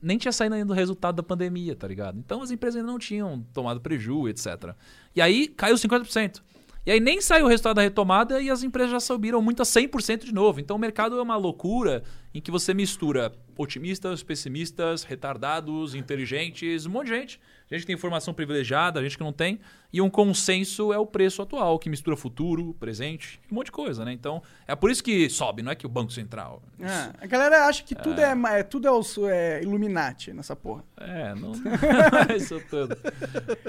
[0.00, 2.18] nem tinha saído ainda o resultado da pandemia, tá ligado?
[2.18, 4.74] Então, as empresas ainda não tinham tomado prejuízo, etc.
[5.14, 6.40] E aí, caiu 50%.
[6.86, 9.64] E aí, nem saiu o resultado da retomada e as empresas já subiram muito a
[9.64, 10.60] 100% de novo.
[10.60, 16.90] Então, o mercado é uma loucura em que você mistura otimistas, pessimistas, retardados, inteligentes, um
[16.90, 17.40] monte de gente.
[17.68, 19.58] Gente que tem informação privilegiada, gente que não tem.
[19.92, 24.04] E um consenso é o preço atual, que mistura futuro, presente, um monte de coisa,
[24.04, 24.12] né?
[24.12, 26.62] Então, é por isso que sobe, não é que o Banco Central.
[26.80, 30.54] Ah, a galera acha que tudo é, ma- é tudo é, os, é Illuminati nessa
[30.54, 30.84] porra.
[30.98, 31.50] É, não.
[32.36, 32.96] isso tudo.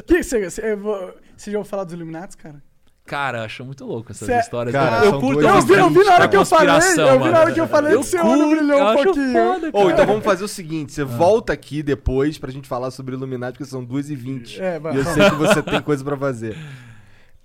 [0.05, 2.61] Que, você, você, você já ouviu falar dos Illuminati, cara?
[3.07, 4.73] Cara, acho muito louco essas Cê- histórias.
[4.73, 7.29] Cara, eu são curto Eu vi, eu vi na hora que eu falei, eu vi
[7.31, 9.33] na hora que eu falei Eu que seu olho curto, brilhou eu um acho pouquinho.
[9.33, 9.91] foda, cara.
[9.91, 13.69] então vamos fazer o seguinte: você volta aqui depois pra gente falar sobre Illuminati, porque
[13.69, 14.59] são 2h20.
[14.59, 16.57] É, vai, e eu sei que você tem coisa pra fazer.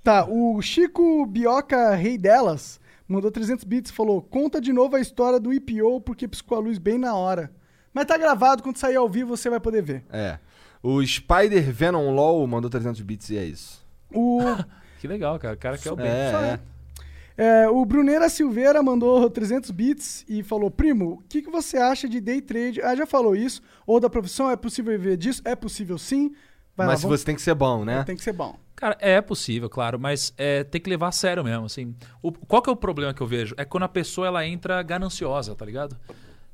[0.03, 5.01] Tá, o Chico Bioca, rei delas, mandou 300 bits e falou: conta de novo a
[5.01, 7.53] história do IPO porque piscou a luz bem na hora.
[7.95, 10.03] Mas tá gravado, quando sair ao vivo você vai poder ver.
[10.11, 10.39] É.
[10.83, 13.81] O Spider Venom LOL mandou 300 bits e é isso.
[14.13, 14.41] O,
[15.03, 15.55] Que legal, cara.
[15.55, 16.07] O cara quer o bem.
[16.07, 16.61] É, só é.
[17.65, 22.09] é, o Bruneira Silveira mandou 300 bits e falou: Primo, o que, que você acha
[22.09, 22.81] de day trade?
[22.81, 23.61] Ah, já falou isso.
[23.85, 25.43] Ou da profissão, é possível viver disso?
[25.45, 26.29] É possível sim.
[26.77, 28.05] Vai Mas lá, vamos- você tem que ser bom, né?
[28.05, 28.57] Tem que ser bom.
[28.77, 31.97] Cara, é possível, claro, mas é, tem que levar a sério mesmo, assim.
[32.23, 33.57] O- qual que é o problema que eu vejo?
[33.59, 35.97] É quando a pessoa ela entra gananciosa, tá ligado?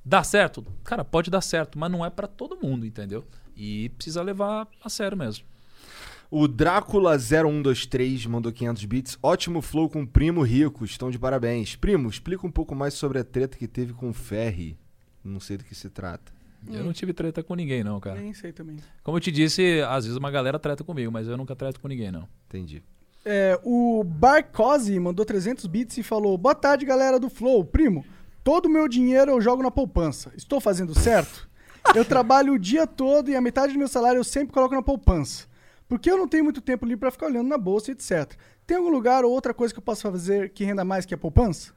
[0.02, 0.64] Dá certo?
[0.84, 3.26] Cara, pode dar certo, mas não é pra todo mundo, entendeu?
[3.54, 5.44] E precisa levar a sério mesmo.
[6.30, 9.18] O Drácula0123 mandou 500 bits.
[9.22, 10.84] Ótimo flow com o Primo Rico.
[10.84, 11.74] Estão de parabéns.
[11.74, 14.76] Primo, explica um pouco mais sobre a treta que teve com o Ferry.
[15.24, 16.30] Não sei do que se trata.
[16.70, 18.20] Eu não tive treta com ninguém, não, cara.
[18.20, 18.76] Nem sei também.
[19.02, 21.88] Como eu te disse, às vezes uma galera treta comigo, mas eu nunca treto com
[21.88, 22.28] ninguém, não.
[22.46, 22.82] Entendi.
[23.24, 27.64] É, o Barcosi mandou 300 bits e falou: Boa tarde, galera do Flow.
[27.64, 28.04] Primo,
[28.44, 30.30] todo o meu dinheiro eu jogo na poupança.
[30.36, 31.48] Estou fazendo certo?
[31.94, 34.82] Eu trabalho o dia todo e a metade do meu salário eu sempre coloco na
[34.82, 35.47] poupança.
[35.88, 38.34] Porque eu não tenho muito tempo livre para ficar olhando na bolsa e etc.
[38.66, 41.18] Tem algum lugar ou outra coisa que eu possa fazer que renda mais que a
[41.18, 41.72] poupança?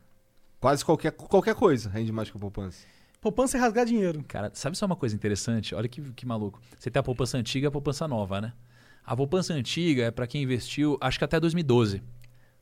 [0.59, 2.85] Quase qualquer, qualquer coisa rende mais que a poupança.
[3.21, 4.23] Poupança é rasgar dinheiro.
[4.27, 5.73] Cara, sabe só uma coisa interessante?
[5.73, 6.59] Olha que, que maluco.
[6.77, 8.53] Você tem a poupança antiga e a poupança nova, né?
[9.05, 12.01] A poupança antiga é para quem investiu, acho que até 2012.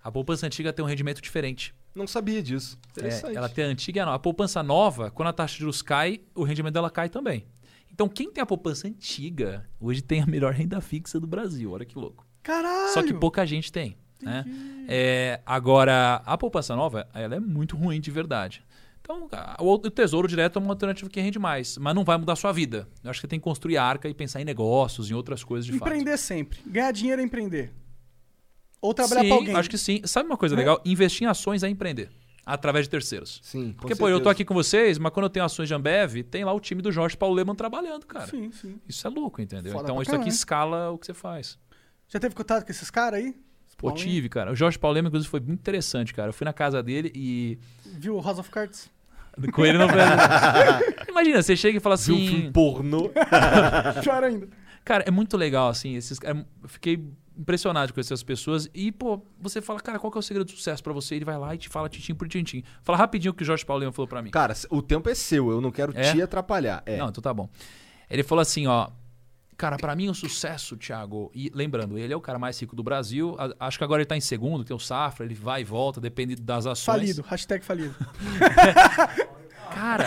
[0.03, 1.73] A poupança antiga tem um rendimento diferente.
[1.93, 2.77] Não sabia disso.
[2.95, 3.35] É, Interessante.
[3.37, 4.15] ela tem a antiga e a nova.
[4.15, 7.45] A poupança nova, quando a taxa de juros cai, o rendimento dela cai também.
[7.99, 11.73] Então, quem tem a poupança antiga, hoje tem a melhor renda fixa do Brasil.
[11.73, 12.25] Olha que louco.
[12.41, 12.93] Caralho!
[12.93, 13.97] Só que pouca gente tem.
[14.21, 14.45] Né?
[14.87, 18.63] É, agora, a poupança nova, ela é muito ruim de verdade.
[19.01, 19.27] Então,
[19.59, 22.53] o tesouro direto é uma alternativa que rende mais, mas não vai mudar a sua
[22.53, 22.87] vida.
[23.03, 25.43] Eu acho que você tem que construir a arca e pensar em negócios, em outras
[25.43, 26.59] coisas de Empreender sempre.
[26.65, 27.73] Ganhar dinheiro é empreender.
[28.81, 28.95] Ou fato.
[28.95, 29.55] trabalhar sim, pra alguém.
[29.57, 29.99] acho que sim.
[30.05, 30.81] Sabe uma coisa legal?
[30.85, 32.09] Investir em ações é empreender.
[32.53, 33.39] Através de terceiros.
[33.43, 35.73] Sim, com Porque, pô, eu tô aqui com vocês, mas quando eu tenho ações de
[35.73, 38.27] Ambev, tem lá o time do Jorge Paulo Leman trabalhando, cara.
[38.27, 38.79] Sim, sim.
[38.87, 39.71] Isso é louco, entendeu?
[39.71, 41.59] Foda então isso aqui escala o que você faz.
[42.07, 43.35] Já teve contato com esses caras aí?
[43.77, 44.07] Pô, Paulinho?
[44.07, 44.51] tive, cara.
[44.51, 46.29] O Jorge Paulo Leman, inclusive, foi muito interessante, cara.
[46.29, 47.57] Eu fui na casa dele e.
[47.85, 48.89] Viu o House of Cards?
[49.53, 49.87] Com ele não
[51.07, 52.51] Imagina, você chega e fala Viu um filme assim.
[52.51, 53.09] pornô.
[54.03, 54.49] Pior ainda.
[54.83, 55.95] Cara, é muito legal, assim.
[55.95, 57.01] Esses, é- eu fiquei
[57.39, 58.69] impressionado com essas pessoas.
[58.73, 61.15] E, pô, você fala, cara, qual que é o segredo do sucesso pra você?
[61.15, 62.63] Ele vai lá e te fala tintim por tintim.
[62.83, 64.29] Fala rapidinho o que o Jorge Paulo Leman falou pra mim.
[64.29, 66.11] Cara, o tempo é seu, eu não quero É?
[66.11, 66.83] te atrapalhar.
[66.85, 66.97] É.
[66.97, 67.49] Não, então tá bom.
[68.09, 68.89] Ele falou assim, ó.
[69.57, 72.81] Cara, pra mim o sucesso, Thiago, e lembrando, ele é o cara mais rico do
[72.83, 73.35] Brasil.
[73.37, 75.99] a- Acho que agora ele tá em segundo, tem o Safra, ele vai e volta,
[75.99, 76.85] depende das ações.
[76.85, 77.21] Falido.
[77.27, 77.93] Hashtag falido.
[79.73, 80.05] Cara,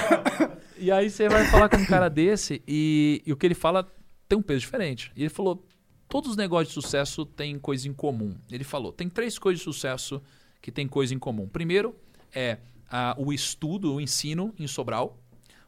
[0.77, 3.87] e aí você vai falar com um cara desse e, e o que ele fala
[4.29, 5.13] tem um peso diferente.
[5.15, 5.65] E ele falou:
[6.13, 8.37] todos os negócios de sucesso têm coisa em comum.
[8.51, 10.21] Ele falou: tem três coisas de sucesso
[10.61, 11.49] que têm coisa em comum.
[11.49, 11.97] Primeiro
[12.35, 12.59] é
[12.91, 15.19] ah, o estudo, o ensino em Sobral.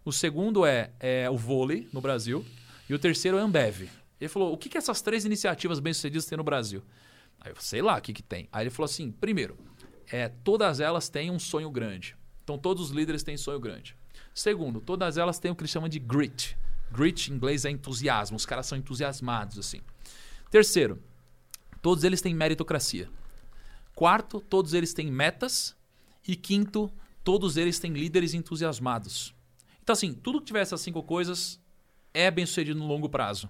[0.05, 2.45] O segundo é, é o vôlei no Brasil.
[2.91, 3.89] E o terceiro é a Ambev.
[4.21, 6.83] Ele falou: o que, que essas três iniciativas bem-sucedidas têm no Brasil?
[7.41, 8.47] Aí eu sei lá o que, que tem.
[8.53, 9.57] Aí ele falou assim: primeiro,
[10.12, 12.15] é, todas elas têm um sonho grande.
[12.43, 13.97] Então todos os líderes têm sonho grande.
[14.35, 16.55] Segundo, todas elas têm o que eles chamam de grit.
[16.93, 18.37] Grit em inglês é entusiasmo.
[18.37, 19.81] Os caras são entusiasmados assim.
[20.55, 21.03] Terceiro,
[21.83, 23.11] todos eles têm meritocracia.
[23.93, 25.77] Quarto, todos eles têm metas.
[26.29, 26.89] E quinto,
[27.25, 29.35] todos eles têm líderes entusiasmados.
[29.83, 31.61] Então, assim, tudo que tiver essas cinco coisas
[32.15, 33.49] é bem sucedido no longo prazo.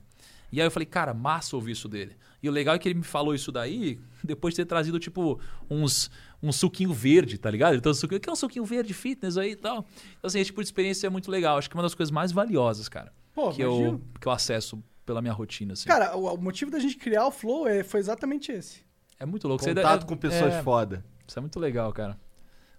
[0.51, 2.17] E aí eu falei, cara, massa ouvir isso dele.
[2.43, 5.39] E o legal é que ele me falou isso daí depois de ter trazido, tipo,
[5.69, 6.11] uns,
[6.43, 7.87] um suquinho verde, tá ligado?
[7.87, 9.87] Um suquinho, que é um suquinho verde fitness aí e tal.
[10.17, 11.59] Então, assim, esse tipo de experiência é muito legal.
[11.59, 13.13] Acho que é uma das coisas mais valiosas, cara.
[13.35, 15.87] Pô, que, eu, que eu acesso pela minha rotina, assim.
[15.87, 18.85] Cara, o, o motivo da gente criar o Flow é, foi exatamente esse.
[19.19, 19.63] é muito louco.
[19.63, 21.05] Você Contato é- com pessoas é, foda.
[21.27, 22.19] Isso é muito legal, cara.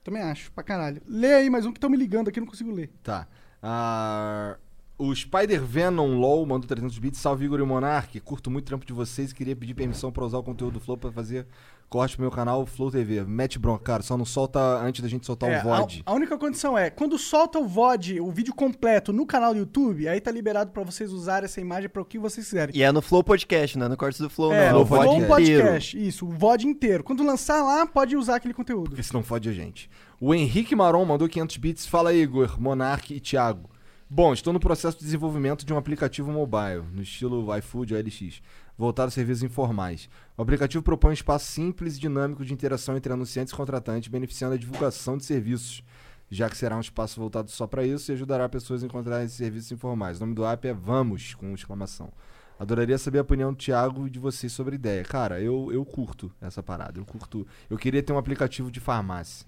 [0.04, 1.02] Também acho, pra caralho.
[1.08, 2.92] Lê aí mais um que estão me ligando aqui, eu não consigo ler.
[3.02, 3.28] Tá.
[3.62, 4.58] Ah,
[4.98, 7.20] o Spider Venom LOL mandou 300 bits.
[7.20, 8.20] Salve Igor e Monark.
[8.20, 10.80] Curto muito o trampo de vocês e queria pedir permissão pra usar o conteúdo do
[10.80, 11.48] Flow pra fazer
[11.90, 13.24] corte pro meu canal Flow TV.
[13.24, 14.03] Mete bronca, cara.
[14.03, 16.03] Só não solta antes da gente soltar É, o VOD.
[16.06, 19.60] A, a única condição é, quando solta o VOD, o vídeo completo no canal do
[19.60, 22.76] YouTube, aí tá liberado pra vocês usarem essa imagem pra o que vocês quiserem.
[22.76, 24.80] E é no Flow Podcast, não é no Cortes do Flow, é, não.
[24.80, 25.53] no Flow Flow Podcast.
[25.53, 26.07] Podcast.
[26.07, 27.03] Isso, o VOD inteiro.
[27.03, 28.90] Quando lançar lá, pode usar aquele conteúdo.
[28.90, 29.90] Porque senão fode a gente.
[30.20, 31.86] O Henrique Maron mandou 500 bits.
[31.86, 33.70] Fala aí, Igor, Monark e Thiago.
[34.07, 38.40] Bom, estou no processo de desenvolvimento de um aplicativo mobile, no estilo iFood ou LX,
[38.78, 40.10] voltado a serviços informais.
[40.38, 44.56] O aplicativo propõe um espaço simples e dinâmico de interação entre anunciantes e contratantes, beneficiando
[44.56, 45.84] a divulgação de serviços,
[46.30, 49.38] já que será um espaço voltado só para isso e ajudará pessoas a encontrarem esses
[49.38, 50.18] serviços informais.
[50.18, 52.12] O nome do app é Vamos, com exclamação.
[52.58, 55.04] Adoraria saber a opinião do Thiago e de vocês sobre a ideia.
[55.04, 56.98] Cara, eu, eu curto essa parada.
[57.00, 57.46] Eu curto.
[57.70, 59.46] Eu queria ter um aplicativo de farmácia.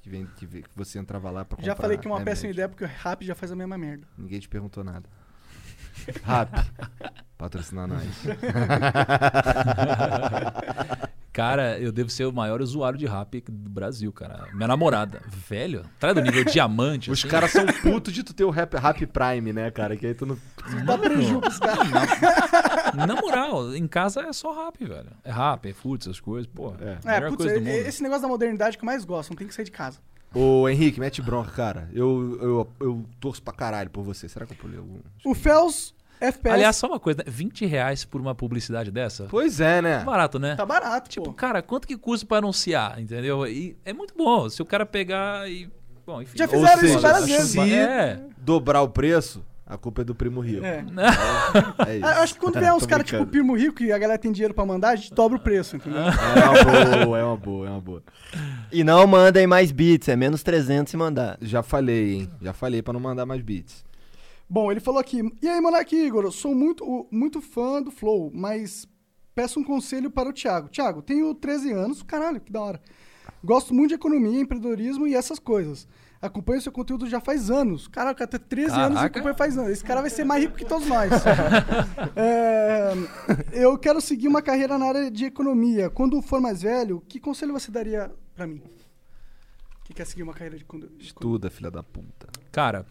[0.00, 1.66] Que, vem, que, vem- que você entrava lá pra comprar.
[1.66, 2.32] Já falei que é uma remédio.
[2.32, 4.06] péssima ideia, porque o Rap já faz a mesma merda.
[4.16, 5.06] Ninguém te perguntou nada.
[6.24, 6.50] Rap.
[7.38, 8.02] Patrocinar nós.
[11.36, 14.48] Cara, eu devo ser o maior usuário de rap do Brasil, cara.
[14.54, 17.10] Minha namorada, velho, traz do nível diamante.
[17.10, 17.28] Os assim.
[17.28, 19.94] caras são putos de tu ter o rap, rap Prime, né, cara?
[19.98, 20.38] Que aí tu não.
[20.86, 21.90] Dá prejuízo pros caras.
[22.94, 25.10] Na moral, em casa é só rap, velho.
[25.22, 26.72] É rap, é food, essas coisas, pô.
[26.80, 27.16] É.
[27.16, 27.86] É, putz, coisa do é- mundo.
[27.86, 29.98] esse negócio da modernidade que eu mais gosto, não tem que sair de casa.
[30.38, 31.88] Ô, Henrique, mete bronca, cara.
[31.92, 34.28] Eu, eu, eu torço pra caralho por você.
[34.28, 34.98] Será que eu pulei algum?
[35.24, 37.24] O Fels FPS Aliás, só uma coisa, né?
[37.30, 39.26] 20 reais por uma publicidade dessa?
[39.30, 40.04] Pois é, né?
[40.04, 40.54] Barato, né?
[40.56, 41.32] tá barato, Tipo, pô.
[41.32, 43.46] cara, quanto que custa pra anunciar, entendeu?
[43.46, 44.48] E é muito bom.
[44.48, 45.68] Se o cara pegar e.
[46.06, 46.38] Bom, enfim.
[46.38, 47.50] Já Ou fizeram isso seja, várias vezes.
[47.50, 48.20] se É.
[48.38, 50.64] dobrar o preço, A culpa é do primo rico.
[50.64, 50.84] É.
[51.88, 52.06] É isso.
[52.06, 53.26] Eu acho que quando vier uns caras tipo.
[53.26, 56.02] Primo Rico e a galera tem dinheiro pra mandar, a gente dobra o preço, entendeu?
[56.02, 58.02] É uma boa, é uma boa, é uma boa.
[58.70, 61.36] E não mandem mais bits, é menos 300 se mandar.
[61.40, 62.30] Já falei, hein?
[62.40, 63.84] Já falei pra não mandar mais beats.
[64.48, 68.30] Bom, ele falou aqui: E aí, Monark Igor, eu sou muito, muito fã do Flow,
[68.32, 68.86] mas
[69.34, 70.68] peço um conselho para o Thiago.
[70.68, 72.80] Thiago, tenho 13 anos, caralho, que da hora.
[73.42, 75.88] Gosto muito de economia, empreendedorismo e essas coisas.
[76.20, 77.86] Acompanho seu conteúdo já faz anos.
[77.88, 79.06] Caraca, o cara tem 13 anos e Caraca.
[79.18, 79.70] acompanha faz anos.
[79.70, 81.10] Esse cara vai ser mais rico que todos nós.
[82.16, 82.92] É,
[83.52, 85.90] eu quero seguir uma carreira na área de economia.
[85.90, 88.62] Quando for mais velho, que conselho você daria pra mim?
[89.84, 90.96] Que quer seguir uma carreira de economia?
[90.98, 92.28] Estuda, filha da puta.
[92.50, 92.86] Cara,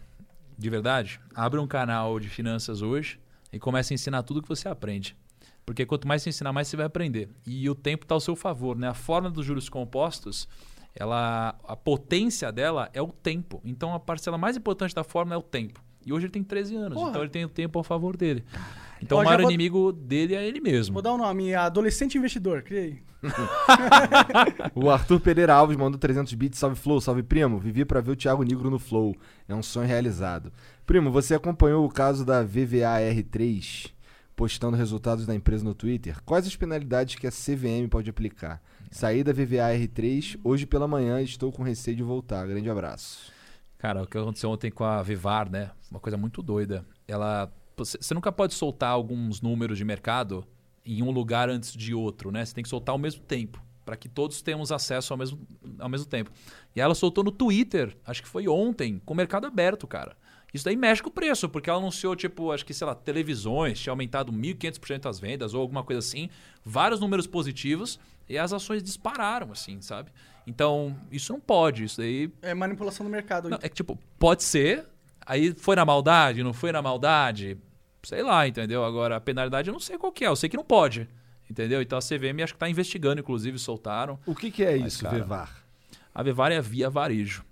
[0.56, 3.20] de verdade, abre um canal de finanças hoje
[3.52, 5.16] e comece a ensinar tudo que você aprende.
[5.64, 7.28] Porque quanto mais você ensinar, mais você vai aprender.
[7.44, 8.88] E o tempo está ao seu favor, né?
[8.88, 10.48] A forma dos juros compostos,
[10.98, 13.60] ela, a potência dela é o tempo.
[13.64, 15.80] Então a parcela mais importante da fórmula é o tempo.
[16.04, 17.10] E hoje ele tem 13 anos, Porra.
[17.10, 18.44] então ele tem o tempo a favor dele.
[19.02, 20.92] Então o maior vou- inimigo dele é ele mesmo.
[20.94, 23.02] Vou dar um nome, Adolescente Investidor, criei.
[24.74, 26.58] O Arthur Pereira Alves mandou 300 bits.
[26.58, 27.58] Salve Flow, salve primo.
[27.58, 29.14] Vivi pra ver o Thiago Negro no Flow.
[29.48, 30.52] É um sonho realizado.
[30.86, 33.90] Primo, você acompanhou o caso da VVAR3
[34.34, 36.22] postando resultados da empresa no Twitter?
[36.24, 38.62] Quais as penalidades que a CVM pode aplicar?
[38.90, 42.46] Saí da VVAR3 hoje pela manhã estou com receio de voltar.
[42.46, 43.32] Grande abraço.
[43.78, 45.70] Cara, o que aconteceu ontem com a Vivar, né?
[45.90, 46.84] Uma coisa muito doida.
[47.06, 47.52] Ela.
[47.76, 50.46] Você nunca pode soltar alguns números de mercado
[50.84, 52.44] em um lugar antes de outro, né?
[52.44, 55.38] Você tem que soltar ao mesmo tempo, para que todos tenhamos acesso ao mesmo,
[55.78, 56.30] ao mesmo tempo.
[56.74, 60.16] E ela soltou no Twitter, acho que foi ontem, com o mercado aberto, cara.
[60.54, 63.78] Isso daí mexe com o preço, porque ela anunciou, tipo, acho que, sei lá, televisões,
[63.78, 66.30] tinha aumentado 1.500% as vendas ou alguma coisa assim,
[66.64, 70.10] vários números positivos, e as ações dispararam, assim, sabe?
[70.46, 73.48] Então, isso não pode, isso daí É manipulação do mercado.
[73.48, 74.84] não, é que, tipo, pode ser.
[75.24, 77.58] Aí foi na maldade, não foi na maldade.
[78.04, 78.84] Sei lá, entendeu?
[78.84, 80.28] Agora, a penalidade eu não sei qual que é.
[80.28, 81.08] Eu sei que não pode.
[81.50, 81.82] Entendeu?
[81.82, 84.18] Então a CVM acho que tá investigando, inclusive, soltaram.
[84.24, 85.64] O que, que é Mas, isso, cara, Vevar?
[86.14, 87.44] A Vevar é a Via Varejo.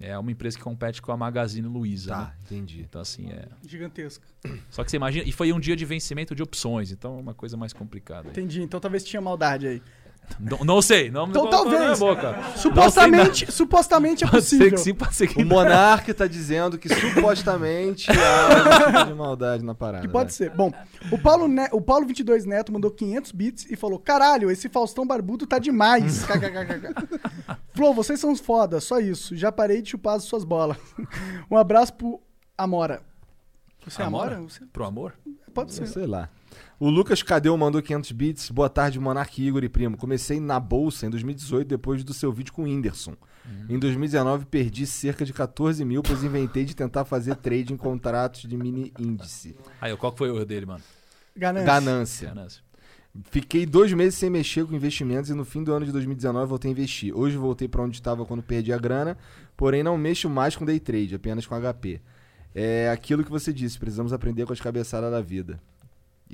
[0.00, 2.10] É uma empresa que compete com a Magazine Luiza.
[2.14, 2.24] né?
[2.24, 2.80] Tá, entendi.
[2.82, 3.46] Então, assim, é.
[3.66, 4.26] Gigantesca.
[4.68, 5.26] Só que você imagina.
[5.26, 8.28] E foi um dia de vencimento de opções, então é uma coisa mais complicada.
[8.28, 8.32] aí.
[8.32, 8.60] Entendi.
[8.62, 9.82] Então talvez tinha maldade aí.
[10.40, 11.80] Não, não sei, não Então não talvez.
[11.80, 12.36] na boca.
[12.56, 14.70] Supostamente, supostamente é Pode ser possível.
[14.78, 19.64] que sim, pode ser que O Monark tá dizendo que supostamente há tipo de maldade
[19.64, 20.04] na parada.
[20.06, 20.32] Que pode vai.
[20.32, 20.50] ser.
[20.50, 20.72] Bom,
[21.10, 25.06] o Paulo, Ne- o Paulo 22 Neto mandou 500 bits e falou: Caralho, esse Faustão
[25.06, 26.24] barbudo tá demais.
[27.74, 29.36] Flow, vocês são foda, só isso.
[29.36, 30.76] Já parei de chupar as suas bolas.
[31.50, 32.20] um abraço pro
[32.56, 33.02] Amora.
[33.86, 34.36] Você é Amora?
[34.36, 34.48] Amora?
[34.50, 35.14] Você- Pro amor?
[35.52, 35.86] Pode ser.
[35.86, 36.28] Sei lá.
[36.84, 38.50] O Lucas Cadeu mandou 500 bits.
[38.50, 39.96] Boa tarde, Monark Igor e Primo.
[39.96, 43.16] Comecei na bolsa em 2018 depois do seu vídeo com o Whindersson.
[43.70, 48.42] Em 2019 perdi cerca de 14 mil, pois inventei de tentar fazer trade em contratos
[48.42, 49.56] de mini índice.
[49.80, 50.82] Aí, qual que foi o erro dele, mano?
[51.34, 51.66] Ganância.
[51.66, 52.28] Ganância.
[52.28, 52.62] Ganância.
[53.30, 56.70] Fiquei dois meses sem mexer com investimentos e no fim do ano de 2019 voltei
[56.70, 57.16] a investir.
[57.16, 59.16] Hoje voltei para onde estava quando perdi a grana,
[59.56, 62.02] porém não mexo mais com day trade, apenas com HP.
[62.54, 65.58] É aquilo que você disse, precisamos aprender com as cabeçadas da vida.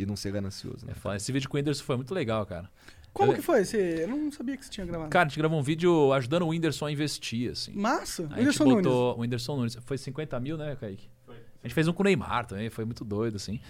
[0.03, 0.93] E não ser ganancioso, né?
[0.93, 1.17] É foda.
[1.17, 2.71] Esse vídeo com o Whindersson foi muito legal, cara.
[3.13, 3.65] Como Eu- que foi?
[3.65, 4.03] Você...
[4.03, 5.11] Eu não sabia que você tinha gravado.
[5.11, 7.73] Cara, a gente gravou um vídeo ajudando o Whindersson a investir, assim.
[7.75, 8.23] Massa.
[8.23, 8.83] A gente Whindersson Nunes.
[8.85, 9.79] botou o Whindersson Nunes.
[9.85, 11.09] Foi 50 mil, né, Kaique?
[11.29, 13.61] A gente fez um com o Neymar também, foi muito doido, assim.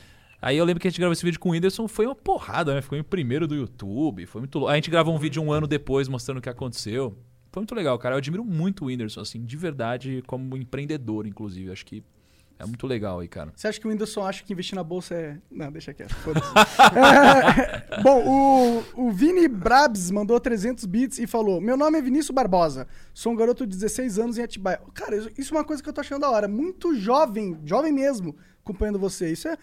[0.43, 2.75] Aí eu lembro que a gente gravou esse vídeo com o Whindersson, foi uma porrada,
[2.75, 2.81] né?
[2.81, 4.73] Ficou em primeiro do YouTube, foi muito louco.
[4.73, 7.17] A gente gravou um vídeo um ano depois mostrando o que aconteceu.
[7.51, 8.15] Foi muito legal, cara.
[8.15, 11.71] Eu admiro muito o Whindersson, assim, de verdade, como empreendedor, inclusive.
[11.73, 12.03] Acho que
[12.61, 13.53] é muito legal aí, cara.
[13.57, 15.39] Você acha que o Whindersson acha que investir na bolsa é.
[15.51, 16.15] Não, deixa quieto.
[16.17, 16.47] foda-se.
[16.97, 22.31] É, Bom, o, o Vini Brabs mandou 300 bits e falou: Meu nome é Vinícius
[22.35, 24.81] Barbosa, sou um garoto de 16 anos em Atibaia.
[24.95, 26.47] Cara, isso- é uma coisa que eu tô achando da hora.
[26.49, 29.31] Muito jovem, jovem mesmo, acompanhando você.
[29.33, 29.57] Isso é.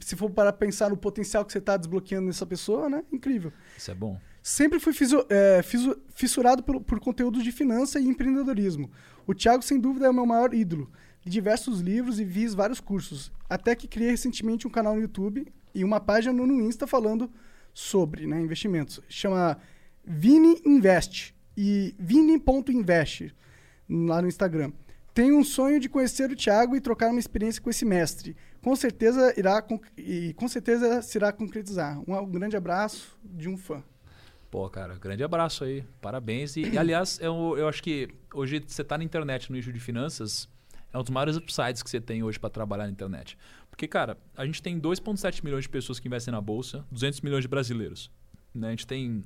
[0.00, 3.02] Se for para pensar no potencial que você tá desbloqueando nessa pessoa, né?
[3.12, 3.52] Incrível.
[3.76, 4.18] Isso é bom.
[4.42, 8.90] Sempre fui fisu- é, fisu- fissurado por, por conteúdos de finança e empreendedorismo.
[9.26, 10.90] O Thiago, sem dúvida, é o meu maior ídolo.
[11.28, 13.30] Diversos livros e fiz vários cursos.
[13.48, 17.30] Até que criei recentemente um canal no YouTube e uma página no Insta falando
[17.72, 19.00] sobre né, investimentos.
[19.08, 19.58] Chama
[20.04, 23.34] Vini Invest e vini.invest
[23.88, 24.72] lá no Instagram.
[25.12, 28.36] Tenho um sonho de conhecer o Thiago e trocar uma experiência com esse mestre.
[28.62, 29.64] Com certeza irá
[29.96, 31.98] e com certeza se irá concretizar.
[32.08, 33.82] Um, um grande abraço de um fã.
[34.50, 35.84] Pô, cara, grande abraço aí.
[36.00, 36.56] Parabéns.
[36.56, 39.80] E, e, aliás, eu, eu acho que hoje você tá na internet no nicho de
[39.80, 40.48] finanças,
[40.92, 43.36] é um dos maiores upsides que você tem hoje para trabalhar na internet.
[43.70, 47.42] Porque, cara, a gente tem 2,7 milhões de pessoas que investem na bolsa, 200 milhões
[47.42, 48.10] de brasileiros.
[48.54, 48.68] Né?
[48.68, 49.24] A gente tem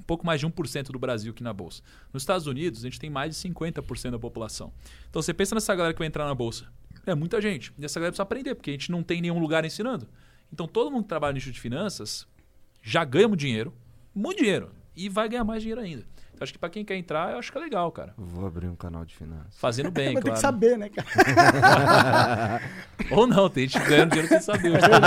[0.00, 1.82] um pouco mais de 1% do Brasil aqui na bolsa.
[2.12, 4.72] Nos Estados Unidos, a gente tem mais de 50% da população.
[5.08, 6.66] Então você pensa nessa galera que vai entrar na bolsa.
[7.06, 7.72] É muita gente.
[7.78, 10.08] E essa galera precisa aprender, porque a gente não tem nenhum lugar ensinando.
[10.52, 12.26] Então todo mundo que trabalha no nicho de finanças
[12.82, 13.72] já ganha muito dinheiro,
[14.14, 16.04] muito dinheiro, e vai ganhar mais dinheiro ainda.
[16.42, 18.14] Acho que pra quem quer entrar, eu acho que é legal, cara.
[18.16, 19.54] Vou abrir um canal de finanças.
[19.56, 20.34] Fazendo bem, ter claro.
[20.34, 22.60] que saber, né, cara?
[23.10, 24.80] Ou não, tem gente ganhando dinheiro sem saber.
[24.80, 25.00] também.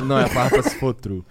[0.06, 1.24] Não é farpa se for true.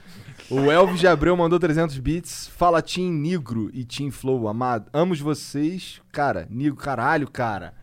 [0.50, 2.48] O Elvis de Abreu mandou 300 bits.
[2.56, 4.90] Fala Team Negro e Team Flow, amado.
[4.94, 6.02] Amos vocês.
[6.12, 7.74] Cara, Negro, caralho, cara.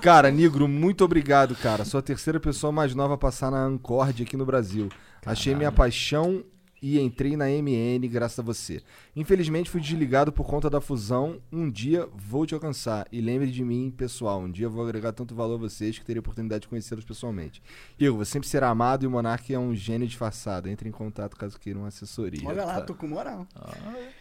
[0.00, 1.84] cara, Negro, muito obrigado, cara.
[1.84, 4.88] Sou a terceira pessoa mais nova a passar na Ancord aqui no Brasil.
[5.26, 6.44] Achei minha paixão
[6.82, 8.82] e entrei na MN graças a você.
[9.14, 11.40] Infelizmente fui desligado por conta da fusão.
[11.52, 13.06] Um dia vou te alcançar.
[13.10, 14.40] E lembre de mim, pessoal.
[14.40, 17.62] Um dia vou agregar tanto valor a vocês que terei a oportunidade de conhecê-los pessoalmente.
[17.98, 20.68] Igor, você sempre será amado e o Monark é um gênio disfarçado.
[20.68, 22.46] Entre em contato caso queira uma assessoria.
[22.48, 22.82] Olha lá, tá?
[22.82, 23.46] tô com moral.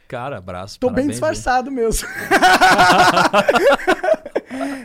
[0.08, 0.80] Cara, abraço.
[0.80, 2.08] Tô bem parabéns, disfarçado mesmo.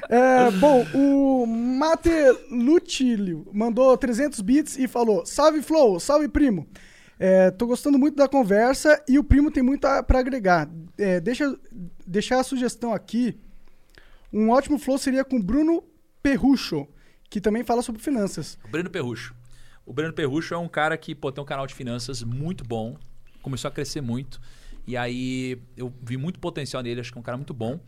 [0.08, 2.10] É, bom, o Mate
[2.50, 6.66] Lutilio mandou 300 bits e falou: Salve Flow, salve primo.
[7.24, 10.68] É, tô gostando muito da conversa e o primo tem muito a- pra agregar.
[10.98, 11.56] É, deixa
[12.04, 13.38] deixar a sugestão aqui.
[14.32, 15.84] Um ótimo flow seria com Bruno
[16.20, 16.84] Perrucho,
[17.30, 18.58] que também fala sobre finanças.
[18.64, 19.36] O Breno Perrucho.
[19.86, 22.96] O Breno Perrucho é um cara que pô, tem um canal de finanças muito bom,
[23.40, 24.40] começou a crescer muito.
[24.84, 27.78] E aí eu vi muito potencial nele, acho que é um cara muito bom.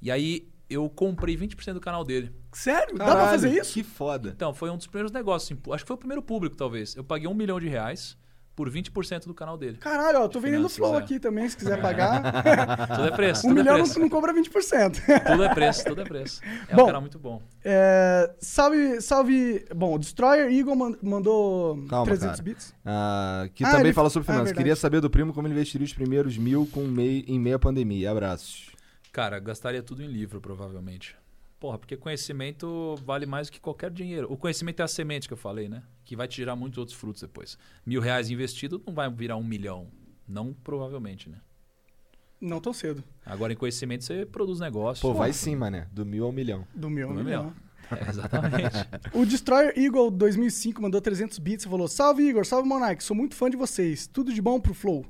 [0.00, 2.32] E aí eu comprei 20% do canal dele.
[2.52, 2.96] Sério?
[2.96, 3.74] Dá pra Caralho, fazer isso?
[3.74, 4.30] Que foda.
[4.34, 5.50] Então, foi um dos primeiros negócios.
[5.52, 6.96] assim, acho que foi o primeiro público, talvez.
[6.96, 8.16] Eu paguei um milhão de reais
[8.58, 9.76] por 20% do canal dele.
[9.76, 10.98] Caralho, ó, tô vendendo flow é.
[10.98, 12.20] aqui também, se quiser pagar.
[12.96, 13.94] Tudo é preço, um é milhão preço.
[13.94, 15.00] não, não cobra 20%.
[15.26, 16.40] Tudo é preço, tudo é preço.
[16.68, 17.40] É Bom, um canal muito bom.
[17.64, 19.64] É, salve, salve.
[19.72, 22.42] Bom, o Destroyer Eagle man- mandou Calma, 300 cara.
[22.42, 22.74] bits.
[22.84, 24.46] Ah, que Ah, também ele- fala sobre ah, finanças.
[24.48, 24.58] verdade.
[24.64, 28.10] Queria saber do primo como ele investiria os primeiros mil com mei, em meia pandemia.
[28.10, 28.72] Abraços.
[29.12, 31.14] Cara, gastaria tudo em livro, provavelmente.
[31.60, 34.32] Porra, porque conhecimento vale mais do que qualquer dinheiro.
[34.32, 35.82] O conhecimento é a semente que eu falei, né?
[36.04, 37.58] Que vai te gerar muitos outros frutos depois.
[37.84, 39.88] Mil reais investido não vai virar um milhão.
[40.26, 41.38] Não provavelmente, né?
[42.40, 43.02] Não tão cedo.
[43.26, 45.02] Agora, em conhecimento, você produz negócio.
[45.02, 45.88] Pô, vai sim, mané.
[45.90, 46.64] Do mil ao milhão.
[46.72, 47.12] Do Do um meu.
[47.12, 47.52] milhão.
[47.90, 48.76] É, exatamente.
[49.12, 53.34] O Destroyer Eagle 2005 mandou 300 bits e falou: Salve Igor, salve Monark, sou muito
[53.34, 54.06] fã de vocês.
[54.06, 55.04] Tudo de bom pro Flow.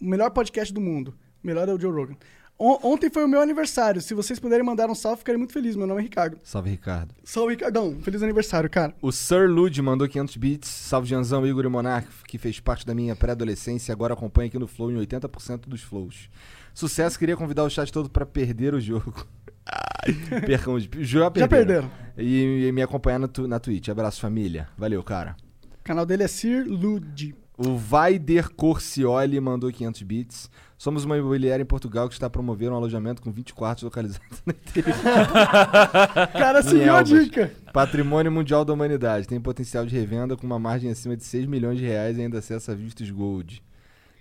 [0.00, 1.14] O melhor podcast do mundo.
[1.42, 2.16] O melhor é o Joe Rogan.
[2.64, 4.00] On- ontem foi o meu aniversário.
[4.00, 5.74] Se vocês puderem mandar um salve, ficarei muito feliz.
[5.74, 6.38] Meu nome é Ricardo.
[6.44, 7.12] Salve, Ricardo.
[7.24, 7.98] Salve, Ricardão.
[8.02, 8.94] Feliz aniversário, cara.
[9.02, 10.68] O Sir Lud mandou 500 bits.
[10.68, 14.60] Salve, Janzão, Igor e Monark, que fez parte da minha pré-adolescência e agora acompanha aqui
[14.60, 16.30] no Flow em 80% dos flows.
[16.72, 19.26] Sucesso, queria convidar o chat todo pra perder o jogo.
[20.46, 20.84] Percam os...
[21.00, 21.32] Já perderam.
[21.32, 21.90] Já perderam.
[22.16, 23.88] E, e me acompanhar na, tu, na Twitch.
[23.88, 24.68] Abraço, família.
[24.78, 25.36] Valeu, cara.
[25.80, 27.34] O canal dele é Sir Lud.
[27.58, 30.50] O Vaider Corcioli mandou 500 bits.
[30.82, 34.52] Somos uma imobiliária em Portugal que está promovendo um alojamento com 20 quartos localizados no
[34.52, 34.96] interior.
[36.32, 37.52] Cara, seguiu a dica.
[37.72, 39.28] Patrimônio Mundial da Humanidade.
[39.28, 42.38] Tem potencial de revenda com uma margem acima de 6 milhões de reais e ainda
[42.40, 43.62] acessa vistos gold.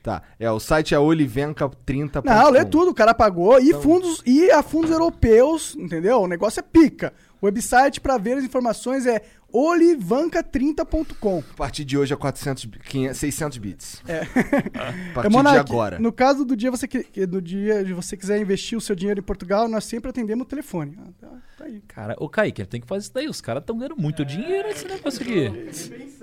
[0.03, 2.27] Tá, é, o site é olivenca30.com.
[2.29, 3.59] Não, lê tudo, o cara pagou.
[3.59, 6.21] E Então- fundos e a fundos europeus, entendeu?
[6.21, 7.11] O negócio é pica.
[7.41, 9.23] O website para ver as informações é
[9.53, 11.43] olivanca30.com.
[11.53, 14.01] A partir de hoje é 400, 500, 600 bits.
[14.07, 14.21] É.
[14.21, 15.99] A partir É, Monark, de agora.
[15.99, 19.19] No caso do dia você que, do dia de você quiser investir o seu dinheiro
[19.19, 20.97] em Portugal, nós sempre atendemos o telefone.
[20.99, 21.81] Ah, tá, tá aí.
[21.87, 23.27] Cara, o Kaique, tem que fazer isso daí.
[23.27, 25.51] Os caras estão ganhando muito dinheiro nesse negócio aqui.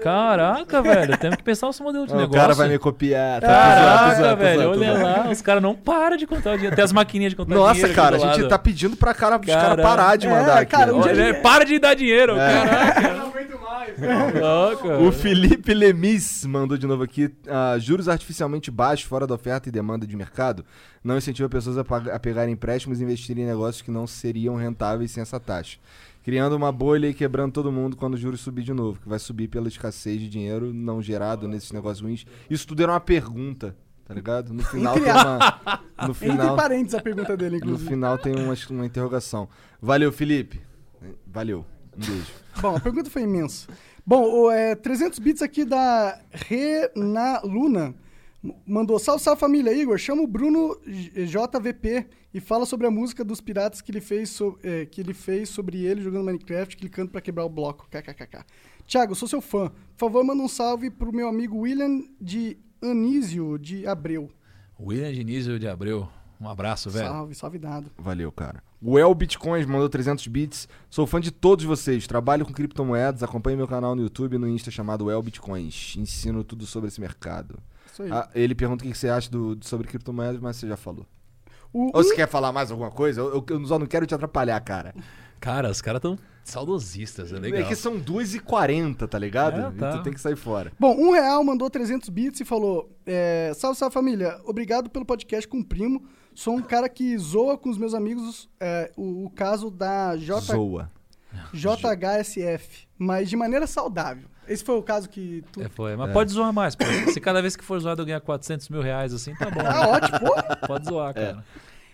[0.02, 1.16] Caraca, velho.
[1.18, 2.40] Temos que pensar nosso modelo de o negócio.
[2.40, 3.40] cara vai me copiar.
[3.40, 4.62] Tá Caraca, velho.
[4.62, 5.28] tô Olha lá.
[5.30, 6.74] Os caras não param de contar o dinheiro.
[6.76, 7.92] Tem as maquininhas de contar Nossa, dinheiro.
[7.92, 8.48] aqui cara, a gente lado.
[8.48, 10.70] tá pedindo pra cara, os caras parar de É, mandar aqui.
[10.70, 11.02] cara, um ó.
[11.02, 12.34] dia- Olha, para de dar dinheiro.
[12.36, 13.17] Caraca.
[13.18, 13.96] Não aguento mais.
[15.06, 17.30] O Felipe Lemis mandou de novo aqui.
[17.48, 20.64] ah, juros artificialmente baixos, fora da oferta e demanda de mercado,
[21.02, 21.82] não incentiva pessoas a,
[22.14, 25.78] a pegarem empréstimos e investirem em negócios que não seriam rentáveis sem essa taxa.
[26.22, 29.18] Criando uma bolha e quebrando todo mundo quando os juros subir de novo, que vai
[29.18, 32.26] subir pela escassez de dinheiro não gerado nesses negócios ruins.
[32.50, 33.74] Isso tudo era uma pergunta,
[34.04, 34.52] tá ligado?
[34.52, 35.60] No final tem uma.
[36.02, 37.88] No Entre final, parênteses a pergunta dele, no inclusive.
[37.88, 39.48] final tem uma, uma interrogação.
[39.80, 40.60] Valeu, Felipe.
[41.26, 41.64] Valeu.
[41.98, 42.32] Um beijo.
[42.60, 43.68] Bom, a pergunta foi imensa.
[44.06, 47.94] Bom, o, é, 300 bits aqui da Rena Luna.
[48.66, 49.72] Mandou, salve, salve família.
[49.72, 54.30] Igor, chama o Bruno JVP e fala sobre a música dos piratas que ele fez,
[54.30, 57.88] so- é, que ele fez sobre ele jogando Minecraft, clicando pra quebrar o bloco.
[57.90, 58.44] KKKK.
[58.86, 59.68] Tiago, sou seu fã.
[59.68, 64.30] Por favor, manda um salve pro meu amigo William de Anísio de Abreu.
[64.80, 66.08] William Diniz de Abreu.
[66.40, 67.08] Um abraço, velho.
[67.08, 67.90] Salve, salve dado.
[67.98, 68.62] Valeu, cara.
[68.80, 70.68] O El Bitcoins mandou 300 bits.
[70.88, 72.06] Sou fã de todos vocês.
[72.06, 73.22] Trabalho com criptomoedas.
[73.22, 75.96] Acompanhe meu canal no YouTube e no Insta chamado El Bitcoins.
[75.96, 77.58] Ensino tudo sobre esse mercado.
[77.92, 78.12] Isso aí.
[78.12, 81.04] Ah, ele pergunta o que você acha do, sobre criptomoedas, mas você já falou.
[81.72, 83.20] O- Ou você quer falar mais alguma coisa?
[83.20, 84.94] Eu, eu- só não quero te atrapalhar, cara.
[85.40, 87.68] Cara, os caras estão Saudosistas, é É legal.
[87.68, 89.60] que são 2h40, tá ligado?
[89.60, 89.90] É, tá.
[89.90, 90.72] E tu tem que sair fora.
[90.80, 95.46] Bom, um real mandou 300 bits e falou: é, Salve, salve família, obrigado pelo podcast
[95.46, 96.02] com o primo.
[96.38, 100.40] Sou um cara que zoa com os meus amigos é, o, o caso da J,
[100.40, 100.88] Zoa.
[101.52, 104.28] JHSF, mas de maneira saudável.
[104.46, 105.60] Esse foi o caso que tu.
[105.60, 105.96] É, foi.
[105.96, 106.84] Mas pode zoar mais, pô.
[107.12, 109.62] Se cada vez que for zoado eu ganhar 400 mil reais assim, tá bom.
[109.66, 110.36] Ah, ótimo, pô.
[110.68, 111.44] Pode zoar, cara.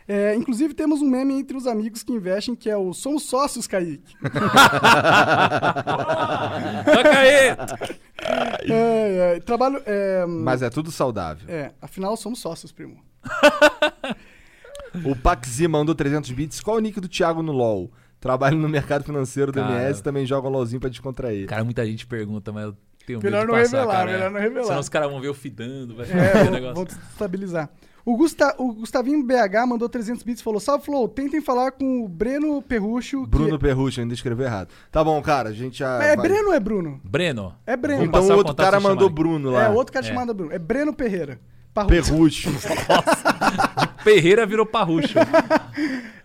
[0.06, 3.66] É, inclusive, temos um meme entre os amigos que investem que é o Somos Sócios,
[3.66, 4.14] Kaique.
[4.20, 4.50] Toca
[7.18, 7.56] aí!
[8.70, 9.82] É, é, trabalho.
[9.86, 11.48] É, Mas é tudo saudável.
[11.48, 13.02] é, afinal, somos sócios, primo.
[15.04, 16.60] O Paxi mandou 300 bits.
[16.60, 17.90] Qual o nick do Thiago no LoL?
[18.20, 19.74] Trabalho no mercado financeiro do Cara.
[19.82, 21.46] MS também joga um LoLzinho pra descontrair.
[21.46, 24.12] Cara, muita gente pergunta, mas eu tenho Melhor medo de não passar, revelar, cara.
[24.12, 24.66] melhor não revelar.
[24.66, 26.74] Senão os caras vão ver eu fidando, vai ficar É, aquele vou, negócio.
[26.74, 27.68] vou estabilizar.
[28.06, 32.04] O, Gusta, o Gustavinho BH mandou 300 bits e falou: Salve, Flow, tentem falar com
[32.04, 33.22] o Breno Perrucho.
[33.24, 34.68] que- Bruno Perrucho, ainda escreveu errado.
[34.92, 35.98] Tá bom, cara, a gente já.
[35.98, 37.00] Mas é vai- Breno ou é Bruno?
[37.02, 37.54] Breno.
[37.66, 37.98] É Breno.
[38.00, 39.08] Vamos Então passar o o outro contato cara mandou.
[39.10, 39.64] Bruno lá.
[39.64, 40.08] É, outro cara É.
[40.08, 40.52] chamado Bruno.
[40.52, 41.40] É Breno Ferreira.
[41.74, 42.12] Parrucho.
[42.12, 42.50] Perrucho.
[44.02, 45.18] Ferreira virou parrucho.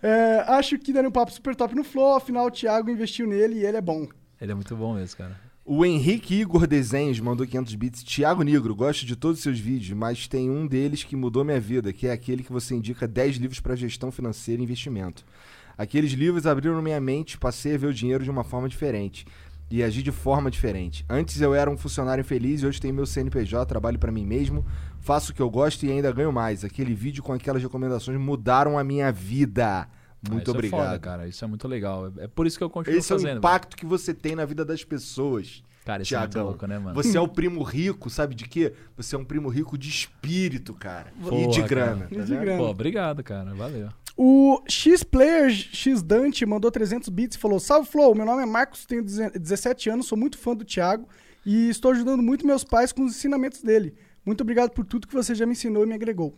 [0.02, 3.56] É, acho que daria um papo super top no Flow, afinal o Thiago investiu nele
[3.56, 4.08] e ele é bom.
[4.40, 5.38] Ele é muito bom mesmo, cara.
[5.66, 8.04] O Henrique Igor Desenhos mandou 500 bits.
[8.04, 11.60] Thiago Negro, gosto de todos os seus vídeos, mas tem um deles que mudou minha
[11.60, 15.26] vida, que é aquele que você indica 10 livros para gestão financeira e investimento.
[15.78, 19.26] Aqueles livros abriram minha mente, passei a ver o dinheiro de uma forma diferente
[19.72, 21.06] e agir de forma diferente.
[21.08, 24.66] Antes eu era um funcionário infeliz e hoje tenho meu CNPJ, trabalho para mim mesmo,
[25.00, 26.64] faço o que eu gosto e ainda ganho mais.
[26.64, 29.88] Aquele vídeo com aquelas recomendações mudaram a minha vida.
[29.88, 30.80] Ah, Muito isso obrigado.
[30.82, 31.28] É foda, cara.
[31.28, 32.12] Isso é muito legal.
[32.18, 33.38] É por isso que eu continuo Esse é o fazendo.
[33.38, 35.64] impacto que você tem na vida das pessoas.
[35.86, 36.50] Cara, isso é muito Tiagão.
[36.50, 36.94] louco, né, mano?
[36.94, 38.74] Você é o primo rico, sabe de quê?
[38.98, 41.12] Você é um primo rico de espírito, cara.
[41.18, 41.68] e Porra, de cara.
[41.68, 42.08] grana.
[42.12, 42.42] E tá de vendo?
[42.42, 42.58] grana.
[42.60, 43.54] Pô, obrigado, cara.
[43.56, 43.90] Valeu.
[44.22, 48.86] O X-Player X Dante mandou 300 bits e falou: Salve Flow, meu nome é Marcos,
[48.86, 51.08] tenho 17 anos, sou muito fã do Thiago
[51.46, 53.96] e estou ajudando muito meus pais com os ensinamentos dele.
[54.26, 56.38] Muito obrigado por tudo que você já me ensinou e me agregou.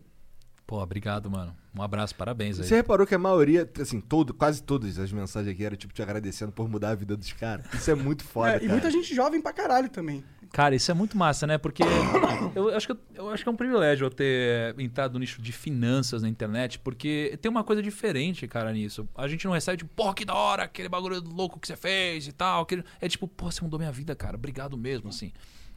[0.65, 1.53] Pô, obrigado, mano.
[1.75, 2.65] Um abraço, parabéns aí.
[2.65, 6.01] Você reparou que a maioria, assim, todo, quase todas as mensagens aqui eram tipo te
[6.01, 7.65] agradecendo por mudar a vida dos caras.
[7.73, 8.65] Isso é muito foda, É, cara.
[8.65, 10.23] e muita gente jovem pra caralho também.
[10.53, 11.57] Cara, isso é muito massa, né?
[11.57, 11.81] Porque
[12.55, 15.41] eu acho, que, eu- eu acho que é um privilégio eu ter entrado no nicho
[15.41, 19.07] de finanças na internet, porque tem uma coisa diferente, cara, nisso.
[19.15, 22.27] A gente não recebe, tipo, pô, que da hora, aquele bagulho louco que você fez
[22.27, 22.63] e tal.
[22.63, 24.35] aquele- É tipo, pô, você mudou minha vida, cara.
[24.35, 25.31] Obrigado mesmo, assim.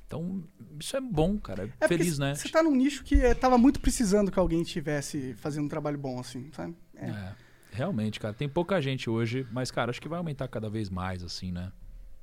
[0.07, 0.45] Então,
[0.79, 1.69] isso é bom, cara.
[1.81, 2.35] É Feliz, né?
[2.35, 5.99] Você tá num nicho que é, tava muito precisando que alguém tivesse fazendo um trabalho
[5.99, 6.75] bom, assim, sabe?
[6.95, 7.07] É.
[7.09, 7.33] É,
[7.73, 8.35] realmente, cara.
[8.35, 11.73] Tem pouca gente hoje, mas, cara, acho que vai aumentar cada vez mais, assim, né?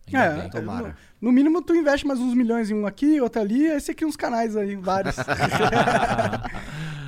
[0.08, 0.50] Ainda É, bem.
[0.50, 0.96] tomara.
[1.20, 3.94] No, no mínimo, tu investe mais uns milhões em um aqui, outro ali, aí você
[3.94, 5.16] cria uns canais aí, vários.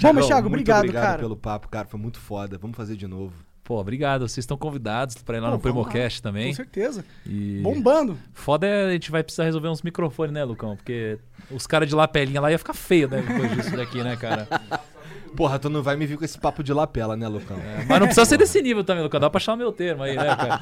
[0.01, 1.19] Bom, mas Thiago, obrigado, obrigado cara.
[1.19, 1.87] pelo papo, cara.
[1.87, 2.57] Foi muito foda.
[2.57, 3.33] Vamos fazer de novo.
[3.63, 4.27] Pô, obrigado.
[4.27, 5.83] Vocês estão convidados pra ir lá Pô, no vamos lá.
[5.89, 6.49] Primocast também.
[6.49, 7.05] Com certeza.
[7.25, 7.59] E...
[7.63, 8.17] Bombando.
[8.33, 10.75] Foda é a gente vai precisar resolver uns microfones, né, Lucão?
[10.75, 11.17] Porque
[11.49, 13.23] os caras de lapelinha lá ia ficar feio, né?
[13.25, 14.47] Depois disso daqui, né, cara?
[15.35, 17.57] Porra, tu não vai me vir com esse papo de lapela, né, Lucão?
[17.57, 19.19] É, mas não precisa ser desse nível também, Lucão.
[19.19, 20.59] Dá pra achar o meu termo aí, né, cara?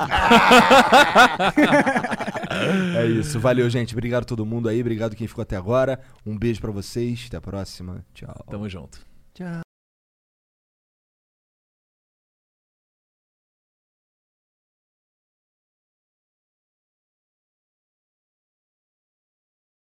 [2.96, 3.40] É isso.
[3.40, 3.94] Valeu, gente.
[3.94, 4.80] Obrigado a todo mundo aí.
[4.82, 6.00] Obrigado quem ficou até agora.
[6.26, 7.26] Um beijo pra vocês.
[7.28, 8.06] Até a próxima.
[8.14, 8.46] Tchau.
[8.50, 9.00] Tamo junto.
[9.34, 9.71] Tchau.